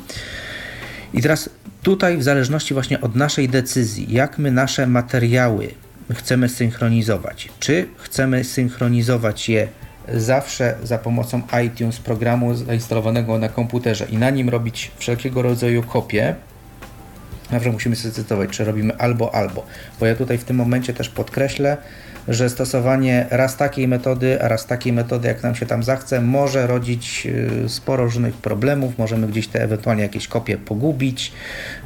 I 1.14 1.22
teraz 1.22 1.50
tutaj 1.82 2.16
w 2.16 2.22
zależności 2.22 2.74
właśnie 2.74 3.00
od 3.00 3.16
naszej 3.16 3.48
decyzji, 3.48 4.06
jak 4.12 4.38
my 4.38 4.50
nasze 4.50 4.86
materiały 4.86 5.68
chcemy 6.14 6.48
synchronizować, 6.48 7.48
czy 7.60 7.86
chcemy 7.96 8.44
synchronizować 8.44 9.48
je 9.48 9.68
zawsze 10.14 10.74
za 10.82 10.98
pomocą 10.98 11.42
iTunes, 11.66 11.98
programu 11.98 12.54
zainstalowanego 12.54 13.38
na 13.38 13.48
komputerze 13.48 14.06
i 14.10 14.16
na 14.16 14.30
nim 14.30 14.48
robić 14.48 14.90
wszelkiego 14.98 15.42
rodzaju 15.42 15.82
kopie, 15.82 16.34
Zawsze 17.50 17.72
musimy 17.72 17.96
zdecydować, 17.96 18.50
czy 18.50 18.64
robimy 18.64 18.96
albo, 18.96 19.34
albo. 19.34 19.66
Bo 20.00 20.06
ja 20.06 20.14
tutaj 20.14 20.38
w 20.38 20.44
tym 20.44 20.56
momencie 20.56 20.94
też 20.94 21.08
podkreślę, 21.08 21.76
że 22.28 22.50
stosowanie 22.50 23.26
raz 23.30 23.56
takiej 23.56 23.88
metody, 23.88 24.42
a 24.42 24.48
raz 24.48 24.66
takiej 24.66 24.92
metody, 24.92 25.28
jak 25.28 25.42
nam 25.42 25.54
się 25.54 25.66
tam 25.66 25.82
zachce, 25.82 26.20
może 26.20 26.66
rodzić 26.66 27.26
y, 27.64 27.68
sporo 27.68 28.04
różnych 28.04 28.34
problemów. 28.34 28.98
Możemy 28.98 29.28
gdzieś 29.28 29.48
te 29.48 29.62
ewentualnie 29.62 30.02
jakieś 30.02 30.28
kopie 30.28 30.58
pogubić, 30.58 31.32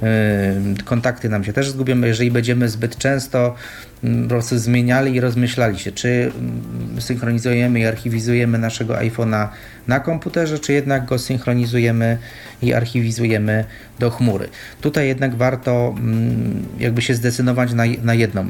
y, 0.02 0.84
kontakty 0.84 1.28
nam 1.28 1.44
się 1.44 1.52
też 1.52 1.70
zgubią. 1.70 2.00
Jeżeli 2.00 2.30
będziemy 2.30 2.68
zbyt 2.68 2.98
często 2.98 3.54
po 4.02 4.28
prostu 4.28 4.58
zmieniali 4.58 5.14
i 5.14 5.20
rozmyślali 5.20 5.78
się, 5.78 5.92
czy 5.92 6.32
mm, 6.38 7.00
synchronizujemy 7.00 7.80
i 7.80 7.86
archiwizujemy 7.86 8.58
naszego 8.58 8.94
iPhone'a 8.94 9.48
na 9.88 10.00
komputerze, 10.00 10.58
czy 10.58 10.72
jednak 10.72 11.04
go 11.04 11.18
synchronizujemy 11.18 12.18
i 12.62 12.74
archiwizujemy 12.74 13.64
do 13.98 14.10
chmury. 14.10 14.48
Tutaj 14.80 15.08
jednak 15.08 15.34
warto 15.34 15.94
mm, 15.98 16.66
jakby 16.78 17.02
się 17.02 17.14
zdecydować 17.14 17.72
na, 17.72 17.84
na 18.02 18.14
jedną 18.14 18.46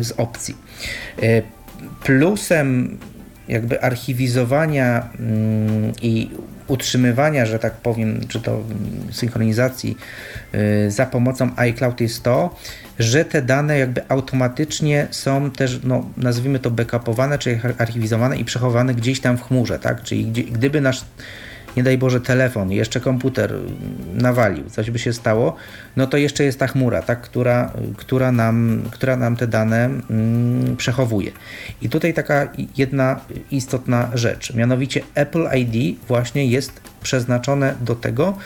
z 0.00 0.12
opcji. 0.12 0.56
E, 1.22 1.42
plusem 2.04 2.98
jakby 3.48 3.82
archiwizowania 3.82 5.08
mm, 5.18 5.92
i 6.02 6.30
utrzymywania, 6.66 7.46
że 7.46 7.58
tak 7.58 7.72
powiem, 7.72 8.20
czy 8.28 8.40
to 8.40 8.62
synchronizacji 9.10 9.96
e, 10.52 10.90
za 10.90 11.06
pomocą 11.06 11.50
iCloud 11.56 12.00
jest 12.00 12.22
to, 12.22 12.56
że 12.98 13.24
te 13.24 13.42
dane 13.42 13.78
jakby 13.78 14.08
automatycznie 14.08 15.06
są 15.10 15.50
też, 15.50 15.80
no, 15.84 16.10
nazwijmy 16.16 16.58
to 16.58 16.70
backupowane, 16.70 17.38
czyli 17.38 17.60
archiwizowane 17.78 18.36
i 18.36 18.44
przechowane 18.44 18.94
gdzieś 18.94 19.20
tam 19.20 19.38
w 19.38 19.42
chmurze, 19.42 19.78
tak? 19.78 20.02
Czyli 20.02 20.26
gdyby 20.26 20.80
nasz 20.80 21.04
nie 21.76 21.82
daj 21.82 21.98
Boże 21.98 22.20
telefon, 22.20 22.72
jeszcze 22.72 23.00
komputer 23.00 23.52
nawalił, 24.14 24.70
coś 24.70 24.90
by 24.90 24.98
się 24.98 25.12
stało, 25.12 25.56
no 25.96 26.06
to 26.06 26.16
jeszcze 26.16 26.44
jest 26.44 26.58
ta 26.58 26.66
chmura, 26.66 27.02
tak, 27.02 27.20
która, 27.20 27.72
która, 27.96 28.32
nam, 28.32 28.82
która 28.90 29.16
nam 29.16 29.36
te 29.36 29.46
dane 29.46 29.84
mm, 29.84 30.76
przechowuje. 30.76 31.32
I 31.82 31.88
tutaj 31.88 32.14
taka 32.14 32.48
jedna 32.76 33.20
istotna 33.50 34.10
rzecz, 34.14 34.54
mianowicie 34.54 35.00
Apple 35.14 35.48
ID 35.56 35.98
właśnie 36.08 36.46
jest 36.46 36.80
przeznaczone 37.02 37.74
do 37.80 37.94
tego, 37.94 38.38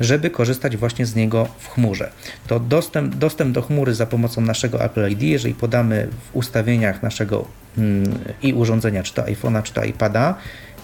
żeby 0.00 0.30
korzystać 0.30 0.76
właśnie 0.76 1.06
z 1.06 1.14
niego 1.14 1.48
w 1.58 1.68
chmurze. 1.68 2.10
To 2.46 2.60
dostęp, 2.60 3.14
dostęp 3.14 3.54
do 3.54 3.62
chmury 3.62 3.94
za 3.94 4.06
pomocą 4.06 4.40
naszego 4.40 4.84
Apple 4.84 5.10
ID, 5.10 5.22
jeżeli 5.22 5.54
podamy 5.54 6.08
w 6.32 6.36
ustawieniach 6.36 7.02
naszego 7.02 7.44
mm, 7.78 8.18
i 8.42 8.54
urządzenia, 8.54 9.02
czy 9.02 9.14
to 9.14 9.22
iPhone'a, 9.22 9.62
czy 9.62 9.72
to 9.72 9.84
iPada, 9.84 10.34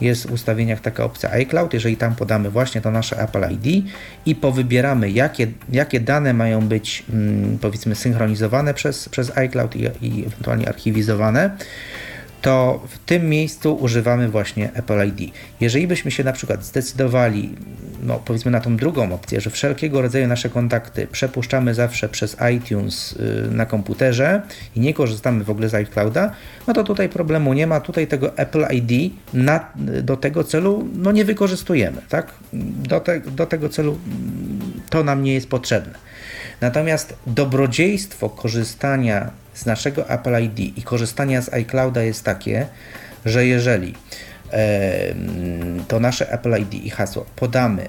jest 0.00 0.26
w 0.26 0.32
ustawieniach 0.32 0.80
taka 0.80 1.04
opcja 1.04 1.30
iCloud. 1.30 1.74
Jeżeli 1.74 1.96
tam 1.96 2.14
podamy 2.14 2.50
właśnie 2.50 2.80
to 2.80 2.90
nasze 2.90 3.18
Apple 3.18 3.44
ID 3.52 3.84
i 4.26 4.34
powybieramy, 4.34 5.10
jakie, 5.10 5.46
jakie 5.72 6.00
dane 6.00 6.34
mają 6.34 6.60
być 6.60 7.04
mm, 7.12 7.58
powiedzmy 7.58 7.94
synchronizowane 7.94 8.74
przez, 8.74 9.08
przez 9.08 9.38
iCloud 9.38 9.76
i, 9.76 9.82
i 10.00 10.26
ewentualnie 10.26 10.68
archiwizowane, 10.68 11.56
to 12.42 12.80
w 12.88 12.98
tym 12.98 13.28
miejscu 13.28 13.74
używamy 13.74 14.28
właśnie 14.28 14.72
Apple 14.74 15.08
ID. 15.08 15.34
Jeżeli 15.60 15.86
byśmy 15.86 16.10
się 16.10 16.24
na 16.24 16.32
przykład 16.32 16.64
zdecydowali, 16.64 17.54
no 18.02 18.22
powiedzmy 18.24 18.50
na 18.50 18.60
tą 18.60 18.76
drugą 18.76 19.12
opcję, 19.12 19.40
że 19.40 19.50
wszelkiego 19.50 20.02
rodzaju 20.02 20.26
nasze 20.26 20.48
kontakty 20.48 21.06
przepuszczamy 21.06 21.74
zawsze 21.74 22.08
przez 22.08 22.36
iTunes 22.56 23.12
y, 23.12 23.48
na 23.50 23.66
komputerze 23.66 24.42
i 24.76 24.80
nie 24.80 24.94
korzystamy 24.94 25.44
w 25.44 25.50
ogóle 25.50 25.68
z 25.68 25.74
iClouda, 25.74 26.32
no 26.66 26.74
to 26.74 26.84
tutaj 26.84 27.08
problemu 27.08 27.52
nie 27.52 27.66
ma. 27.66 27.80
Tutaj 27.80 28.06
tego 28.06 28.38
Apple 28.38 28.64
ID 28.70 29.12
na, 29.34 29.72
do 30.02 30.16
tego 30.16 30.44
celu 30.44 30.88
no 30.94 31.12
nie 31.12 31.24
wykorzystujemy. 31.24 32.02
Tak? 32.08 32.32
Do, 32.52 33.00
te, 33.00 33.20
do 33.20 33.46
tego 33.46 33.68
celu 33.68 33.98
to 34.90 35.04
nam 35.04 35.22
nie 35.22 35.34
jest 35.34 35.48
potrzebne. 35.48 35.94
Natomiast 36.60 37.16
dobrodziejstwo 37.26 38.28
korzystania 38.28 39.30
z 39.54 39.66
naszego 39.66 40.08
Apple 40.08 40.42
ID 40.42 40.78
i 40.78 40.82
korzystania 40.82 41.42
z 41.42 41.54
iClouda 41.54 42.02
jest 42.02 42.24
takie, 42.24 42.66
że 43.24 43.46
jeżeli 43.46 43.94
to 45.88 46.00
nasze 46.00 46.32
Apple 46.32 46.60
ID 46.62 46.74
i 46.74 46.90
hasło 46.90 47.26
podamy 47.36 47.88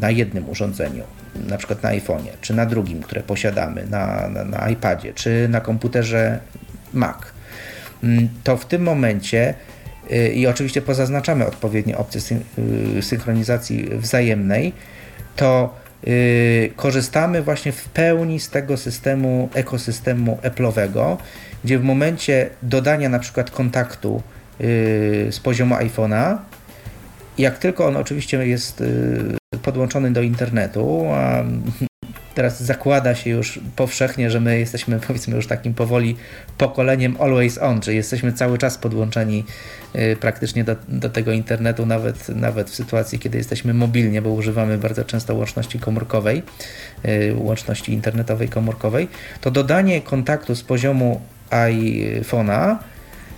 na 0.00 0.10
jednym 0.10 0.48
urządzeniu, 0.48 1.04
na 1.48 1.56
przykład 1.56 1.82
na 1.82 1.90
iPhone'ie, 1.90 2.30
czy 2.40 2.54
na 2.54 2.66
drugim, 2.66 3.02
które 3.02 3.22
posiadamy, 3.22 3.86
na, 3.90 4.28
na, 4.28 4.44
na 4.44 4.70
iPadzie, 4.70 5.14
czy 5.14 5.48
na 5.48 5.60
komputerze 5.60 6.40
Mac, 6.92 7.16
mm, 8.02 8.28
to 8.44 8.56
w 8.56 8.66
tym 8.66 8.82
momencie 8.82 9.54
y, 10.12 10.28
i 10.28 10.46
oczywiście 10.46 10.82
pozaznaczamy 10.82 11.46
odpowiednie 11.46 11.98
opcje 11.98 12.20
y, 12.98 13.02
synchronizacji 13.02 13.88
wzajemnej, 13.96 14.72
to 15.36 15.74
korzystamy 16.76 17.42
właśnie 17.42 17.72
w 17.72 17.88
pełni 17.88 18.40
z 18.40 18.50
tego 18.50 18.76
systemu, 18.76 19.48
ekosystemu 19.54 20.38
Apple'owego, 20.42 21.16
gdzie 21.64 21.78
w 21.78 21.84
momencie 21.84 22.50
dodania 22.62 23.08
na 23.08 23.18
przykład 23.18 23.50
kontaktu 23.50 24.22
yy, 24.60 24.66
z 25.30 25.40
poziomu 25.40 25.74
iPhone'a, 25.74 26.36
jak 27.38 27.58
tylko 27.58 27.86
on 27.86 27.96
oczywiście 27.96 28.46
jest 28.46 28.80
yy, 28.80 29.58
podłączony 29.62 30.12
do 30.12 30.22
internetu, 30.22 31.06
a 31.12 31.44
teraz 32.34 32.62
zakłada 32.62 33.14
się 33.14 33.30
już 33.30 33.60
powszechnie, 33.76 34.30
że 34.30 34.40
my 34.40 34.58
jesteśmy 34.58 35.00
powiedzmy 35.06 35.36
już 35.36 35.46
takim 35.46 35.74
powoli 35.74 36.16
pokoleniem 36.58 37.16
always 37.20 37.58
on, 37.58 37.80
czyli 37.80 37.96
jesteśmy 37.96 38.32
cały 38.32 38.58
czas 38.58 38.78
podłączeni 38.78 39.38
y, 39.38 39.77
praktycznie 40.20 40.64
do, 40.64 40.76
do 40.88 41.08
tego 41.08 41.32
internetu, 41.32 41.86
nawet, 41.86 42.28
nawet 42.28 42.70
w 42.70 42.74
sytuacji, 42.74 43.18
kiedy 43.18 43.38
jesteśmy 43.38 43.74
mobilnie, 43.74 44.22
bo 44.22 44.30
używamy 44.30 44.78
bardzo 44.78 45.04
często 45.04 45.34
łączności 45.34 45.78
komórkowej, 45.78 46.42
y, 47.04 47.34
łączności 47.36 47.92
internetowej 47.92 48.48
komórkowej, 48.48 49.08
to 49.40 49.50
dodanie 49.50 50.00
kontaktu 50.00 50.54
z 50.54 50.62
poziomu 50.62 51.20
iPhone'a 51.50 52.76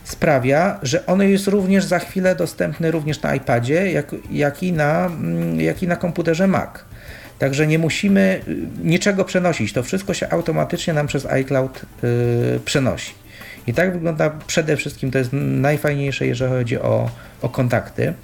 sprawia, 0.04 0.78
że 0.82 1.06
ono 1.06 1.24
jest 1.24 1.46
również 1.46 1.84
za 1.84 1.98
chwilę 1.98 2.36
dostępne 2.36 2.90
również 2.90 3.22
na 3.22 3.34
iPadzie, 3.34 3.92
jak, 3.92 4.14
jak, 4.30 4.62
i, 4.62 4.72
na, 4.72 5.06
mm, 5.06 5.60
jak 5.60 5.82
i 5.82 5.88
na 5.88 5.96
komputerze 5.96 6.46
Mac. 6.46 6.70
Także 7.38 7.66
nie 7.66 7.78
musimy 7.78 8.40
y, 8.48 8.56
niczego 8.84 9.24
przenosić. 9.24 9.72
To 9.72 9.82
wszystko 9.82 10.14
się 10.14 10.28
automatycznie 10.28 10.94
nam 10.94 11.06
przez 11.06 11.26
iCloud 11.26 11.82
yy, 12.02 12.60
przenosi. 12.64 13.12
I 13.66 13.74
tak 13.74 13.92
wygląda 13.92 14.30
przede 14.46 14.76
wszystkim, 14.76 15.10
to 15.10 15.18
jest 15.18 15.30
najfajniejsze, 15.32 16.26
jeżeli 16.26 16.52
chodzi 16.52 16.78
o, 16.78 17.10
o 17.42 17.48
kontakty. 17.48 18.14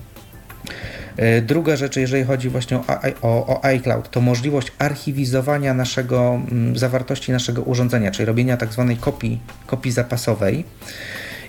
Y, 1.39 1.43
druga 1.43 1.77
rzecz, 1.77 1.97
jeżeli 1.97 2.25
chodzi 2.25 2.49
właśnie 2.49 2.77
o, 2.77 2.83
o, 3.23 3.47
o, 3.47 3.65
iCloud, 3.65 4.11
to 4.11 4.21
możliwość 4.21 4.73
archiwizowania 4.79 5.75
naszego, 5.75 6.41
mm, 6.53 6.77
zawartości 6.79 7.33
naszego 7.33 7.63
urządzenia, 7.63 8.11
czyli 8.11 8.27
robienia 8.27 8.57
tak 8.57 8.73
zwanej 8.73 8.97
kopii, 8.97 9.41
kopii 9.67 9.93
zapasowej. 9.93 10.65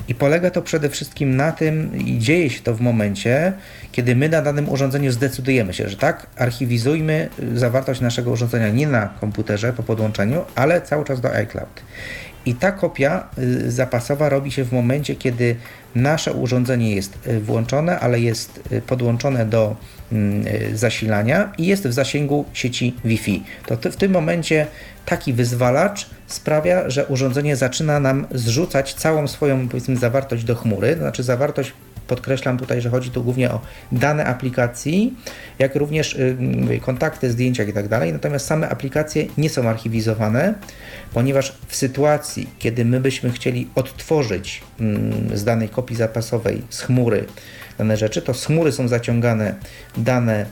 I 0.08 0.16
polega 0.16 0.52
to 0.52 0.62
przede 0.62 0.90
wszystkim 0.90 1.36
na 1.36 1.52
tym, 1.52 1.98
i 1.98 2.20
dzieje 2.20 2.50
się 2.50 2.62
to 2.62 2.76
w 2.76 2.82
momencie, 2.82 3.54
kiedy 3.92 4.16
my 4.16 4.30
na 4.30 4.42
danym 4.42 4.70
urządzeniu 4.70 5.12
zdecydujemy 5.12 5.74
się, 5.74 5.90
że 5.90 5.98
tak, 5.98 6.28
archiwizujmy 6.38 7.30
zawartość 7.54 8.02
naszego 8.02 8.32
urządzenia 8.32 8.70
nie 8.70 8.88
na 8.88 9.10
komputerze 9.22 9.74
po 9.74 9.84
podłączeniu, 9.84 10.46
ale 10.56 10.82
cały 10.82 11.06
czas 11.06 11.22
do 11.22 11.34
iCloud. 11.34 11.82
I 12.48 12.56
ta 12.56 12.72
kopia 12.72 13.28
y, 13.38 13.72
zapasowa 13.72 14.30
robi 14.30 14.52
się 14.52 14.64
w 14.64 14.72
momencie, 14.72 15.16
kiedy 15.16 15.56
nasze 15.96 16.34
urządzenie 16.34 16.96
jest 16.96 17.28
y, 17.28 17.40
włączone, 17.40 18.00
ale 18.00 18.20
jest 18.20 18.60
y, 18.72 18.82
podłączone 18.82 19.46
do 19.46 19.76
mm, 20.12 20.46
zasilania 20.74 21.54
i 21.58 21.66
jest 21.66 21.88
w 21.88 21.94
zasięgu 21.94 22.46
sieci 22.54 22.96
Wi-Fi. 23.06 23.44
To 23.66 23.92
w 23.92 23.96
tym 23.96 24.12
momencie 24.12 24.68
taki 25.06 25.34
wyzwalacz 25.34 26.10
sprawia, 26.28 26.90
że 26.90 27.06
urządzenie 27.06 27.56
zaczyna 27.56 28.00
nam 28.00 28.28
zrzucać 28.32 28.94
całą 28.94 29.28
swoją 29.28 29.68
powiedzmy 29.68 29.98
zawartość 29.98 30.44
do 30.44 30.56
chmury, 30.56 30.94
to 30.94 31.00
znaczy 31.00 31.24
zawartość 31.24 31.74
podkreślam 32.08 32.58
tutaj, 32.58 32.82
że 32.82 32.90
chodzi 32.90 33.12
tu 33.12 33.24
głównie 33.24 33.52
o 33.52 33.62
dane 33.92 34.26
aplikacji, 34.26 35.14
jak 35.60 35.76
również 35.76 36.14
y, 36.14 36.80
kontakty, 36.82 37.32
zdjęcia 37.32 37.64
i 37.64 37.74
tak. 37.74 37.86
Natomiast 38.14 38.46
same 38.46 38.70
aplikacje 38.70 39.26
nie 39.38 39.50
są 39.50 39.70
archiwizowane, 39.70 40.54
ponieważ 41.14 41.58
w 41.68 41.76
sytuacji, 41.76 42.50
kiedy 42.60 42.86
my 42.86 43.00
byśmy 43.00 43.32
chcieli 43.32 43.70
odtworzyć 43.76 44.64
mm, 44.80 45.38
z 45.38 45.44
danej 45.44 45.70
kopii 45.70 45.96
zapasowej 45.96 46.62
z 46.70 46.82
chmury 46.82 47.26
dane 47.78 47.98
rzeczy, 47.98 48.22
to 48.22 48.34
z 48.34 48.46
chmury 48.46 48.72
są 48.72 48.88
zaciągane 48.88 49.56
dane 49.98 50.46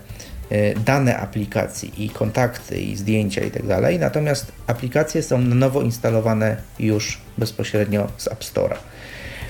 E, 0.49 0.73
dane 0.79 1.17
aplikacji 1.17 2.05
i 2.05 2.09
kontakty 2.09 2.79
i 2.79 2.95
zdjęcia 2.95 3.41
i 3.41 3.51
tak 3.51 3.67
dalej, 3.67 3.99
natomiast 3.99 4.51
aplikacje 4.67 5.23
są 5.23 5.41
na 5.41 5.55
nowo 5.55 5.81
instalowane 5.81 6.57
już 6.79 7.21
bezpośrednio 7.37 8.07
z 8.17 8.27
App 8.27 8.43
Store'a. 8.43 8.75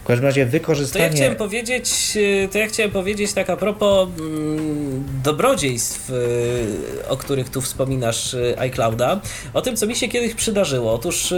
W 0.06 0.08
każdym 0.08 0.26
razie 0.26 0.46
wykorzystanie... 0.46 1.06
To 1.06 1.12
ja 1.12 1.16
chciałem 1.16 1.36
powiedzieć, 1.36 2.18
e, 2.44 2.48
to 2.48 2.58
ja 2.58 2.68
chciałem 2.68 2.92
powiedzieć 2.92 3.34
tak 3.34 3.50
a 3.50 3.58
propos 3.58 4.10
mm, 4.20 5.06
dobrodziejstw, 5.24 6.10
e, 6.10 7.10
o 7.10 7.18
których 7.18 7.50
tu 7.50 7.62
wspominasz 7.62 8.36
iClouda, 8.58 9.22
o 9.54 9.62
tym, 9.62 9.76
co 9.76 9.88
mi 9.88 9.96
się 9.96 10.08
kiedyś 10.08 10.34
przydarzyło. 10.34 10.94
Otóż, 10.94 11.34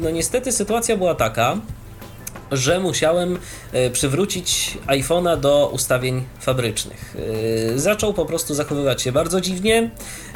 no 0.00 0.10
niestety 0.10 0.52
sytuacja 0.52 0.96
była 0.96 1.14
taka, 1.14 1.56
że 2.52 2.80
musiałem 2.80 3.38
e, 3.72 3.90
przywrócić 3.90 4.78
iPhone'a 4.86 5.40
do 5.40 5.70
ustawień 5.72 6.24
fabrycznych. 6.40 7.16
E, 7.74 7.78
zaczął 7.78 8.14
po 8.14 8.26
prostu 8.26 8.54
zachowywać 8.54 9.02
się 9.02 9.12
bardzo 9.12 9.40
dziwnie, 9.40 9.90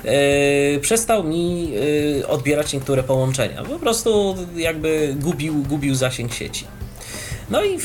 e, 0.04 0.78
przestał 0.80 1.24
mi 1.24 1.72
odbierać 2.28 2.72
niektóre 2.72 3.02
połączenia. 3.02 3.62
Po 3.62 3.78
prostu 3.78 4.36
jakby 4.56 5.14
gubił, 5.20 5.62
gubił 5.62 5.94
zasięg 5.94 6.34
sieci. 6.34 6.64
No 7.50 7.64
i 7.64 7.78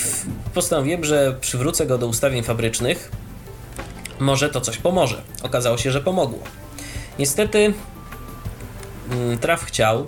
postanowiłem, 0.54 1.04
że 1.04 1.36
przywrócę 1.42 1.86
go 1.86 1.98
do 1.98 2.08
ustawień 2.08 2.44
fabrycznych. 2.44 3.12
Może 4.20 4.50
to 4.50 4.62
coś 4.62 4.78
pomoże. 4.78 5.22
Okazało 5.44 5.78
się, 5.78 5.92
że 5.92 6.02
pomogło. 6.02 6.40
Niestety 7.20 7.74
mm, 9.12 9.38
traf 9.38 9.64
chciał, 9.64 10.08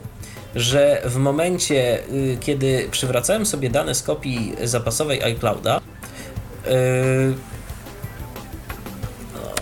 że 0.55 1.01
w 1.05 1.15
momencie, 1.15 1.99
y, 2.11 2.37
kiedy 2.39 2.87
przywracałem 2.91 3.45
sobie 3.45 3.69
dane 3.69 3.95
z 3.95 4.03
kopii 4.03 4.55
zapasowej 4.63 5.23
iClouda, 5.23 5.81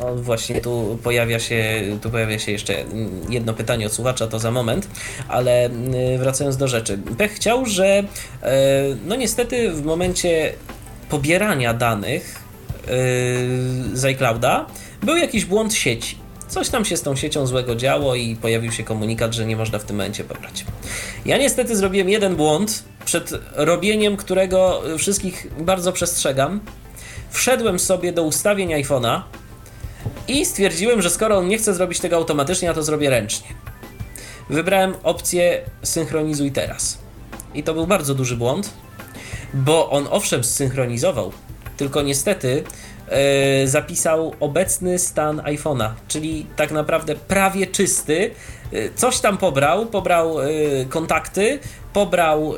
y, 0.06 0.12
o, 0.12 0.16
właśnie 0.16 0.62
tu 0.62 1.00
pojawia 1.04 1.40
się, 1.40 1.82
tu 2.02 2.10
pojawia 2.10 2.40
się 2.40 2.52
jeszcze 2.52 2.86
jedno 3.30 3.54
pytanie 3.54 3.86
od 3.86 3.94
słuchacza, 3.94 4.28
to 4.28 4.40
za 4.40 4.52
moment, 4.52 4.88
ale 5.28 5.70
y, 5.70 6.18
wracając 6.18 6.58
do 6.58 6.68
rzeczy. 6.68 7.00
Pech 7.18 7.32
chciał, 7.32 7.66
że 7.66 8.04
no 9.06 9.16
niestety 9.16 9.72
w 9.72 9.86
momencie 9.86 10.54
pobierania 11.10 11.74
danych 11.74 12.46
z 13.94 14.06
iClouda 14.06 14.66
był 15.04 15.18
jakiś 15.18 15.46
błąd 15.46 15.74
sieci. 15.74 16.18
Coś 16.48 16.70
tam 16.70 16.86
się 16.86 16.98
z 16.98 17.02
tą 17.02 17.16
siecią 17.16 17.48
złego 17.48 17.76
działo 17.76 18.16
i 18.16 18.36
pojawił 18.36 18.72
się 18.72 18.84
komunikat, 18.84 19.34
że 19.34 19.46
nie 19.46 19.56
można 19.56 19.80
w 19.80 19.84
tym 19.84 19.96
momencie 19.96 20.24
pobrać. 20.24 20.66
Ja 21.26 21.38
niestety 21.38 21.76
zrobiłem 21.76 22.10
jeden 22.10 22.36
błąd, 22.36 22.84
przed 23.06 23.34
robieniem 23.54 24.18
którego 24.18 24.82
wszystkich 24.98 25.48
bardzo 25.60 25.92
przestrzegam. 25.92 26.60
Wszedłem 27.30 27.80
sobie 27.80 28.14
do 28.14 28.24
ustawień 28.24 28.70
iPhone'a 28.70 29.22
i 30.28 30.46
stwierdziłem, 30.46 31.02
że 31.02 31.10
skoro 31.10 31.38
on 31.38 31.48
nie 31.48 31.58
chce 31.58 31.74
zrobić 31.74 32.00
tego 32.00 32.16
automatycznie, 32.16 32.68
ja 32.68 32.74
to 32.74 32.84
zrobię 32.84 33.10
ręcznie. 33.10 33.48
Wybrałem 34.50 34.94
opcję 35.04 35.62
synchronizuj 35.84 36.52
teraz. 36.52 36.98
I 37.54 37.64
to 37.64 37.74
był 37.74 37.88
bardzo 37.88 38.16
duży 38.16 38.38
błąd, 38.38 38.70
bo 39.54 39.90
on 39.90 40.08
owszem 40.12 40.44
zsynchronizował, 40.44 41.32
tylko 41.78 42.02
niestety 42.02 42.64
E, 43.10 43.68
zapisał 43.68 44.34
obecny 44.40 45.00
stan 45.00 45.38
iPhone'a, 45.38 45.90
czyli 46.08 46.46
tak 46.56 46.72
naprawdę 46.72 47.16
prawie 47.16 47.68
czysty. 47.68 48.32
E, 48.74 48.90
coś 48.96 49.20
tam 49.20 49.38
pobrał, 49.38 49.86
pobrał 49.86 50.42
e, 50.42 50.46
kontakty, 50.90 51.60
pobrał 51.94 52.54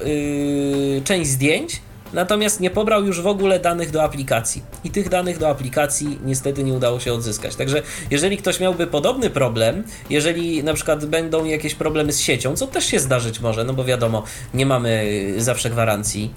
część 1.04 1.30
zdjęć, 1.30 1.82
Natomiast 2.18 2.60
nie 2.60 2.70
pobrał 2.70 3.06
już 3.06 3.22
w 3.22 3.28
ogóle 3.28 3.60
danych 3.60 3.92
do 3.92 4.04
aplikacji. 4.04 4.64
I 4.84 4.92
tych 4.92 5.10
danych 5.10 5.38
do 5.38 5.50
aplikacji 5.50 6.20
niestety 6.26 6.64
nie 6.64 6.74
udało 6.74 7.00
się 7.00 7.14
odzyskać. 7.14 7.56
Także 7.56 7.82
jeżeli 8.12 8.38
ktoś 8.38 8.60
miałby 8.60 8.88
podobny 8.88 9.30
problem, 9.30 9.84
jeżeli 10.10 10.64
na 10.64 10.74
przykład 10.74 11.06
będą 11.06 11.46
jakieś 11.46 11.76
problemy 11.76 12.14
z 12.14 12.20
siecią, 12.20 12.56
co 12.56 12.68
też 12.68 12.86
się 12.86 13.00
zdarzyć 13.00 13.40
może, 13.40 13.64
no 13.64 13.74
bo 13.74 13.84
wiadomo, 13.84 14.24
nie 14.54 14.66
mamy 14.66 15.06
zawsze 15.38 15.70
gwarancji, 15.70 16.34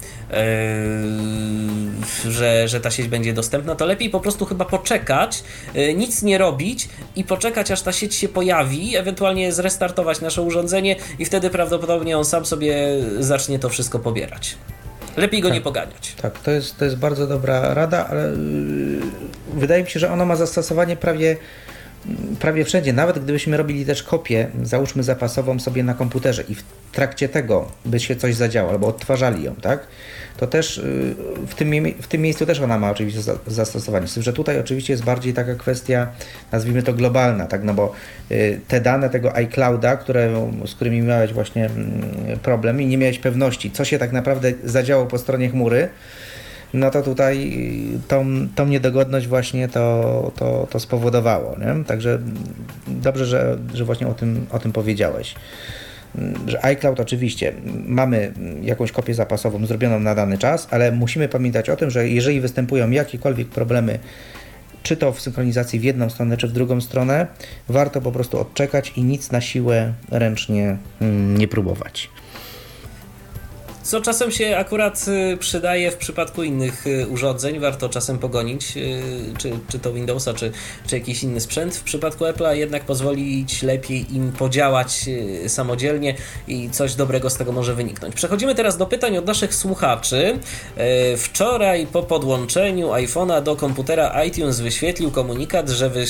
yy, 2.25 2.31
że, 2.31 2.67
że 2.67 2.81
ta 2.81 2.91
sieć 2.91 3.07
będzie 3.07 3.33
dostępna, 3.33 3.75
to 3.75 3.85
lepiej 3.85 4.09
po 4.09 4.19
prostu 4.19 4.45
chyba 4.45 4.65
poczekać, 4.65 5.43
yy, 5.73 5.93
nic 5.93 6.23
nie 6.23 6.37
robić 6.37 6.89
i 7.15 7.23
poczekać 7.23 7.71
aż 7.71 7.81
ta 7.81 7.91
sieć 7.91 8.15
się 8.15 8.29
pojawi, 8.29 8.97
ewentualnie 8.97 9.51
zrestartować 9.53 10.21
nasze 10.21 10.41
urządzenie 10.41 10.95
i 11.19 11.25
wtedy 11.25 11.49
prawdopodobnie 11.49 12.17
on 12.17 12.25
sam 12.25 12.45
sobie 12.45 12.75
zacznie 13.19 13.59
to 13.59 13.69
wszystko 13.69 13.99
pobierać. 13.99 14.57
Lepiej 15.17 15.41
go 15.41 15.47
tak, 15.47 15.55
nie 15.55 15.61
poganiać. 15.61 16.15
Tak, 16.21 16.39
to 16.39 16.51
jest, 16.51 16.77
to 16.77 16.85
jest 16.85 16.97
bardzo 16.97 17.27
dobra 17.27 17.73
rada, 17.73 18.07
ale 18.07 18.21
yy, 18.21 19.01
wydaje 19.53 19.83
mi 19.83 19.89
się, 19.89 19.99
że 19.99 20.11
ona 20.11 20.25
ma 20.25 20.35
zastosowanie 20.35 20.95
prawie 20.95 21.37
prawie 22.39 22.65
wszędzie, 22.65 22.93
nawet 22.93 23.19
gdybyśmy 23.19 23.57
robili 23.57 23.85
też 23.85 24.03
kopię, 24.03 24.47
załóżmy 24.63 25.03
zapasową 25.03 25.59
sobie 25.59 25.83
na 25.83 25.93
komputerze 25.93 26.43
i 26.49 26.55
w 26.55 26.63
trakcie 26.91 27.29
tego 27.29 27.71
by 27.85 27.99
się 27.99 28.15
coś 28.15 28.35
zadziało, 28.35 28.69
albo 28.69 28.87
odtwarzali 28.87 29.43
ją, 29.43 29.55
tak? 29.55 29.87
To 30.37 30.47
też 30.47 30.77
y, 30.77 31.15
w 31.47 31.55
tym, 31.55 31.71
w 32.01 32.07
tym 32.07 32.21
miejscu 32.21 32.45
też 32.45 32.59
ona 32.59 32.79
ma 32.79 32.91
oczywiście 32.91 33.33
zastosowanie. 33.47 34.07
Z 34.07 34.13
tym, 34.13 34.23
że 34.23 34.33
tutaj 34.33 34.59
oczywiście 34.59 34.93
jest 34.93 35.03
bardziej 35.03 35.33
taka 35.33 35.55
kwestia, 35.55 36.07
nazwijmy 36.51 36.83
to 36.83 36.93
globalna, 36.93 37.47
tak? 37.47 37.63
No 37.63 37.73
bo 37.73 37.91
y, 38.31 38.59
te 38.67 38.81
dane 38.81 39.09
tego 39.09 39.35
iClouda, 39.35 39.97
które, 39.97 40.49
z 40.65 40.75
którymi 40.75 41.01
miałeś 41.01 41.33
właśnie 41.33 41.65
mm, 41.65 42.39
problem 42.39 42.81
i 42.81 42.85
nie 42.85 42.97
miałeś 42.97 43.19
pewności, 43.19 43.71
co 43.71 43.85
się 43.85 43.99
tak 43.99 44.11
naprawdę 44.11 44.51
zadziało 44.63 45.05
po 45.05 45.17
stronie 45.17 45.49
chmury, 45.49 45.89
no 46.73 46.91
to 46.91 47.01
tutaj 47.01 47.53
tą, 48.07 48.47
tą 48.55 48.67
niedogodność 48.67 49.27
właśnie 49.27 49.67
to, 49.67 50.31
to, 50.35 50.67
to 50.69 50.79
spowodowało. 50.79 51.55
Nie? 51.59 51.83
Także 51.83 52.19
dobrze, 52.87 53.25
że, 53.25 53.57
że 53.73 53.85
właśnie 53.85 54.07
o 54.07 54.13
tym, 54.13 54.45
o 54.51 54.59
tym 54.59 54.71
powiedziałeś 54.71 55.35
że 56.47 56.65
iCloud 56.65 56.99
oczywiście 56.99 57.53
mamy 57.85 58.33
jakąś 58.61 58.91
kopię 58.91 59.13
zapasową 59.13 59.65
zrobioną 59.65 59.99
na 59.99 60.15
dany 60.15 60.37
czas, 60.37 60.67
ale 60.71 60.91
musimy 60.91 61.29
pamiętać 61.29 61.69
o 61.69 61.75
tym, 61.75 61.89
że 61.89 62.09
jeżeli 62.09 62.41
występują 62.41 62.89
jakiekolwiek 62.89 63.47
problemy, 63.47 63.99
czy 64.83 64.97
to 64.97 65.11
w 65.11 65.21
synchronizacji 65.21 65.79
w 65.79 65.83
jedną 65.83 66.09
stronę, 66.09 66.37
czy 66.37 66.47
w 66.47 66.51
drugą 66.51 66.81
stronę, 66.81 67.27
warto 67.69 68.01
po 68.01 68.11
prostu 68.11 68.39
odczekać 68.39 68.93
i 68.95 69.03
nic 69.03 69.31
na 69.31 69.41
siłę 69.41 69.93
ręcznie 70.11 70.77
mm, 71.01 71.37
nie 71.37 71.47
próbować. 71.47 72.09
Co 73.83 74.01
czasem 74.01 74.31
się 74.31 74.57
akurat 74.57 75.05
y, 75.33 75.37
przydaje 75.37 75.91
w 75.91 75.97
przypadku 75.97 76.43
innych 76.43 76.87
y, 76.87 77.07
urządzeń, 77.07 77.59
warto 77.59 77.89
czasem 77.89 78.19
pogonić, 78.19 78.77
y, 78.77 79.01
czy, 79.37 79.51
czy 79.69 79.79
to 79.79 79.93
Windowsa, 79.93 80.33
czy, 80.33 80.51
czy 80.87 80.97
jakiś 80.97 81.23
inny 81.23 81.41
sprzęt. 81.41 81.75
W 81.75 81.83
przypadku 81.83 82.23
Apple'a 82.23 82.51
jednak 82.53 82.83
pozwolić 82.83 83.63
lepiej 83.63 84.15
im 84.15 84.31
podziałać 84.31 85.09
samodzielnie 85.47 86.15
i 86.47 86.69
coś 86.69 86.95
dobrego 86.95 87.29
z 87.29 87.35
tego 87.35 87.51
może 87.51 87.75
wyniknąć. 87.75 88.15
Przechodzimy 88.15 88.55
teraz 88.55 88.77
do 88.77 88.85
pytań 88.85 89.17
od 89.17 89.25
naszych 89.25 89.55
słuchaczy. 89.55 90.39
Wczoraj 91.17 91.87
po 91.87 92.03
podłączeniu 92.03 92.89
iPhone'a 92.89 93.43
do 93.43 93.55
komputera 93.55 94.23
iTunes 94.23 94.59
wyświetlił 94.59 95.11
komunikat, 95.11 95.69
że, 95.69 95.89
wy, 95.89 96.05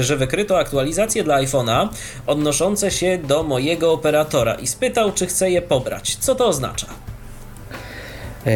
że 0.00 0.16
wykryto 0.16 0.58
aktualizacje 0.58 1.24
dla 1.24 1.42
iPhone'a 1.42 1.88
odnoszące 2.26 2.90
się 2.90 3.18
do 3.18 3.42
mojego 3.42 3.92
operatora 3.92 4.54
i 4.54 4.66
spytał, 4.66 5.12
czy 5.12 5.26
chcę 5.26 5.50
je 5.50 5.62
pobrać. 5.62 6.16
Co 6.20 6.34
to 6.34 6.46
oznacza? 6.46 6.86
E, 8.46 8.50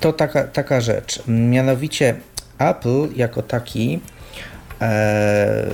to 0.00 0.12
taka, 0.12 0.44
taka 0.44 0.80
rzecz. 0.80 1.22
Mianowicie 1.28 2.14
Apple 2.58 3.08
jako 3.16 3.42
taki, 3.42 4.00
e, 4.80 5.66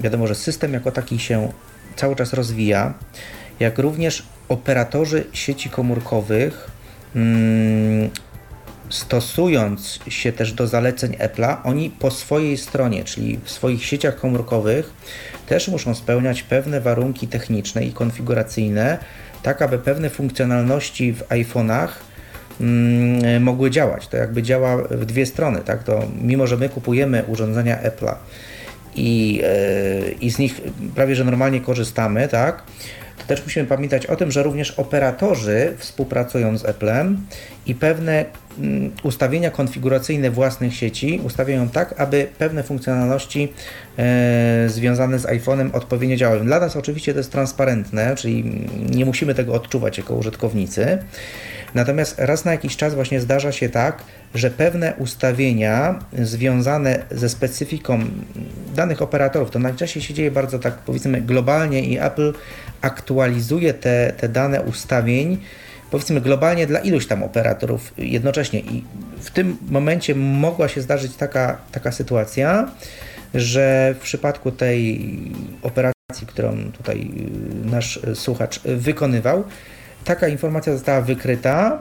wiadomo, 0.00 0.26
że 0.26 0.34
system 0.34 0.72
jako 0.72 0.92
taki 0.92 1.18
się 1.18 1.52
cały 1.96 2.16
czas 2.16 2.32
rozwija, 2.32 2.94
jak 3.60 3.78
również 3.78 4.22
operatorzy 4.48 5.24
sieci 5.32 5.70
komórkowych 5.70 6.70
mm, 7.16 8.10
stosując 8.90 9.98
się 10.08 10.32
też 10.32 10.52
do 10.52 10.66
zaleceń 10.66 11.12
Apple'a, 11.12 11.56
oni 11.64 11.90
po 11.90 12.10
swojej 12.10 12.56
stronie, 12.56 13.04
czyli 13.04 13.38
w 13.44 13.50
swoich 13.50 13.84
sieciach 13.84 14.16
komórkowych, 14.16 14.92
też 15.46 15.68
muszą 15.68 15.94
spełniać 15.94 16.42
pewne 16.42 16.80
warunki 16.80 17.28
techniczne 17.28 17.84
i 17.84 17.92
konfiguracyjne, 17.92 18.98
tak 19.42 19.62
aby 19.62 19.78
pewne 19.78 20.10
funkcjonalności 20.10 21.12
w 21.12 21.28
iPhone'ach 21.28 21.88
mm, 22.60 23.42
mogły 23.42 23.70
działać. 23.70 24.08
To 24.08 24.16
jakby 24.16 24.42
działa 24.42 24.76
w 24.76 25.04
dwie 25.04 25.26
strony, 25.26 25.60
tak? 25.64 25.82
To 25.82 26.02
mimo, 26.22 26.46
że 26.46 26.56
my 26.56 26.68
kupujemy 26.68 27.24
urządzenia 27.26 27.78
Apple'a 27.82 28.14
i, 28.94 29.34
yy, 30.04 30.10
i 30.20 30.30
z 30.30 30.38
nich 30.38 30.60
prawie 30.94 31.14
że 31.14 31.24
normalnie 31.24 31.60
korzystamy, 31.60 32.28
tak? 32.28 32.62
To 33.20 33.26
też 33.26 33.44
musimy 33.44 33.66
pamiętać 33.66 34.06
o 34.06 34.16
tym, 34.16 34.30
że 34.30 34.42
również 34.42 34.70
operatorzy 34.70 35.74
współpracują 35.78 36.58
z 36.58 36.62
Apple'em 36.62 37.16
i 37.66 37.74
pewne 37.74 38.24
mm, 38.58 38.90
ustawienia 39.02 39.50
konfiguracyjne 39.50 40.30
własnych 40.30 40.74
sieci 40.74 41.20
ustawiają 41.24 41.68
tak, 41.68 42.00
aby 42.00 42.26
pewne 42.38 42.62
funkcjonalności 42.62 43.52
e, 43.98 44.64
związane 44.68 45.18
z 45.18 45.26
iPhone'em 45.26 45.70
odpowiednio 45.72 46.16
działały. 46.16 46.44
Dla 46.44 46.60
nas 46.60 46.76
oczywiście 46.76 47.12
to 47.12 47.18
jest 47.18 47.32
transparentne, 47.32 48.16
czyli 48.16 48.66
nie 48.90 49.04
musimy 49.04 49.34
tego 49.34 49.54
odczuwać 49.54 49.98
jako 49.98 50.14
użytkownicy. 50.14 50.98
Natomiast 51.74 52.18
raz 52.18 52.44
na 52.44 52.52
jakiś 52.52 52.76
czas 52.76 52.94
właśnie 52.94 53.20
zdarza 53.20 53.52
się 53.52 53.68
tak, 53.68 54.02
że 54.34 54.50
pewne 54.50 54.94
ustawienia 54.98 55.98
związane 56.18 57.02
ze 57.10 57.28
specyfiką 57.28 58.00
danych 58.76 59.02
operatorów, 59.02 59.50
to 59.50 59.58
najczęściej 59.58 60.02
się 60.02 60.14
dzieje 60.14 60.30
bardzo 60.30 60.58
tak 60.58 60.74
powiedzmy 60.74 61.20
globalnie 61.20 61.84
i 61.84 61.98
Apple 61.98 62.32
aktualizuje 62.80 63.74
te, 63.74 64.12
te 64.16 64.28
dane 64.28 64.62
ustawień 64.62 65.38
powiedzmy 65.90 66.20
globalnie 66.20 66.66
dla 66.66 66.78
iluś 66.78 67.06
tam 67.06 67.22
operatorów 67.22 67.94
jednocześnie 67.98 68.60
i 68.60 68.84
w 69.20 69.30
tym 69.30 69.56
momencie 69.68 70.14
mogła 70.14 70.68
się 70.68 70.80
zdarzyć 70.80 71.16
taka, 71.16 71.58
taka 71.72 71.92
sytuacja, 71.92 72.70
że 73.34 73.94
w 73.98 74.02
przypadku 74.02 74.52
tej 74.52 75.00
operacji, 75.62 76.26
którą 76.26 76.72
tutaj 76.72 77.10
nasz 77.64 78.00
słuchacz 78.14 78.60
wykonywał, 78.60 79.44
taka 80.04 80.28
informacja 80.28 80.72
została 80.72 81.00
wykryta. 81.00 81.78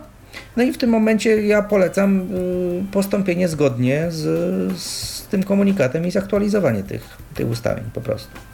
No 0.57 0.63
i 0.63 0.73
w 0.73 0.77
tym 0.77 0.89
momencie 0.89 1.47
ja 1.47 1.61
polecam 1.61 2.21
y, 2.21 2.91
postąpienie 2.91 3.47
zgodnie 3.47 4.07
z, 4.09 4.77
z 4.81 5.27
tym 5.27 5.43
komunikatem 5.43 6.07
i 6.07 6.11
zaktualizowanie 6.11 6.83
tych, 6.83 7.17
tych 7.35 7.49
ustawień 7.49 7.85
po 7.93 8.01
prostu 8.01 8.48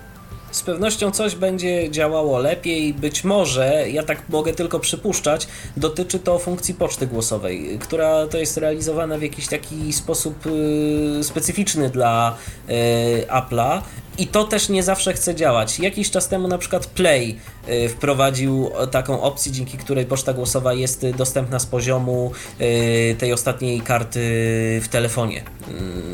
z 0.55 0.63
pewnością 0.63 1.11
coś 1.11 1.35
będzie 1.35 1.91
działało 1.91 2.39
lepiej. 2.39 2.93
Być 2.93 3.23
może, 3.23 3.89
ja 3.89 4.03
tak 4.03 4.29
mogę 4.29 4.53
tylko 4.53 4.79
przypuszczać, 4.79 5.47
dotyczy 5.77 6.19
to 6.19 6.39
funkcji 6.39 6.73
poczty 6.73 7.07
głosowej, 7.07 7.79
która 7.79 8.27
to 8.27 8.37
jest 8.37 8.57
realizowana 8.57 9.17
w 9.17 9.21
jakiś 9.21 9.47
taki 9.47 9.93
sposób 9.93 10.45
y, 10.45 11.23
specyficzny 11.23 11.89
dla 11.89 12.35
y, 12.69 12.73
Apple'a 13.27 13.81
i 14.17 14.27
to 14.27 14.43
też 14.43 14.69
nie 14.69 14.83
zawsze 14.83 15.13
chce 15.13 15.35
działać. 15.35 15.79
Jakiś 15.79 16.11
czas 16.11 16.27
temu 16.27 16.47
na 16.47 16.57
przykład 16.57 16.85
Play 16.85 17.39
wprowadził 17.89 18.71
taką 18.91 19.21
opcję, 19.21 19.51
dzięki 19.51 19.77
której 19.77 20.05
poczta 20.05 20.33
głosowa 20.33 20.73
jest 20.73 21.05
dostępna 21.17 21.59
z 21.59 21.65
poziomu 21.65 22.31
y, 22.61 23.15
tej 23.19 23.33
ostatniej 23.33 23.81
karty 23.81 24.19
w 24.83 24.87
telefonie, 24.91 25.43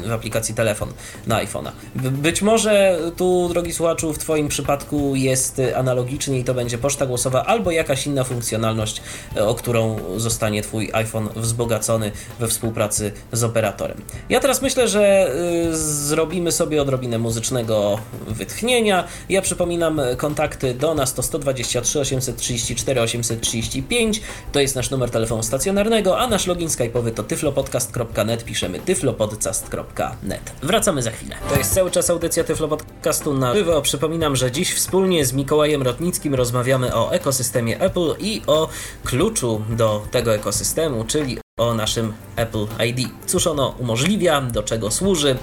y, 0.06 0.08
w 0.08 0.12
aplikacji 0.12 0.56
telefon 0.56 0.90
na 1.28 1.46
iPhone'a. 1.46 1.72
Być 1.96 2.42
może 2.42 3.00
tu, 3.18 3.50
drogi 3.50 3.74
słuchaczu, 3.74 4.14
w 4.14 4.18
Twoim 4.18 4.48
przypadku 4.48 5.16
jest 5.16 5.62
analogicznie 5.76 6.40
i 6.40 6.44
to 6.44 6.54
będzie 6.54 6.78
poczta 6.78 7.06
głosowa 7.06 7.46
albo 7.46 7.72
jakaś 7.72 8.08
inna 8.08 8.24
funkcjonalność, 8.24 9.02
o 9.40 9.56
którą 9.56 10.00
zostanie 10.18 10.62
Twój 10.62 10.90
iPhone 10.94 11.30
wzbogacony 11.36 12.12
we 12.40 12.48
współpracy 12.48 13.12
z 13.32 13.44
operatorem. 13.44 14.02
Ja 14.30 14.40
teraz 14.40 14.62
myślę, 14.62 14.88
że 14.88 15.36
zrobimy 15.72 16.52
sobie 16.52 16.82
odrobinę 16.82 17.20
muzycznego 17.20 18.00
wytchnienia. 18.28 19.04
Ja 19.30 19.42
przypominam 19.42 20.02
kontakty 20.18 20.74
do 20.74 20.96
nas 20.96 21.14
to 21.14 21.24
123 21.42 22.00
834 22.00 23.02
835, 23.02 24.22
to 24.52 24.60
jest 24.60 24.76
nasz 24.76 24.90
numer 24.90 25.10
telefonu 25.10 25.44
stacjonarnego, 25.44 26.20
a 26.20 26.28
nasz 26.28 26.48
login 26.48 26.68
skype'owy 26.68 27.12
to 27.12 27.24
tyflopodcast.net, 27.24 28.46
piszemy 28.46 28.80
tyflopodcast.net. 28.80 30.52
Wracamy 30.64 31.02
za 31.02 31.12
chwilę. 31.12 31.36
To 31.50 31.58
jest 31.58 31.74
cały 31.74 31.92
czas 31.92 32.10
audycja 32.10 32.44
Tyflopodcastu 32.44 33.34
na 33.34 33.56
żywo. 33.56 33.82
Przypominam, 33.82 34.36
że 34.36 34.52
dziś 34.52 34.74
wspólnie 34.74 35.26
z 35.26 35.34
Mikołajem 35.34 35.82
Rotnickim 35.82 36.36
rozmawiamy 36.36 36.96
o 36.96 37.12
ekosystemie 37.12 37.80
Apple 37.80 38.16
i 38.20 38.42
o 38.48 38.70
kluczu 39.04 39.62
do 39.70 40.06
tego 40.12 40.36
ekosystemu, 40.36 41.04
czyli 41.04 41.38
o 41.60 41.74
naszym 41.74 42.14
Apple 42.36 42.66
ID. 42.88 43.10
Cóż 43.26 43.48
ono 43.48 43.76
umożliwia, 43.80 44.42
do 44.42 44.64
czego 44.64 44.92
służy, 44.92 45.38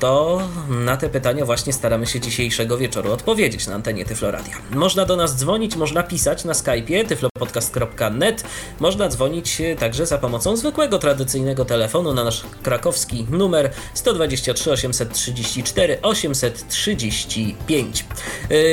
to 0.00 0.42
na 0.68 0.96
te 0.96 1.08
pytania 1.08 1.44
właśnie 1.44 1.72
staramy 1.72 2.06
się 2.06 2.20
dzisiejszego 2.20 2.78
wieczoru 2.78 3.12
odpowiedzieć 3.12 3.66
na 3.66 3.74
antenie 3.74 4.04
Tyfloradia. 4.04 4.56
Można 4.70 5.04
do 5.04 5.16
nas 5.16 5.36
dzwonić, 5.36 5.76
można 5.76 6.02
pisać 6.02 6.44
na 6.44 6.52
Skype'ie 6.52 7.06
tyflopodcast.net, 7.06 8.44
można 8.80 9.08
dzwonić 9.08 9.62
także 9.78 10.06
za 10.06 10.18
pomocą 10.18 10.56
zwykłego, 10.56 10.98
tradycyjnego 10.98 11.64
telefonu 11.64 12.14
na 12.14 12.24
nasz 12.24 12.42
krakowski 12.62 13.26
numer 13.30 13.70
123 13.94 14.72
834 14.72 15.98
835. 16.02 18.04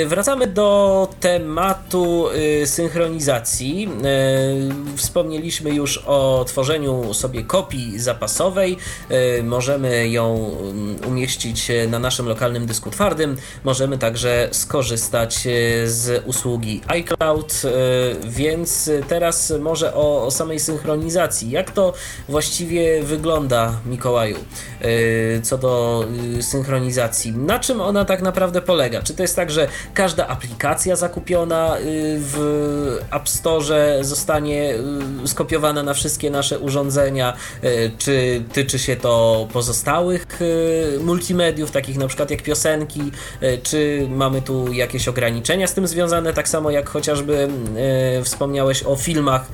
Wracamy 0.07 0.47
do 0.47 1.07
tematu 1.19 2.29
y, 2.61 2.67
synchronizacji. 2.67 3.89
Y, 4.93 4.97
wspomnieliśmy 4.97 5.69
już 5.69 5.97
o 5.97 6.45
tworzeniu 6.47 7.13
sobie 7.13 7.43
kopii 7.43 7.99
zapasowej. 7.99 8.77
Możemy 9.43 10.09
ją 10.09 10.55
umieścić 11.07 11.16
umieścić 11.17 11.71
na 11.87 11.99
naszym 11.99 12.27
lokalnym 12.27 12.65
dysku 12.65 12.91
twardym. 12.91 13.37
Możemy 13.63 13.97
także 13.97 14.49
skorzystać 14.51 15.47
e, 15.47 15.49
z 15.87 16.23
usługi 16.25 16.81
iCloud, 16.87 17.61
e, 17.65 17.69
więc 18.29 18.89
teraz 19.07 19.53
może 19.59 19.93
o, 19.95 20.25
o 20.25 20.31
samej 20.31 20.59
synchronizacji. 20.59 21.51
Jak 21.51 21.71
to 21.71 21.93
właściwie 22.29 23.03
wygląda, 23.03 23.73
Mikołaju, 23.85 24.37
e, 24.81 25.41
co 25.41 25.57
do 25.57 26.05
synchronizacji? 26.41 27.31
Na 27.31 27.59
czym 27.59 27.81
ona 27.81 28.05
tak 28.05 28.21
naprawdę 28.21 28.61
polega? 28.61 29.01
Czy 29.01 29.13
to 29.13 29.21
jest 29.21 29.35
tak, 29.35 29.51
że 29.51 29.67
każda 29.93 30.27
aplikacja 30.27 30.95
zakupiona 30.95 31.77
w 32.17 32.37
App 33.11 33.29
Store 33.29 34.03
zostanie 34.03 34.73
skopiowana 35.25 35.83
na 35.83 35.93
wszystkie 35.93 36.29
nasze 36.29 36.59
urządzenia? 36.59 37.33
Czy 37.97 38.43
tyczy 38.53 38.79
się 38.79 38.95
to 38.95 39.47
pozostałych 39.53 40.27
multimediów, 41.07 41.71
takich 41.71 41.97
na 41.97 42.07
przykład 42.07 42.31
jak 42.31 42.43
piosenki, 42.43 43.11
czy 43.63 44.07
mamy 44.09 44.41
tu 44.41 44.73
jakieś 44.73 45.07
ograniczenia 45.07 45.67
z 45.67 45.73
tym 45.73 45.87
związane, 45.87 46.33
tak 46.33 46.49
samo 46.49 46.71
jak 46.71 46.89
chociażby 46.89 47.47
wspomniałeś 48.23 48.83
o 48.83 48.95
filmach 48.95 49.47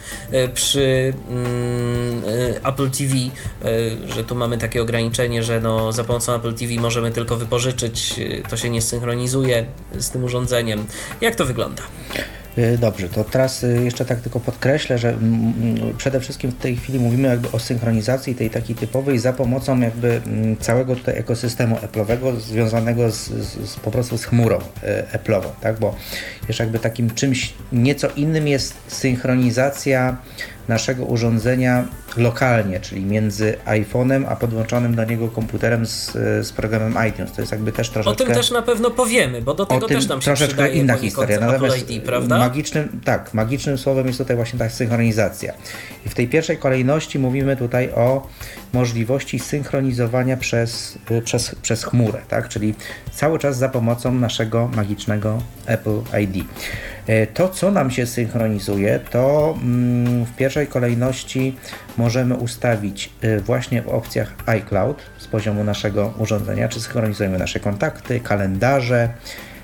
przy 0.53 1.13
mm, 1.29 2.23
Apple 2.63 2.89
TV, 2.89 3.13
że 4.07 4.23
tu 4.23 4.35
mamy 4.35 4.57
takie 4.57 4.81
ograniczenie, 4.81 5.43
że 5.43 5.61
no, 5.61 5.91
za 5.91 6.03
pomocą 6.03 6.35
Apple 6.35 6.53
TV 6.53 6.73
możemy 6.73 7.11
tylko 7.11 7.35
wypożyczyć, 7.35 8.15
to 8.49 8.57
się 8.57 8.69
nie 8.69 8.81
synchronizuje 8.81 9.65
z 9.99 10.09
tym 10.09 10.23
urządzeniem. 10.23 10.85
Jak 11.21 11.35
to 11.35 11.45
wygląda? 11.45 11.83
Y, 12.57 12.77
dobrze, 12.77 13.09
to 13.09 13.23
teraz 13.23 13.63
y, 13.63 13.83
jeszcze 13.83 14.05
tak 14.05 14.19
tylko 14.19 14.39
podkreślę, 14.39 14.97
że 14.97 15.17
przede 15.97 16.19
wszystkim 16.19 16.51
w 16.51 16.55
tej 16.55 16.75
chwili 16.75 16.99
mówimy 16.99 17.27
jakby 17.27 17.51
o 17.51 17.59
synchronizacji 17.59 18.35
tej 18.35 18.49
takiej 18.49 18.75
typowej 18.75 19.19
za 19.19 19.33
pomocą 19.33 19.79
jakby 19.79 20.21
całego 20.59 20.95
tutaj 20.95 21.17
ekosystemu 21.17 21.75
Apple'owego 21.75 22.39
związanego 22.39 23.11
z, 23.11 23.15
z, 23.15 23.69
z, 23.69 23.75
po 23.75 23.91
prostu 23.91 24.17
z 24.17 24.25
chmurą 24.25 24.57
y, 24.57 25.17
Apple'ową, 25.17 25.47
tak? 25.61 25.79
Bo 25.79 25.95
jeszcze 26.47 26.63
jakby 26.63 26.79
takim 26.79 27.09
czymś 27.09 27.53
nieco 27.71 28.07
innym 28.15 28.47
jest 28.47 28.75
synchronizacja 28.87 30.17
naszego 30.67 31.05
urządzenia 31.05 31.85
lokalnie, 32.17 32.79
czyli 32.79 33.05
między 33.05 33.55
iPhone'em 33.65 34.25
a 34.29 34.35
podłączonym 34.35 34.95
do 34.95 35.05
niego 35.05 35.27
komputerem 35.27 35.85
z, 35.85 36.11
z 36.47 36.51
programem 36.51 36.95
iTunes. 37.09 37.31
To 37.31 37.41
jest 37.41 37.51
jakby 37.51 37.71
też 37.71 37.89
troszeczkę... 37.89 38.23
O 38.23 38.25
tym 38.27 38.35
też 38.35 38.51
na 38.51 38.61
pewno 38.61 38.91
powiemy, 38.91 39.41
bo 39.41 39.53
do 39.53 39.65
tego 39.65 39.87
też 39.87 40.07
nam 40.07 40.21
się 40.21 40.25
troszeczkę 40.25 40.73
inna 40.73 40.97
historia. 40.97 41.39
Natomiast 41.39 41.89
ID, 41.89 42.03
prawda? 42.03 42.37
Magicznym, 42.37 43.01
tak, 43.05 43.33
magicznym 43.33 43.77
słowem 43.77 44.07
jest 44.07 44.17
tutaj 44.17 44.35
właśnie 44.35 44.59
ta 44.59 44.69
synchronizacja. 44.69 45.53
I 46.05 46.09
w 46.09 46.15
tej 46.15 46.27
pierwszej 46.27 46.57
kolejności 46.57 47.19
mówimy 47.19 47.57
tutaj 47.57 47.89
o 47.89 48.27
możliwości 48.73 49.39
synchronizowania 49.39 50.37
przez, 50.37 50.97
przez, 51.23 51.55
przez 51.61 51.83
chmurę, 51.83 52.21
tak? 52.29 52.49
czyli 52.49 52.75
cały 53.11 53.39
czas 53.39 53.57
za 53.57 53.69
pomocą 53.69 54.13
naszego 54.13 54.67
magicznego 54.67 55.41
Apple 55.65 55.99
ID. 56.21 56.45
E, 57.07 57.27
to, 57.27 57.49
co 57.49 57.71
nam 57.71 57.91
się 57.91 58.05
synchronizuje, 58.05 58.99
to 59.09 59.55
mm, 59.63 60.25
w 60.25 60.35
pierwszej 60.35 60.52
kolejności 60.69 61.55
możemy 61.97 62.35
ustawić 62.35 63.09
e, 63.21 63.39
właśnie 63.39 63.81
w 63.81 63.87
opcjach 63.87 64.33
iCloud 64.45 65.01
z 65.17 65.27
poziomu 65.27 65.63
naszego 65.63 66.13
urządzenia, 66.17 66.67
czy 66.67 66.81
synchronizujemy 66.81 67.37
nasze 67.37 67.59
kontakty, 67.59 68.19
kalendarze, 68.19 69.09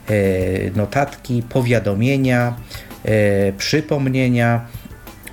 e, 0.09 0.13
notatki, 0.75 1.43
powiadomienia, 1.49 2.55
przypomnienia, 3.57 4.65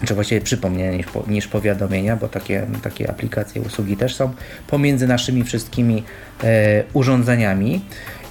czy 0.04 0.14
właściwie 0.14 0.40
przypomnienia 0.40 0.92
niż, 0.92 1.06
niż 1.26 1.48
powiadomienia, 1.48 2.16
bo 2.16 2.28
takie, 2.28 2.66
takie 2.82 3.10
aplikacje, 3.10 3.62
usługi 3.62 3.96
też 3.96 4.14
są 4.14 4.32
pomiędzy 4.66 5.06
naszymi 5.06 5.44
wszystkimi 5.44 6.02
urządzeniami 6.92 7.80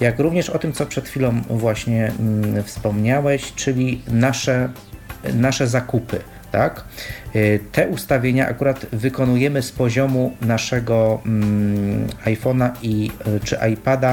jak 0.00 0.18
również 0.18 0.50
o 0.50 0.58
tym, 0.58 0.72
co 0.72 0.86
przed 0.86 1.08
chwilą 1.08 1.42
właśnie 1.50 2.12
mm, 2.20 2.64
wspomniałeś, 2.64 3.52
czyli 3.54 4.02
nasze, 4.08 4.68
nasze 5.34 5.66
zakupy. 5.66 6.20
Tak? 6.52 6.84
Y, 7.36 7.60
te 7.72 7.88
ustawienia 7.88 8.48
akurat 8.48 8.86
wykonujemy 8.92 9.62
z 9.62 9.72
poziomu 9.72 10.36
naszego 10.40 11.20
mm, 11.26 12.06
iPhone'a 12.24 12.70
i 12.82 13.10
y, 13.36 13.40
czy 13.40 13.58
iPada 13.72 14.12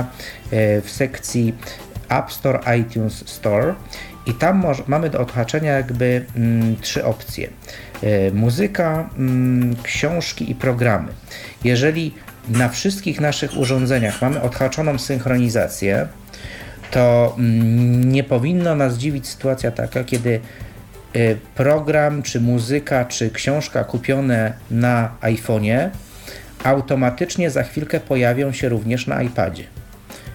y, 0.54 0.82
w 0.82 0.90
sekcji 0.90 1.56
App 2.10 2.32
Store, 2.32 2.60
iTunes 2.80 3.30
Store 3.30 3.74
i 4.26 4.34
tam 4.34 4.66
mamy 4.88 5.10
do 5.10 5.20
odhaczenia 5.20 5.72
jakby 5.72 6.26
mm, 6.36 6.76
trzy 6.82 7.06
opcje: 7.06 7.50
muzyka, 8.34 9.10
książki 9.84 10.52
i 10.52 10.56
programy. 10.56 11.12
Jeżeli 11.64 12.14
na 12.50 12.70
wszystkich 12.70 13.22
naszych 13.22 13.58
urządzeniach 13.58 14.22
mamy 14.22 14.42
odhaczoną 14.42 15.00
synchronizację, 15.00 16.08
to 16.92 17.36
mm, 17.38 18.12
nie 18.12 18.24
powinno 18.24 18.76
nas 18.76 18.98
dziwić 18.98 19.28
sytuacja 19.28 19.72
taka, 19.72 20.04
kiedy 20.04 20.40
program, 21.56 22.24
czy 22.24 22.42
muzyka, 22.42 23.06
czy 23.06 23.32
książka 23.32 23.84
kupione 23.84 24.54
na 24.72 25.16
iPhone'ie 25.22 25.90
automatycznie 26.64 27.50
za 27.50 27.64
chwilkę 27.64 28.00
pojawią 28.00 28.52
się 28.52 28.70
również 28.70 29.08
na 29.08 29.22
iPadzie. 29.22 29.64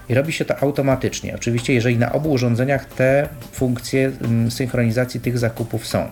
I 0.09 0.15
robi 0.15 0.33
się 0.33 0.45
to 0.45 0.59
automatycznie. 0.59 1.35
Oczywiście, 1.35 1.75
jeżeli 1.75 1.99
na 1.99 2.13
obu 2.13 2.31
urządzeniach 2.31 2.85
te 2.85 3.29
funkcje 3.53 4.13
mm, 4.21 4.51
synchronizacji 4.51 5.21
tych 5.21 5.39
zakupów 5.39 5.87
są. 5.87 6.09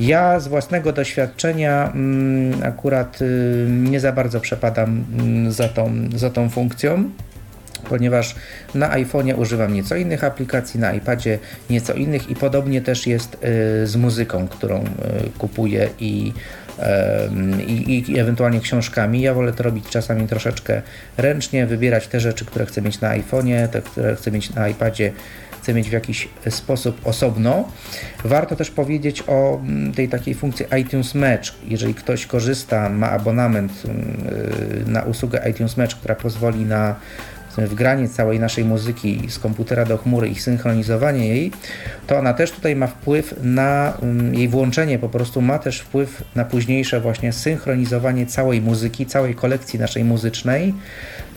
Ja 0.00 0.40
z 0.40 0.48
własnego 0.48 0.92
doświadczenia 0.92 1.92
mm, 1.94 2.62
akurat 2.62 3.22
y, 3.22 3.66
nie 3.70 4.00
za 4.00 4.12
bardzo 4.12 4.40
przepadam 4.40 5.04
mm, 5.18 5.52
za 5.52 5.68
tą, 5.68 5.92
za 6.16 6.30
tą 6.30 6.50
funkcją 6.50 7.10
ponieważ 7.84 8.34
na 8.74 8.90
iPhone'ie 8.90 9.38
używam 9.38 9.74
nieco 9.74 9.96
innych 9.96 10.24
aplikacji, 10.24 10.80
na 10.80 10.92
iPadzie 10.92 11.38
nieco 11.70 11.92
innych 11.92 12.30
i 12.30 12.36
podobnie 12.36 12.80
też 12.80 13.06
jest 13.06 13.34
y, 13.34 13.86
z 13.86 13.96
muzyką, 13.96 14.48
którą 14.48 14.80
y, 14.80 14.84
kupuję 15.38 15.88
i, 16.00 16.32
i, 17.66 18.04
i, 18.12 18.18
ewentualnie 18.18 18.60
książkami. 18.60 19.20
Ja 19.20 19.34
wolę 19.34 19.52
to 19.52 19.62
robić 19.62 19.84
czasami 19.88 20.26
troszeczkę 20.26 20.82
ręcznie, 21.16 21.66
wybierać 21.66 22.08
te 22.08 22.20
rzeczy, 22.20 22.44
które 22.44 22.66
chcę 22.66 22.82
mieć 22.82 23.00
na 23.00 23.18
iPhone'ie, 23.18 23.68
te, 23.68 23.82
które 23.82 24.16
chcę 24.16 24.30
mieć 24.30 24.54
na 24.54 24.68
iPadzie 24.68 25.12
chce 25.64 25.74
mieć 25.74 25.88
w 25.88 25.92
jakiś 25.92 26.28
sposób 26.50 27.00
osobno. 27.04 27.68
Warto 28.24 28.56
też 28.56 28.70
powiedzieć 28.70 29.22
o 29.26 29.60
mm, 29.60 29.92
tej 29.92 30.08
takiej 30.08 30.34
funkcji 30.34 30.66
iTunes 30.80 31.14
Match. 31.14 31.52
Jeżeli 31.68 31.94
ktoś 31.94 32.26
korzysta, 32.26 32.88
ma 32.88 33.10
abonament 33.10 33.72
mm, 33.84 34.92
na 34.92 35.02
usługę 35.02 35.50
iTunes 35.50 35.76
Match, 35.76 35.96
która 35.96 36.14
pozwoli 36.14 36.64
na 36.64 36.94
wgranie 37.56 38.08
całej 38.08 38.40
naszej 38.40 38.64
muzyki 38.64 39.20
z 39.28 39.38
komputera 39.38 39.84
do 39.84 39.98
chmury 39.98 40.28
i 40.28 40.34
synchronizowanie 40.34 41.28
jej, 41.28 41.52
to 42.06 42.18
ona 42.18 42.34
też 42.34 42.52
tutaj 42.52 42.76
ma 42.76 42.86
wpływ 42.86 43.34
na 43.42 43.98
um, 44.02 44.34
jej 44.34 44.48
włączenie, 44.48 44.98
po 44.98 45.08
prostu 45.08 45.42
ma 45.42 45.58
też 45.58 45.80
wpływ 45.80 46.24
na 46.34 46.44
późniejsze 46.44 47.00
właśnie 47.00 47.32
synchronizowanie 47.32 48.26
całej 48.26 48.60
muzyki, 48.60 49.06
całej 49.06 49.34
kolekcji 49.34 49.78
naszej 49.78 50.04
muzycznej 50.04 50.74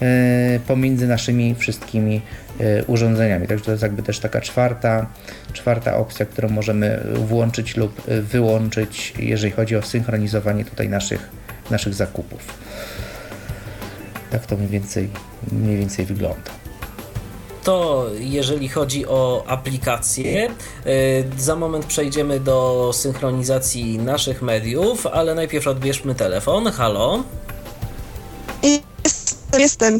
e, 0.01 0.59
pomiędzy 0.67 1.07
naszymi 1.07 1.55
wszystkimi 1.55 2.21
e, 2.59 2.83
urządzeniami. 2.83 3.47
Także 3.47 3.65
to 3.65 3.71
jest 3.71 3.83
jakby 3.83 4.03
też 4.03 4.19
taka 4.19 4.41
czwarta, 4.41 5.07
czwarta 5.53 5.97
opcja, 5.97 6.25
którą 6.25 6.49
możemy 6.49 7.03
włączyć 7.13 7.77
lub 7.77 8.01
wyłączyć, 8.07 9.13
jeżeli 9.19 9.51
chodzi 9.51 9.75
o 9.75 9.81
synchronizowanie 9.81 10.65
tutaj 10.65 10.89
naszych, 10.89 11.29
naszych 11.71 11.93
zakupów. 11.93 12.57
Tak 14.31 14.45
to 14.45 14.57
mniej 14.57 14.69
więcej, 14.69 15.09
mniej 15.51 15.77
więcej 15.77 16.05
wygląda 16.05 16.51
to 17.67 18.05
jeżeli 18.19 18.69
chodzi 18.69 19.07
o 19.07 19.43
aplikacje. 19.47 20.49
Y, 20.85 21.25
za 21.37 21.55
moment 21.55 21.85
przejdziemy 21.85 22.39
do 22.39 22.89
synchronizacji 22.93 23.99
naszych 23.99 24.41
mediów, 24.41 25.07
ale 25.07 25.35
najpierw 25.35 25.67
odbierzmy 25.67 26.15
telefon. 26.15 26.71
Halo? 26.71 27.23
Jestem. 29.57 29.99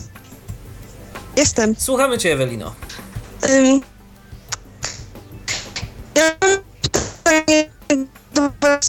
Jestem. 1.38 1.76
Słuchamy 1.78 2.18
Cię, 2.18 2.34
Ewelino. 2.34 2.74
Um, 3.50 3.82
ja 6.16 6.24
mam 6.42 6.58
pytanie 6.82 7.70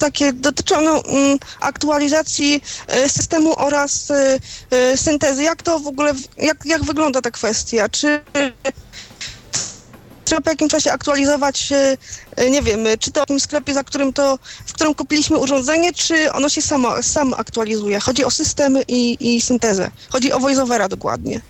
takie 0.00 0.32
dotyczą 0.32 0.80
no, 0.80 1.04
mm, 1.04 1.38
aktualizacji 1.60 2.62
e, 2.86 3.08
systemu 3.08 3.58
oraz 3.58 4.10
e, 4.10 4.38
e, 4.70 4.96
syntezy. 4.96 5.42
Jak 5.42 5.62
to 5.62 5.78
w 5.78 5.86
ogóle, 5.86 6.14
jak, 6.36 6.64
jak 6.64 6.84
wygląda 6.84 7.20
ta 7.20 7.30
kwestia? 7.30 7.88
Czy 7.88 8.20
trzeba 10.24 10.40
po 10.40 10.50
jakimś 10.50 10.70
czasie 10.70 10.92
aktualizować, 10.92 11.72
nie 12.50 12.62
wiem, 12.62 12.86
czy 12.98 13.10
to 13.12 13.22
w 13.22 13.26
tym 13.26 13.40
sklepie, 13.40 13.74
za 13.74 13.84
którym 13.84 14.12
to, 14.12 14.38
w 14.66 14.72
którym 14.72 14.94
kupiliśmy 14.94 15.38
urządzenie, 15.38 15.92
czy 15.92 16.32
ono 16.32 16.48
się 16.48 16.62
samo, 16.62 17.02
sam 17.02 17.34
aktualizuje? 17.34 18.00
Chodzi 18.00 18.24
o 18.24 18.30
system 18.30 18.78
i, 18.88 19.16
i 19.20 19.40
syntezę. 19.40 19.90
Chodzi 20.10 20.32
o 20.32 20.38
voiceovera 20.38 20.88
dokładnie. 20.88 21.40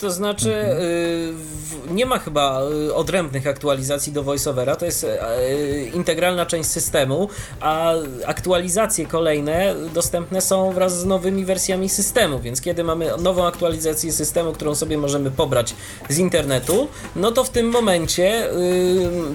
To 0.00 0.10
znaczy, 0.10 0.50
y, 0.50 1.92
nie 1.92 2.06
ma 2.06 2.18
chyba 2.18 2.60
y, 2.88 2.94
odrębnych 2.94 3.46
aktualizacji 3.46 4.12
do 4.12 4.22
VoiceOvera, 4.22 4.76
to 4.76 4.84
jest 4.84 5.04
y, 5.04 5.90
integralna 5.94 6.46
część 6.46 6.70
systemu, 6.70 7.28
a 7.60 7.92
aktualizacje 8.26 9.06
kolejne 9.06 9.74
dostępne 9.94 10.40
są 10.40 10.72
wraz 10.72 11.00
z 11.00 11.04
nowymi 11.04 11.44
wersjami 11.44 11.88
systemu, 11.88 12.40
więc 12.40 12.60
kiedy 12.60 12.84
mamy 12.84 13.10
nową 13.18 13.46
aktualizację 13.46 14.12
systemu, 14.12 14.52
którą 14.52 14.74
sobie 14.74 14.98
możemy 14.98 15.30
pobrać 15.30 15.74
z 16.08 16.18
internetu, 16.18 16.88
no 17.16 17.32
to 17.32 17.44
w 17.44 17.50
tym 17.50 17.70
momencie 17.70 18.50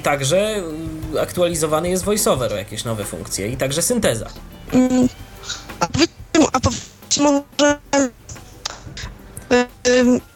także 0.03 0.63
aktualizowany 1.19 1.89
jest 1.89 2.03
VoiceOver 2.03 2.53
o 2.53 2.57
jakieś 2.57 2.85
nowe 2.85 3.03
funkcje 3.03 3.47
i 3.47 3.57
także 3.57 3.81
synteza. 3.81 4.27
Mm, 4.73 5.09
a 5.79 5.87
powiedzmy, 5.87 6.61
może 7.19 8.20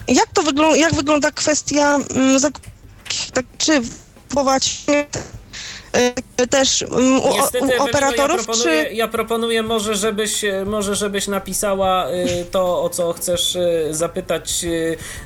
jak 0.08 0.30
to 0.34 0.44
wygląda, 0.44 0.78
jak 0.78 0.94
wygląda 0.94 1.32
kwestia 1.32 1.98
tak, 3.34 3.46
czy 3.58 3.82
kupować 4.30 4.84
też 6.50 6.82
um, 6.82 7.20
u, 7.20 7.34
Niestety, 7.34 7.80
operatorów, 7.80 8.38
ja 8.38 8.44
proponuję, 8.44 8.86
czy... 8.86 8.94
ja 8.94 9.08
proponuję 9.08 9.64
może, 9.64 9.96
żebyś, 9.96 10.46
może, 10.66 10.96
żebyś 10.96 11.28
napisała 11.28 12.10
y, 12.10 12.46
to, 12.52 12.84
o 12.84 12.90
co 12.90 13.14
chcesz 13.14 13.58
zapytać 13.90 14.66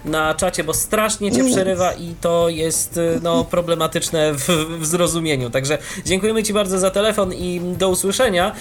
na 0.05 0.33
czacie, 0.33 0.63
bo 0.63 0.73
strasznie 0.73 1.31
cię 1.31 1.45
przerywa 1.45 1.93
i 1.93 2.15
to 2.21 2.49
jest 2.49 2.99
no, 3.21 3.43
problematyczne 3.43 4.33
w, 4.33 4.47
w 4.79 4.85
zrozumieniu. 4.85 5.49
Także 5.49 5.77
dziękujemy 6.05 6.43
Ci 6.43 6.53
bardzo 6.53 6.79
za 6.79 6.91
telefon 6.91 7.33
i 7.33 7.61
do 7.77 7.89
usłyszenia. 7.89 8.55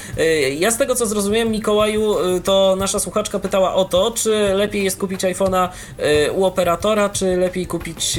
Ja 0.58 0.70
z 0.70 0.78
tego, 0.78 0.94
co 0.94 1.06
zrozumiałem, 1.06 1.50
Mikołaju, 1.50 2.16
to 2.44 2.76
nasza 2.78 2.98
słuchaczka 2.98 3.38
pytała 3.38 3.74
o 3.74 3.84
to, 3.84 4.10
czy 4.10 4.30
lepiej 4.54 4.84
jest 4.84 4.98
kupić 4.98 5.20
iPhone'a 5.20 5.68
u 6.34 6.44
operatora, 6.44 7.08
czy 7.08 7.36
lepiej 7.36 7.66
kupić 7.66 8.18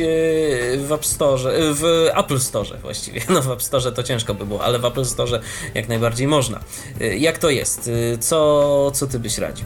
w 0.78 0.92
App 0.92 1.06
Store, 1.06 1.52
w 1.56 2.10
Apple 2.16 2.40
Store 2.40 2.78
właściwie. 2.82 3.22
No 3.30 3.42
w 3.42 3.52
App 3.52 3.64
Store 3.64 3.79
to 3.82 4.04
ciężko 4.04 4.34
by 4.34 4.46
było, 4.46 4.64
ale 4.64 4.80
w 4.80 4.86
Apple 4.86 5.06
Store 5.06 5.40
jak 5.74 5.90
najbardziej 5.90 6.28
można. 6.28 6.60
Y, 7.02 7.18
Jak 7.18 7.38
to 7.38 7.50
jest? 7.50 7.88
Y, 7.88 8.18
Co, 8.20 8.92
co 8.94 9.08
ty 9.08 9.20
byś 9.20 9.38
radził? 9.38 9.66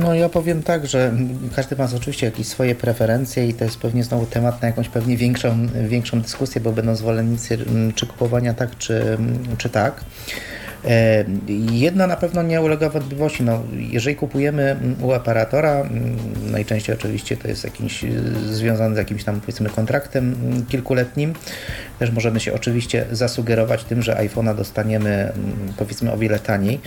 No 0.00 0.14
ja 0.14 0.28
powiem 0.28 0.62
tak, 0.62 0.86
że 0.86 1.12
każdy 1.56 1.76
ma 1.76 1.88
oczywiście 1.96 2.26
jakieś 2.26 2.46
swoje 2.46 2.74
preferencje 2.74 3.48
i 3.48 3.54
to 3.54 3.64
jest 3.64 3.76
pewnie 3.78 4.04
znowu 4.04 4.26
temat 4.26 4.62
na 4.62 4.68
jakąś 4.68 4.88
pewnie 4.88 5.16
większą, 5.16 5.68
większą 5.88 6.20
dyskusję, 6.20 6.60
bo 6.60 6.72
będą 6.72 6.96
zwolennicy 6.96 7.54
mm, 7.54 7.92
czy 7.92 8.06
kupowania 8.06 8.54
tak, 8.54 8.78
czy, 8.78 9.18
czy 9.58 9.68
tak. 9.68 10.04
E, 10.84 11.24
Jedna 11.70 12.06
na 12.06 12.16
pewno 12.16 12.42
nie 12.42 12.60
ulega 12.60 12.88
wątpliwości. 12.90 13.42
No, 13.42 13.62
jeżeli 13.72 14.16
kupujemy 14.16 14.62
mm, 14.70 14.96
u 15.02 15.12
operatora, 15.12 15.70
mm, 15.80 16.16
najczęściej 16.50 16.96
oczywiście 16.96 17.36
to 17.36 17.48
jest 17.48 17.64
jakiś 17.64 18.04
y, 18.04 18.22
związany 18.54 18.94
z 18.94 18.98
jakimś 18.98 19.24
tam 19.24 19.40
powiedzmy 19.40 19.70
kontraktem 19.70 20.34
mm, 20.44 20.66
kilkuletnim, 20.66 21.34
też 22.02 22.10
możemy 22.10 22.40
się 22.40 22.52
oczywiście 22.52 23.06
zasugerować 23.12 23.84
tym, 23.84 24.02
że 24.02 24.14
iPhone'a 24.14 24.56
dostaniemy 24.56 25.10
mm, 25.10 25.72
powiedzmy 25.76 26.12
o 26.12 26.18
wiele 26.18 26.38
taniej, 26.38 26.80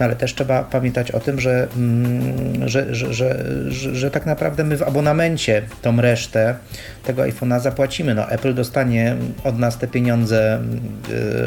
no 0.00 0.06
ale 0.06 0.16
też 0.16 0.34
trzeba 0.34 0.64
pamiętać 0.64 1.10
o 1.10 1.20
tym, 1.20 1.40
że, 1.40 1.68
mm, 1.76 2.68
że, 2.68 2.94
że, 2.94 3.14
że, 3.14 3.44
że, 3.68 3.94
że 3.94 4.10
tak 4.10 4.26
naprawdę 4.26 4.64
my 4.64 4.76
w 4.76 4.82
abonamencie 4.82 5.62
tą 5.82 6.00
resztę 6.00 6.54
tego 7.04 7.22
iPhone'a 7.22 7.60
zapłacimy. 7.60 8.14
No, 8.14 8.28
Apple 8.28 8.54
dostanie 8.54 9.16
od 9.44 9.58
nas 9.58 9.78
te 9.78 9.88
pieniądze, 9.88 10.60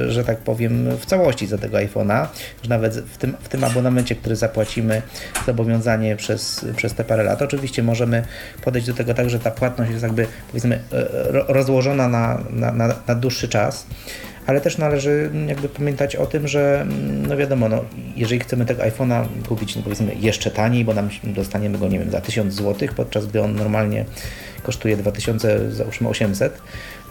y, 0.07 0.11
że 0.11 0.23
tak 0.23 0.37
powiem, 0.37 0.97
w 0.97 1.05
całości 1.05 1.47
za 1.47 1.57
tego 1.57 1.77
iPhone'a, 1.77 2.27
że 2.63 2.69
nawet 2.69 2.95
w 2.95 3.17
tym, 3.17 3.33
w 3.41 3.49
tym 3.49 3.63
abonamencie, 3.63 4.15
który 4.15 4.35
zapłacimy, 4.35 5.01
zobowiązanie 5.45 6.15
przez, 6.15 6.65
przez 6.75 6.93
te 6.93 7.03
parę 7.03 7.23
lat. 7.23 7.41
Oczywiście 7.41 7.83
możemy 7.83 8.23
podejść 8.63 8.87
do 8.87 8.93
tego 8.93 9.13
tak, 9.13 9.29
że 9.29 9.39
ta 9.39 9.51
płatność 9.51 9.91
jest 9.91 10.03
jakby 10.03 10.27
powiedzmy 10.47 10.79
ro- 11.11 11.45
rozłożona 11.47 12.07
na, 12.07 12.39
na, 12.49 12.71
na, 12.71 12.87
na 13.07 13.14
dłuższy 13.19 13.47
czas. 13.47 13.87
Ale 14.47 14.61
też 14.61 14.77
należy 14.77 15.29
jakby 15.47 15.69
pamiętać 15.69 16.15
o 16.15 16.25
tym, 16.25 16.47
że 16.47 16.85
no 17.27 17.37
wiadomo, 17.37 17.69
no, 17.69 17.85
jeżeli 18.15 18.39
chcemy 18.39 18.65
tego 18.65 18.83
iPhone'a 18.83 19.25
kupić 19.47 19.75
no 19.75 19.81
powiedzmy 19.83 20.15
jeszcze 20.19 20.51
taniej, 20.51 20.85
bo 20.85 20.93
nam 20.93 21.09
dostaniemy 21.23 21.77
go, 21.77 21.87
nie 21.87 21.99
wiem, 21.99 22.11
za 22.11 22.21
1000 22.21 22.53
zł, 22.53 22.89
podczas 22.95 23.25
gdy 23.25 23.41
on 23.41 23.55
normalnie 23.55 24.05
kosztuje 24.63 24.97
2000, 24.97 25.71
załóżmy 25.71 26.09
800, 26.09 26.61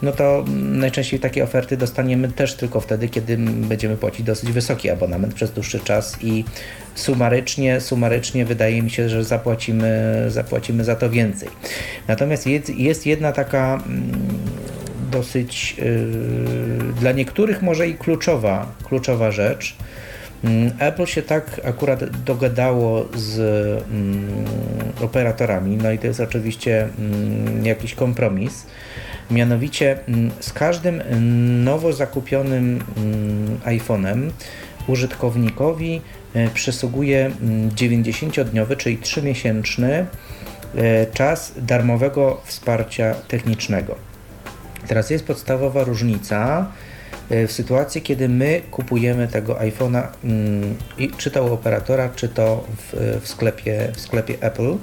no 0.02 0.12
to 0.12 0.44
najczęściej 0.54 1.20
takie 1.20 1.44
oferty 1.44 1.76
dostaniemy 1.76 2.28
też 2.28 2.54
tylko 2.54 2.80
wtedy, 2.80 3.08
kiedy 3.08 3.36
będziemy 3.38 3.96
płacić 3.96 4.26
dosyć 4.26 4.52
wysoki 4.52 4.90
abonament 4.90 5.34
przez 5.34 5.50
dłuższy 5.52 5.80
czas 5.80 6.16
i 6.22 6.44
sumarycznie, 6.94 7.80
sumarycznie 7.80 8.44
wydaje 8.44 8.82
mi 8.82 8.90
się, 8.90 9.08
że 9.08 9.24
zapłacimy, 9.24 10.24
zapłacimy 10.28 10.84
za 10.84 10.96
to 10.96 11.10
więcej. 11.10 11.48
Natomiast 12.08 12.46
jest, 12.46 12.70
jest 12.70 13.06
jedna 13.06 13.32
taka 13.32 13.74
mm, 13.74 14.12
dosyć 15.14 15.76
yy, 15.78 16.92
dla 17.00 17.12
niektórych 17.12 17.62
może 17.62 17.88
i 17.88 17.94
kluczowa, 17.94 18.66
kluczowa 18.84 19.30
rzecz. 19.30 19.76
Mm, 20.44 20.70
Apple 20.78 21.06
się 21.06 21.22
tak 21.22 21.60
akurat 21.64 22.04
dogadało 22.24 23.08
z 23.14 23.38
mm, 23.90 24.44
operatorami, 25.00 25.76
no 25.76 25.92
i 25.92 25.98
to 25.98 26.06
jest 26.06 26.20
oczywiście 26.20 26.88
mm, 26.98 27.66
jakiś 27.66 27.94
kompromis. 27.94 28.66
Mianowicie 29.30 29.98
z 30.40 30.52
każdym 30.52 31.02
nowo 31.64 31.92
zakupionym 31.92 32.84
iPhone'em 33.64 34.30
użytkownikowi 34.86 36.00
e, 36.34 36.48
przysługuje 36.48 37.26
mm, 37.26 37.70
90-dniowy, 37.70 38.76
czyli 38.76 38.98
3-miesięczny 38.98 39.90
e, 39.90 41.06
czas 41.06 41.52
darmowego 41.56 42.40
wsparcia 42.44 43.14
technicznego. 43.28 44.13
Teraz 44.88 45.10
jest 45.10 45.26
podstawowa 45.26 45.84
różnica 45.84 46.66
e, 47.30 47.46
w 47.46 47.52
sytuacji, 47.52 48.02
kiedy 48.02 48.28
my 48.28 48.62
kupujemy 48.70 49.28
tego 49.28 49.54
iPhone'a, 49.54 50.06
mm, 50.24 50.76
czy 51.18 51.30
to 51.30 51.44
u 51.44 51.52
operatora, 51.54 52.08
czy 52.16 52.28
to 52.28 52.64
w, 52.76 53.20
w, 53.22 53.28
sklepie, 53.28 53.88
w 53.94 54.00
sklepie 54.00 54.34
Apple. 54.40 54.76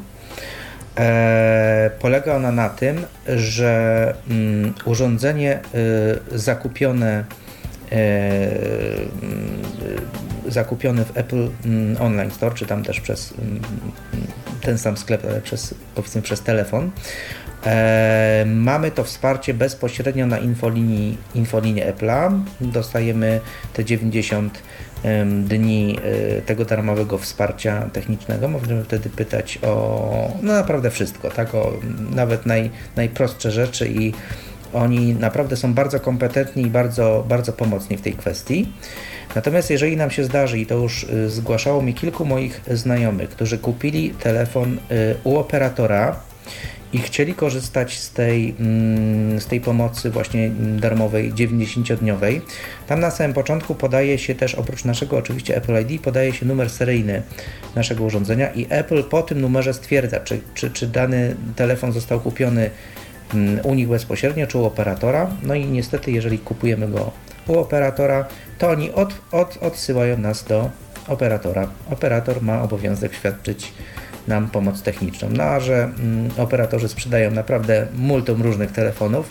E, 0.98 1.92
polega 2.00 2.36
ona 2.36 2.52
na 2.52 2.70
tym, 2.70 3.06
że 3.28 4.14
mm, 4.30 4.74
urządzenie 4.86 5.60
y, 6.34 6.40
zakupione 6.40 7.26
mm, 7.92 9.62
zakupione 10.48 11.06
w 11.06 11.18
Apple 11.18 11.50
mm, 11.66 12.02
Online 12.02 12.32
Store, 12.32 12.56
czy 12.56 12.66
tam 12.66 12.84
też 12.84 13.02
przez 13.02 13.34
ten 14.62 14.78
sam 14.78 14.98
sklep, 14.98 15.26
ale 15.26 15.42
przez, 15.42 15.76
powiedzmy 15.96 16.22
przez 16.22 16.42
telefon, 16.42 16.92
E, 17.66 18.44
mamy 18.48 18.92
to 18.92 19.04
wsparcie 19.04 19.54
bezpośrednio 19.54 20.28
na 20.28 20.40
infolinii, 20.40 21.18
infolinii 21.36 21.84
Apple'a. 21.84 22.40
Dostajemy 22.62 23.42
te 23.74 23.86
90 23.86 24.64
em, 25.04 25.44
dni 25.44 25.98
e, 26.38 26.42
tego 26.42 26.66
darmowego 26.66 27.18
wsparcia 27.18 27.90
technicznego. 27.94 28.48
Możemy 28.48 28.84
wtedy 28.84 29.10
pytać 29.10 29.60
o 29.62 30.32
no 30.42 30.54
naprawdę 30.54 30.92
wszystko, 30.92 31.30
tak? 31.30 31.56
o 31.56 31.74
nawet 32.16 32.46
naj, 32.46 32.70
najprostsze 32.96 33.52
rzeczy 33.52 33.88
i 33.88 34.14
oni 34.74 35.14
naprawdę 35.14 35.56
są 35.56 35.74
bardzo 35.74 36.00
kompetentni 36.00 36.64
i 36.64 36.70
bardzo, 36.70 37.26
bardzo 37.30 37.54
pomocni 37.54 37.98
w 37.98 38.02
tej 38.02 38.14
kwestii. 38.14 38.74
Natomiast 39.36 39.70
jeżeli 39.70 39.98
nam 39.98 40.12
się 40.12 40.24
zdarzy, 40.24 40.60
i 40.60 40.66
to 40.66 40.76
już 40.76 41.04
y, 41.04 41.30
zgłaszało 41.30 41.82
mi 41.82 41.94
kilku 41.94 42.26
moich 42.26 42.62
znajomych, 42.72 43.30
którzy 43.30 43.58
kupili 43.58 44.10
telefon 44.10 44.78
y, 44.92 45.16
u 45.24 45.38
operatora 45.38 46.16
i 46.94 47.00
chcieli 47.00 47.34
korzystać 47.34 48.00
z 48.00 48.12
tej, 48.12 48.56
mm, 48.60 49.42
z 49.42 49.46
tej 49.46 49.62
pomocy 49.62 50.10
właśnie 50.10 50.50
darmowej 50.78 51.34
90-dniowej. 51.34 52.42
Tam 52.88 53.00
na 53.00 53.12
samym 53.12 53.34
początku 53.34 53.76
podaje 53.76 54.18
się 54.18 54.36
też, 54.36 54.56
oprócz 54.56 54.86
naszego 54.86 55.18
oczywiście 55.18 55.56
Apple 55.56 55.82
ID, 55.82 56.02
podaje 56.02 56.34
się 56.34 56.46
numer 56.46 56.70
seryjny 56.70 57.22
naszego 57.76 58.04
urządzenia 58.04 58.54
i 58.54 58.68
Apple 58.70 59.04
po 59.04 59.22
tym 59.22 59.42
numerze 59.42 59.74
stwierdza, 59.74 60.20
czy, 60.20 60.42
czy, 60.54 60.72
czy 60.72 60.88
dany 60.88 61.36
telefon 61.56 61.92
został 61.92 62.20
kupiony 62.20 62.70
mm, 63.34 63.66
u 63.66 63.74
nich 63.74 63.88
bezpośrednio, 63.88 64.48
czy 64.48 64.58
u 64.58 64.66
operatora. 64.66 65.30
No 65.44 65.56
i 65.56 65.66
niestety, 65.66 66.12
jeżeli 66.12 66.40
kupujemy 66.40 66.88
go 66.88 67.12
u 67.48 67.58
operatora, 67.58 68.26
to 68.58 68.70
oni 68.70 68.92
od, 68.92 69.14
od, 69.32 69.58
odsyłają 69.62 70.18
nas 70.18 70.44
do 70.44 70.70
operatora. 71.08 71.68
Operator 71.90 72.42
ma 72.42 72.62
obowiązek 72.62 73.14
świadczyć 73.14 73.74
nam 74.28 74.50
pomoc 74.50 74.82
techniczną. 74.82 75.30
No 75.32 75.44
a 75.44 75.60
że 75.60 75.84
mm, 75.84 76.30
operatorzy 76.38 76.88
sprzedają 76.88 77.32
naprawdę 77.32 77.88
multum 77.96 78.42
różnych 78.42 78.72
telefonów, 78.72 79.30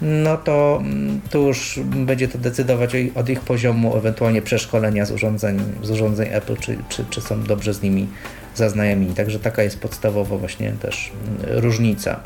no 0.00 0.36
to 0.36 0.78
mm, 0.82 1.20
tu 1.30 1.46
już 1.46 1.80
będzie 1.84 2.28
to 2.28 2.38
decydować 2.38 2.90
od 3.14 3.28
ich 3.28 3.40
poziomu 3.40 3.96
ewentualnie 3.96 4.42
przeszkolenia 4.42 5.04
z 5.04 5.10
urządzeń, 5.10 5.58
z 5.82 5.90
urządzeń 5.90 6.28
Apple, 6.30 6.56
czy, 6.56 6.78
czy, 6.88 7.04
czy 7.10 7.20
są 7.20 7.42
dobrze 7.42 7.74
z 7.74 7.82
nimi 7.82 8.08
zaznajomieni. 8.56 9.14
Także 9.14 9.38
taka 9.38 9.62
jest 9.62 9.78
podstawowa 9.80 10.36
właśnie 10.36 10.72
też 10.82 11.12
mm, 11.28 11.58
różnica. 11.62 12.20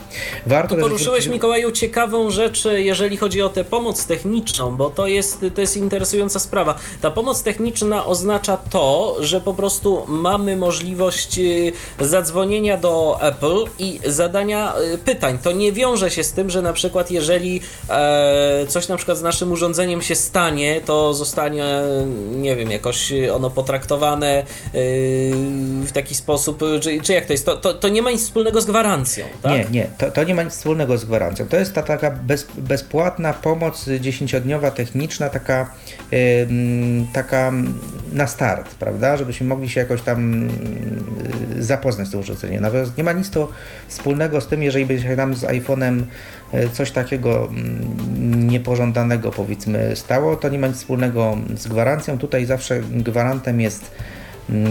Warto 0.46 0.68
Tu 0.68 0.74
też 0.74 0.82
poruszyłeś, 0.82 1.22
zwrócić- 1.24 1.32
Mikołaju, 1.32 1.70
ciekawą 1.72 2.30
rzecz, 2.30 2.64
jeżeli 2.74 3.16
chodzi 3.16 3.42
o 3.42 3.48
tę 3.48 3.64
pomoc 3.64 4.06
techniczną, 4.06 4.76
bo 4.76 4.90
to 4.90 5.06
jest, 5.06 5.44
to 5.54 5.60
jest 5.60 5.76
interesująca 5.76 6.38
sprawa. 6.38 6.74
Ta 7.00 7.10
pomoc 7.10 7.42
techniczna 7.42 8.06
oznacza 8.06 8.56
to, 8.56 9.16
że 9.20 9.40
po 9.40 9.54
prostu 9.54 10.04
mamy 10.08 10.56
możliwość 10.56 11.38
y, 11.38 11.72
zadzwonienia 12.00 12.76
do 12.76 13.18
Apple 13.22 13.64
i 13.78 14.00
zadania 14.06 14.74
y, 14.94 14.98
pytań. 14.98 15.38
To 15.42 15.52
nie 15.52 15.72
wiąże 15.72 16.10
się 16.10 16.24
z 16.24 16.32
tym, 16.32 16.50
że 16.50 16.62
na 16.62 16.72
przykład 16.72 17.10
jeżeli 17.10 17.60
e, 17.90 18.66
coś 18.68 18.88
na 18.88 18.96
przykład 18.96 19.18
z 19.18 19.22
naszym 19.22 19.52
urządzeniem 19.52 20.02
się 20.02 20.14
stanie, 20.14 20.80
to 20.80 21.14
zostanie, 21.14 21.64
nie 22.32 22.56
wiem, 22.56 22.70
jakoś 22.70 23.12
ono 23.34 23.50
potraktowane 23.50 24.42
y, 24.74 25.32
w 25.86 25.92
taki 25.92 26.14
sposób, 26.20 26.60
czy, 26.80 27.00
czy 27.00 27.12
jak 27.12 27.26
to 27.26 27.32
jest? 27.32 27.46
To, 27.46 27.56
to, 27.56 27.74
to 27.74 27.88
nie 27.88 28.02
ma 28.02 28.10
nic 28.10 28.22
wspólnego 28.22 28.60
z 28.60 28.66
gwarancją, 28.66 29.24
tak? 29.42 29.52
Nie, 29.52 29.80
nie, 29.80 29.86
to, 29.98 30.10
to 30.10 30.24
nie 30.24 30.34
ma 30.34 30.42
nic 30.42 30.52
wspólnego 30.52 30.98
z 30.98 31.04
gwarancją. 31.04 31.46
To 31.48 31.56
jest 31.56 31.74
ta 31.74 31.82
taka 31.82 32.10
bez, 32.10 32.46
bezpłatna 32.58 33.32
pomoc 33.32 33.88
dziesięciodniowa, 34.00 34.70
techniczna, 34.70 35.28
taka, 35.28 35.70
yy, 36.12 36.18
taka 37.12 37.52
na 38.12 38.26
start, 38.26 38.74
prawda? 38.74 39.16
Żebyśmy 39.16 39.46
mogli 39.46 39.68
się 39.68 39.80
jakoś 39.80 40.02
tam 40.02 40.48
yy, 41.56 41.62
zapoznać 41.62 42.08
z 42.08 42.10
tym 42.10 42.20
urządzeniem. 42.20 42.62
Nawet 42.62 42.96
nie 42.96 43.04
ma 43.04 43.12
nic 43.12 43.30
to 43.30 43.48
wspólnego 43.88 44.40
z 44.40 44.46
tym, 44.46 44.62
jeżeli 44.62 45.02
się 45.02 45.16
nam 45.16 45.34
z 45.34 45.42
iPhone'em 45.42 46.02
coś 46.72 46.90
takiego 46.90 47.48
niepożądanego 48.36 49.30
powiedzmy 49.30 49.96
stało, 49.96 50.36
to 50.36 50.48
nie 50.48 50.58
ma 50.58 50.66
nic 50.66 50.76
wspólnego 50.76 51.36
z 51.56 51.68
gwarancją. 51.68 52.18
Tutaj 52.18 52.46
zawsze 52.46 52.80
gwarantem 52.80 53.60
jest 53.60 53.90
Mm, 53.90 54.19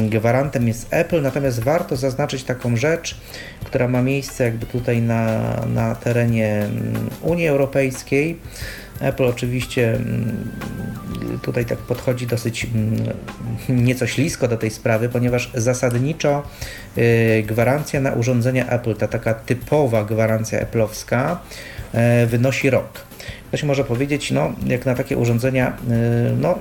gwarantem 0.10 0.68
jest 0.68 0.88
Apple, 0.92 1.22
natomiast 1.22 1.60
warto 1.60 1.96
zaznaczyć 1.96 2.44
taką 2.44 2.76
rzecz, 2.76 3.18
która 3.64 3.88
ma 3.88 4.02
miejsce 4.02 4.44
jakby 4.44 4.66
tutaj 4.66 5.02
na, 5.02 5.54
na 5.74 5.96
terenie 5.96 6.56
mm, 6.56 7.10
Unii 7.22 7.48
Europejskiej. 7.48 8.40
Apple 9.00 9.26
oczywiście 9.26 9.94
mm, 9.94 10.52
tutaj 11.42 11.66
tak 11.66 11.78
podchodzi 11.78 12.28
dosyć 12.28 12.68
nieco 13.70 14.08
ślisko 14.08 14.48
do 14.48 14.58
tej 14.58 14.72
sprawy, 14.72 15.10
ponieważ 15.10 15.52
zasadniczo 15.54 16.44
y, 16.98 17.44
gwarancja 17.48 18.02
na 18.02 18.14
urządzenia 18.14 18.68
Apple, 18.68 18.96
ta 18.96 19.08
taka 19.08 19.34
typowa 19.34 20.04
gwarancja 20.04 20.66
Apple'owska 20.66 21.36
y, 22.24 22.28
wynosi 22.28 22.70
rok. 22.70 23.09
Ktoś 23.48 23.64
może 23.64 23.84
powiedzieć, 23.84 24.32
no 24.32 24.54
jak 24.68 24.86
na 24.86 24.96
takie 24.96 25.18
urządzenia 25.18 25.70
y, 25.70 26.36
no, 26.38 26.60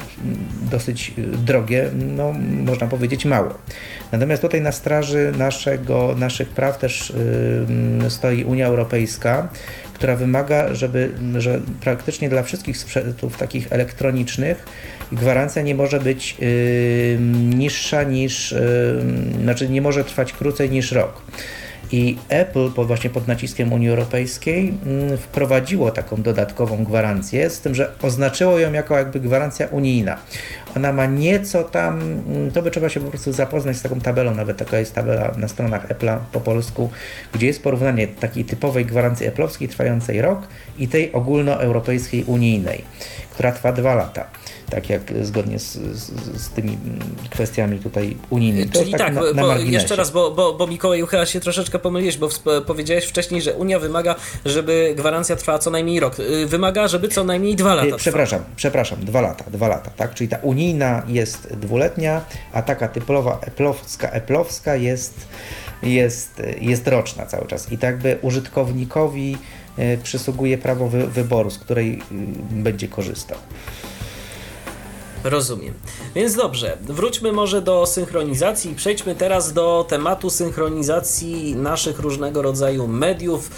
dosyć 0.71 1.13
drogie, 1.47 1.91
no 1.95 2.33
można 2.65 2.87
powiedzieć 2.87 3.25
mało. 3.25 3.55
Natomiast 4.13 4.43
tutaj 4.43 4.61
na 4.61 4.73
straży 4.73 5.33
naszego, 5.39 6.15
naszych 6.19 6.49
praw 6.49 6.79
też 6.79 7.11
y, 7.11 8.11
stoi 8.11 8.45
Unia 8.45 8.67
Europejska, 8.67 9.49
która 9.95 10.17
wymaga, 10.17 10.75
żeby 10.75 11.11
że 11.39 11.61
praktycznie 11.81 12.29
dla 12.29 12.43
wszystkich 12.43 12.79
sprzętów 12.79 13.37
takich 13.37 13.73
elektronicznych 13.73 14.65
gwarancja 15.13 15.63
nie 15.63 15.75
może 15.75 16.01
być 16.01 16.37
y, 16.43 17.19
niższa 17.55 18.03
niż, 18.03 18.55
znaczy 19.43 19.69
nie 19.69 19.83
może 19.83 20.05
trwać 20.05 20.33
krócej 20.33 20.71
niż 20.71 20.93
rok. 20.93 21.23
I 21.93 22.19
Apple 22.29 22.71
po, 22.71 22.85
właśnie 22.85 23.11
pod 23.11 23.29
naciskiem 23.29 23.73
Unii 23.73 23.89
Europejskiej 23.89 24.75
mm, 24.87 25.19
wprowadziło 25.19 25.91
taką 25.91 26.23
dodatkową 26.23 26.85
gwarancję, 26.85 27.51
z 27.51 27.61
tym, 27.61 27.75
że 27.75 27.93
oznaczyło 28.03 28.59
ją 28.59 28.73
jako 28.73 28.99
jakby 28.99 29.21
gwarancja 29.21 29.67
unijna. 29.67 30.17
Ona 30.77 30.93
ma 30.93 31.07
nieco 31.07 31.65
tam, 31.65 32.01
mm, 32.01 32.51
to 32.51 32.63
by 32.63 32.71
trzeba 32.71 32.89
się 32.89 33.01
po 33.01 33.11
prostu 33.11 33.33
zapoznać 33.33 33.77
z 33.77 33.83
taką 33.83 34.01
tabelą, 34.01 34.35
nawet 34.35 34.57
taka 34.57 34.79
jest 34.79 34.95
tabela 34.95 35.35
na 35.37 35.49
stronach 35.49 35.89
Apple'a 35.89 36.19
po 36.33 36.41
polsku, 36.41 36.91
gdzie 37.35 37.47
jest 37.47 37.63
porównanie 37.63 38.09
takiej 38.09 38.45
typowej 38.45 38.87
gwarancji 38.87 39.31
Apple'owskiej 39.31 39.69
trwającej 39.69 40.23
rok 40.23 40.49
i 40.79 40.89
tej 40.89 41.13
ogólnoeuropejskiej 41.13 42.25
unijnej, 42.25 42.85
która 43.31 43.53
trwa 43.53 43.73
dwa 43.73 43.95
lata 43.95 44.25
tak 44.71 44.91
jak 44.91 45.03
zgodnie 45.23 45.59
z, 45.59 45.73
z, 45.73 46.11
z 46.43 46.49
tymi 46.49 46.79
kwestiami 47.31 47.79
tutaj 47.79 48.17
unijnymi. 48.31 48.71
Czyli 48.71 48.93
tak, 48.93 49.01
tak 49.01 49.15
na, 49.15 49.23
na 49.33 49.43
bo, 49.43 49.57
jeszcze 49.57 49.97
raz, 49.97 50.11
bo, 50.11 50.31
bo, 50.31 50.55
bo 50.55 50.67
Mikołaj 50.67 51.07
chyba 51.07 51.27
się 51.27 51.41
troszeczkę 51.41 51.79
pomyliłeś, 51.79 52.17
bo 52.17 52.29
powiedziałeś 52.67 53.05
wcześniej, 53.05 53.43
że 53.43 53.55
Unia 53.55 53.79
wymaga, 53.79 54.15
żeby 54.45 54.95
gwarancja 54.97 55.37
trwała 55.37 55.59
co 55.59 55.71
najmniej 55.71 56.01
rok. 56.01 56.21
Y, 56.21 56.47
wymaga, 56.47 56.89
żeby 56.89 57.09
co 57.09 57.25
najmniej 57.25 57.57
dwa 57.57 57.75
lata 57.75 57.83
trwała. 57.83 57.99
Przepraszam, 57.99 58.45
przepraszam, 58.57 59.05
dwa 59.05 59.21
lata, 59.21 59.45
dwa 59.51 59.69
lata, 59.69 59.91
tak? 59.97 60.15
Czyli 60.15 60.29
ta 60.29 60.37
unijna 60.37 61.03
jest 61.09 61.55
dwuletnia, 61.57 62.25
a 62.53 62.63
taka 62.63 62.89
typowa 62.89 63.39
eplowska, 63.41 64.11
eplowska 64.11 64.77
jest, 64.77 65.15
jest, 65.83 66.43
jest 66.61 66.89
roczna 66.89 67.27
cały 67.27 67.47
czas. 67.47 67.73
I 67.73 67.79
tak 67.79 67.99
by 67.99 68.19
użytkownikowi 68.23 69.37
y, 69.79 69.99
przysługuje 70.03 70.59
prawo 70.59 70.89
wy, 70.89 71.07
wyboru, 71.07 71.51
z 71.51 71.59
której 71.59 71.93
y, 71.93 71.99
będzie 72.51 72.89
korzystał. 72.89 73.39
Rozumiem. 75.25 75.75
Więc 76.15 76.35
dobrze, 76.35 76.79
wróćmy 76.81 77.33
może 77.33 77.63
do 77.63 77.87
synchronizacji. 77.87 78.75
Przejdźmy 78.75 79.15
teraz 79.15 79.53
do 79.53 79.87
tematu 79.89 80.31
synchronizacji 80.31 81.57
naszych 81.57 81.99
różnego 81.99 82.43
rodzaju 82.43 82.89
mediów. 82.89 83.51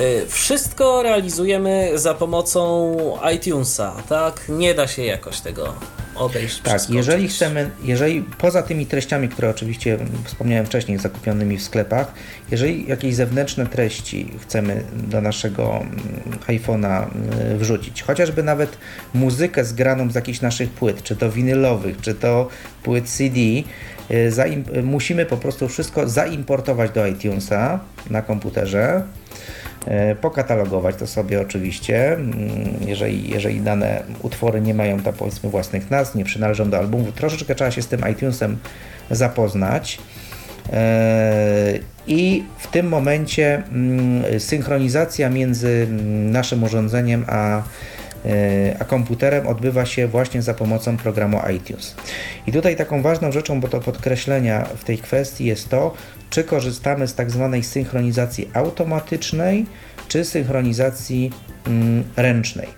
Y, 0.00 0.26
wszystko 0.28 1.02
realizujemy 1.02 1.90
za 1.94 2.14
pomocą 2.14 2.96
iTunesa, 3.34 4.02
tak? 4.08 4.44
Nie 4.48 4.74
da 4.74 4.86
się 4.86 5.02
jakoś 5.02 5.40
tego 5.40 5.74
obejść. 6.14 6.60
Tak, 6.60 6.90
jeżeli 6.90 7.28
chcemy, 7.28 7.70
jeżeli 7.84 8.22
poza 8.22 8.62
tymi 8.62 8.86
treściami, 8.86 9.28
które 9.28 9.50
oczywiście 9.50 9.98
wspomniałem 10.24 10.66
wcześniej, 10.66 10.98
zakupionymi 10.98 11.58
w 11.58 11.62
sklepach, 11.62 12.12
jeżeli 12.50 12.88
jakieś 12.88 13.14
zewnętrzne 13.14 13.66
treści 13.66 14.32
chcemy 14.42 14.84
do 14.92 15.20
naszego 15.20 15.76
mm, 15.76 15.90
iPhone'a 16.46 17.02
mm, 17.02 17.58
wrzucić, 17.58 18.02
chociażby 18.02 18.42
nawet 18.42 18.78
muzykę 19.14 19.64
zgraną 19.64 20.10
z 20.10 20.14
jakichś 20.14 20.40
naszych 20.40 20.70
płyt, 20.70 21.02
czy 21.02 21.16
to 21.16 21.30
winylowych, 21.30 22.00
czy 22.00 22.14
to 22.14 22.48
płyt 22.82 23.08
CD, 23.08 23.40
y, 24.10 24.82
musimy 24.82 25.26
po 25.26 25.36
prostu 25.36 25.68
wszystko 25.68 26.08
zaimportować 26.08 26.90
do 26.90 27.06
iTunesa 27.06 27.80
na 28.10 28.22
komputerze 28.22 29.02
pokatalogować 30.20 30.96
to 30.96 31.06
sobie 31.06 31.40
oczywiście, 31.40 32.12
mm, 32.12 32.34
jeżeli, 32.86 33.30
jeżeli 33.30 33.60
dane 33.60 34.02
utwory 34.22 34.60
nie 34.60 34.74
mają 34.74 35.00
tam 35.00 35.14
powiedzmy 35.14 35.50
własnych 35.50 35.90
nazw, 35.90 36.14
nie 36.14 36.24
przynależą 36.24 36.70
do 36.70 36.78
albumu, 36.78 37.12
troszeczkę 37.12 37.54
trzeba 37.54 37.70
się 37.70 37.82
z 37.82 37.88
tym 37.88 38.00
iTunesem 38.12 38.58
zapoznać. 39.10 39.98
E, 40.72 41.78
I 42.06 42.44
w 42.58 42.66
tym 42.66 42.88
momencie 42.88 43.62
mm, 43.72 44.40
synchronizacja 44.40 45.30
między 45.30 45.86
mm, 45.90 46.30
naszym 46.30 46.62
urządzeniem 46.62 47.24
a 47.28 47.62
E, 48.26 48.76
a 48.78 48.84
komputerem 48.84 49.46
odbywa 49.46 49.86
się 49.86 50.08
właśnie 50.08 50.42
za 50.42 50.54
pomocą 50.54 50.96
programu 50.96 51.40
iTunes. 51.56 51.94
I 52.46 52.52
tutaj 52.52 52.76
taką 52.76 53.02
ważną 53.02 53.32
rzeczą, 53.32 53.60
bo 53.60 53.68
to 53.68 53.80
podkreślenia 53.80 54.64
w 54.76 54.84
tej 54.84 54.98
kwestii 54.98 55.44
jest 55.44 55.68
to, 55.68 55.94
czy 56.30 56.44
korzystamy 56.44 57.08
z 57.08 57.14
tak 57.14 57.30
zwanej 57.30 57.64
synchronizacji 57.64 58.50
automatycznej, 58.54 59.66
czy 60.08 60.24
synchronizacji 60.24 61.32
mm, 61.66 62.04
ręcznej. 62.16 62.68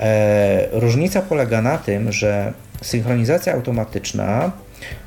E, 0.00 0.68
różnica 0.72 1.22
polega 1.22 1.62
na 1.62 1.78
tym, 1.78 2.12
że 2.12 2.52
synchronizacja 2.82 3.54
automatyczna 3.54 4.52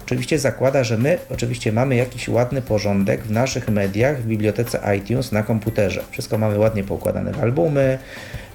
oczywiście 0.04 0.40
zakłada, 0.40 0.84
że 0.84 0.98
my 0.98 1.18
oczywiście 1.30 1.72
mamy 1.72 1.96
jakiś 1.96 2.30
ładny 2.30 2.62
porządek 2.62 3.24
w 3.24 3.32
naszych 3.32 3.70
mediach, 3.70 4.22
w 4.22 4.26
bibliotece 4.26 4.98
iTunes 4.98 5.32
na 5.32 5.44
komputerze. 5.44 6.04
Wszystko 6.12 6.38
mamy 6.38 6.60
ładnie 6.60 6.84
poukładane 6.84 7.34
w 7.34 7.40
albumy, 7.40 8.00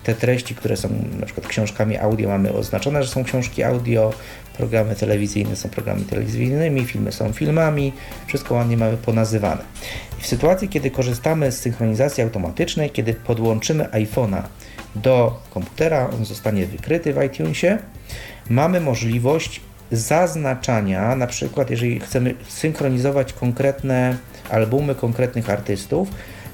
te 0.05 0.15
treści, 0.15 0.55
które 0.55 0.77
są 0.77 0.89
na 1.21 1.27
przykład 1.27 1.47
książkami 1.47 1.99
audio, 1.99 2.29
mamy 2.29 2.53
oznaczone, 2.53 3.03
że 3.03 3.09
są 3.09 3.25
książki 3.25 3.63
audio, 3.63 4.13
programy 4.57 4.95
telewizyjne 4.95 5.57
są 5.57 5.69
programami 5.69 6.05
telewizyjnymi, 6.05 6.85
filmy 6.85 7.13
są 7.13 7.33
filmami, 7.33 7.93
wszystko 8.27 8.55
ładnie 8.55 8.77
mamy 8.77 8.97
ponazywane. 8.97 9.63
I 10.19 10.23
w 10.23 10.27
sytuacji, 10.27 10.69
kiedy 10.69 10.91
korzystamy 10.91 11.53
z 11.53 11.59
synchronizacji 11.61 12.23
automatycznej, 12.23 12.91
kiedy 12.91 13.15
podłączymy 13.15 13.85
iPhone'a 13.85 14.43
do 14.95 15.41
komputera, 15.51 16.11
on 16.11 16.25
zostanie 16.25 16.67
wykryty 16.67 17.13
w 17.13 17.23
iTunesie, 17.23 17.79
mamy 18.51 18.81
możliwość 18.81 19.61
zaznaczania, 19.93 21.17
na 21.17 21.27
przykład 21.27 21.71
jeżeli 21.71 22.01
chcemy 22.01 22.35
synchronizować 22.49 23.33
konkretne 23.33 24.17
albumy 24.51 24.95
konkretnych 24.95 25.51
artystów, 25.51 26.09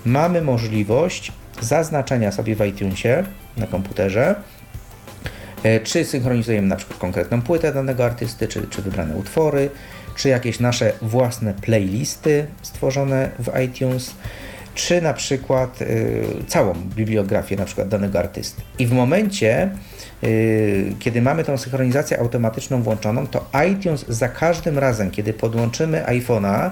mamy 0.05 0.43
możliwość 0.43 1.33
zaznaczenia 1.61 2.33
sobie 2.33 2.57
w 2.57 2.67
iTunesie 2.67 3.25
na 3.57 3.67
komputerze, 3.67 4.35
czy 5.85 6.05
synchronizujemy 6.05 6.69
na 6.69 6.77
przykład 6.77 6.99
konkretną 6.99 7.43
płytę 7.43 7.73
danego 7.73 8.05
artysty, 8.05 8.49
czy, 8.49 8.67
czy 8.71 8.83
wybrane 8.83 9.17
utwory, 9.17 9.71
czy 10.17 10.29
jakieś 10.29 10.61
nasze 10.61 10.93
własne 11.03 11.55
playlisty 11.55 12.47
stworzone 12.63 13.31
w 13.39 13.61
iTunes, 13.61 14.15
czy 14.75 15.03
na 15.03 15.15
przykład 15.15 15.83
y, 15.83 16.25
całą 16.47 16.75
bibliografię 16.75 17.57
na 17.57 17.65
przykład 17.65 17.89
danego 17.89 18.19
artysty. 18.19 18.63
I 18.79 18.87
w 18.87 18.93
momencie, 18.93 19.71
y, 20.25 20.95
kiedy 20.99 21.23
mamy 21.23 21.45
tą 21.45 21.59
synchronizację 21.59 22.21
automatyczną 22.21 22.83
włączoną, 22.83 23.27
to 23.27 23.47
iTunes 23.71 24.05
za 24.09 24.29
każdym 24.29 24.79
razem, 24.79 25.11
kiedy 25.11 25.33
podłączymy 25.33 26.05
iPhone'a, 26.07 26.71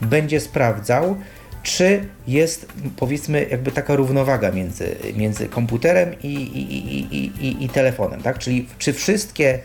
będzie 0.00 0.40
sprawdzał, 0.40 1.16
czy 1.62 2.04
jest 2.26 2.66
powiedzmy 2.96 3.46
jakby 3.50 3.72
taka 3.72 3.96
równowaga 3.96 4.52
między, 4.52 4.96
między 5.16 5.48
komputerem 5.48 6.14
i, 6.22 6.26
i, 6.26 7.16
i, 7.16 7.46
i, 7.46 7.64
i 7.64 7.68
telefonem, 7.68 8.22
tak? 8.22 8.38
Czyli 8.38 8.68
czy 8.78 8.92
wszystkie 8.92 9.58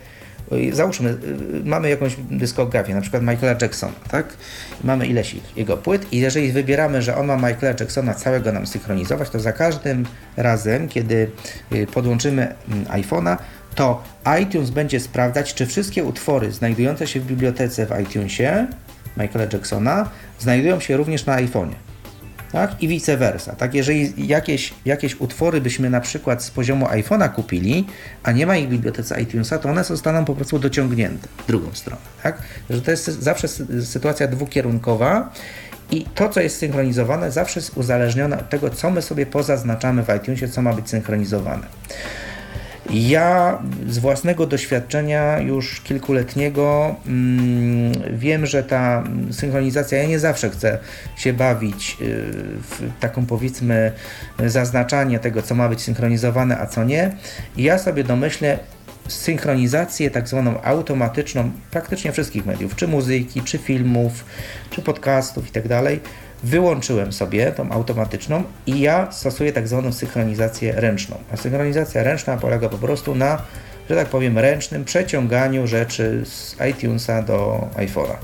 załóżmy, 0.72 1.10
y, 1.10 1.16
mamy 1.64 1.90
jakąś 1.90 2.16
dyskografię, 2.30 2.94
na 2.94 3.00
przykład 3.00 3.22
Michaela 3.22 3.58
Jacksona, 3.62 3.92
tak? 4.10 4.36
Mamy 4.84 5.06
ileś 5.06 5.36
jego 5.56 5.76
płyt 5.76 6.12
i 6.12 6.18
jeżeli 6.18 6.52
wybieramy, 6.52 7.02
że 7.02 7.16
on 7.16 7.26
ma 7.26 7.36
Michaela 7.36 7.74
Jacksona 7.80 8.14
całego 8.14 8.52
nam 8.52 8.66
synchronizować, 8.66 9.30
to 9.30 9.40
za 9.40 9.52
każdym 9.52 10.06
razem, 10.36 10.88
kiedy 10.88 11.30
y, 11.72 11.86
podłączymy 11.86 12.54
mm, 12.68 12.84
iPhone'a, 12.84 13.36
to 13.74 14.04
iTunes 14.42 14.70
będzie 14.70 15.00
sprawdzać, 15.00 15.54
czy 15.54 15.66
wszystkie 15.66 16.04
utwory 16.04 16.52
znajdujące 16.52 17.06
się 17.06 17.20
w 17.20 17.26
bibliotece 17.26 17.86
w 17.86 18.00
iTunesie 18.00 18.66
Michaela 19.16 19.48
Jacksona 19.52 20.10
znajdują 20.38 20.80
się 20.80 20.96
również 20.96 21.26
na 21.26 21.36
iPhone'ie. 21.36 21.85
Tak? 22.52 22.82
I 22.82 22.88
vice 22.88 23.16
versa. 23.16 23.56
Tak? 23.56 23.74
Jeżeli 23.74 24.26
jakieś, 24.26 24.74
jakieś 24.84 25.20
utwory 25.20 25.60
byśmy 25.60 25.90
na 25.90 26.00
przykład 26.00 26.44
z 26.44 26.50
poziomu 26.50 26.86
iPhone'a 26.86 27.28
kupili, 27.28 27.86
a 28.22 28.32
nie 28.32 28.46
ma 28.46 28.56
ich 28.56 28.66
w 28.66 28.70
bibliotece 28.70 29.20
iTunesa, 29.20 29.58
to 29.58 29.68
one 29.68 29.84
zostaną 29.84 30.24
po 30.24 30.34
prostu 30.34 30.58
dociągnięte 30.58 31.28
w 31.44 31.46
drugą 31.46 31.68
stronę. 31.72 32.02
Tak? 32.22 32.42
Że 32.70 32.82
to 32.82 32.90
jest 32.90 33.04
zawsze 33.04 33.48
sytuacja 33.84 34.28
dwukierunkowa 34.28 35.32
i 35.90 36.04
to, 36.14 36.28
co 36.28 36.40
jest 36.40 36.58
synchronizowane, 36.58 37.32
zawsze 37.32 37.60
jest 37.60 37.76
uzależnione 37.76 38.38
od 38.38 38.48
tego, 38.48 38.70
co 38.70 38.90
my 38.90 39.02
sobie 39.02 39.26
pozaznaczamy 39.26 40.02
w 40.02 40.08
iTunesie, 40.16 40.48
co 40.48 40.62
ma 40.62 40.72
być 40.72 40.88
synchronizowane. 40.88 41.66
Ja 42.90 43.58
z 43.88 43.98
własnego 43.98 44.46
doświadczenia 44.46 45.38
już 45.38 45.80
kilkuletniego 45.80 46.94
mm, 47.06 47.92
wiem, 48.18 48.46
że 48.46 48.62
ta 48.62 49.04
synchronizacja, 49.30 49.98
ja 49.98 50.08
nie 50.08 50.18
zawsze 50.18 50.50
chcę 50.50 50.78
się 51.16 51.32
bawić 51.32 51.96
y, 52.00 52.04
w 52.62 52.90
taką 53.00 53.26
powiedzmy 53.26 53.92
zaznaczanie 54.46 55.18
tego, 55.18 55.42
co 55.42 55.54
ma 55.54 55.68
być 55.68 55.80
synchronizowane, 55.80 56.58
a 56.58 56.66
co 56.66 56.84
nie. 56.84 57.16
I 57.56 57.62
ja 57.62 57.78
sobie 57.78 58.04
domyślę 58.04 58.58
synchronizację 59.08 60.10
tak 60.10 60.28
zwaną 60.28 60.62
automatyczną 60.62 61.50
praktycznie 61.70 62.12
wszystkich 62.12 62.46
mediów, 62.46 62.76
czy 62.76 62.88
muzyki, 62.88 63.42
czy 63.42 63.58
filmów, 63.58 64.24
czy 64.70 64.82
podcastów 64.82 65.46
itd. 65.46 65.82
Wyłączyłem 66.46 67.12
sobie 67.12 67.52
tą 67.52 67.70
automatyczną 67.70 68.42
i 68.66 68.80
ja 68.80 69.12
stosuję 69.12 69.52
tak 69.52 69.68
zwaną 69.68 69.92
synchronizację 69.92 70.72
ręczną. 70.72 71.16
A 71.32 71.36
synchronizacja 71.36 72.02
ręczna 72.02 72.36
polega 72.36 72.68
po 72.68 72.78
prostu 72.78 73.14
na, 73.14 73.42
że 73.90 73.96
tak 73.96 74.08
powiem, 74.08 74.38
ręcznym 74.38 74.84
przeciąganiu 74.84 75.66
rzeczy 75.66 76.22
z 76.24 76.56
iTunesa 76.70 77.22
do 77.22 77.68
iPhone'a. 77.76 78.16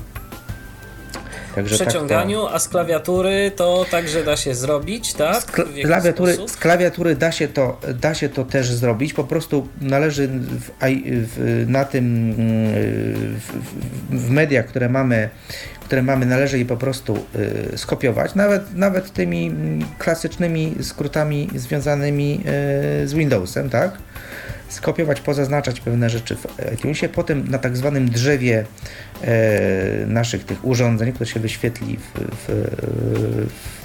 Także 1.55 1.75
przeciąganiu, 1.75 2.41
tak 2.41 2.49
to... 2.49 2.55
a 2.55 2.59
z 2.59 2.67
klawiatury 2.67 3.51
to 3.55 3.85
także 3.91 4.23
da 4.23 4.37
się 4.37 4.55
zrobić, 4.55 5.13
tak? 5.13 5.41
Z, 5.41 5.45
klawiatury, 5.85 6.37
z 6.47 6.57
klawiatury 6.57 7.15
da 7.15 7.31
się, 7.31 7.47
to, 7.47 7.79
da 8.01 8.13
się 8.13 8.29
to 8.29 8.43
też 8.43 8.71
zrobić, 8.71 9.13
po 9.13 9.23
prostu 9.23 9.67
należy 9.81 10.27
w, 10.27 10.69
w, 10.79 11.65
na 11.67 11.85
tym 11.85 12.33
w, 13.39 13.51
w, 14.09 14.29
mediach, 14.29 14.65
które 14.65 14.89
mamy 14.89 15.29
które 15.85 16.03
mamy, 16.03 16.25
należy 16.25 16.59
je 16.59 16.65
po 16.65 16.77
prostu 16.77 17.25
y, 17.73 17.77
skopiować, 17.77 18.35
nawet, 18.35 18.75
nawet 18.75 19.13
tymi 19.13 19.51
klasycznymi 19.97 20.75
skrótami 20.81 21.49
związanymi 21.55 22.39
y, 23.03 23.07
z 23.07 23.13
Windowsem, 23.13 23.69
tak? 23.69 23.97
skopiować, 24.73 25.21
pozaznaczać 25.21 25.79
pewne 25.79 26.09
rzeczy 26.09 26.35
w 26.35 26.73
iTunesie, 26.73 27.09
potem 27.09 27.47
na 27.47 27.57
tak 27.57 27.77
zwanym 27.77 28.09
drzewie 28.09 28.65
e, 29.23 30.05
naszych 30.07 30.45
tych 30.45 30.65
urządzeń, 30.65 31.13
które 31.13 31.29
się 31.29 31.39
wyświetli 31.39 31.97
w, 31.97 32.19
w, 32.19 32.47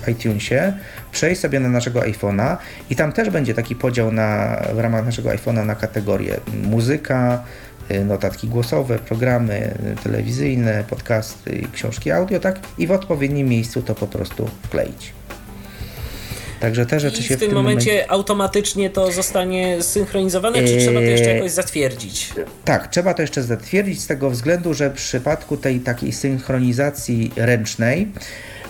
w 0.03 0.09
iTunesie, 0.09 0.73
przejść 1.13 1.41
sobie 1.41 1.61
na 1.61 1.69
naszego 1.69 2.01
iPhone'a 2.01 2.57
i 2.91 2.97
tam 2.97 3.13
też 3.13 3.31
będzie 3.31 3.55
taki 3.55 3.77
podział 3.77 4.13
na, 4.13 4.63
w 4.75 4.79
ramach 4.79 5.05
naszego 5.05 5.29
iPhone'a 5.29 5.67
na 5.67 5.75
kategorie 5.75 6.41
muzyka, 6.63 7.45
notatki 8.05 8.49
głosowe, 8.49 8.99
programy 8.99 9.75
telewizyjne, 10.05 10.85
podcasty, 10.91 11.63
książki 11.73 12.11
audio, 12.11 12.41
tak? 12.41 12.61
I 12.79 12.87
w 12.87 12.93
odpowiednim 12.93 13.49
miejscu 13.49 13.83
to 13.83 13.95
po 13.95 14.07
prostu 14.07 14.51
wkleić. 14.63 15.13
Także 16.61 16.87
te 16.87 17.01
rzeczy 17.01 17.21
I 17.21 17.23
się 17.23 17.37
w 17.37 17.39
tym, 17.39 17.49
w 17.49 17.51
tym 17.51 17.59
momencie, 17.59 17.91
momencie, 17.91 18.11
automatycznie 18.11 18.91
to 18.91 19.13
zostanie 19.13 19.83
synchronizowane, 19.83 20.59
czy 20.59 20.79
trzeba 20.79 21.01
to 21.01 21.07
jeszcze 21.07 21.35
jakoś 21.35 21.51
zatwierdzić? 21.51 22.33
Tak, 22.65 22.89
trzeba 22.89 23.15
to 23.15 23.23
jeszcze 23.23 23.43
zatwierdzić 23.43 24.01
z 24.01 24.07
tego 24.07 24.31
względu, 24.31 24.75
że 24.75 24.91
w 24.91 24.95
przypadku 24.95 25.57
tej 25.57 25.81
takiej 25.81 26.13
synchronizacji 26.13 27.33
ręcznej 27.37 28.09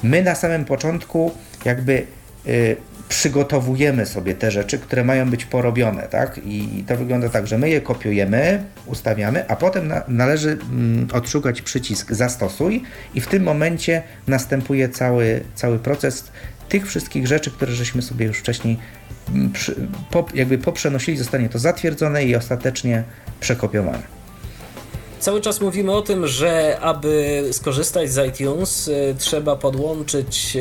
my 0.02 0.22
na 0.22 0.34
samym 0.34 0.64
początku 0.64 1.32
jakby 1.64 2.06
y, 2.46 2.76
przygotowujemy 3.08 4.06
sobie 4.06 4.34
te 4.34 4.50
rzeczy, 4.50 4.78
które 4.78 5.04
mają 5.04 5.30
być 5.30 5.44
porobione, 5.44 6.02
tak? 6.02 6.40
I 6.44 6.84
to 6.86 6.96
wygląda 6.96 7.28
tak, 7.28 7.46
że 7.46 7.58
my 7.58 7.70
je 7.70 7.80
kopiujemy, 7.80 8.64
ustawiamy, 8.86 9.48
a 9.48 9.56
potem 9.56 9.88
na, 9.88 10.02
należy 10.08 10.58
mm, 10.70 11.08
odszukać 11.12 11.62
przycisk 11.62 12.12
zastosuj 12.12 12.82
i 13.14 13.20
w 13.20 13.26
tym 13.26 13.42
momencie 13.42 14.02
następuje 14.26 14.88
cały, 14.88 15.40
cały 15.54 15.78
proces 15.78 16.30
tych 16.68 16.86
wszystkich 16.86 17.26
rzeczy, 17.26 17.50
które 17.50 17.72
żeśmy 17.72 18.02
sobie 18.02 18.26
już 18.26 18.38
wcześniej 18.38 18.78
mm, 19.28 19.52
przy, 19.52 19.74
po, 20.10 20.26
jakby 20.34 20.58
poprzenosili, 20.58 21.16
zostanie 21.18 21.48
to 21.48 21.58
zatwierdzone 21.58 22.24
i 22.24 22.36
ostatecznie 22.36 23.02
przekopiowane. 23.40 24.17
Cały 25.20 25.40
czas 25.40 25.60
mówimy 25.60 25.92
o 25.92 26.02
tym, 26.02 26.26
że 26.26 26.78
aby 26.80 27.44
skorzystać 27.52 28.10
z 28.10 28.28
iTunes, 28.28 28.88
y, 28.88 29.14
trzeba 29.18 29.56
podłączyć 29.56 30.56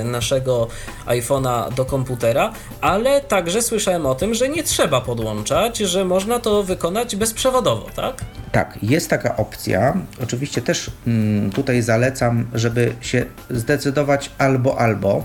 y, 0.00 0.04
naszego 0.04 0.68
iPhone'a 1.06 1.72
do 1.74 1.84
komputera, 1.84 2.52
ale 2.80 3.20
także 3.20 3.62
słyszałem 3.62 4.06
o 4.06 4.14
tym, 4.14 4.34
że 4.34 4.48
nie 4.48 4.62
trzeba 4.62 5.00
podłączać, 5.00 5.78
że 5.78 6.04
można 6.04 6.38
to 6.38 6.62
wykonać 6.62 7.16
bezprzewodowo, 7.16 7.86
tak? 7.96 8.24
Tak, 8.52 8.78
jest 8.82 9.10
taka 9.10 9.36
opcja. 9.36 9.96
Oczywiście 10.22 10.62
też 10.62 10.90
mm, 11.06 11.50
tutaj 11.50 11.82
zalecam, 11.82 12.46
żeby 12.54 12.92
się 13.00 13.24
zdecydować 13.50 14.30
albo 14.38 14.78
albo 14.78 15.24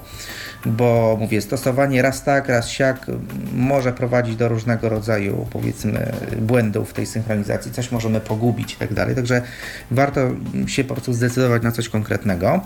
bo 0.68 1.18
mówię, 1.20 1.42
stosowanie 1.42 2.02
raz 2.02 2.24
tak, 2.24 2.50
raz 2.50 2.70
siak 2.70 3.06
może 3.54 3.94
prowadzić 3.94 4.36
do 4.36 4.48
różnego 4.48 4.90
rodzaju, 4.90 5.48
powiedzmy, 5.50 6.12
błędów 6.42 6.90
w 6.90 6.94
tej 6.94 7.06
synchronizacji, 7.06 7.72
coś 7.72 7.92
możemy 7.92 8.20
pogubić 8.20 8.74
i 8.74 8.76
tak 8.76 8.94
dalej, 8.94 9.16
także 9.16 9.42
warto 9.92 10.22
się 10.68 10.84
po 10.84 10.94
prostu 10.94 11.14
zdecydować 11.14 11.64
na 11.64 11.72
coś 11.72 11.90
konkretnego. 11.90 12.62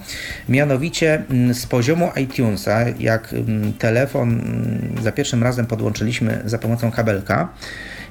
Mianowicie 0.50 1.24
mm, 1.30 1.54
z 1.54 1.66
poziomu 1.66 2.10
iTunesa, 2.16 2.90
jak 3.00 3.34
mm, 3.34 3.74
telefon 3.74 4.30
mm, 4.30 5.04
za 5.04 5.12
pierwszym 5.12 5.44
razem 5.44 5.66
podłączyliśmy 5.66 6.42
za 6.46 6.58
pomocą 6.58 6.92
kabelka, 6.92 7.50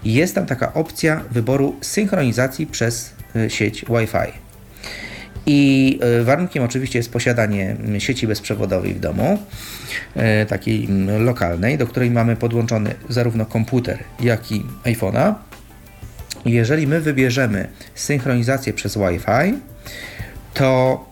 jest 0.04 0.34
tam 0.34 0.46
taka 0.46 0.74
opcja 0.74 1.20
wyboru 1.30 1.76
synchronizacji 1.80 2.66
przez 2.66 3.14
y, 3.36 3.50
sieć 3.50 3.84
Wi-Fi. 3.84 4.49
I 5.46 5.98
e, 6.02 6.24
warunkiem 6.24 6.64
oczywiście 6.64 6.98
jest 6.98 7.12
posiadanie 7.12 7.76
sieci 7.98 8.26
bezprzewodowej 8.26 8.94
w 8.94 9.00
domu, 9.00 9.38
e, 10.14 10.46
takiej 10.46 10.88
lokalnej, 11.18 11.78
do 11.78 11.86
której 11.86 12.10
mamy 12.10 12.36
podłączony 12.36 12.94
zarówno 13.08 13.46
komputer, 13.46 13.98
jak 14.20 14.52
i 14.52 14.62
iPhone'a. 14.84 15.34
Jeżeli 16.44 16.86
my 16.86 17.00
wybierzemy 17.00 17.68
synchronizację 17.94 18.72
przez 18.72 18.96
Wi-Fi, 18.96 19.54
to 20.54 21.04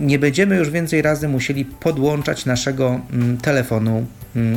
nie 0.00 0.18
będziemy 0.18 0.56
już 0.56 0.70
więcej 0.70 1.02
razy 1.02 1.28
musieli 1.28 1.64
podłączać 1.64 2.46
naszego 2.46 3.00
telefonu 3.42 4.06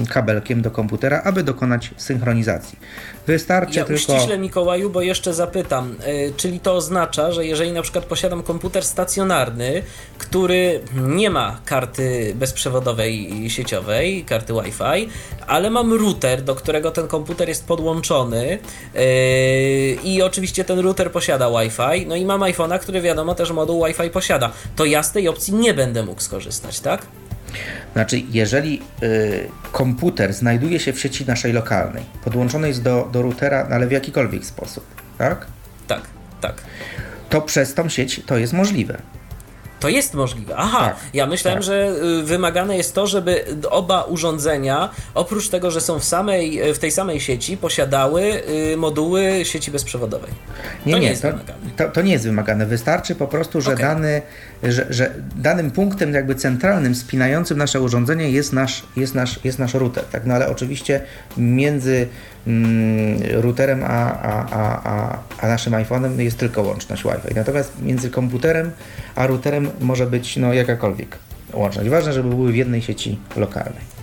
kabelkiem 0.10 0.62
do 0.62 0.72
komputera, 0.72 1.22
aby 1.24 1.44
dokonać 1.44 1.92
synchronizacji. 1.98 2.80
Wystarczy 3.28 3.80
ja 3.80 3.86
tylko... 3.86 4.02
ściśle 4.02 4.38
Mikołaju, 4.38 4.90
bo 4.90 5.02
jeszcze 5.02 5.34
zapytam, 5.34 5.96
yy, 6.08 6.34
czyli 6.38 6.60
to 6.60 6.74
oznacza, 6.74 7.32
że 7.32 7.46
jeżeli 7.46 7.72
na 7.72 7.82
przykład 7.82 8.06
posiadam 8.06 8.44
komputer 8.44 8.86
stacjonarny, 8.86 9.84
który 10.18 10.82
nie 10.96 11.30
ma 11.30 11.60
karty 11.66 12.34
bezprzewodowej 12.36 13.50
sieciowej, 13.50 14.26
karty 14.26 14.54
Wi-Fi, 14.54 15.10
ale 15.48 15.70
mam 15.70 15.94
router, 15.94 16.42
do 16.42 16.56
którego 16.56 16.92
ten 16.92 17.08
komputer 17.08 17.50
jest 17.50 17.66
podłączony 17.66 18.60
yy, 18.94 19.02
i 20.04 20.22
oczywiście 20.22 20.64
ten 20.64 20.80
router 20.80 21.12
posiada 21.12 21.50
Wi-Fi, 21.50 22.08
no 22.08 22.16
i 22.16 22.26
mam 22.26 22.42
iPhone'a, 22.42 22.80
który 22.80 23.02
wiadomo 23.02 23.36
też 23.36 23.52
moduł 23.52 23.86
Wi-Fi 23.86 24.10
posiada, 24.10 24.52
to 24.76 24.86
ja 24.86 25.04
z 25.04 25.12
tej 25.12 25.28
opcji 25.28 25.54
nie 25.54 25.74
będę 25.74 26.04
mógł 26.04 26.22
skorzystać, 26.22 26.80
tak? 26.80 27.06
Znaczy, 27.94 28.22
jeżeli 28.32 28.82
y, 29.04 29.48
komputer 29.72 30.34
znajduje 30.34 30.80
się 30.80 30.94
w 30.94 31.00
sieci 31.00 31.26
naszej 31.26 31.54
lokalnej, 31.54 32.04
podłączony 32.24 32.68
jest 32.68 32.84
do, 32.84 33.10
do 33.12 33.22
routera, 33.22 33.68
no 33.70 33.76
ale 33.76 33.88
w 33.88 33.92
jakikolwiek 33.92 34.46
sposób, 34.46 34.86
tak? 35.18 35.46
Tak, 35.88 36.02
tak. 36.42 36.62
To 37.30 37.42
przez 37.42 37.74
tą 37.74 37.90
sieć 37.90 38.22
to 38.26 38.38
jest 38.38 38.54
możliwe. 38.54 38.98
To 39.80 39.90
jest 39.90 40.14
możliwe. 40.14 40.54
Aha, 40.58 40.80
tak, 40.80 40.96
ja 41.14 41.26
myślałem, 41.26 41.60
tak. 41.60 41.66
że 41.66 41.92
y, 42.22 42.24
wymagane 42.24 42.78
jest 42.78 42.96
to, 42.96 43.08
żeby 43.08 43.46
oba 43.70 44.04
urządzenia, 44.04 44.90
oprócz 45.14 45.50
tego, 45.50 45.72
że 45.72 45.82
są 45.82 46.00
w, 46.00 46.04
samej, 46.04 46.74
w 46.74 46.80
tej 46.80 46.92
samej 46.92 47.20
sieci, 47.20 47.58
posiadały 47.58 48.22
y, 48.74 48.78
moduły 48.78 49.40
sieci 49.44 49.72
bezprzewodowej. 49.72 50.32
Nie, 50.86 50.94
to 50.94 50.98
nie, 50.98 51.04
nie 51.04 51.10
jest 51.10 51.22
to, 51.22 51.28
wymagane. 51.28 51.60
To, 51.78 51.90
to, 51.90 52.02
nie 52.02 52.12
jest 52.12 52.26
wymagane. 52.26 52.66
Wystarczy 52.66 53.16
po 53.16 53.28
prostu, 53.28 53.62
że, 53.62 53.74
okay. 53.74 53.86
dany, 53.86 54.22
że, 54.64 54.86
że 54.90 55.12
danym 55.36 55.72
punktem 55.72 56.14
jakby 56.14 56.36
centralnym 56.36 56.96
spinającym 56.96 57.58
nasze 57.58 57.82
urządzenie 57.82 58.30
jest 58.30 58.54
nasz, 58.54 58.84
jest 58.96 59.16
nasz, 59.16 59.40
jest 59.44 59.60
nasz 59.60 59.74
router. 59.74 60.04
Tak? 60.04 60.26
No 60.26 60.34
ale 60.34 60.50
oczywiście 60.50 61.02
między 61.38 62.08
routerem 63.32 63.84
a, 63.84 63.88
a, 64.22 64.46
a, 64.52 64.92
a, 64.92 65.20
a 65.42 65.48
naszym 65.48 65.74
iPhone'em 65.74 66.20
jest 66.20 66.38
tylko 66.38 66.62
łączność 66.62 67.04
Wi-Fi. 67.04 67.36
Natomiast 67.36 67.82
między 67.82 68.10
komputerem 68.10 68.72
a 69.16 69.28
routerem 69.28 69.70
może 69.82 70.06
być 70.06 70.38
no, 70.38 70.54
jakakolwiek 70.54 71.18
łączność. 71.54 71.90
Ważne, 71.90 72.14
żeby 72.14 72.30
były 72.30 72.52
w 72.52 72.56
jednej 72.56 72.82
sieci 72.82 73.20
lokalnej. 73.36 73.95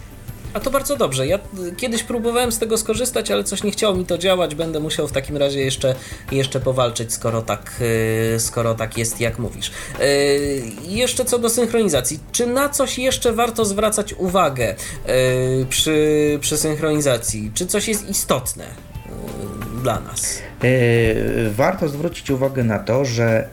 A 0.55 0.61
to 0.61 0.71
bardzo 0.71 0.97
dobrze. 0.97 1.27
Ja 1.27 1.39
kiedyś 1.77 2.03
próbowałem 2.03 2.53
z 2.53 2.59
tego 2.59 2.79
skorzystać, 2.79 3.31
ale 3.31 3.45
coś 3.45 3.63
nie 3.63 3.71
chciało 3.71 3.95
mi 3.95 4.07
to 4.07 4.19
działać. 4.19 4.55
Będę 4.55 4.81
musiał 4.81 5.09
w 5.09 5.13
takim 5.13 5.37
razie 5.37 5.61
jeszcze, 5.61 5.95
jeszcze 6.33 6.61
powalczyć, 6.61 7.13
skoro 7.13 7.43
tak, 7.43 7.73
y, 8.35 8.41
skoro 8.41 8.75
tak 8.75 8.99
jest, 8.99 9.21
jak 9.21 9.39
mówisz. 9.39 9.71
Y, 10.01 10.63
jeszcze 10.89 11.25
co 11.25 11.39
do 11.39 11.51
synchronizacji. 11.51 12.19
Czy 12.33 12.47
na 12.47 12.69
coś 12.69 12.99
jeszcze 12.99 13.33
warto 13.33 13.65
zwracać 13.65 14.13
uwagę 14.13 14.75
y, 15.09 15.67
przy, 15.69 16.39
przy 16.41 16.57
synchronizacji? 16.57 17.51
Czy 17.55 17.67
coś 17.67 17.89
jest 17.89 18.09
istotne 18.09 18.65
dla 19.83 20.01
nas? 20.01 20.39
Warto 21.51 21.89
zwrócić 21.89 22.31
uwagę 22.31 22.65
na 22.65 22.79
to, 22.79 23.05
że 23.05 23.49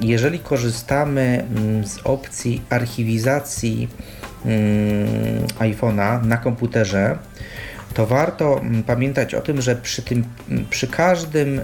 jeżeli 0.00 0.38
korzystamy 0.38 1.46
mm, 1.56 1.86
z 1.86 1.98
opcji 2.04 2.62
archiwizacji 2.70 3.88
iPhone'a 5.58 6.26
na 6.26 6.36
komputerze, 6.36 7.18
to 7.94 8.06
warto 8.06 8.60
mm, 8.60 8.82
pamiętać 8.82 9.34
o 9.34 9.40
tym, 9.40 9.60
że 9.60 9.76
przy, 9.76 10.02
tym, 10.02 10.24
mm, 10.50 10.66
przy 10.70 10.86
każdym 10.86 11.58
y, 11.58 11.62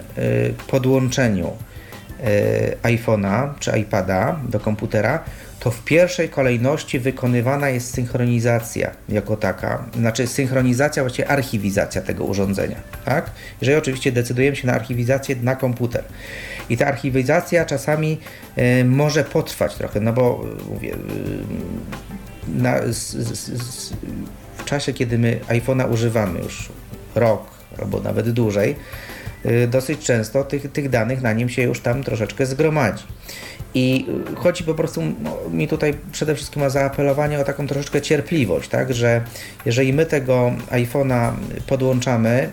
podłączeniu 0.66 1.48
y, 1.48 2.76
iPhone'a 2.82 3.48
czy 3.58 3.78
iPada 3.78 4.40
do 4.48 4.60
komputera, 4.60 5.24
to 5.60 5.70
w 5.70 5.84
pierwszej 5.84 6.28
kolejności 6.28 6.98
wykonywana 6.98 7.68
jest 7.68 7.94
synchronizacja 7.94 8.90
jako 9.08 9.36
taka, 9.36 9.84
znaczy 9.98 10.26
synchronizacja, 10.26 11.02
właściwie 11.02 11.28
archiwizacja 11.28 12.02
tego 12.02 12.24
urządzenia, 12.24 12.76
tak? 13.04 13.30
Jeżeli 13.60 13.78
oczywiście 13.78 14.12
decydujemy 14.12 14.56
się 14.56 14.66
na 14.66 14.72
archiwizację 14.72 15.36
na 15.42 15.56
komputer. 15.56 16.04
I 16.68 16.76
ta 16.76 16.86
archiwizacja 16.86 17.64
czasami 17.64 18.20
y, 18.58 18.84
może 18.84 19.24
potrwać 19.24 19.74
trochę, 19.74 20.00
no 20.00 20.12
bo 20.12 20.44
mówię, 20.68 20.96
na, 22.54 22.92
z, 22.92 23.10
z, 23.10 23.62
z, 23.62 23.92
w 24.58 24.64
czasie, 24.64 24.92
kiedy 24.92 25.18
my 25.18 25.40
iPhone'a 25.48 25.92
używamy 25.92 26.38
już 26.38 26.68
rok 27.14 27.42
albo 27.78 28.00
nawet 28.00 28.30
dłużej, 28.30 28.76
y, 29.46 29.66
dosyć 29.66 30.00
często 30.00 30.44
tych, 30.44 30.72
tych 30.72 30.88
danych 30.88 31.22
na 31.22 31.32
nim 31.32 31.48
się 31.48 31.62
już 31.62 31.80
tam 31.80 32.04
troszeczkę 32.04 32.46
zgromadzi. 32.46 33.04
I 33.74 34.06
chodzi 34.36 34.64
po 34.64 34.74
prostu 34.74 35.02
no, 35.22 35.36
mi 35.50 35.68
tutaj 35.68 35.94
przede 36.12 36.34
wszystkim 36.34 36.62
o 36.62 36.70
zaapelowanie 36.70 37.40
o 37.40 37.44
taką 37.44 37.66
troszeczkę 37.66 38.02
cierpliwość, 38.02 38.68
tak, 38.68 38.94
że 38.94 39.24
jeżeli 39.66 39.92
my 39.92 40.06
tego 40.06 40.52
iPhone'a 40.70 41.32
podłączamy, 41.66 42.50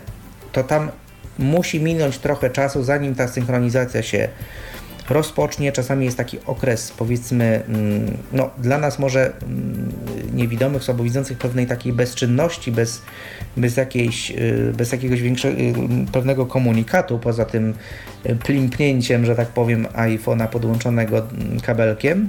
to 0.52 0.62
tam 0.64 0.90
musi 1.38 1.80
minąć 1.80 2.18
trochę 2.18 2.50
czasu, 2.50 2.84
zanim 2.84 3.14
ta 3.14 3.28
synchronizacja 3.28 4.02
się 4.02 4.28
rozpocznie. 5.10 5.72
Czasami 5.72 6.04
jest 6.04 6.16
taki 6.16 6.38
okres, 6.46 6.92
powiedzmy, 6.96 7.62
mm, 7.68 8.16
no, 8.32 8.50
dla 8.58 8.78
nas 8.78 8.98
może 8.98 9.32
mm, 9.42 9.92
niewidomych, 10.34 10.84
słabowidzących 10.84 11.38
pewnej 11.38 11.66
takiej 11.66 11.92
bezczynności, 11.92 12.72
bez, 12.72 13.02
bez, 13.56 13.76
jakiejś, 13.76 14.30
y, 14.30 14.72
bez 14.76 14.92
jakiegoś 14.92 15.22
większego, 15.22 15.58
y, 15.58 15.74
pewnego 16.12 16.46
komunikatu, 16.46 17.18
poza 17.18 17.44
tym 17.44 17.74
y, 18.26 18.36
plimpnięciem, 18.36 19.24
że 19.24 19.36
tak 19.36 19.48
powiem, 19.48 19.86
iPhone'a 19.86 20.48
podłączonego 20.48 21.18
mm, 21.18 21.60
kabelkiem. 21.60 22.28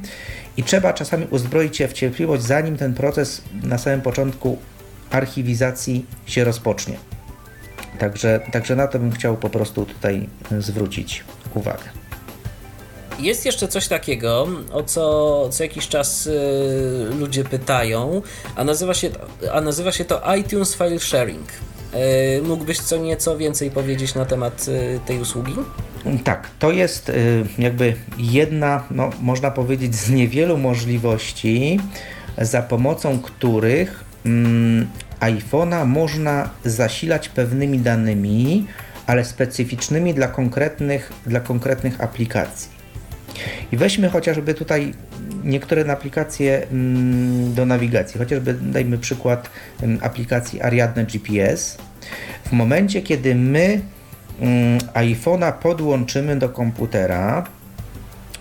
I 0.58 0.64
trzeba 0.64 0.94
czasami 0.94 1.28
uzbroić 1.30 1.78
się 1.78 1.88
w 1.88 1.94
cierpliwość, 1.94 2.44
zanim 2.44 2.78
ten 2.78 2.94
proces 2.94 3.42
na 3.64 3.78
samym 3.78 4.02
początku 4.02 4.58
archiwizacji 5.12 6.06
się 6.26 6.44
rozpocznie. 6.44 6.96
Także, 8.00 8.40
także 8.52 8.76
na 8.76 8.88
to 8.88 9.00
bym 9.00 9.12
chciał 9.12 9.38
po 9.38 9.50
prostu 9.50 9.86
tutaj 9.86 10.30
zwrócić 10.60 11.24
uwagę. 11.54 12.09
Jest 13.20 13.46
jeszcze 13.46 13.68
coś 13.68 13.88
takiego, 13.88 14.48
o 14.72 14.84
co 14.84 15.50
co 15.52 15.64
jakiś 15.64 15.88
czas 15.88 16.28
y, 16.28 16.32
ludzie 17.20 17.44
pytają, 17.44 18.22
a 18.56 18.64
nazywa, 18.64 18.94
się, 18.94 19.10
a 19.54 19.62
nazywa 19.62 19.92
się 19.92 20.06
to 20.06 20.36
iTunes 20.36 20.76
File 20.76 21.00
Sharing. 21.00 21.48
Y, 22.40 22.42
mógłbyś 22.42 22.80
co 22.80 22.98
nieco 22.98 23.38
więcej 23.38 23.72
powiedzieć 23.72 24.16
na 24.16 24.26
temat 24.26 24.66
y, 24.68 25.00
tej 25.06 25.20
usługi? 25.20 25.54
Tak, 26.24 26.50
to 26.60 26.72
jest 26.72 27.10
y, 27.10 27.46
jakby 27.58 27.96
jedna, 28.18 28.84
no, 28.92 29.10
można 29.22 29.52
powiedzieć, 29.52 29.96
z 29.96 30.10
niewielu 30.10 30.58
możliwości, 30.58 31.80
za 32.38 32.62
pomocą 32.62 33.20
których 33.20 34.04
mm, 34.26 34.88
iPhone'a 35.20 35.86
można 35.86 36.50
zasilać 36.66 37.30
pewnymi 37.30 37.80
danymi, 37.80 38.68
ale 39.08 39.26
specyficznymi 39.26 40.14
dla 40.14 40.28
konkretnych, 40.28 41.12
dla 41.26 41.40
konkretnych 41.40 42.02
aplikacji. 42.02 42.79
I 43.72 43.78
weźmy 43.78 44.10
chociażby 44.10 44.54
tutaj 44.54 44.94
niektóre 45.44 45.92
aplikacje 45.92 46.68
mm, 46.72 47.54
do 47.54 47.66
nawigacji, 47.66 48.18
chociażby 48.18 48.54
dajmy 48.54 48.98
przykład 48.98 49.50
mm, 49.82 50.00
aplikacji 50.02 50.62
Ariadne 50.62 51.06
GPS. 51.06 51.78
W 52.46 52.52
momencie, 52.52 53.02
kiedy 53.02 53.36
my 53.36 53.82
mm, 54.42 54.80
iPhone'a 54.80 55.54
podłączymy 55.54 56.36
do 56.36 56.50
komputera, 56.50 57.46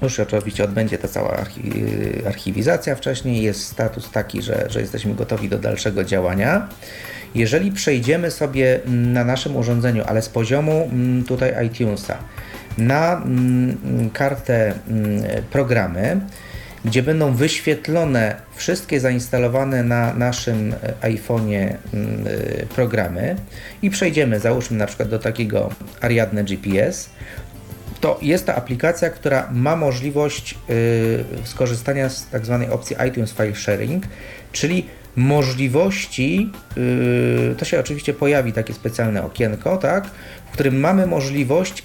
już 0.03 0.21
oczywiście 0.21 0.65
odbędzie 0.65 0.99
ta 0.99 1.09
cała 1.09 1.45
archiwizacja 2.27 2.95
wcześniej, 2.95 3.43
jest 3.43 3.65
status 3.65 4.11
taki, 4.11 4.43
że, 4.43 4.67
że 4.69 4.81
jesteśmy 4.81 5.15
gotowi 5.15 5.49
do 5.49 5.59
dalszego 5.59 6.05
działania. 6.05 6.69
Jeżeli 7.35 7.73
przejdziemy 7.73 8.31
sobie 8.31 8.81
na 8.87 9.25
naszym 9.25 9.57
urządzeniu, 9.57 10.05
ale 10.07 10.23
z 10.23 10.29
poziomu 10.29 10.91
tutaj 11.27 11.67
iTunesa, 11.67 12.19
na 12.79 13.13
mm, 13.17 14.11
kartę 14.13 14.75
mm, 14.89 15.23
programy, 15.51 16.21
gdzie 16.85 17.03
będą 17.03 17.35
wyświetlone 17.35 18.37
wszystkie 18.55 19.01
zainstalowane 19.01 19.83
na 19.83 20.15
naszym 20.15 20.75
iPhone'ie 21.03 21.75
mm, 21.95 22.25
programy 22.75 23.37
i 23.83 23.91
przejdziemy, 23.91 24.41
załóżmy 24.41 24.77
na 24.77 24.87
przykład 24.87 25.09
do 25.09 25.19
takiego 25.19 25.71
Ariadne 26.01 26.45
GPS, 26.45 27.11
to 28.01 28.19
jest 28.23 28.47
to 28.47 28.55
aplikacja, 28.55 29.11
która 29.11 29.49
ma 29.53 29.77
możliwość 29.77 30.55
y, 30.71 31.25
skorzystania 31.45 32.09
z 32.09 32.29
tak 32.29 32.47
zwanej 32.47 32.71
opcji 32.71 32.97
iTunes 33.09 33.33
File 33.33 33.55
Sharing, 33.55 34.05
czyli 34.53 34.87
możliwości, 35.17 36.53
y, 37.53 37.55
to 37.59 37.65
się 37.65 37.81
oczywiście 37.81 38.15
pojawi 38.15 38.53
takie 38.53 38.75
specjalne 38.75 39.23
okienko, 39.23 39.77
tak, 39.77 40.07
w 40.47 40.51
którym 40.51 40.81
mamy 40.81 41.07
możliwość 41.07 41.83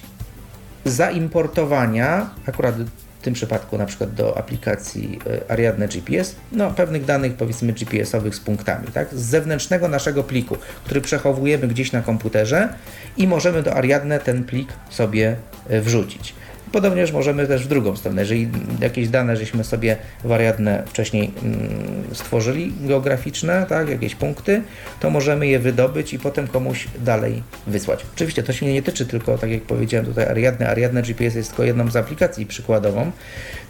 zaimportowania, 0.84 2.30
akurat 2.46 2.74
w 3.18 3.22
tym 3.22 3.34
przypadku 3.34 3.78
na 3.78 3.86
przykład 3.86 4.14
do 4.14 4.38
aplikacji 4.38 5.18
e, 5.26 5.50
Ariadne 5.50 5.88
GPS, 5.88 6.36
no 6.52 6.70
pewnych 6.70 7.04
danych 7.04 7.34
powiedzmy 7.34 7.72
GPS-owych 7.72 8.34
z 8.34 8.40
punktami, 8.40 8.86
tak? 8.94 9.14
Z 9.14 9.22
zewnętrznego 9.22 9.88
naszego 9.88 10.24
pliku, 10.24 10.56
który 10.84 11.00
przechowujemy 11.00 11.68
gdzieś 11.68 11.92
na 11.92 12.02
komputerze 12.02 12.68
i 13.16 13.26
możemy 13.26 13.62
do 13.62 13.74
Ariadne 13.74 14.20
ten 14.20 14.44
plik 14.44 14.72
sobie 14.90 15.36
e, 15.68 15.80
wrzucić. 15.80 16.34
Podobnież 16.72 17.12
możemy 17.12 17.46
też 17.46 17.64
w 17.64 17.68
drugą 17.68 17.96
stronę, 17.96 18.22
jeżeli 18.22 18.48
jakieś 18.80 19.08
dane 19.08 19.36
żeśmy 19.36 19.64
sobie 19.64 19.96
wariatne 20.24 20.82
wcześniej 20.86 21.30
mm, 21.42 22.04
stworzyli, 22.12 22.72
geograficzne, 22.80 23.66
tak, 23.68 23.88
jakieś 23.88 24.14
punkty, 24.14 24.62
to 25.00 25.10
możemy 25.10 25.46
je 25.46 25.58
wydobyć 25.58 26.14
i 26.14 26.18
potem 26.18 26.46
komuś 26.46 26.88
dalej 27.00 27.42
wysłać. 27.66 28.06
Oczywiście 28.14 28.42
to 28.42 28.52
się 28.52 28.66
nie 28.66 28.82
tyczy 28.82 29.06
tylko, 29.06 29.38
tak 29.38 29.50
jak 29.50 29.62
powiedziałem 29.62 30.06
tutaj, 30.06 30.26
Ariadne. 30.26 30.68
Ariadne 30.68 31.02
GPS 31.02 31.34
jest 31.34 31.48
tylko 31.48 31.64
jedną 31.64 31.90
z 31.90 31.96
aplikacji 31.96 32.46
przykładową, 32.46 33.10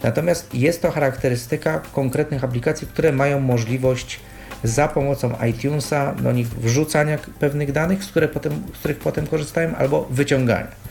natomiast 0.03 0.55
jest 0.55 0.81
to 0.81 0.91
charakterystyka 0.91 1.81
konkretnych 1.93 2.43
aplikacji, 2.43 2.87
które 2.87 3.11
mają 3.11 3.39
możliwość 3.39 4.19
za 4.63 4.87
pomocą 4.87 5.33
iTunesa 5.49 6.15
do 6.15 6.31
nich 6.31 6.47
wrzucania 6.47 7.17
pewnych 7.39 7.71
danych, 7.71 8.03
z, 8.03 8.07
które 8.07 8.27
potem, 8.27 8.53
z 8.73 8.77
których 8.77 8.99
potem 8.99 9.27
korzystają, 9.27 9.75
albo 9.75 10.07
wyciągania. 10.11 10.85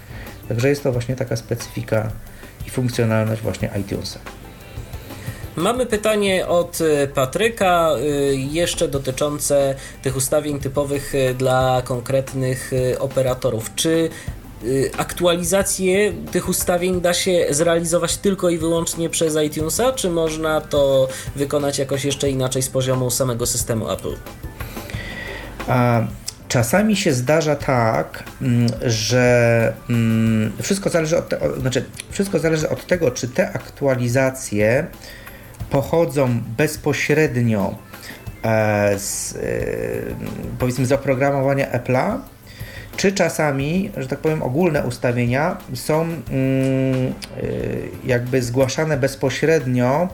Także 0.48 0.68
jest 0.68 0.82
to 0.82 0.92
właśnie 0.92 1.16
taka 1.16 1.36
specyfika 1.36 2.10
i 2.66 2.70
funkcjonalność 2.70 3.42
właśnie 3.42 3.70
iTunesa. 3.80 4.18
Mamy 5.56 5.86
pytanie 5.86 6.46
od 6.46 6.80
e, 6.80 7.06
Patryka, 7.06 7.90
e, 7.90 8.00
jeszcze 8.34 8.88
dotyczące 8.88 9.74
tych 10.02 10.16
ustawień 10.16 10.60
typowych 10.60 11.14
e, 11.14 11.34
dla 11.34 11.82
konkretnych 11.84 12.70
operatorów. 12.98 13.74
Czy 13.74 14.10
aktualizację 14.98 16.12
tych 16.32 16.48
ustawień 16.48 17.00
da 17.00 17.14
się 17.14 17.46
zrealizować 17.50 18.16
tylko 18.16 18.50
i 18.50 18.58
wyłącznie 18.58 19.10
przez 19.10 19.36
iTunesa, 19.46 19.92
czy 19.92 20.10
można 20.10 20.60
to 20.60 21.08
wykonać 21.36 21.78
jakoś 21.78 22.04
jeszcze 22.04 22.30
inaczej 22.30 22.62
z 22.62 22.68
poziomu 22.68 23.10
samego 23.10 23.46
systemu 23.46 23.90
Apple? 23.90 24.14
A 25.68 26.06
Czasami 26.54 26.96
się 26.96 27.12
zdarza 27.12 27.56
tak, 27.56 28.22
mm, 28.42 28.66
że 28.86 29.72
mm, 29.90 30.52
wszystko 30.62 30.90
zależy 30.90 31.18
od, 31.18 31.28
te, 31.28 31.38
znaczy, 31.60 31.84
wszystko 32.10 32.38
zależy 32.38 32.68
od 32.68 32.86
tego, 32.86 33.10
czy 33.10 33.28
te 33.28 33.52
aktualizacje 33.52 34.86
pochodzą 35.70 36.40
bezpośrednio 36.56 37.78
e, 38.44 38.98
z, 38.98 39.36
e, 39.36 39.38
powiedzmy 40.58 40.86
z 40.86 40.92
oprogramowania 40.92 41.66
Apple'a, 41.70 42.18
czy 42.96 43.12
czasami, 43.12 43.90
że 43.96 44.08
tak 44.08 44.18
powiem, 44.18 44.42
ogólne 44.42 44.82
ustawienia 44.82 45.56
są 45.74 46.02
mm, 46.02 46.14
e, 46.26 47.12
jakby 48.04 48.42
zgłaszane 48.42 48.96
bezpośrednio 48.96 50.08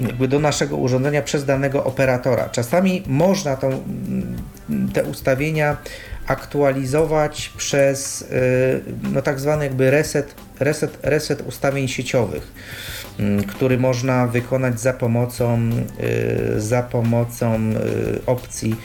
jakby 0.00 0.28
do 0.28 0.40
naszego 0.40 0.76
urządzenia 0.76 1.22
przez 1.22 1.44
danego 1.44 1.84
operatora. 1.84 2.48
Czasami 2.48 3.02
można 3.06 3.56
tą, 3.56 3.82
te 4.92 5.04
ustawienia 5.04 5.76
aktualizować 6.26 7.52
przez 7.56 8.28
no, 9.12 9.22
tak 9.22 9.40
zwany 9.40 9.64
jakby 9.64 9.90
reset, 9.90 10.34
reset, 10.60 10.98
reset 11.02 11.46
ustawień 11.46 11.88
sieciowych, 11.88 12.52
który 13.48 13.78
można 13.78 14.26
wykonać 14.26 14.80
za 14.80 14.92
pomocą, 14.92 15.70
za 16.56 16.82
pomocą 16.82 17.60
opcji 18.26 18.76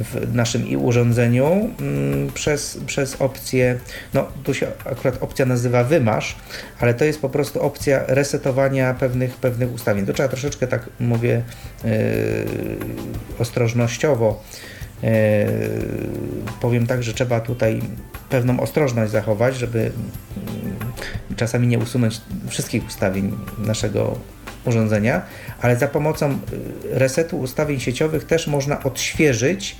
w 0.00 0.34
naszym 0.34 0.68
i 0.68 0.76
urządzeniu 0.76 1.70
mm, 1.80 2.32
przez, 2.34 2.78
przez 2.86 3.16
opcję, 3.22 3.78
no 4.14 4.26
tu 4.44 4.54
się 4.54 4.66
akurat 4.84 5.22
opcja 5.22 5.46
nazywa 5.46 5.84
wymasz, 5.84 6.36
ale 6.80 6.94
to 6.94 7.04
jest 7.04 7.20
po 7.20 7.28
prostu 7.28 7.62
opcja 7.62 8.04
resetowania 8.06 8.94
pewnych, 8.94 9.36
pewnych 9.36 9.74
ustawień. 9.74 10.06
To 10.06 10.12
trzeba 10.12 10.28
troszeczkę 10.28 10.66
tak 10.66 10.88
mówię 11.00 11.42
yy, 11.84 11.90
ostrożnościowo. 13.38 14.44
Yy, 15.02 15.08
powiem 16.60 16.86
tak, 16.86 17.02
że 17.02 17.14
trzeba 17.14 17.40
tutaj 17.40 17.80
pewną 18.30 18.60
ostrożność 18.60 19.12
zachować, 19.12 19.56
żeby 19.56 19.78
yy, 21.30 21.36
czasami 21.36 21.66
nie 21.66 21.78
usunąć 21.78 22.20
wszystkich 22.48 22.86
ustawień 22.86 23.36
naszego 23.58 24.18
urządzenia, 24.66 25.22
ale 25.62 25.76
za 25.76 25.88
pomocą 25.88 26.30
y, 26.32 26.36
resetu 26.98 27.38
ustawień 27.38 27.80
sieciowych 27.80 28.24
też 28.24 28.46
można 28.46 28.82
odświeżyć 28.82 29.76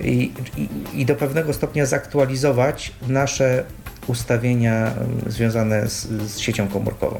i, 0.00 0.32
i, 0.56 0.68
i 1.00 1.06
do 1.06 1.14
pewnego 1.14 1.52
stopnia 1.52 1.86
zaktualizować 1.86 2.92
nasze 3.08 3.64
ustawienia 4.06 4.92
y, 5.26 5.30
związane 5.30 5.88
z, 5.88 6.06
z 6.06 6.38
siecią 6.38 6.68
komórkową. 6.68 7.18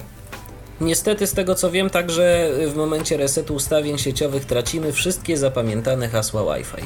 Niestety, 0.81 1.27
z 1.27 1.33
tego 1.33 1.55
co 1.55 1.71
wiem, 1.71 1.91
także 1.91 2.51
w 2.67 2.77
momencie 2.77 3.17
resetu 3.17 3.55
ustawień 3.55 3.99
sieciowych 3.99 4.45
tracimy 4.45 4.93
wszystkie 4.93 5.37
zapamiętane 5.37 6.09
hasła 6.09 6.57
Wi-Fi. 6.57 6.83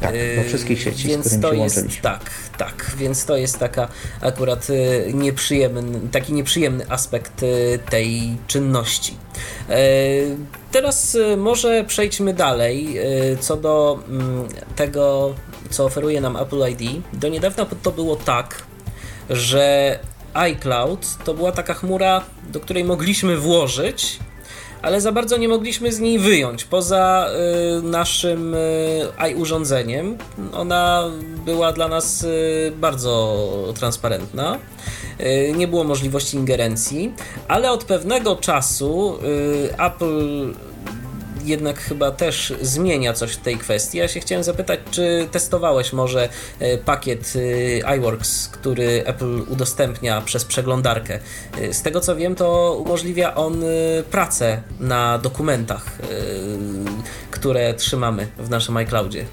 Tak, 0.00 0.14
do 0.36 0.42
wszystkich 0.48 0.82
sieci, 0.82 1.08
więc 1.08 1.26
z 1.26 1.40
to 1.40 1.52
jest, 1.52 2.00
Tak, 2.02 2.30
tak, 2.58 2.92
więc 2.98 3.24
to 3.24 3.36
jest 3.36 3.58
taka 3.58 3.88
akurat 4.20 4.70
y, 4.70 5.10
nieprzyjemny, 5.14 6.00
taki 6.12 6.32
nieprzyjemny 6.32 6.90
aspekt 6.90 7.42
y, 7.42 7.78
tej 7.90 8.36
czynności. 8.46 9.16
E, 9.68 9.76
teraz 10.72 11.14
y, 11.14 11.36
może 11.36 11.84
przejdźmy 11.84 12.34
dalej 12.34 12.98
co 13.40 13.56
do 13.56 13.98
mm, 14.08 14.48
tego, 14.76 15.34
co 15.70 15.84
oferuje 15.84 16.20
nam 16.20 16.36
Apple 16.36 16.62
ID. 16.70 17.02
Do 17.12 17.28
niedawna 17.28 17.66
to 17.82 17.92
było 17.92 18.16
tak, 18.16 18.62
że 19.30 19.98
iCloud 20.34 21.06
to 21.24 21.34
była 21.34 21.52
taka 21.52 21.74
chmura, 21.74 22.24
do 22.52 22.60
której 22.60 22.84
mogliśmy 22.84 23.36
włożyć, 23.36 24.18
ale 24.82 25.00
za 25.00 25.12
bardzo 25.12 25.36
nie 25.36 25.48
mogliśmy 25.48 25.92
z 25.92 26.00
niej 26.00 26.18
wyjąć. 26.18 26.64
Poza 26.64 27.28
y, 27.78 27.82
naszym 27.82 28.54
y, 28.54 29.30
iUrządzeniem, 29.30 30.18
ona 30.54 31.10
była 31.44 31.72
dla 31.72 31.88
nas 31.88 32.24
y, 32.24 32.72
bardzo 32.76 33.74
transparentna. 33.76 34.58
Y, 35.20 35.52
nie 35.56 35.68
było 35.68 35.84
możliwości 35.84 36.36
ingerencji, 36.36 37.14
ale 37.48 37.70
od 37.70 37.84
pewnego 37.84 38.36
czasu 38.36 39.18
y, 39.24 39.74
Apple 39.78 40.54
jednak 41.44 41.80
chyba 41.80 42.10
też 42.10 42.54
zmienia 42.60 43.12
coś 43.12 43.32
w 43.32 43.40
tej 43.40 43.56
kwestii. 43.56 43.98
Ja 43.98 44.08
się 44.08 44.20
chciałem 44.20 44.44
zapytać, 44.44 44.80
czy 44.90 45.28
testowałeś 45.30 45.92
może 45.92 46.28
e, 46.58 46.78
pakiet 46.78 47.32
e, 47.36 47.96
iWorks, 47.96 48.48
który 48.48 49.04
Apple 49.06 49.42
udostępnia 49.48 50.20
przez 50.20 50.44
przeglądarkę. 50.44 51.18
E, 51.60 51.74
z 51.74 51.82
tego 51.82 52.00
co 52.00 52.16
wiem, 52.16 52.34
to 52.34 52.76
umożliwia 52.80 53.34
on 53.34 53.64
pracę 54.10 54.62
na 54.80 55.18
dokumentach, 55.18 55.86
które 57.30 57.74
trzymamy 57.74 58.26
w 58.38 58.50
naszym 58.50 58.76
iCloudzie. 58.76 59.24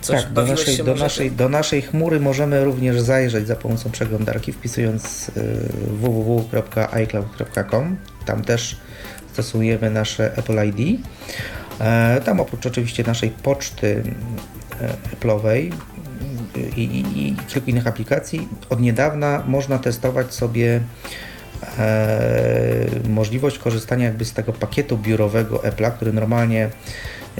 Coś 0.00 0.22
tak, 0.22 0.32
do 0.32 0.46
naszej, 0.46 0.76
do, 0.76 0.94
naszej, 0.94 1.32
do 1.32 1.48
naszej 1.48 1.82
chmury 1.82 2.20
możemy 2.20 2.64
również 2.64 3.00
zajrzeć 3.00 3.46
za 3.46 3.56
pomocą 3.56 3.90
przeglądarki, 3.90 4.52
wpisując 4.52 5.30
www.icloud.com. 6.00 7.96
Tam 8.26 8.44
też 8.44 8.76
stosujemy 9.42 9.90
nasze 9.90 10.36
Apple 10.36 10.66
ID. 10.66 11.00
E, 11.80 12.20
tam 12.24 12.40
oprócz 12.40 12.66
oczywiście 12.66 13.04
naszej 13.04 13.30
poczty 13.30 14.02
e, 14.80 15.16
Apple'owej 15.16 15.72
i, 16.76 16.80
i, 16.80 17.28
i 17.28 17.36
kilku 17.48 17.70
innych 17.70 17.86
aplikacji, 17.86 18.48
od 18.70 18.80
niedawna 18.80 19.42
można 19.46 19.78
testować 19.78 20.34
sobie 20.34 20.80
e, 21.78 22.86
możliwość 23.08 23.58
korzystania 23.58 24.04
jakby 24.04 24.24
z 24.24 24.32
tego 24.32 24.52
pakietu 24.52 24.98
biurowego 24.98 25.56
Apple'a, 25.56 25.92
który 25.92 26.12
normalnie 26.12 26.70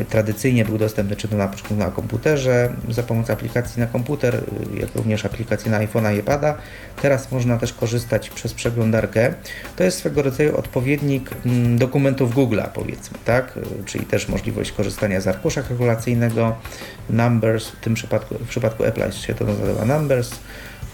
tradycyjnie 0.09 0.65
był 0.65 0.79
dostępny 0.79 1.17
czy 1.17 1.29
to 1.29 1.37
na, 1.37 1.51
na 1.71 1.91
komputerze 1.91 2.73
za 2.89 3.03
pomocą 3.03 3.33
aplikacji 3.33 3.81
na 3.81 3.87
komputer, 3.87 4.43
jak 4.81 4.95
również 4.95 5.25
aplikacji 5.25 5.71
na 5.71 5.81
iPhone'a 5.81 6.15
i 6.15 6.19
iPada. 6.19 6.55
Teraz 7.03 7.33
można 7.33 7.57
też 7.57 7.73
korzystać 7.73 8.31
przez 8.31 8.55
przeglądarkę. 8.55 9.35
To 9.77 9.85
jest 9.85 9.99
swego 9.99 10.23
rodzaju 10.23 10.57
odpowiednik 10.57 11.31
mm, 11.47 11.79
dokumentów 11.79 12.35
Google'a 12.35 12.69
powiedzmy, 12.75 13.19
tak? 13.25 13.59
Czyli 13.85 14.07
też 14.07 14.29
możliwość 14.29 14.73
korzystania 14.73 15.21
z 15.21 15.27
arkusza 15.27 15.63
kalkulacyjnego, 15.63 16.57
Numbers, 17.11 17.69
w 17.69 17.81
tym 17.81 17.95
przypadku, 17.95 18.35
w 18.35 18.49
przypadku 18.49 18.85
Apple 18.85 19.13
się 19.13 19.35
to 19.35 19.45
nazywa 19.45 19.85
Numbers, 19.85 20.31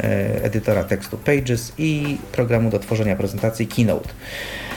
e, 0.01 0.45
edytora 0.45 0.85
tekstu 0.85 1.19
Pages 1.19 1.73
i 1.79 2.19
programu 2.33 2.71
do 2.71 2.79
tworzenia 2.79 3.17
prezentacji 3.17 3.67
Keynote. 3.67 4.09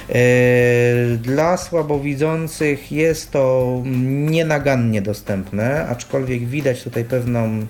E, 0.10 1.18
dla 1.18 1.57
słabowidzących 1.57 2.91
jest 2.91 3.31
to 3.31 3.81
nienagannie 4.30 5.02
dostępne, 5.02 5.88
aczkolwiek 5.88 6.48
widać 6.48 6.84
tutaj 6.84 7.06
pewną, 7.06 7.65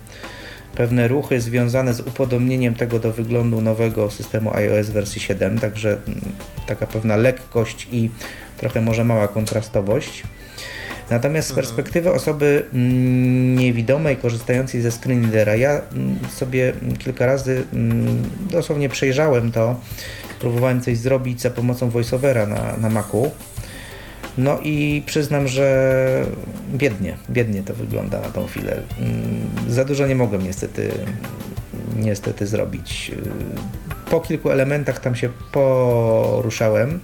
pewne 0.76 1.08
ruchy 1.08 1.42
związane 1.42 1.94
z 1.94 2.00
upodobnieniem 2.00 2.76
tego 2.76 3.00
do 3.00 3.14
wyglądu 3.14 3.62
nowego 3.62 4.12
systemu 4.12 4.54
iOS 4.54 4.90
wersji 4.90 5.22
7, 5.22 5.60
także 5.60 5.98
mm, 6.08 6.22
taka 6.68 6.88
pewna 6.88 7.16
lekkość 7.16 7.88
i 7.92 8.10
trochę 8.58 8.82
może 8.82 9.04
mała 9.04 9.28
kontrastowość. 9.28 10.24
Natomiast 11.10 11.48
z 11.48 11.52
mhm. 11.52 11.66
perspektywy 11.66 12.12
osoby 12.12 12.66
mm, 12.74 13.56
niewidomej 13.56 14.18
korzystającej 14.18 14.82
ze 14.82 14.92
screenreadera, 14.92 15.56
ja 15.56 15.70
mm, 15.72 16.20
sobie 16.30 16.74
kilka 17.00 17.26
razy 17.26 17.64
dosłownie 18.50 18.90
przejrzałem 18.90 19.52
to 19.52 19.76
próbowałem 20.40 20.82
coś 20.82 20.98
zrobić 20.98 21.42
za 21.42 21.50
pomocą 21.50 21.90
voiceovera 21.90 22.46
na, 22.46 22.78
na 22.78 22.90
Macu. 22.90 23.32
No 24.38 24.60
i 24.64 25.04
przyznam, 25.06 25.48
że 25.48 26.26
biednie, 26.74 27.18
biednie 27.30 27.64
to 27.64 27.74
wygląda 27.74 28.22
na 28.22 28.30
tą 28.30 28.48
chwilę. 28.48 28.82
Mm, 29.00 29.50
za 29.68 29.86
dużo 29.86 30.08
nie 30.08 30.16
mogłem 30.16 30.44
niestety, 30.44 30.92
niestety 31.96 32.48
zrobić. 32.48 33.12
Po 34.10 34.22
kilku 34.22 34.50
elementach 34.50 35.00
tam 35.00 35.16
się 35.16 35.30
poruszałem. 35.52 37.00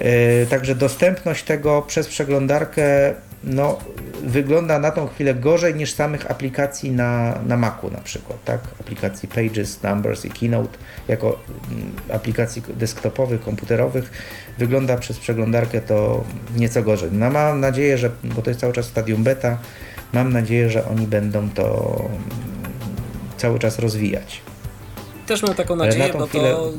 Yy, 0.00 0.46
także 0.50 0.74
dostępność 0.74 1.44
tego 1.44 1.82
przez 1.82 2.08
przeglądarkę 2.08 3.14
no, 3.46 3.78
wygląda 4.22 4.78
na 4.78 4.90
tą 4.90 5.08
chwilę 5.08 5.34
gorzej 5.34 5.74
niż 5.74 5.92
samych 5.92 6.30
aplikacji 6.30 6.90
na, 6.90 7.38
na 7.46 7.56
Macu 7.56 7.90
na 7.90 7.98
przykład, 7.98 8.44
tak? 8.44 8.60
Aplikacji 8.80 9.28
Pages, 9.28 9.82
Numbers 9.82 10.24
i 10.24 10.30
Keynote 10.30 10.78
jako 11.08 11.38
mm, 11.70 11.92
aplikacji 12.12 12.62
desktopowych, 12.76 13.40
komputerowych 13.40 14.10
wygląda 14.58 14.96
przez 14.96 15.18
przeglądarkę 15.18 15.80
to 15.80 16.24
nieco 16.56 16.82
gorzej. 16.82 17.08
No 17.12 17.30
mam 17.30 17.60
nadzieję, 17.60 17.98
że, 17.98 18.10
bo 18.24 18.42
to 18.42 18.50
jest 18.50 18.60
cały 18.60 18.72
czas 18.72 18.86
stadium 18.86 19.22
beta, 19.22 19.58
mam 20.12 20.32
nadzieję, 20.32 20.70
że 20.70 20.88
oni 20.88 21.06
będą 21.06 21.50
to 21.50 21.96
mm, 22.08 22.22
cały 23.36 23.58
czas 23.58 23.78
rozwijać. 23.78 24.42
Też 25.26 25.42
mam 25.42 25.54
taką 25.54 25.76
nadzieję, 25.76 26.12
bo 26.12 26.26
chwilę... 26.26 26.50
to 26.50 26.72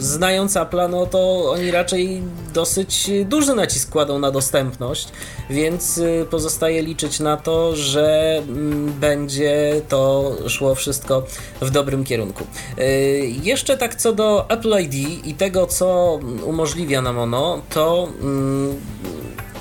znając 0.00 0.54
Apple'a, 0.54 0.90
no 0.90 1.06
to 1.06 1.50
oni 1.50 1.70
raczej 1.70 2.22
dosyć 2.54 3.10
duży 3.24 3.54
nacisk 3.54 3.90
kładą 3.90 4.18
na 4.18 4.30
dostępność, 4.30 5.08
więc 5.50 5.98
y, 5.98 6.26
pozostaje 6.30 6.82
liczyć 6.82 7.20
na 7.20 7.36
to, 7.36 7.76
że 7.76 8.36
mm, 8.48 8.92
będzie 8.92 9.82
to 9.88 10.32
szło 10.48 10.74
wszystko 10.74 11.26
w 11.60 11.70
dobrym 11.70 12.04
kierunku. 12.04 12.44
Y, 12.78 13.32
jeszcze 13.42 13.76
tak 13.76 13.94
co 13.94 14.12
do 14.12 14.50
Apple 14.50 14.74
ID 14.82 15.26
i 15.26 15.34
tego, 15.34 15.66
co 15.66 16.20
umożliwia 16.44 17.02
nam 17.02 17.18
ono, 17.18 17.62
to 17.70 18.08
mm, 18.20 18.76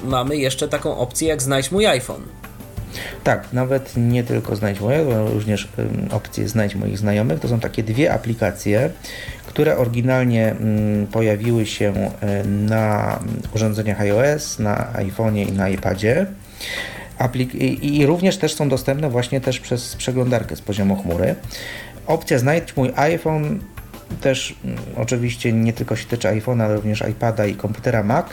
mamy 0.03 0.37
jeszcze 0.37 0.67
taką 0.67 0.97
opcję 0.97 1.27
jak 1.27 1.41
znajdź 1.41 1.71
mój 1.71 1.85
iPhone. 1.85 2.21
Tak, 3.23 3.53
nawet 3.53 3.93
nie 3.97 4.23
tylko 4.23 4.55
znajdź 4.55 4.79
mojego, 4.79 5.29
również 5.29 5.67
opcję 6.11 6.47
znajdź 6.47 6.75
moich 6.75 6.97
znajomych. 6.97 7.39
To 7.39 7.47
są 7.47 7.59
takie 7.59 7.83
dwie 7.83 8.13
aplikacje, 8.13 8.91
które 9.49 9.77
oryginalnie 9.77 10.51
mm, 10.51 11.07
pojawiły 11.07 11.65
się 11.65 11.93
e, 12.21 12.43
na 12.43 13.19
urządzeniach 13.55 14.01
iOS, 14.01 14.59
na 14.59 14.93
iPhone'ie 14.93 15.49
i 15.49 15.51
na 15.51 15.69
iPadzie. 15.69 16.25
Aplik 17.17 17.55
I 17.81 18.05
również 18.05 18.37
też 18.37 18.55
są 18.55 18.69
dostępne 18.69 19.09
właśnie 19.09 19.41
też 19.41 19.59
przez 19.59 19.95
przeglądarkę 19.95 20.55
z 20.55 20.61
poziomu 20.61 20.95
chmury. 20.95 21.35
Opcja 22.07 22.39
znajdź 22.39 22.75
mój 22.75 22.91
iPhone 22.95 23.59
też 24.21 24.55
mm, 24.65 24.77
oczywiście 24.95 25.53
nie 25.53 25.73
tylko 25.73 25.95
się 25.95 26.05
tyczy 26.05 26.27
iPhone'a, 26.27 26.63
ale 26.63 26.75
również 26.75 27.03
iPada 27.09 27.45
i 27.45 27.55
komputera 27.55 28.03
Mac 28.03 28.25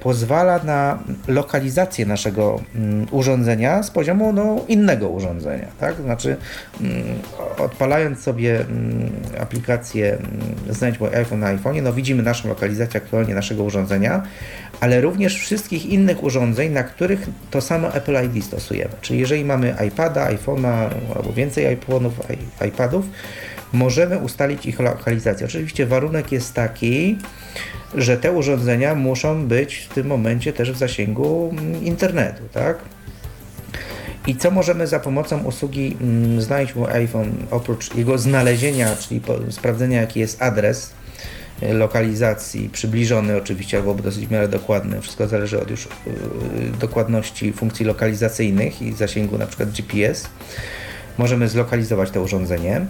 pozwala 0.00 0.58
na 0.58 0.98
lokalizację 1.28 2.06
naszego 2.06 2.60
mm, 2.74 3.06
urządzenia 3.10 3.82
z 3.82 3.90
poziomu 3.90 4.32
no, 4.32 4.60
innego 4.68 5.08
urządzenia. 5.08 5.66
Tak? 5.80 5.96
Znaczy, 5.96 6.36
mm, 6.80 6.92
odpalając 7.58 8.22
sobie 8.22 8.60
mm, 8.60 9.10
aplikację 9.40 10.18
Znajdź 10.70 11.00
mój 11.00 11.14
iPhone 11.14 11.40
na 11.40 11.56
iPhone'ie, 11.56 11.82
no 11.82 11.92
widzimy 11.92 12.22
naszą 12.22 12.48
lokalizację 12.48 13.00
aktualnie 13.00 13.34
naszego 13.34 13.62
urządzenia, 13.62 14.22
ale 14.80 15.00
również 15.00 15.38
wszystkich 15.38 15.86
innych 15.86 16.24
urządzeń, 16.24 16.72
na 16.72 16.82
których 16.82 17.26
to 17.50 17.60
samo 17.60 17.94
Apple 17.94 18.16
ID 18.24 18.44
stosujemy. 18.44 18.90
Czyli 19.00 19.20
jeżeli 19.20 19.44
mamy 19.44 19.74
iPada, 19.88 20.30
iPhone'a 20.30 20.88
albo 21.16 21.32
więcej 21.32 21.76
iPhone'ów, 21.76 22.10
iPadów, 22.68 23.04
możemy 23.72 24.18
ustalić 24.18 24.66
ich 24.66 24.80
lokalizację. 24.80 25.46
Oczywiście 25.46 25.86
warunek 25.86 26.32
jest 26.32 26.54
taki, 26.54 27.18
że 27.96 28.16
te 28.16 28.32
urządzenia 28.32 28.94
muszą 28.94 29.46
być 29.46 29.76
w 29.76 29.94
tym 29.94 30.06
momencie 30.06 30.52
też 30.52 30.72
w 30.72 30.76
zasięgu 30.76 31.48
mm, 31.52 31.84
internetu, 31.84 32.42
tak? 32.52 32.78
I 34.26 34.36
co 34.36 34.50
możemy 34.50 34.86
za 34.86 35.00
pomocą 35.00 35.42
usługi 35.42 35.96
mm, 36.00 36.42
Znajdź 36.42 36.74
mój 36.74 36.90
iPhone, 36.90 37.32
oprócz 37.50 37.94
jego 37.94 38.18
znalezienia, 38.18 38.96
czyli 38.96 39.20
sprawdzenia 39.50 40.00
jaki 40.00 40.20
jest 40.20 40.42
adres 40.42 40.92
e, 41.62 41.72
lokalizacji, 41.72 42.70
przybliżony 42.72 43.36
oczywiście, 43.36 43.76
albo 43.76 43.94
dosyć 43.94 44.26
w 44.26 44.30
miarę 44.30 44.48
dokładny, 44.48 45.00
wszystko 45.00 45.28
zależy 45.28 45.60
od 45.60 45.70
już 45.70 45.88
yy, 46.06 46.12
dokładności 46.80 47.52
funkcji 47.52 47.86
lokalizacyjnych 47.86 48.82
i 48.82 48.92
zasięgu 48.92 49.38
na 49.38 49.46
przykład 49.46 49.70
GPS. 49.70 50.28
Możemy 51.18 51.48
zlokalizować 51.48 52.10
to 52.10 52.22
urządzenie. 52.22 52.86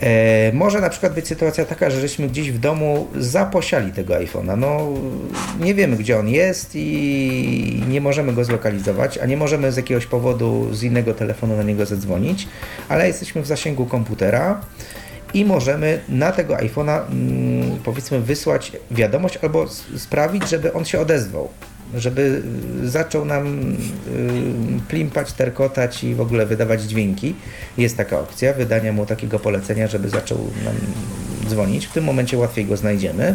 E, 0.00 0.52
może 0.52 0.80
na 0.80 0.90
przykład 0.90 1.14
być 1.14 1.28
sytuacja 1.28 1.64
taka, 1.64 1.90
że 1.90 2.00
żeśmy 2.00 2.28
gdzieś 2.28 2.52
w 2.52 2.58
domu 2.58 3.06
zaposiali 3.16 3.92
tego 3.92 4.14
iPhone'a. 4.14 4.58
No, 4.58 4.88
nie 5.60 5.74
wiemy 5.74 5.96
gdzie 5.96 6.18
on 6.18 6.28
jest 6.28 6.70
i 6.74 7.82
nie 7.88 8.00
możemy 8.00 8.32
go 8.32 8.44
zlokalizować, 8.44 9.18
a 9.18 9.26
nie 9.26 9.36
możemy 9.36 9.72
z 9.72 9.76
jakiegoś 9.76 10.06
powodu 10.06 10.74
z 10.74 10.82
innego 10.82 11.14
telefonu 11.14 11.56
na 11.56 11.62
niego 11.62 11.86
zadzwonić, 11.86 12.48
ale 12.88 13.06
jesteśmy 13.06 13.42
w 13.42 13.46
zasięgu 13.46 13.86
komputera 13.86 14.60
i 15.34 15.44
możemy 15.44 16.00
na 16.08 16.32
tego 16.32 16.54
iPhone'a 16.54 17.00
mm, 17.10 17.78
powiedzmy 17.84 18.20
wysłać 18.20 18.72
wiadomość 18.90 19.38
albo 19.42 19.66
sprawić, 19.96 20.48
żeby 20.48 20.72
on 20.72 20.84
się 20.84 21.00
odezwał. 21.00 21.48
Żeby 21.96 22.42
y, 22.82 22.88
zaczął 22.90 23.24
nam 23.24 23.72
y, 23.72 23.76
plimpać, 24.88 25.32
terkotać 25.32 26.04
i 26.04 26.14
w 26.14 26.20
ogóle 26.20 26.46
wydawać 26.46 26.82
dźwięki. 26.82 27.34
Jest 27.78 27.96
taka 27.96 28.20
opcja 28.20 28.52
wydania 28.52 28.92
mu 28.92 29.06
takiego 29.06 29.38
polecenia, 29.38 29.86
żeby 29.86 30.08
zaczął 30.08 30.38
nam 30.64 30.74
dzwonić. 31.48 31.86
W 31.86 31.92
tym 31.92 32.04
momencie 32.04 32.38
łatwiej 32.38 32.64
go 32.66 32.76
znajdziemy. 32.76 33.34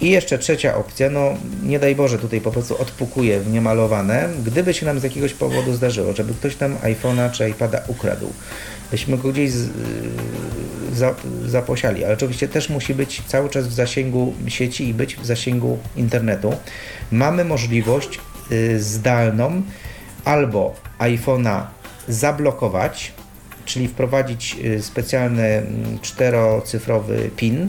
I 0.00 0.10
jeszcze 0.10 0.38
trzecia 0.38 0.76
opcja, 0.76 1.10
no 1.10 1.34
nie 1.62 1.78
daj 1.78 1.94
Boże, 1.94 2.18
tutaj 2.18 2.40
po 2.40 2.50
prostu 2.50 2.82
odpukuje 2.82 3.40
w 3.40 3.52
niemalowane. 3.52 4.28
Gdyby 4.44 4.74
się 4.74 4.86
nam 4.86 5.00
z 5.00 5.02
jakiegoś 5.02 5.34
powodu 5.34 5.74
zdarzyło, 5.74 6.12
żeby 6.12 6.34
ktoś 6.34 6.58
nam 6.58 6.76
iPhone'a 6.76 7.30
czy 7.30 7.48
iPada 7.48 7.82
ukradł, 7.86 8.32
byśmy 8.90 9.18
go 9.18 9.32
gdzieś 9.32 9.50
z, 9.50 9.70
za, 10.92 11.14
zaposiali, 11.46 12.04
ale 12.04 12.14
oczywiście 12.14 12.48
też 12.48 12.68
musi 12.68 12.94
być 12.94 13.22
cały 13.26 13.48
czas 13.48 13.68
w 13.68 13.72
zasięgu 13.72 14.34
sieci 14.48 14.88
i 14.88 14.94
być 14.94 15.16
w 15.16 15.26
zasięgu 15.26 15.78
internetu. 15.96 16.54
Mamy 17.12 17.44
możliwość 17.44 18.20
y, 18.52 18.82
zdalną 18.82 19.62
albo 20.24 20.74
iPhone'a 20.98 21.62
zablokować, 22.08 23.12
czyli 23.64 23.88
wprowadzić 23.88 24.56
y, 24.64 24.82
specjalny 24.82 25.46
mm, 25.46 25.98
czterocyfrowy 26.02 27.30
PIN 27.36 27.68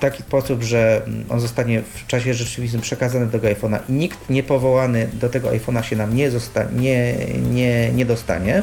taki 0.00 0.22
sposób, 0.22 0.62
że 0.62 1.02
mm, 1.06 1.24
on 1.28 1.40
zostanie 1.40 1.82
w 1.82 2.06
czasie 2.06 2.34
rzeczywistym 2.34 2.80
przekazany 2.80 3.26
do 3.26 3.32
tego 3.32 3.48
iPhone'a 3.48 3.78
i 3.88 3.92
nikt 3.92 4.30
niepowołany 4.30 5.08
do 5.12 5.28
tego 5.28 5.48
iPhone'a 5.48 5.82
się 5.82 5.96
nam 5.96 6.16
nie, 6.16 6.30
nie, 6.76 7.14
nie, 7.50 7.92
nie 7.92 8.04
dostanie. 8.06 8.62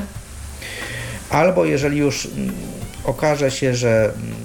Albo 1.30 1.66
jeżeli 1.66 1.98
już 1.98 2.26
mm, 2.26 2.52
okaże 3.04 3.52
się, 3.52 3.76
że 3.76 4.06
mm, 4.06 4.36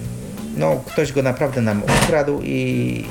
no, 0.57 0.83
ktoś 0.85 1.11
go 1.11 1.23
naprawdę 1.23 1.61
nam 1.61 1.81
ukradł 1.83 2.41
i, 2.43 3.05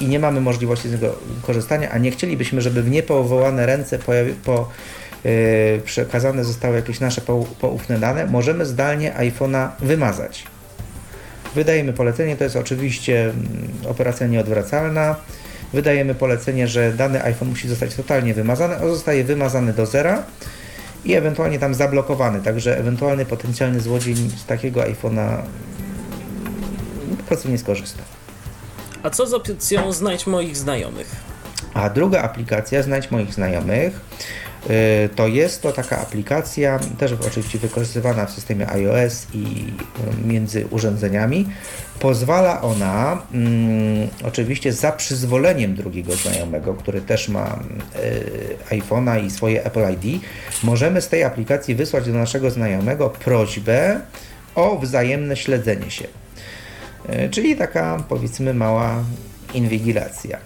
i 0.00 0.06
nie 0.06 0.18
mamy 0.18 0.40
możliwości 0.40 0.88
z 0.88 0.92
niego 0.92 1.16
korzystania, 1.42 1.90
a 1.90 1.98
nie 1.98 2.10
chcielibyśmy, 2.10 2.60
żeby 2.60 2.82
w 2.82 2.90
niepowołane 2.90 3.66
ręce 3.66 3.98
pojawi, 3.98 4.32
po, 4.32 4.68
yy, 5.24 5.30
przekazane 5.84 6.44
zostały 6.44 6.76
jakieś 6.76 7.00
nasze 7.00 7.20
pou- 7.20 7.46
poufne 7.60 7.98
dane, 7.98 8.26
możemy 8.26 8.66
zdalnie 8.66 9.12
iPhone'a 9.12 9.68
wymazać. 9.80 10.53
Wydajemy 11.54 11.92
polecenie, 11.92 12.36
to 12.36 12.44
jest 12.44 12.56
oczywiście 12.56 13.24
mm, 13.24 13.36
operacja 13.88 14.26
nieodwracalna. 14.26 15.16
Wydajemy 15.72 16.14
polecenie, 16.14 16.68
że 16.68 16.92
dany 16.92 17.22
iPhone 17.22 17.48
musi 17.48 17.68
zostać 17.68 17.94
totalnie 17.94 18.34
wymazany, 18.34 18.76
on 18.76 18.88
zostaje 18.88 19.24
wymazany 19.24 19.72
do 19.72 19.86
zera 19.86 20.22
i 21.04 21.14
ewentualnie 21.14 21.58
tam 21.58 21.74
zablokowany, 21.74 22.40
także 22.40 22.78
ewentualny 22.78 23.26
potencjalny 23.26 23.80
złodziej 23.80 24.14
z 24.14 24.44
takiego 24.46 24.80
iPhone'a 24.80 25.28
mm, 25.28 27.16
po 27.18 27.24
prostu 27.24 27.48
nie 27.48 27.58
skorzysta. 27.58 28.02
A 29.02 29.10
co 29.10 29.26
z 29.26 29.34
opcją 29.34 29.92
Znajdź 29.92 30.26
moich 30.26 30.56
znajomych? 30.56 31.16
A 31.74 31.90
druga 31.90 32.22
aplikacja, 32.22 32.82
Znajdź 32.82 33.10
moich 33.10 33.34
znajomych, 33.34 34.00
to 35.16 35.26
jest 35.26 35.62
to 35.62 35.72
taka 35.72 35.98
aplikacja, 35.98 36.78
też 36.98 37.12
oczywiście 37.26 37.58
wykorzystywana 37.58 38.26
w 38.26 38.30
systemie 38.30 38.68
iOS 38.68 39.26
i 39.34 39.42
yy, 39.42 40.26
między 40.26 40.66
urządzeniami. 40.70 41.48
Pozwala 42.00 42.62
ona, 42.62 43.22
mm, 43.32 44.08
oczywiście 44.24 44.72
za 44.72 44.92
przyzwoleniem 44.92 45.74
drugiego 45.74 46.12
znajomego, 46.12 46.74
który 46.74 47.00
też 47.00 47.28
ma 47.28 47.58
yy, 48.70 48.80
iPhone'a 48.80 49.24
i 49.24 49.30
swoje 49.30 49.64
Apple 49.64 49.92
ID, 49.92 50.22
możemy 50.62 51.00
z 51.00 51.08
tej 51.08 51.24
aplikacji 51.24 51.74
wysłać 51.74 52.06
do 52.06 52.12
naszego 52.12 52.50
znajomego 52.50 53.10
prośbę 53.10 54.00
o 54.54 54.78
wzajemne 54.78 55.36
śledzenie 55.36 55.90
się. 55.90 56.06
E, 57.08 57.28
Czyli 57.28 57.56
taka 57.56 58.04
powiedzmy 58.08 58.54
mała 58.54 59.04
inwigilacja. 59.54 60.38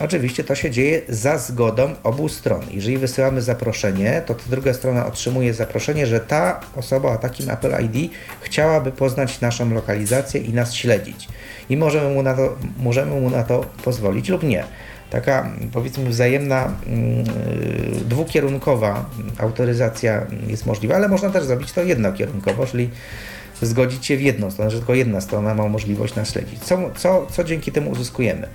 Oczywiście 0.00 0.44
to 0.44 0.54
się 0.54 0.70
dzieje 0.70 1.02
za 1.08 1.38
zgodą 1.38 1.94
obu 2.02 2.28
stron. 2.28 2.60
Jeżeli 2.70 2.98
wysyłamy 2.98 3.42
zaproszenie, 3.42 4.22
to 4.26 4.34
ta 4.34 4.42
druga 4.50 4.74
strona 4.74 5.06
otrzymuje 5.06 5.54
zaproszenie, 5.54 6.06
że 6.06 6.20
ta 6.20 6.60
osoba 6.76 7.12
o 7.12 7.18
takim 7.18 7.50
Apple 7.50 7.72
ID 7.84 8.12
chciałaby 8.40 8.92
poznać 8.92 9.40
naszą 9.40 9.74
lokalizację 9.74 10.40
i 10.40 10.54
nas 10.54 10.74
śledzić. 10.74 11.28
I 11.68 11.76
możemy 11.76 12.14
mu 12.14 12.22
na 12.22 12.34
to, 12.34 12.56
możemy 12.78 13.20
mu 13.20 13.30
na 13.30 13.42
to 13.42 13.64
pozwolić 13.84 14.28
lub 14.28 14.42
nie. 14.42 14.64
Taka 15.10 15.50
powiedzmy 15.72 16.10
wzajemna, 16.10 16.72
mm, 16.86 17.20
y, 17.20 18.04
dwukierunkowa 18.04 19.10
autoryzacja 19.38 20.26
jest 20.46 20.66
możliwa, 20.66 20.94
ale 20.94 21.08
można 21.08 21.30
też 21.30 21.44
zrobić 21.44 21.72
to 21.72 21.82
jednokierunkowo, 21.82 22.66
czyli 22.66 22.90
zgodzić 23.62 24.06
się 24.06 24.16
w 24.16 24.22
jedną 24.22 24.50
stronę, 24.50 24.70
że 24.70 24.78
tylko 24.78 24.94
jedna 24.94 25.20
strona 25.20 25.54
ma 25.54 25.68
możliwość 25.68 26.14
nas 26.14 26.32
śledzić. 26.32 26.58
Co, 26.58 26.78
co, 26.96 27.26
co 27.30 27.44
dzięki 27.44 27.72
temu 27.72 27.90
uzyskujemy? 27.90 28.48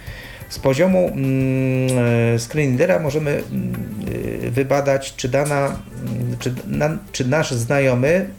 Z 0.51 0.59
poziomu 0.59 1.07
mm, 1.07 1.87
e, 2.35 2.39
screen 2.39 2.69
readera 2.77 2.99
możemy 2.99 3.31
mm, 3.31 3.73
y, 4.45 4.51
wybadać, 4.51 5.13
czy 5.15 5.29
dana, 5.29 5.65
mm, 5.65 6.37
czy, 6.39 6.53
na, 6.67 6.97
czy 7.11 7.27
nasz 7.27 7.51
znajomy 7.51 8.29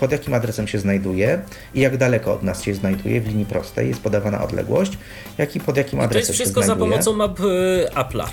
pod 0.00 0.12
jakim 0.12 0.34
adresem 0.34 0.68
się 0.68 0.78
znajduje 0.78 1.40
i 1.74 1.80
jak 1.80 1.96
daleko 1.96 2.32
od 2.34 2.42
nas 2.42 2.62
się 2.62 2.74
znajduje 2.74 3.20
w 3.20 3.26
linii 3.28 3.44
prostej, 3.46 3.88
jest 3.88 4.00
podawana 4.00 4.42
odległość, 4.44 4.98
jak 5.38 5.56
i 5.56 5.60
pod 5.60 5.76
jakim 5.76 5.98
To 5.98 6.04
adresem 6.04 6.20
jest 6.20 6.30
się 6.30 6.34
wszystko 6.34 6.60
za 6.60 6.66
znajduje. 6.66 6.90
pomocą 6.90 7.12
map 7.12 7.40
y, 7.40 7.86
Apple'a. 7.94 8.26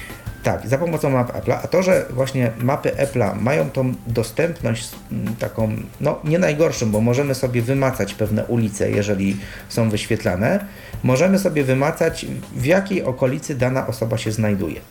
Tak, 0.48 0.68
za 0.68 0.78
pomocą 0.78 1.10
map 1.10 1.32
Apple'a, 1.32 1.58
a 1.64 1.68
to, 1.68 1.84
że 1.84 2.06
właśnie 2.10 2.52
mapy 2.60 2.90
Apple'a 2.90 3.42
mają 3.42 3.70
tą 3.70 3.94
dostępność 4.08 4.90
mm, 5.12 5.36
taką, 5.36 5.72
no 6.02 6.20
nie 6.24 6.40
najgorszą, 6.40 6.92
bo 6.92 7.02
możemy 7.02 7.36
sobie 7.36 7.62
wymacać 7.62 8.14
pewne 8.14 8.46
ulice, 8.46 8.92
jeżeli 8.92 9.38
są 9.70 9.90
wyświetlane, 9.90 10.66
możemy 11.04 11.40
sobie 11.40 11.64
wymacać 11.64 12.26
w 12.56 12.66
jakiej 12.66 13.04
okolicy 13.04 13.56
dana 13.56 13.88
osoba 13.88 14.18
się 14.18 14.32
znajduje. 14.32 14.82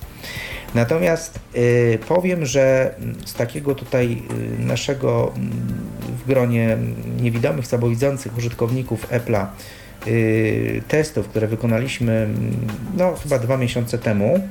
Natomiast 0.74 1.38
y, 1.56 1.98
powiem, 2.08 2.46
że 2.46 2.94
z 3.24 3.34
takiego 3.34 3.74
tutaj 3.74 4.22
y, 4.60 4.62
naszego 4.62 5.32
mm, 5.36 5.50
w 6.24 6.26
gronie 6.26 6.78
niewidomych, 7.20 7.66
słabowidzących 7.66 8.38
użytkowników 8.38 9.10
Apple'a 9.10 9.46
y, 10.06 10.82
testów, 10.88 11.28
które 11.28 11.46
wykonaliśmy 11.46 12.12
mm, 12.12 12.56
no 12.96 13.14
chyba 13.22 13.38
dwa 13.38 13.56
miesiące 13.56 13.98
temu, 13.98 14.48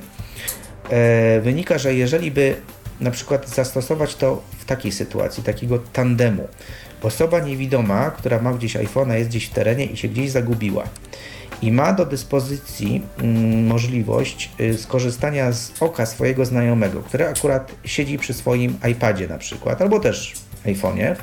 wynika, 1.42 1.78
że 1.78 1.94
jeżeli 1.94 2.30
by 2.30 2.56
na 3.00 3.10
przykład 3.10 3.48
zastosować 3.48 4.14
to 4.14 4.42
w 4.58 4.64
takiej 4.64 4.92
sytuacji, 4.92 5.42
takiego 5.42 5.78
tandemu, 5.78 6.48
osoba 7.02 7.40
niewidoma, 7.40 8.10
która 8.10 8.42
ma 8.42 8.52
gdzieś 8.52 8.76
iPhone'a, 8.76 9.14
jest 9.14 9.30
gdzieś 9.30 9.46
w 9.46 9.50
terenie 9.50 9.84
i 9.84 9.96
się 9.96 10.08
gdzieś 10.08 10.30
zagubiła 10.30 10.84
i 11.62 11.72
ma 11.72 11.92
do 11.92 12.06
dyspozycji 12.06 13.02
mm, 13.18 13.66
możliwość 13.66 14.50
y, 14.60 14.78
skorzystania 14.78 15.52
z 15.52 15.72
oka 15.80 16.06
swojego 16.06 16.44
znajomego, 16.44 17.00
który 17.02 17.26
akurat 17.26 17.72
siedzi 17.84 18.18
przy 18.18 18.34
swoim 18.34 18.78
iPadzie 18.90 19.28
na 19.28 19.38
przykład, 19.38 19.82
albo 19.82 20.00
też 20.00 20.34
iPhone'ie, 20.64 21.16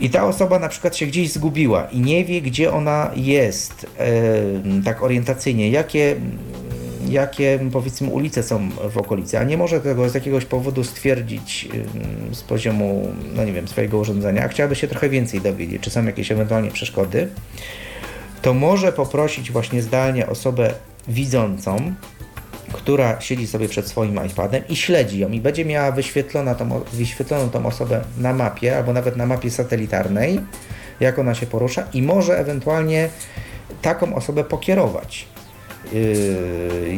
i 0.00 0.10
ta 0.10 0.24
osoba 0.24 0.58
na 0.58 0.68
przykład 0.68 0.96
się 0.96 1.06
gdzieś 1.06 1.32
zgubiła 1.32 1.84
i 1.84 2.00
nie 2.00 2.24
wie, 2.24 2.42
gdzie 2.42 2.72
ona 2.72 3.10
jest, 3.16 3.86
e, 3.98 4.82
tak 4.84 5.02
orientacyjnie, 5.02 5.70
jakie, 5.70 6.16
jakie 7.08 7.58
powiedzmy 7.72 8.08
ulice 8.08 8.42
są 8.42 8.70
w 8.90 8.98
okolicy, 8.98 9.38
a 9.38 9.44
nie 9.44 9.56
może 9.56 9.80
tego 9.80 10.08
z 10.08 10.14
jakiegoś 10.14 10.44
powodu 10.44 10.84
stwierdzić 10.84 11.68
z 12.32 12.42
poziomu, 12.42 13.08
no 13.34 13.44
nie 13.44 13.52
wiem, 13.52 13.68
swojego 13.68 13.98
urządzenia, 13.98 14.48
chciałaby 14.48 14.76
się 14.76 14.88
trochę 14.88 15.08
więcej 15.08 15.40
dowiedzieć, 15.40 15.82
czy 15.82 15.90
są 15.90 16.06
jakieś 16.06 16.32
ewentualnie 16.32 16.70
przeszkody, 16.70 17.28
to 18.42 18.54
może 18.54 18.92
poprosić 18.92 19.50
właśnie 19.50 19.82
zdalnie 19.82 20.26
osobę 20.26 20.74
widzącą, 21.08 21.94
która 22.72 23.20
siedzi 23.20 23.46
sobie 23.46 23.68
przed 23.68 23.88
swoim 23.88 24.26
iPadem 24.26 24.62
i 24.68 24.76
śledzi 24.76 25.18
ją 25.18 25.30
i 25.30 25.40
będzie 25.40 25.64
miała 25.64 25.92
wyświetlona 25.92 26.54
tą, 26.54 26.80
wyświetloną 26.92 27.50
tą 27.50 27.66
osobę 27.66 28.04
na 28.18 28.32
mapie 28.32 28.76
albo 28.76 28.92
nawet 28.92 29.16
na 29.16 29.26
mapie 29.26 29.50
satelitarnej, 29.50 30.40
jak 31.00 31.18
ona 31.18 31.34
się 31.34 31.46
porusza 31.46 31.86
i 31.92 32.02
może 32.02 32.38
ewentualnie 32.38 33.08
taką 33.82 34.14
osobę 34.14 34.44
pokierować 34.44 35.33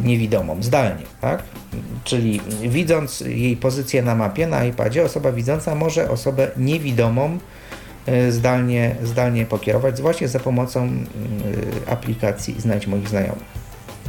niewidomą, 0.03 0.63
zdalnie, 0.63 1.03
tak? 1.21 1.43
Czyli 2.05 2.41
widząc 2.63 3.21
jej 3.21 3.57
pozycję 3.57 4.03
na 4.03 4.15
mapie, 4.15 4.47
na 4.47 4.65
iPadzie, 4.65 5.05
osoba 5.05 5.33
widząca 5.33 5.75
może 5.75 6.11
osobę 6.11 6.51
niewidomą 6.57 7.39
yy, 8.07 8.33
zdalnie, 8.33 8.97
zdalnie 9.03 9.47
pokierować, 9.47 10.01
właśnie 10.01 10.29
za 10.29 10.41
pomocą 10.41 10.87
yy, 10.87 11.93
aplikacji 11.93 12.61
Znajdź 12.61 12.87
moich 12.87 13.09
znajomych. 13.09 13.66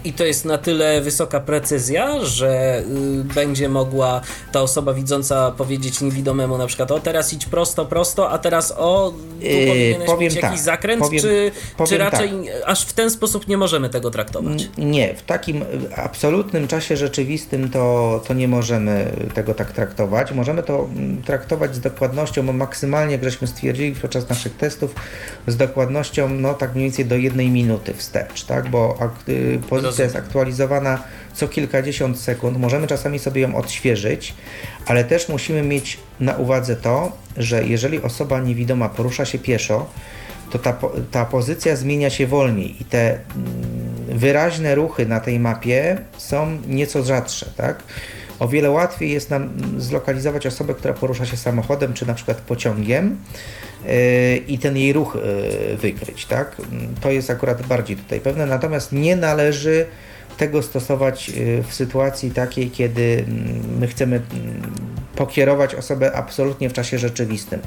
I 0.07 0.13
to 0.13 0.25
jest 0.25 0.45
na 0.45 0.57
tyle 0.57 1.01
wysoka 1.01 1.39
precyzja, 1.39 2.25
że 2.25 2.79
y, 2.79 3.23
będzie 3.23 3.69
mogła 3.69 4.21
ta 4.51 4.61
osoba 4.61 4.93
widząca 4.93 5.51
powiedzieć 5.51 6.01
niewidomemu 6.01 6.57
na 6.57 6.67
przykład 6.67 6.91
o 6.91 6.99
teraz 6.99 7.33
idź 7.33 7.45
prosto, 7.45 7.85
prosto, 7.85 8.29
a 8.29 8.37
teraz 8.37 8.73
o 8.77 9.13
tu 9.39 9.45
yy, 9.45 9.67
powinieneś 9.67 10.07
powiem 10.07 10.19
mieć 10.19 10.33
tak, 10.33 10.43
jakiś 10.43 10.59
zakręt, 10.59 11.01
powiem, 11.01 11.21
czy, 11.21 11.51
powiem 11.77 11.89
czy 11.89 11.97
raczej 11.97 12.29
tak. 12.29 12.63
aż 12.65 12.85
w 12.85 12.93
ten 12.93 13.11
sposób 13.11 13.47
nie 13.47 13.57
możemy 13.57 13.89
tego 13.89 14.11
traktować? 14.11 14.69
Nie, 14.77 15.15
w 15.15 15.21
takim 15.21 15.65
absolutnym 15.95 16.67
czasie 16.67 16.97
rzeczywistym 16.97 17.69
to, 17.69 18.21
to 18.27 18.33
nie 18.33 18.47
możemy 18.47 19.11
tego 19.33 19.53
tak 19.53 19.71
traktować. 19.71 20.31
Możemy 20.31 20.63
to 20.63 20.89
traktować 21.25 21.75
z 21.75 21.79
dokładnością, 21.79 22.45
bo 22.45 22.53
maksymalnie, 22.53 23.11
jak 23.11 23.23
żeśmy 23.23 23.47
stwierdzili 23.47 23.95
podczas 24.01 24.29
naszych 24.29 24.55
testów, 24.55 24.95
z 25.47 25.57
dokładnością 25.57 26.29
no 26.29 26.53
tak 26.53 26.75
mniej 26.75 26.85
więcej 26.85 27.05
do 27.05 27.15
jednej 27.15 27.49
minuty 27.49 27.93
wstecz, 27.93 28.43
tak, 28.43 28.69
bo 28.69 28.97
y, 29.29 29.59
pozycja 29.69 29.96
jest 30.03 30.15
aktualizowana 30.15 31.03
co 31.33 31.47
kilkadziesiąt 31.47 32.19
sekund. 32.19 32.57
Możemy 32.57 32.87
czasami 32.87 33.19
sobie 33.19 33.41
ją 33.41 33.55
odświeżyć, 33.55 34.33
ale 34.85 35.03
też 35.03 35.29
musimy 35.29 35.61
mieć 35.61 35.97
na 36.19 36.35
uwadze 36.35 36.75
to, 36.75 37.11
że 37.37 37.63
jeżeli 37.63 38.01
osoba 38.01 38.39
niewidoma 38.39 38.89
porusza 38.89 39.25
się 39.25 39.39
pieszo, 39.39 39.89
to 40.49 40.59
ta, 40.59 40.77
ta 41.11 41.25
pozycja 41.25 41.75
zmienia 41.75 42.09
się 42.09 42.27
wolniej 42.27 42.81
i 42.81 42.85
te 42.85 43.09
mm, 43.09 44.19
wyraźne 44.19 44.75
ruchy 44.75 45.05
na 45.05 45.19
tej 45.19 45.39
mapie 45.39 45.97
są 46.17 46.57
nieco 46.67 47.03
rzadsze, 47.03 47.45
tak? 47.57 47.83
O 48.39 48.47
wiele 48.47 48.69
łatwiej 48.71 49.11
jest 49.11 49.29
nam 49.29 49.49
zlokalizować 49.77 50.47
osobę, 50.47 50.73
która 50.73 50.93
porusza 50.93 51.25
się 51.25 51.37
samochodem 51.37 51.93
czy 51.93 52.07
na 52.07 52.13
przykład 52.13 52.37
pociągiem 52.37 53.17
yy, 53.85 54.37
i 54.37 54.59
ten 54.59 54.77
jej 54.77 54.93
ruch 54.93 55.17
yy, 55.69 55.77
wykryć, 55.77 56.25
tak? 56.25 56.55
To 57.01 57.11
jest 57.11 57.29
akurat 57.29 57.67
bardziej 57.67 57.97
tutaj 57.97 58.19
pewne, 58.19 58.45
natomiast 58.45 58.91
nie 58.91 59.15
należy 59.15 59.85
tego 60.37 60.63
stosować 60.63 61.29
yy, 61.29 61.63
w 61.63 61.73
sytuacji 61.73 62.31
takiej, 62.31 62.71
kiedy 62.71 63.25
mm, 63.27 63.79
my 63.79 63.87
chcemy 63.87 64.15
mm, 64.15 64.61
pokierować 65.15 65.75
osobę 65.75 66.15
absolutnie 66.15 66.69
w 66.69 66.73
czasie 66.73 66.97
rzeczywistym. 66.97 67.59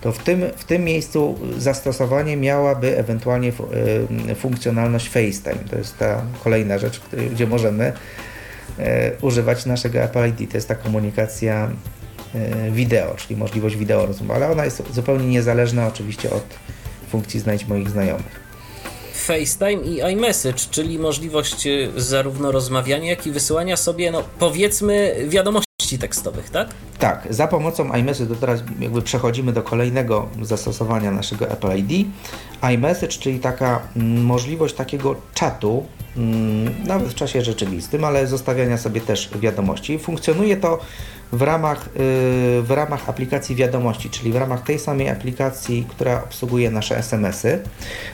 To 0.00 0.12
w 0.12 0.18
tym, 0.18 0.44
w 0.56 0.64
tym 0.64 0.84
miejscu 0.84 1.38
zastosowanie 1.58 2.36
miałaby 2.36 2.98
ewentualnie 2.98 3.52
funkcjonalność 4.36 5.08
FaceTime. 5.08 5.64
To 5.70 5.78
jest 5.78 5.98
ta 5.98 6.22
kolejna 6.44 6.78
rzecz, 6.78 7.00
gdzie 7.32 7.46
możemy 7.46 7.92
używać 9.20 9.66
naszego 9.66 9.98
Apple 9.98 10.28
ID. 10.28 10.50
To 10.50 10.56
jest 10.56 10.68
ta 10.68 10.74
komunikacja 10.74 11.70
e, 12.34 12.70
wideo, 12.70 13.14
czyli 13.14 13.36
możliwość 13.36 13.76
wideo 13.76 14.06
rozmowy, 14.06 14.34
ale 14.34 14.52
ona 14.52 14.64
jest 14.64 14.82
zupełnie 14.94 15.26
niezależna 15.26 15.86
oczywiście 15.86 16.30
od 16.30 16.44
funkcji 17.08 17.40
znajdź 17.40 17.66
moich 17.66 17.90
znajomych. 17.90 18.45
FaceTime 19.16 19.82
i 19.82 20.12
iMessage, 20.12 20.58
czyli 20.70 20.98
możliwość 20.98 21.66
e, 21.66 21.70
zarówno 21.96 22.52
rozmawiania, 22.52 23.10
jak 23.10 23.26
i 23.26 23.30
wysyłania 23.30 23.76
sobie, 23.76 24.10
no 24.10 24.22
powiedzmy, 24.38 25.16
wiadomości 25.28 25.66
tekstowych, 26.00 26.50
tak? 26.50 26.68
Tak, 26.98 27.26
za 27.30 27.46
pomocą 27.46 27.92
iMessage, 27.92 28.28
to 28.28 28.34
teraz 28.34 28.62
jakby 28.80 29.02
przechodzimy 29.02 29.52
do 29.52 29.62
kolejnego 29.62 30.28
zastosowania 30.42 31.10
naszego 31.10 31.50
Apple 31.50 31.78
ID. 31.78 32.08
iMessage, 32.74 33.12
czyli 33.12 33.40
taka 33.40 33.80
mm, 33.96 34.24
możliwość 34.24 34.74
takiego 34.74 35.16
czatu 35.34 35.86
Mm, 36.16 36.74
nawet 36.86 37.08
w 37.08 37.14
czasie 37.14 37.42
rzeczywistym, 37.42 38.04
ale 38.04 38.26
zostawiania 38.26 38.78
sobie 38.78 39.00
też 39.00 39.30
wiadomości. 39.40 39.98
Funkcjonuje 39.98 40.56
to 40.56 40.78
w 41.32 41.42
ramach, 41.42 41.86
y, 41.86 41.90
w 42.62 42.70
ramach 42.70 43.08
aplikacji 43.08 43.56
wiadomości, 43.56 44.10
czyli 44.10 44.32
w 44.32 44.36
ramach 44.36 44.62
tej 44.62 44.78
samej 44.78 45.08
aplikacji, 45.08 45.86
która 45.88 46.24
obsługuje 46.24 46.70
nasze 46.70 46.98
SMS-y. 46.98 47.62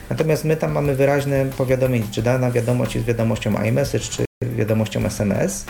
Natomiast 0.09 0.45
my 0.45 0.57
tam 0.57 0.71
mamy 0.71 0.95
wyraźne 0.95 1.45
powiadomienie, 1.57 2.05
czy 2.11 2.21
dana 2.21 2.51
wiadomość 2.51 2.95
jest 2.95 3.07
wiadomością 3.07 3.63
iMessage, 3.63 4.05
czy 4.05 4.25
wiadomością 4.55 5.05
SMS. 5.05 5.65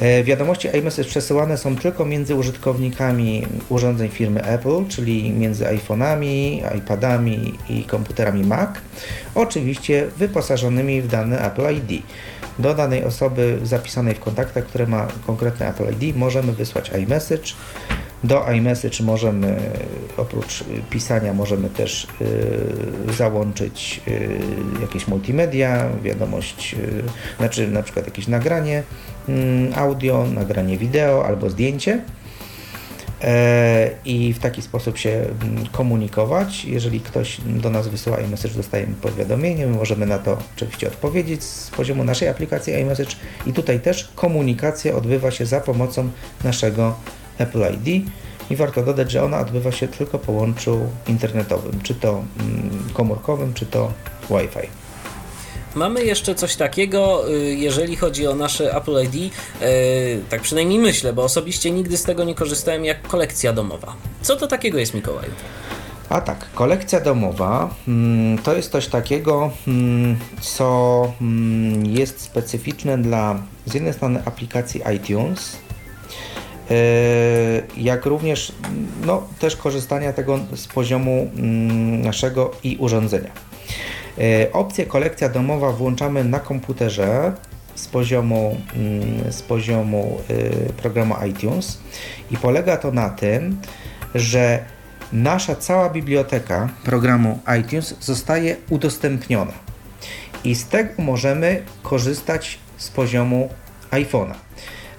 E, 0.00 0.24
wiadomości 0.24 0.68
iMessage 0.78 1.08
przesyłane 1.08 1.58
są 1.58 1.76
tylko 1.76 2.04
między 2.04 2.34
użytkownikami 2.34 3.46
urządzeń 3.68 4.08
firmy 4.08 4.44
Apple, 4.44 4.86
czyli 4.88 5.32
między 5.32 5.64
iPhone'ami, 5.64 6.60
iPadami 6.78 7.54
i 7.68 7.84
komputerami 7.84 8.44
Mac, 8.44 8.70
oczywiście 9.34 10.06
wyposażonymi 10.16 11.02
w 11.02 11.08
dane 11.08 11.38
Apple 11.38 11.76
ID. 11.76 12.02
Do 12.58 12.74
danej 12.74 13.04
osoby 13.04 13.58
zapisanej 13.62 14.14
w 14.14 14.20
kontaktach, 14.20 14.64
która 14.64 14.86
ma 14.86 15.06
konkretne 15.26 15.68
Apple 15.68 15.92
ID, 16.00 16.16
możemy 16.16 16.52
wysłać 16.52 16.90
iMessage. 17.02 17.54
Do 18.24 18.52
iMessage 18.52 19.02
możemy, 19.02 19.56
oprócz 20.16 20.64
pisania, 20.90 21.32
możemy 21.32 21.70
też 21.70 22.06
y, 22.20 23.12
załączyć 23.12 24.00
y, 24.08 24.28
jakieś 24.80 25.08
multimedia, 25.08 25.88
wiadomość, 26.02 26.74
y, 26.78 27.02
znaczy 27.38 27.68
na 27.68 27.82
przykład 27.82 28.06
jakieś 28.06 28.28
nagranie 28.28 28.82
Mm, 29.28 29.72
audio, 29.74 30.26
nagranie 30.34 30.78
wideo 30.78 31.26
albo 31.26 31.50
zdjęcie 31.50 32.00
i 34.04 34.32
w 34.32 34.38
taki 34.38 34.62
sposób 34.62 34.98
się 34.98 35.10
mm, 35.10 35.66
komunikować. 35.66 36.64
Jeżeli 36.64 37.00
ktoś 37.00 37.40
do 37.46 37.70
nas 37.70 37.88
wysyła 37.88 38.20
iMessage, 38.20 38.54
dostajemy 38.54 38.94
powiadomienie, 38.94 39.66
my 39.66 39.76
możemy 39.76 40.06
na 40.06 40.18
to 40.18 40.38
oczywiście 40.56 40.88
odpowiedzieć 40.88 41.44
z 41.44 41.70
poziomu 41.70 42.04
naszej 42.04 42.28
aplikacji 42.28 42.74
iMessage 42.74 43.16
i 43.46 43.52
tutaj 43.52 43.80
też 43.80 44.08
komunikacja 44.14 44.94
odbywa 44.94 45.30
się 45.30 45.46
za 45.46 45.60
pomocą 45.60 46.10
naszego 46.44 46.94
Apple 47.38 47.62
ID 47.74 48.06
i 48.50 48.56
warto 48.56 48.82
dodać, 48.82 49.10
że 49.10 49.24
ona 49.24 49.40
odbywa 49.40 49.72
się 49.72 49.88
tylko 49.88 50.18
po 50.18 50.32
łączu 50.32 50.80
internetowym, 51.08 51.80
czy 51.82 51.94
to 51.94 52.24
mm, 52.40 52.70
komórkowym, 52.92 53.54
czy 53.54 53.66
to 53.66 53.92
Wi-Fi. 54.30 54.85
Mamy 55.76 56.04
jeszcze 56.04 56.34
coś 56.34 56.56
takiego, 56.56 57.30
y, 57.30 57.54
jeżeli 57.54 57.96
chodzi 57.96 58.26
o 58.26 58.34
nasze 58.34 58.76
Apple 58.76 59.04
ID, 59.04 59.14
y, 59.14 60.20
tak 60.28 60.40
przynajmniej 60.40 60.78
myślę, 60.78 61.12
bo 61.12 61.22
osobiście 61.24 61.70
nigdy 61.70 61.96
z 61.96 62.02
tego 62.02 62.24
nie 62.24 62.34
korzystałem, 62.34 62.84
jak 62.84 63.08
kolekcja 63.08 63.52
domowa. 63.52 63.94
Co 64.22 64.36
to 64.36 64.46
takiego 64.46 64.78
jest, 64.78 64.94
Mikołaj? 64.94 65.24
A 66.08 66.20
tak, 66.20 66.46
kolekcja 66.54 67.00
domowa 67.00 67.74
mm, 67.88 68.38
to 68.38 68.56
jest 68.56 68.72
coś 68.72 68.86
takiego, 68.86 69.50
mm, 69.68 70.16
co 70.40 71.12
mm, 71.20 71.86
jest 71.86 72.20
specyficzne 72.20 72.98
dla 72.98 73.42
z 73.66 73.74
jednej 73.74 73.92
strony 73.92 74.22
aplikacji 74.24 74.82
iTunes, 74.96 75.56
y, 76.70 77.62
jak 77.76 78.06
również 78.06 78.52
no, 79.06 79.22
też 79.38 79.56
korzystania 79.56 80.12
tego 80.12 80.38
z 80.54 80.66
poziomu 80.66 81.30
naszego 82.02 82.50
i 82.64 82.76
urządzenia. 82.76 83.30
E, 84.18 84.52
opcję 84.52 84.86
kolekcja 84.86 85.28
domowa 85.28 85.72
włączamy 85.72 86.24
na 86.24 86.40
komputerze 86.40 87.32
z 87.74 87.88
poziomu, 87.88 88.56
mm, 88.76 89.32
z 89.32 89.42
poziomu 89.42 90.20
e, 90.28 90.72
programu 90.72 91.14
iTunes 91.30 91.78
i 92.30 92.36
polega 92.36 92.76
to 92.76 92.92
na 92.92 93.10
tym, 93.10 93.60
że 94.14 94.64
nasza 95.12 95.56
cała 95.56 95.90
biblioteka 95.90 96.68
programu 96.84 97.38
iTunes 97.60 97.94
zostaje 98.00 98.56
udostępniona 98.70 99.52
i 100.44 100.54
z 100.54 100.66
tego 100.66 101.02
możemy 101.02 101.62
korzystać 101.82 102.58
z 102.76 102.88
poziomu 102.88 103.48
iPhone'a. 103.90 104.34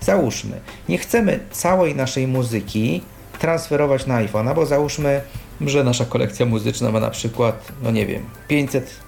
Załóżmy, 0.01 0.59
nie 0.89 0.97
chcemy 0.97 1.39
całej 1.51 1.95
naszej 1.95 2.27
muzyki 2.27 3.01
transferować 3.39 4.05
na 4.05 4.23
iPhone'a, 4.25 4.55
bo 4.55 4.65
załóżmy, 4.65 5.21
że 5.61 5.83
nasza 5.83 6.05
kolekcja 6.05 6.45
muzyczna 6.45 6.91
ma 6.91 6.99
na 6.99 7.09
przykład, 7.09 7.71
no 7.83 7.91
nie 7.91 8.05
wiem, 8.05 8.23
500 8.47 9.06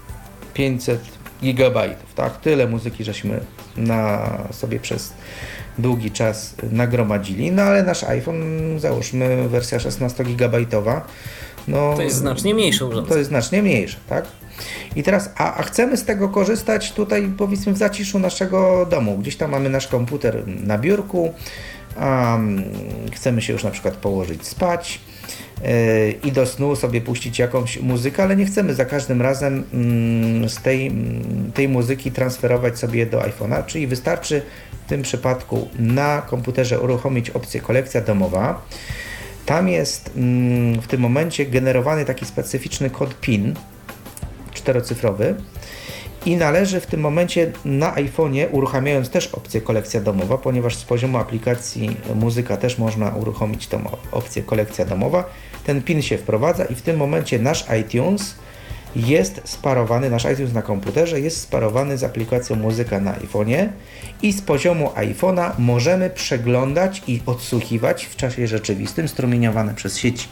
500 0.59 1.01
gigabajtów, 1.41 2.13
tak? 2.13 2.37
Tyle 2.37 2.67
muzyki 2.67 3.03
żeśmy 3.03 3.39
na 3.77 4.29
sobie 4.51 4.79
przez 4.79 5.13
długi 5.77 6.11
czas 6.11 6.55
nagromadzili, 6.71 7.51
no 7.51 7.61
ale 7.61 7.83
nasz 7.83 8.03
iPhone, 8.03 8.79
załóżmy 8.79 9.49
wersja 9.49 9.79
16 9.79 10.23
gigabajtowa, 10.23 11.05
No, 11.67 11.93
To 11.95 12.01
jest 12.01 12.15
znacznie 12.15 12.53
mniejsze 12.53 12.85
urządzenie. 12.85 13.09
To 13.09 13.17
jest 13.17 13.29
znacznie 13.29 13.61
mniejsze, 13.61 13.97
tak? 14.09 14.25
I 14.95 15.03
teraz, 15.03 15.29
a, 15.35 15.55
a 15.55 15.63
chcemy 15.63 15.97
z 15.97 16.05
tego 16.05 16.29
korzystać 16.29 16.91
tutaj 16.91 17.31
powiedzmy 17.37 17.73
w 17.73 17.77
zaciszu 17.77 18.19
naszego 18.19 18.85
domu. 18.85 19.17
Gdzieś 19.17 19.35
tam 19.35 19.51
mamy 19.51 19.69
nasz 19.69 19.87
komputer 19.87 20.47
na 20.47 20.77
biurku, 20.77 21.33
um, 22.01 22.63
chcemy 23.13 23.41
się 23.41 23.53
już 23.53 23.63
na 23.63 23.71
przykład 23.71 23.93
położyć 23.95 24.47
spać 24.47 24.99
i 26.23 26.31
do 26.31 26.45
snu 26.45 26.75
sobie 26.75 27.01
puścić 27.01 27.39
jakąś 27.39 27.79
muzykę, 27.79 28.23
ale 28.23 28.35
nie 28.35 28.45
chcemy 28.45 28.73
za 28.73 28.85
każdym 28.85 29.21
razem 29.21 29.63
mm, 29.73 30.49
z 30.49 30.61
tej, 30.61 30.87
mm, 30.87 31.51
tej 31.51 31.69
muzyki 31.69 32.11
transferować 32.11 32.79
sobie 32.79 33.05
do 33.05 33.19
iPhone'a, 33.19 33.65
czyli 33.65 33.87
wystarczy 33.87 34.41
w 34.85 34.89
tym 34.89 35.01
przypadku 35.01 35.67
na 35.79 36.21
komputerze 36.21 36.79
uruchomić 36.79 37.29
opcję 37.29 37.61
kolekcja 37.61 38.01
domowa. 38.01 38.61
Tam 39.45 39.69
jest 39.69 40.11
mm, 40.17 40.81
w 40.81 40.87
tym 40.87 41.01
momencie 41.01 41.45
generowany 41.45 42.05
taki 42.05 42.25
specyficzny 42.25 42.89
kod 42.89 43.19
PIN, 43.19 43.53
czterocyfrowy 44.53 45.35
i 46.25 46.35
należy 46.35 46.79
w 46.81 46.85
tym 46.85 46.99
momencie 46.99 47.51
na 47.65 47.95
iPhone'ie, 47.95 48.47
uruchamiając 48.51 49.09
też 49.09 49.27
opcję 49.27 49.61
kolekcja 49.61 50.01
domowa, 50.01 50.37
ponieważ 50.37 50.75
z 50.75 50.83
poziomu 50.83 51.17
aplikacji 51.17 51.97
muzyka 52.15 52.57
też 52.57 52.77
można 52.77 53.09
uruchomić 53.09 53.67
tą 53.67 53.83
opcję 54.11 54.43
kolekcja 54.43 54.85
domowa, 54.85 55.23
ten 55.65 55.81
PIN 55.81 56.01
się 56.01 56.17
wprowadza 56.17 56.65
i 56.65 56.75
w 56.75 56.81
tym 56.81 56.97
momencie 56.97 57.39
nasz 57.39 57.65
iTunes 57.81 58.35
jest 58.95 59.41
sparowany, 59.43 60.09
nasz 60.09 60.25
iTunes 60.33 60.53
na 60.53 60.61
komputerze 60.61 61.19
jest 61.19 61.41
sparowany 61.41 61.97
z 61.97 62.03
aplikacją 62.03 62.55
muzyka 62.55 62.99
na 62.99 63.13
iPhone'ie 63.13 63.67
i 64.21 64.33
z 64.33 64.41
poziomu 64.41 64.91
iPhone'a 64.95 65.51
możemy 65.57 66.09
przeglądać 66.09 67.01
i 67.07 67.21
odsłuchiwać 67.25 68.05
w 68.05 68.15
czasie 68.15 68.47
rzeczywistym, 68.47 69.07
strumieniowane 69.07 69.75
przez 69.75 69.97
sieć 69.97 70.29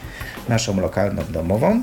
naszą 0.49 0.81
lokalną 0.81 1.23
domową, 1.29 1.81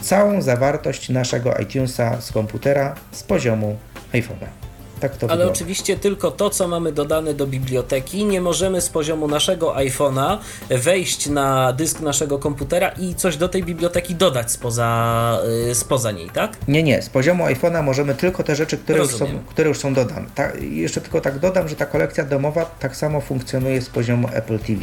całą 0.00 0.42
zawartość 0.42 1.08
naszego 1.08 1.54
iTunesa 1.54 2.20
z 2.20 2.32
komputera 2.32 2.94
z 3.12 3.22
poziomu 3.22 3.76
iPhone'a. 4.12 4.69
Tak 5.00 5.16
to 5.16 5.26
Ale 5.26 5.36
wygląda. 5.36 5.52
oczywiście 5.52 5.96
tylko 5.96 6.30
to, 6.30 6.50
co 6.50 6.68
mamy 6.68 6.92
dodane 6.92 7.34
do 7.34 7.46
biblioteki. 7.46 8.24
Nie 8.24 8.40
możemy 8.40 8.80
z 8.80 8.88
poziomu 8.88 9.28
naszego 9.28 9.74
iPhone'a 9.74 10.38
wejść 10.70 11.26
na 11.26 11.72
dysk 11.72 12.00
naszego 12.00 12.38
komputera 12.38 12.88
i 12.88 13.14
coś 13.14 13.36
do 13.36 13.48
tej 13.48 13.64
biblioteki 13.64 14.14
dodać 14.14 14.50
spoza, 14.50 15.38
y, 15.70 15.74
spoza 15.74 16.10
niej, 16.10 16.30
tak? 16.30 16.56
Nie, 16.68 16.82
nie. 16.82 17.02
Z 17.02 17.08
poziomu 17.08 17.44
iPhone'a 17.44 17.82
możemy 17.82 18.14
tylko 18.14 18.42
te 18.42 18.56
rzeczy, 18.56 18.78
które, 18.78 18.98
już 18.98 19.10
są, 19.10 19.26
które 19.48 19.68
już 19.68 19.78
są 19.78 19.94
dodane. 19.94 20.26
Ta, 20.34 20.52
jeszcze 20.60 21.00
tylko 21.00 21.20
tak 21.20 21.38
dodam, 21.38 21.68
że 21.68 21.76
ta 21.76 21.86
kolekcja 21.86 22.24
domowa 22.24 22.64
tak 22.64 22.96
samo 22.96 23.20
funkcjonuje 23.20 23.82
z 23.82 23.88
poziomu 23.88 24.28
Apple 24.32 24.58
TV. 24.58 24.80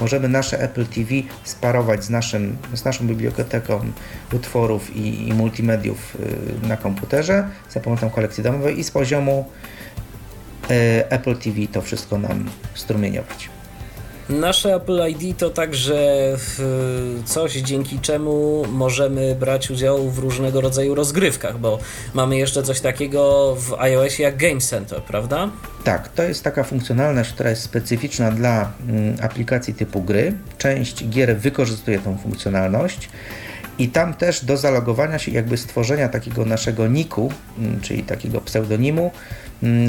Możemy 0.00 0.28
nasze 0.28 0.60
Apple 0.60 0.86
TV 0.86 1.10
sparować 1.44 2.04
z, 2.04 2.10
naszym, 2.10 2.56
z 2.74 2.84
naszą 2.84 3.06
biblioteką 3.06 3.80
utworów 4.32 4.96
i, 4.96 5.28
i 5.28 5.32
multimediów 5.32 6.16
y, 6.64 6.68
na 6.68 6.76
komputerze 6.76 7.48
za 7.70 7.80
pomocą 7.80 8.10
kolekcji 8.10 8.42
domowej 8.42 8.78
i 8.78 8.84
z 8.84 8.90
poziomu 8.90 9.44
Apple 11.08 11.36
TV 11.36 11.66
to 11.72 11.82
wszystko 11.82 12.18
nam 12.18 12.50
strumieniować. 12.74 13.48
Nasze 14.30 14.74
Apple 14.74 15.00
ID 15.08 15.38
to 15.38 15.50
także 15.50 15.96
coś, 17.24 17.52
dzięki 17.52 17.98
czemu 17.98 18.64
możemy 18.72 19.34
brać 19.34 19.70
udział 19.70 20.10
w 20.10 20.18
różnego 20.18 20.60
rodzaju 20.60 20.94
rozgrywkach, 20.94 21.58
bo 21.58 21.78
mamy 22.14 22.36
jeszcze 22.36 22.62
coś 22.62 22.80
takiego 22.80 23.56
w 23.58 23.74
iOSie 23.80 24.22
jak 24.22 24.36
Game 24.36 24.60
Center, 24.60 25.02
prawda? 25.02 25.50
Tak, 25.84 26.08
to 26.08 26.22
jest 26.22 26.44
taka 26.44 26.64
funkcjonalność, 26.64 27.32
która 27.32 27.50
jest 27.50 27.62
specyficzna 27.62 28.30
dla 28.30 28.72
mm, 28.88 29.16
aplikacji 29.22 29.74
typu 29.74 30.02
gry. 30.02 30.32
Część 30.58 31.08
gier 31.08 31.36
wykorzystuje 31.36 31.98
tą 31.98 32.18
funkcjonalność 32.18 33.08
i 33.78 33.88
tam 33.88 34.14
też 34.14 34.44
do 34.44 34.56
zalogowania 34.56 35.18
się, 35.18 35.32
jakby 35.32 35.56
stworzenia 35.56 36.08
takiego 36.08 36.44
naszego 36.44 36.86
niku, 36.86 37.32
mm, 37.58 37.80
czyli 37.80 38.02
takiego 38.02 38.40
pseudonimu, 38.40 39.10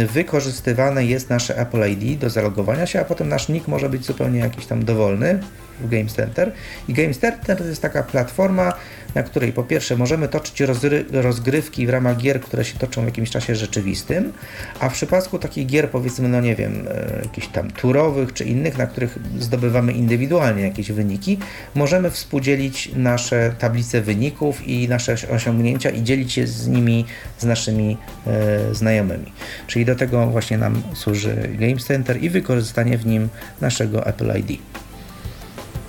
wykorzystywane 0.07 1.05
jest 1.05 1.29
nasze 1.29 1.57
Apple 1.57 1.91
ID 1.91 2.19
do 2.19 2.29
zalogowania 2.29 2.85
się, 2.85 2.99
a 2.99 3.05
potem 3.05 3.29
nasz 3.29 3.49
nick 3.49 3.67
może 3.67 3.89
być 3.89 4.05
zupełnie 4.05 4.39
jakiś 4.39 4.65
tam 4.65 4.85
dowolny 4.85 5.39
w 5.81 5.89
Game 5.89 6.05
Center. 6.05 6.51
I 6.87 6.93
Game 6.93 7.13
Center 7.13 7.57
to 7.57 7.63
jest 7.63 7.81
taka 7.81 8.03
platforma, 8.03 8.73
na 9.15 9.23
której 9.23 9.53
po 9.53 9.63
pierwsze 9.63 9.97
możemy 9.97 10.27
toczyć 10.27 10.63
rozgrywki 11.11 11.87
w 11.87 11.89
ramach 11.89 12.17
gier, 12.17 12.41
które 12.41 12.65
się 12.65 12.79
toczą 12.79 13.01
w 13.01 13.05
jakimś 13.05 13.29
czasie 13.29 13.55
rzeczywistym, 13.55 14.33
a 14.79 14.89
w 14.89 14.93
przypadku 14.93 15.39
takich 15.39 15.67
gier 15.67 15.89
powiedzmy, 15.89 16.29
no 16.29 16.41
nie 16.41 16.55
wiem, 16.55 16.87
e, 16.87 17.21
jakichś 17.23 17.47
tam 17.47 17.71
turowych 17.71 18.33
czy 18.33 18.45
innych, 18.45 18.77
na 18.77 18.87
których 18.87 19.19
zdobywamy 19.39 19.91
indywidualnie 19.91 20.63
jakieś 20.63 20.91
wyniki, 20.91 21.37
możemy 21.75 22.11
współdzielić 22.11 22.91
nasze 22.95 23.55
tablice 23.59 24.01
wyników 24.01 24.67
i 24.67 24.89
nasze 24.89 25.13
osią- 25.13 25.29
osiągnięcia 25.29 25.89
i 25.89 26.03
dzielić 26.03 26.33
się 26.33 26.47
z 26.47 26.67
nimi 26.67 27.05
z 27.37 27.43
naszymi 27.43 27.97
e, 28.27 28.75
znajomymi. 28.75 29.31
Czyli 29.67 29.85
do 29.85 29.95
tego 29.95 30.27
właśnie 30.27 30.57
nam 30.57 30.81
służy 30.93 31.49
Game 31.59 31.77
Center 31.77 32.23
i 32.23 32.29
wykorzystanie 32.29 32.97
w 32.97 33.05
nim 33.05 33.29
naszego 33.61 34.05
Apple 34.05 34.39
ID. 34.39 34.61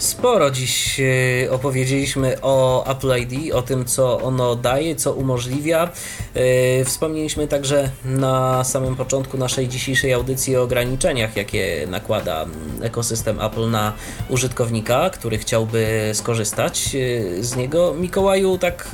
Sporo 0.02 0.50
dziś 0.50 1.00
e, 1.00 1.50
opowiedzieliśmy 1.50 2.36
o 2.42 2.86
Apple 2.86 3.12
ID, 3.20 3.52
o 3.54 3.62
tym, 3.62 3.84
co 3.84 4.20
ono 4.20 4.56
daje, 4.56 4.96
co 4.96 5.12
umożliwia. 5.12 5.90
E, 6.34 6.84
Wspomnieliśmy 6.84 7.48
także 7.48 7.90
na 8.04 8.64
samym 8.64 8.96
początku 8.96 9.38
naszej 9.38 9.68
dzisiejszej 9.68 10.12
audycji 10.12 10.56
o 10.56 10.62
ograniczeniach, 10.62 11.36
jakie 11.36 11.86
nakłada 11.90 12.46
ekosystem 12.80 13.40
Apple 13.40 13.70
na 13.70 13.92
użytkownika, 14.28 15.10
który 15.10 15.38
chciałby 15.38 16.10
skorzystać 16.14 16.96
e, 16.96 17.42
z 17.42 17.56
niego. 17.56 17.94
Mikołaju, 17.94 18.58
tak 18.58 18.88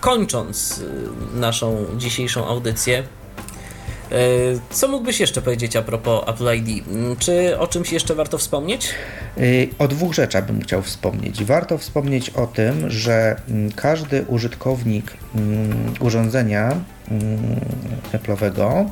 kończąc 0.00 0.80
naszą 1.34 1.86
dzisiejszą 1.96 2.46
audycję, 2.46 3.02
co 4.70 4.88
mógłbyś 4.88 5.20
jeszcze 5.20 5.42
powiedzieć 5.42 5.76
a 5.76 5.82
propos 5.82 6.28
Apple 6.28 6.56
ID? 6.56 6.88
Mm, 6.88 7.16
Czy 7.16 7.58
o 7.58 7.66
czymś 7.66 7.92
jeszcze 7.92 8.14
warto 8.14 8.38
wspomnieć? 8.38 8.90
Y, 9.38 9.68
O 9.78 9.88
dwóch 9.88 10.14
rzeczach 10.14 10.46
bym 10.46 10.60
chciał 10.62 10.82
wspomnieć. 10.82 11.44
Warto 11.44 11.78
wspomnieć 11.78 12.30
o 12.30 12.46
tym, 12.46 12.90
że 12.90 13.36
mm, 13.48 13.72
każdy 13.72 14.22
użytkownik 14.22 15.12
mm, 15.34 15.94
urządzenia 16.00 16.76
Apple'owego 18.12 18.84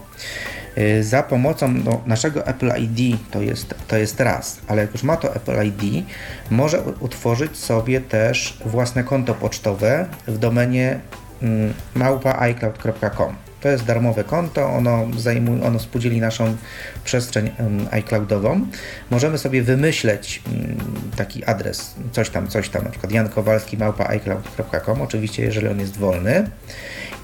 y, 0.78 1.05
za 1.05 1.23
pomocą 1.23 1.68
no, 1.84 2.02
naszego 2.07 2.47
Apple 2.47 2.73
ID 2.78 3.16
to 3.31 3.42
jest, 3.42 3.74
to 3.89 3.97
jest 3.97 4.20
raz, 4.20 4.60
ale 4.68 4.82
jak 4.82 4.92
już 4.92 5.02
ma 5.02 5.16
to 5.16 5.34
Apple 5.34 5.66
ID, 5.66 6.07
może 6.50 6.82
utworzyć 7.00 7.57
sobie 7.57 8.00
też 8.00 8.58
własne 8.66 9.05
konto 9.05 9.34
pocztowe 9.34 10.07
w 10.26 10.39
domenie 10.39 11.00
mm, 11.42 11.74
małpa.icloud.com. 11.94 13.36
To 13.62 13.68
jest 13.68 13.84
darmowe 13.84 14.24
konto, 14.24 14.66
ono, 14.66 15.07
zajmuje, 15.16 15.62
ono 15.62 15.78
naszą 16.20 16.57
przestrzeń 17.05 17.50
iCloudową. 17.91 18.66
Możemy 19.10 19.39
sobie 19.39 19.62
wymyśleć 19.62 20.42
mm, 20.47 20.76
taki 21.16 21.44
adres, 21.44 21.94
coś 22.12 22.31
tam, 22.31 22.49
coś 22.49 22.68
tam, 22.68 22.84
na 22.84 22.91
przykład 22.91 23.12
jankowalski.icloud.com, 23.12 25.02
oczywiście 25.02 25.42
jeżeli 25.42 25.68
on 25.68 25.81
jest 25.81 25.97
wolny. 25.97 26.50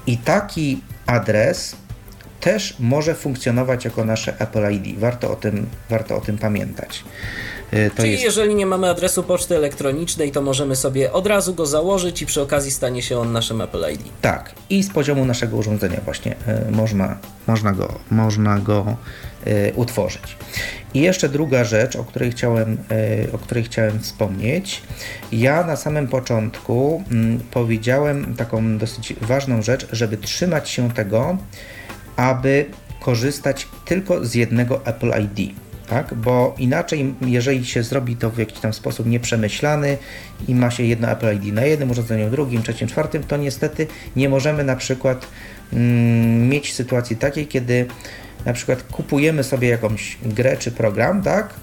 I 0.07 0.17
taki 0.17 0.81
adres 1.05 1.75
też 2.39 2.75
może 2.79 3.15
funkcjonować 3.15 3.85
jako 3.85 4.05
nasze 4.05 4.39
Apple 4.39 4.71
ID. 4.71 4.99
Warto 4.99 5.31
o 5.31 5.35
tym, 5.35 5.69
warto 5.89 6.15
o 6.17 6.21
tym 6.21 6.37
pamiętać. 6.37 7.03
Y, 7.73 7.89
To 7.89 8.01
Czyli 8.01 8.11
jest 8.11 8.23
jeżeli 8.23 8.55
nie 8.55 8.65
mamy 8.65 8.89
adresu 8.89 9.23
poczty 9.23 9.55
elektronicznej, 9.55 10.31
to 10.31 10.41
możemy 10.41 10.75
sobie 10.75 11.13
od 11.13 11.27
razu 11.27 11.53
go 11.53 11.65
założyć 11.65 12.21
i 12.21 12.25
przy 12.25 12.41
okazji 12.41 12.71
stanie 12.71 13.01
się 13.01 13.19
on 13.19 13.31
naszym 13.31 13.61
Apple 13.61 13.93
ID. 13.93 14.01
Tak, 14.21 14.55
i 14.69 14.83
z 14.83 14.89
poziomu 14.89 15.25
naszego 15.25 15.57
urządzenia 15.57 16.01
właśnie 16.05 16.35
y, 16.67 16.71
można, 16.71 17.17
można 17.47 17.71
go, 17.71 17.99
można 18.11 18.59
go 18.59 18.97
y, 19.47 19.73
utworzyć. 19.75 20.37
I 20.93 21.01
jeszcze 21.01 21.29
druga 21.29 21.63
rzecz, 21.63 21.95
o 21.95 22.03
której 22.03 22.31
chciałem, 22.31 22.77
o 23.33 23.37
której 23.37 23.63
chciałem 23.63 23.99
wspomnieć. 23.99 24.81
Ja 25.31 25.63
na 25.63 25.75
samym 25.75 26.07
początku 26.07 27.03
mm, 27.11 27.39
powiedziałem 27.51 28.35
taką 28.35 28.77
dosyć 28.77 29.13
ważną 29.21 29.61
rzecz, 29.61 29.87
żeby 29.91 30.17
trzymać 30.17 30.69
się 30.69 30.91
tego, 30.91 31.37
aby 32.15 32.65
korzystać 32.99 33.67
tylko 33.85 34.25
z 34.25 34.35
jednego 34.35 34.85
Apple 34.85 35.11
ID. 35.23 35.55
Tak? 35.89 36.13
Bo 36.13 36.55
inaczej, 36.57 37.13
jeżeli 37.21 37.65
się 37.65 37.83
zrobi 37.83 38.15
to 38.15 38.29
w 38.29 38.37
jakiś 38.37 38.59
tam 38.59 38.73
sposób 38.73 39.07
nieprzemyślany 39.07 39.97
i 40.47 40.55
ma 40.55 40.71
się 40.71 40.83
jedno 40.83 41.07
Apple 41.11 41.35
ID 41.35 41.53
na 41.53 41.65
jednym 41.65 41.91
urządzeniu, 41.91 42.29
drugim, 42.29 42.63
trzecim, 42.63 42.87
czwartym, 42.87 43.23
to 43.23 43.37
niestety 43.37 43.87
nie 44.15 44.29
możemy 44.29 44.63
na 44.63 44.75
przykład 44.75 45.27
mm, 45.73 46.49
mieć 46.49 46.73
sytuacji 46.73 47.15
takiej, 47.15 47.47
kiedy 47.47 47.85
na 48.45 48.53
przykład 48.53 48.83
kupujemy 48.83 49.43
sobie 49.43 49.67
jakąś 49.67 50.17
grę 50.21 50.57
czy 50.57 50.71
program, 50.71 51.21
tak? 51.21 51.53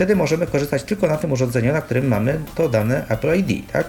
Wtedy 0.00 0.16
możemy 0.16 0.46
korzystać 0.46 0.82
tylko 0.82 1.06
na 1.06 1.16
tym 1.16 1.32
urządzeniu, 1.32 1.72
na 1.72 1.82
którym 1.82 2.08
mamy 2.08 2.40
to 2.54 2.68
dane 2.68 3.04
Apple 3.08 3.38
ID, 3.38 3.72
tak? 3.72 3.88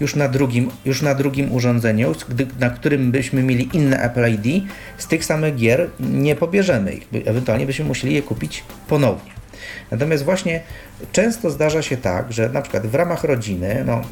Już 0.00 0.16
na 0.16 0.28
drugim, 0.28 0.70
już 0.84 1.02
na 1.02 1.14
drugim 1.14 1.52
urządzeniu, 1.52 2.14
gdy, 2.28 2.46
na 2.60 2.70
którym 2.70 3.10
byśmy 3.10 3.42
mieli 3.42 3.68
inne 3.72 4.02
Apple 4.02 4.32
ID, 4.32 4.64
z 4.98 5.06
tych 5.06 5.24
samych 5.24 5.56
gier 5.56 5.90
nie 6.00 6.34
pobierzemy 6.34 6.92
ich. 6.92 7.08
Ewentualnie 7.24 7.66
byśmy 7.66 7.84
musieli 7.84 8.14
je 8.14 8.22
kupić 8.22 8.64
ponownie. 8.88 9.30
Natomiast 9.90 10.24
właśnie 10.24 10.60
często 11.12 11.50
zdarza 11.50 11.82
się 11.82 11.96
tak, 11.96 12.32
że 12.32 12.48
na 12.48 12.62
przykład 12.62 12.86
w 12.86 12.94
ramach 12.94 13.24
rodziny, 13.24 13.84
no, 13.86 14.02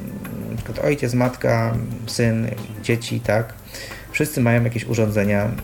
ojciec, 0.84 1.14
matka, 1.14 1.74
syn, 2.06 2.50
dzieci, 2.82 3.20
tak, 3.20 3.54
wszyscy 4.12 4.40
mają 4.40 4.64
jakieś 4.64 4.84
urządzenia 4.84 5.42
mm, 5.42 5.54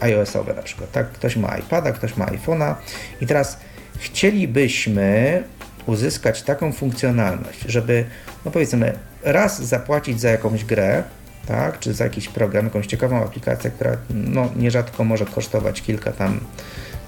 iOS-owe 0.00 0.54
na 0.54 0.62
przykład, 0.62 0.92
tak, 0.92 1.10
ktoś 1.10 1.36
ma 1.36 1.58
iPada, 1.58 1.92
ktoś 1.92 2.16
ma 2.16 2.26
iPhone'a 2.26 2.74
i 3.20 3.26
teraz 3.26 3.58
chcielibyśmy 3.98 5.42
uzyskać 5.86 6.42
taką 6.42 6.72
funkcjonalność, 6.72 7.60
żeby, 7.68 8.04
no 8.44 8.50
powiedzmy, 8.50 8.98
raz 9.22 9.62
zapłacić 9.62 10.20
za 10.20 10.30
jakąś 10.30 10.64
grę, 10.64 11.02
tak, 11.46 11.78
czy 11.78 11.94
za 11.94 12.04
jakiś 12.04 12.28
program, 12.28 12.64
jakąś 12.64 12.86
ciekawą 12.86 13.24
aplikację, 13.24 13.70
która 13.70 13.96
no, 14.10 14.50
nierzadko 14.56 15.04
może 15.04 15.24
kosztować 15.24 15.82
kilka 15.82 16.12
tam 16.12 16.40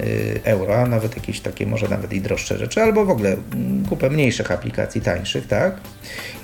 y, 0.01 0.41
euro, 0.45 0.77
a 0.77 0.87
nawet 0.87 1.17
jakieś 1.17 1.41
takie 1.41 1.67
może 1.67 1.89
nawet 1.89 2.13
i 2.13 2.21
droższe 2.21 2.59
rzeczy, 2.59 2.83
albo 2.83 3.05
w 3.05 3.11
ogóle 3.11 3.37
kupę 3.89 4.11
mniejszych 4.11 4.51
aplikacji, 4.51 5.01
tańszych, 5.01 5.47
tak? 5.47 5.81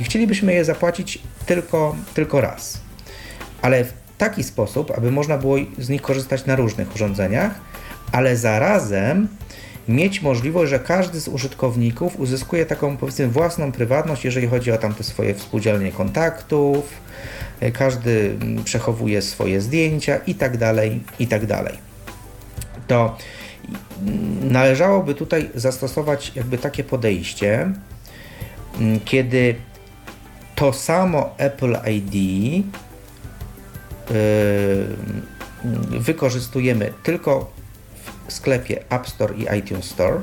I 0.01 0.05
chcielibyśmy 0.05 0.55
je 0.55 0.65
zapłacić 0.65 1.19
tylko, 1.47 1.97
tylko 2.15 2.41
raz. 2.41 2.81
Ale 3.63 3.85
w 3.85 3.93
taki 4.19 4.45
sposób, 4.45 4.93
aby 4.97 5.11
można 5.11 5.39
było 5.39 5.57
z 5.79 5.89
nich 5.89 6.03
korzystać 6.03 6.47
na 6.47 6.57
różnych 6.57 6.95
urządzeniach, 6.95 7.61
ale 8.13 8.37
zarazem 8.37 9.29
mieć 9.89 10.23
możliwość, 10.23 10.71
że 10.71 10.79
każdy 10.79 11.21
z 11.21 11.29
użytkowników 11.29 12.21
uzyskuje 12.21 12.67
taką 12.67 12.97
powiedzmy 12.97 13.29
własną 13.29 13.73
prywatność, 13.73 14.25
jeżeli 14.25 14.47
chodzi 14.47 14.73
o 14.73 14.79
tamte 14.79 15.05
swoje 15.05 15.35
współdzielnie 15.35 15.93
kontaktów, 15.93 16.85
e, 17.61 17.73
każdy 17.73 18.37
mm, 18.41 18.65
przechowuje 18.65 19.23
swoje 19.23 19.61
zdjęcia 19.61 20.17
i 20.27 20.35
tak 20.35 20.57
dalej, 20.57 21.01
i 21.19 21.27
tak 21.27 21.47
dalej. 21.47 21.75
To 22.87 23.17
mm, 24.03 24.53
należałoby 24.53 25.15
tutaj 25.15 25.51
zastosować 25.55 26.33
jakby 26.35 26.59
takie 26.59 26.85
podejście, 26.85 27.73
mm, 28.81 29.01
kiedy 29.05 29.55
to 30.55 30.73
samo 30.73 31.35
Apple 31.39 31.77
ID 31.87 32.15
yy, 32.15 32.65
wykorzystujemy 36.01 36.93
tylko 37.03 37.62
w 38.33 38.35
sklepie 38.35 38.85
App 38.91 39.09
Store 39.09 39.35
i 39.35 39.59
iTunes 39.59 39.85
Store. 39.85 40.21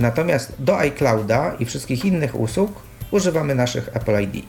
Natomiast 0.00 0.52
do 0.58 0.78
iClouda 0.78 1.56
i 1.58 1.64
wszystkich 1.64 2.04
innych 2.04 2.40
usług 2.40 2.82
używamy 3.10 3.54
naszych 3.54 3.96
Apple 3.96 4.22
ID. 4.22 4.44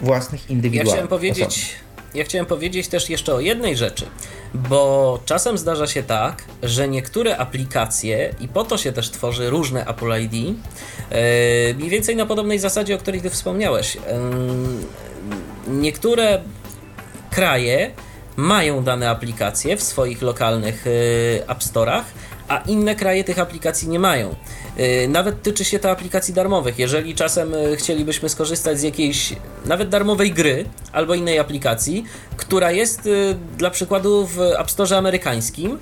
Własnych, 0.00 0.50
indywidualnych. 0.50 0.86
Ja 0.86 0.92
chciałem 0.92 1.08
powiedzieć, 1.08 1.76
ja 2.14 2.24
chciałem 2.24 2.46
powiedzieć 2.46 2.88
też 2.88 3.10
jeszcze 3.10 3.34
o 3.34 3.40
jednej 3.40 3.76
rzeczy, 3.76 4.06
bo 4.54 5.18
czasem 5.24 5.58
zdarza 5.58 5.86
się 5.86 6.02
tak, 6.02 6.44
że 6.62 6.88
niektóre 6.88 7.36
aplikacje, 7.36 8.34
i 8.40 8.48
po 8.48 8.64
to 8.64 8.78
się 8.78 8.92
też 8.92 9.10
tworzy 9.10 9.50
różne 9.50 9.86
Apple 9.86 10.22
ID, 10.22 10.32
yy, 10.32 10.54
mniej 11.76 11.90
więcej 11.90 12.16
na 12.16 12.26
podobnej 12.26 12.58
zasadzie, 12.58 12.94
o 12.94 12.98
której 12.98 13.20
ty 13.20 13.30
wspomniałeś. 13.30 13.94
Yy, 13.94 14.00
niektóre 15.68 16.42
kraje 17.30 17.90
mają 18.36 18.84
dane 18.84 19.10
aplikacje 19.10 19.76
w 19.76 19.82
swoich 19.82 20.22
lokalnych 20.22 20.86
y, 20.86 21.42
App 21.48 21.60
Store'ach, 21.60 22.02
a 22.48 22.58
inne 22.58 22.94
kraje 22.94 23.24
tych 23.24 23.38
aplikacji 23.38 23.88
nie 23.88 23.98
mają. 23.98 24.34
Y, 24.78 25.08
nawet 25.08 25.42
tyczy 25.42 25.64
się 25.64 25.78
to 25.78 25.90
aplikacji 25.90 26.34
darmowych. 26.34 26.78
Jeżeli 26.78 27.14
czasem 27.14 27.54
y, 27.54 27.76
chcielibyśmy 27.76 28.28
skorzystać 28.28 28.80
z 28.80 28.82
jakiejś 28.82 29.36
nawet 29.64 29.88
darmowej 29.88 30.32
gry 30.32 30.64
albo 30.92 31.14
innej 31.14 31.38
aplikacji, 31.38 32.04
która 32.36 32.72
jest 32.72 33.08
dla 33.58 33.70
przykładu 33.70 34.26
w 34.26 34.40
App 34.40 34.70
Store 34.70 34.96
amerykańskim, 34.96 35.78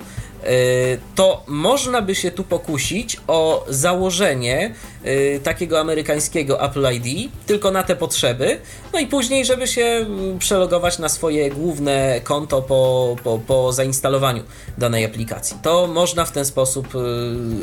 to 1.15 1.43
można 1.47 2.01
by 2.01 2.15
się 2.15 2.31
tu 2.31 2.43
pokusić 2.43 3.17
o 3.27 3.65
założenie 3.69 4.73
y, 5.05 5.39
takiego 5.43 5.79
amerykańskiego 5.79 6.63
Apple 6.63 6.87
ID 6.93 7.31
tylko 7.45 7.71
na 7.71 7.83
te 7.83 7.95
potrzeby, 7.95 8.57
no 8.93 8.99
i 8.99 9.07
później, 9.07 9.45
żeby 9.45 9.67
się 9.67 10.05
y, 10.35 10.39
przelogować 10.39 10.99
na 10.99 11.09
swoje 11.09 11.49
główne 11.49 12.21
konto 12.23 12.61
po, 12.61 13.15
po, 13.23 13.39
po 13.47 13.73
zainstalowaniu 13.73 14.43
danej 14.77 15.05
aplikacji. 15.05 15.57
To 15.61 15.87
można 15.87 16.25
w 16.25 16.31
ten 16.31 16.45
sposób 16.45 16.87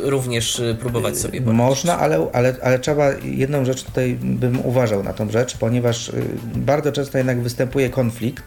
również 0.02 0.62
próbować 0.80 1.18
sobie 1.18 1.40
powiedzieć. 1.40 1.58
Można, 1.58 1.98
ale, 1.98 2.26
ale, 2.32 2.56
ale 2.62 2.78
trzeba 2.78 3.10
jedną 3.22 3.64
rzecz 3.64 3.82
tutaj 3.82 4.18
bym 4.22 4.66
uważał 4.66 5.02
na 5.02 5.12
tą 5.12 5.30
rzecz, 5.30 5.56
ponieważ 5.56 6.12
bardzo 6.54 6.92
często 6.92 7.18
jednak 7.18 7.42
występuje 7.42 7.90
konflikt 7.90 8.44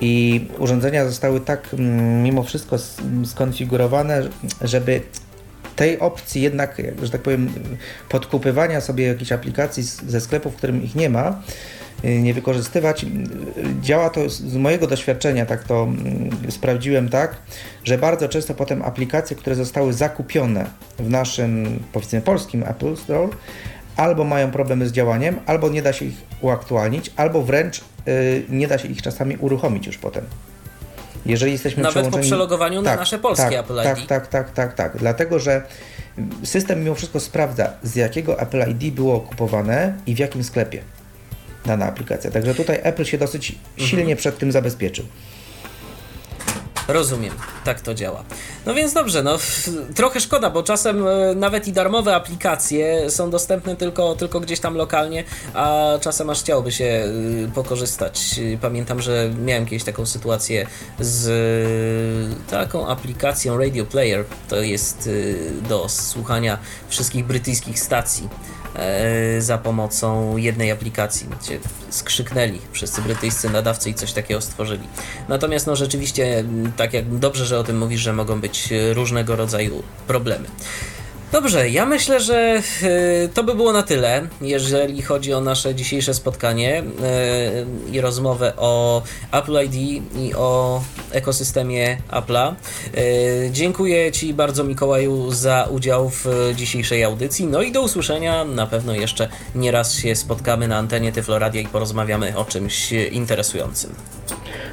i 0.00 0.46
urządzenia 0.58 1.04
zostały 1.04 1.40
tak 1.40 1.74
mm, 1.74 2.22
mimo 2.22 2.42
wszystko 2.42 2.76
skonfigurowane, 3.24 4.28
żeby 4.60 5.00
tej 5.76 5.98
opcji 5.98 6.42
jednak, 6.42 6.82
że 7.02 7.10
tak 7.10 7.22
powiem, 7.22 7.52
podkupywania 8.08 8.80
sobie 8.80 9.06
jakichś 9.06 9.32
aplikacji 9.32 9.82
ze 9.82 10.20
sklepów, 10.20 10.54
w 10.54 10.56
którym 10.56 10.82
ich 10.82 10.94
nie 10.94 11.10
ma, 11.10 11.42
y, 12.04 12.22
nie 12.22 12.34
wykorzystywać. 12.34 13.06
Działa 13.82 14.10
to 14.10 14.30
z 14.30 14.56
mojego 14.56 14.86
doświadczenia, 14.86 15.46
tak 15.46 15.64
to 15.64 15.82
mm, 15.82 16.30
sprawdziłem 16.50 17.08
tak, 17.08 17.36
że 17.84 17.98
bardzo 17.98 18.28
często 18.28 18.54
potem 18.54 18.82
aplikacje, 18.82 19.36
które 19.36 19.56
zostały 19.56 19.92
zakupione 19.92 20.66
w 20.98 21.10
naszym, 21.10 21.82
powiedzmy, 21.92 22.20
polskim 22.20 22.62
Apple 22.62 22.96
Store, 22.96 23.28
albo 23.96 24.24
mają 24.24 24.50
problemy 24.50 24.88
z 24.88 24.92
działaniem, 24.92 25.36
albo 25.46 25.68
nie 25.68 25.82
da 25.82 25.92
się 25.92 26.04
ich 26.04 26.16
uaktualnić, 26.40 27.12
albo 27.16 27.42
wręcz 27.42 27.80
Y, 27.80 27.95
nie 28.48 28.68
da 28.68 28.78
się 28.78 28.88
ich 28.88 29.02
czasami 29.02 29.36
uruchomić 29.36 29.86
już 29.86 29.98
potem. 29.98 30.24
Jeżeli 31.26 31.52
jesteśmy 31.52 31.82
Nawet 31.82 32.08
po 32.08 32.18
przelogowaniu 32.18 32.82
tak, 32.82 32.94
na 32.94 33.00
nasze 33.00 33.18
polskie 33.18 33.44
tak, 33.44 33.64
Apple 33.64 33.76
ID. 33.78 33.84
Tak, 33.84 34.06
tak, 34.06 34.26
tak, 34.26 34.52
tak, 34.52 34.74
tak. 34.74 34.96
Dlatego, 34.96 35.38
że 35.38 35.62
system 36.44 36.84
mimo 36.84 36.94
wszystko 36.94 37.20
sprawdza, 37.20 37.72
z 37.82 37.96
jakiego 37.96 38.40
Apple 38.40 38.70
ID 38.70 38.94
było 38.94 39.20
kupowane 39.20 39.94
i 40.06 40.14
w 40.14 40.18
jakim 40.18 40.44
sklepie 40.44 40.80
dana 41.66 41.86
aplikacja. 41.86 42.30
Także 42.30 42.54
tutaj 42.54 42.80
Apple 42.82 43.04
się 43.04 43.18
dosyć 43.18 43.54
silnie 43.76 44.02
mhm. 44.02 44.18
przed 44.18 44.38
tym 44.38 44.52
zabezpieczył. 44.52 45.04
Rozumiem, 46.88 47.34
tak 47.64 47.80
to 47.80 47.94
działa. 47.94 48.24
No 48.66 48.74
więc 48.74 48.92
dobrze, 48.92 49.22
no 49.22 49.38
trochę 49.94 50.20
szkoda, 50.20 50.50
bo 50.50 50.62
czasem 50.62 51.06
e, 51.06 51.34
nawet 51.34 51.68
i 51.68 51.72
darmowe 51.72 52.14
aplikacje 52.14 53.10
są 53.10 53.30
dostępne 53.30 53.76
tylko, 53.76 54.14
tylko 54.14 54.40
gdzieś 54.40 54.60
tam 54.60 54.74
lokalnie, 54.74 55.24
a 55.54 55.84
czasem 56.00 56.30
aż 56.30 56.40
chciałoby 56.40 56.72
się 56.72 56.84
e, 56.84 57.48
pokorzystać. 57.54 58.40
Pamiętam, 58.60 59.02
że 59.02 59.30
miałem 59.44 59.66
kiedyś 59.66 59.84
taką 59.84 60.06
sytuację 60.06 60.66
z 61.00 61.28
e, 61.28 62.50
taką 62.50 62.88
aplikacją 62.88 63.58
Radio 63.58 63.86
Player. 63.86 64.24
To 64.48 64.56
jest 64.56 65.10
do 65.68 65.88
słuchania 65.88 66.58
wszystkich 66.88 67.26
brytyjskich 67.26 67.78
stacji 67.80 68.28
E, 68.65 68.65
za 69.38 69.58
pomocą 69.58 70.36
jednej 70.36 70.70
aplikacji, 70.70 71.28
gdzie 71.40 71.58
skrzyknęli 71.90 72.58
wszyscy 72.72 73.02
brytyjscy 73.02 73.50
nadawcy 73.50 73.90
i 73.90 73.94
coś 73.94 74.12
takiego 74.12 74.40
stworzyli. 74.40 74.88
Natomiast 75.28 75.66
no 75.66 75.76
rzeczywiście, 75.76 76.44
tak 76.76 76.92
jak 76.92 77.18
dobrze, 77.18 77.46
że 77.46 77.58
o 77.58 77.64
tym 77.64 77.78
mówisz, 77.78 78.00
że 78.00 78.12
mogą 78.12 78.40
być 78.40 78.68
różnego 78.92 79.36
rodzaju 79.36 79.82
problemy. 80.06 80.48
Dobrze, 81.32 81.70
ja 81.70 81.86
myślę, 81.86 82.20
że 82.20 82.62
e, 82.82 83.28
to 83.34 83.44
by 83.44 83.54
było 83.54 83.72
na 83.72 83.82
tyle, 83.82 84.26
jeżeli 84.40 85.02
chodzi 85.02 85.34
o 85.34 85.40
nasze 85.40 85.74
dzisiejsze 85.74 86.14
spotkanie 86.14 86.78
e, 86.78 86.84
i 87.92 88.00
rozmowę 88.00 88.52
o 88.56 89.02
Apple 89.32 89.64
ID 89.64 90.02
i 90.16 90.34
o 90.34 90.82
ekosystemie 91.10 91.98
Apple'a. 92.10 92.54
E, 92.94 93.50
dziękuję 93.50 94.12
Ci 94.12 94.34
bardzo, 94.34 94.64
Mikołaju, 94.64 95.30
za 95.30 95.68
udział 95.70 96.10
w 96.10 96.52
dzisiejszej 96.54 97.04
audycji. 97.04 97.46
No 97.46 97.62
i 97.62 97.72
do 97.72 97.82
usłyszenia. 97.82 98.44
Na 98.44 98.66
pewno 98.66 98.94
jeszcze 98.94 99.28
nieraz 99.54 99.94
się 99.94 100.16
spotkamy 100.16 100.68
na 100.68 100.76
antenie 100.76 101.12
Tyfloradia 101.12 101.60
i 101.60 101.66
porozmawiamy 101.66 102.36
o 102.36 102.44
czymś 102.44 102.92
interesującym. 102.92 103.94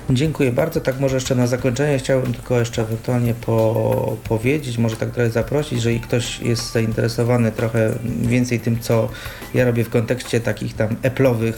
Dziękuję 0.10 0.52
bardzo. 0.52 0.82
Tak 0.82 1.00
może 1.00 1.16
jeszcze 1.16 1.36
na 1.36 1.48
zakończenie 1.48 2.00
chciałbym 2.00 2.34
tylko 2.34 2.60
jeszcze 2.60 2.82
ewentualnie 2.82 3.34
po, 3.34 4.18
powiedzieć, 4.30 4.78
może 4.78 4.96
tak 4.96 5.12
trochę 5.12 5.30
zaprosić, 5.30 5.74
jeżeli 5.74 6.00
ktoś 6.00 6.40
jest 6.40 6.72
zainteresowany 6.72 7.52
trochę 7.52 7.94
więcej 8.22 8.60
tym, 8.60 8.80
co 8.80 9.10
ja 9.54 9.66
robię 9.66 9.84
w 9.84 9.90
kontekście 9.90 10.40
takich 10.40 10.76
tam 10.76 10.96
Apple'owych 11.04 11.54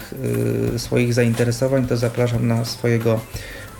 y, 0.75 0.80
swoich 0.80 1.14
zainteresowań, 1.14 1.88
to 1.88 1.98
zapraszam 1.98 2.48
na 2.48 2.65
swojego 2.65 3.19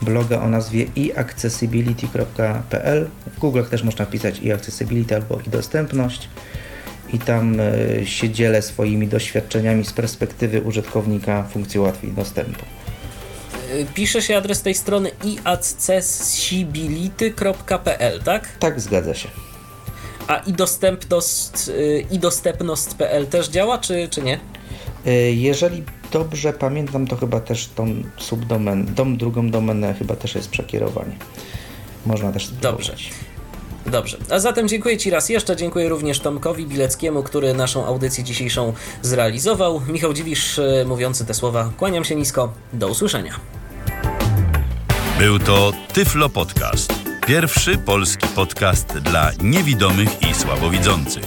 bloga 0.02 0.42
o 0.42 0.50
nazwie 0.50 0.86
iaccessibility.pl. 0.96 3.08
W 3.36 3.40
Google 3.40 3.64
też 3.64 3.84
można 3.84 4.06
wpisać 4.06 4.40
i-accessibility 4.40 5.16
albo 5.16 5.40
i 5.48 5.50
dostępność 5.50 6.30
i 7.14 7.20
tam 7.20 7.60
y, 7.60 8.02
się 8.06 8.30
dzielę 8.30 8.62
swoimi 8.62 9.08
doświadczeniami 9.08 9.86
z 9.86 9.94
perspektywy 9.94 10.62
użytkownika 10.62 11.44
funkcji 11.44 11.80
łatwiej 11.80 12.12
dostępu. 12.12 12.66
Pisze 13.94 14.22
się 14.22 14.38
adres 14.38 14.62
tej 14.62 14.74
strony 14.74 15.12
iaccessibility.pl, 15.24 18.24
tak? 18.24 18.58
Tak, 18.60 18.82
zgadza 18.82 19.14
się. 19.14 19.30
A 20.28 20.38
i 20.38 20.54
dostępność, 20.54 21.70
y, 21.70 22.06
i 22.12 22.20
dostępność.pl 22.20 23.28
też 23.28 23.50
działa, 23.50 23.78
czy, 23.78 24.08
czy 24.10 24.22
nie? 24.22 24.40
Y, 25.08 25.12
jeżeli 25.32 25.84
dobrze 26.12 26.54
pamiętam, 26.54 27.08
to 27.08 27.16
chyba 27.16 27.40
też 27.40 27.70
tą 27.76 28.04
subdomen, 28.18 28.86
dom, 28.96 29.18
drugą 29.18 29.50
domenę 29.50 29.94
chyba 29.94 30.16
też 30.16 30.36
jest 30.36 30.50
przekierowanie. 30.50 31.16
Można 32.06 32.32
też 32.32 32.46
spróbować. 32.46 32.88
Dobrze. 32.88 33.35
Dobrze, 33.86 34.18
a 34.30 34.40
zatem 34.40 34.68
dziękuję 34.68 34.98
Ci 34.98 35.10
raz 35.10 35.30
jeszcze, 35.30 35.56
dziękuję 35.56 35.90
również 35.90 36.20
Tomkowi 36.20 36.66
Bileckiemu, 36.66 37.24
który 37.24 37.54
naszą 37.54 37.86
audycję 37.86 38.24
dzisiejszą 38.24 38.74
zrealizował. 39.02 39.82
Michał 39.88 40.14
Dziwisz 40.14 40.60
e, 40.60 40.86
mówiący 40.88 41.26
te 41.26 41.34
słowa, 41.34 41.72
kłaniam 41.78 42.04
się 42.04 42.16
nisko, 42.16 42.54
do 42.74 42.88
usłyszenia. 42.88 43.40
Był 45.20 45.40
to 45.40 45.72
Tyflo 45.94 46.30
Podcast. 46.30 46.94
Pierwszy 47.28 47.78
polski 47.78 48.28
podcast 48.28 48.88
dla 48.88 49.32
niewidomych 49.42 50.22
i 50.22 50.34
słabowidzących. 50.34 51.24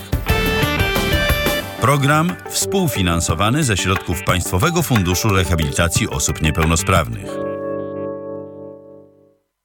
Program 1.81 2.37
współfinansowany 2.51 3.65
ze 3.65 3.77
środków 3.77 4.23
Państwowego 4.23 4.83
Funduszu 4.83 5.29
Rehabilitacji 5.29 6.09
Osób 6.09 6.43
Niepełnosprawnych. 6.43 7.58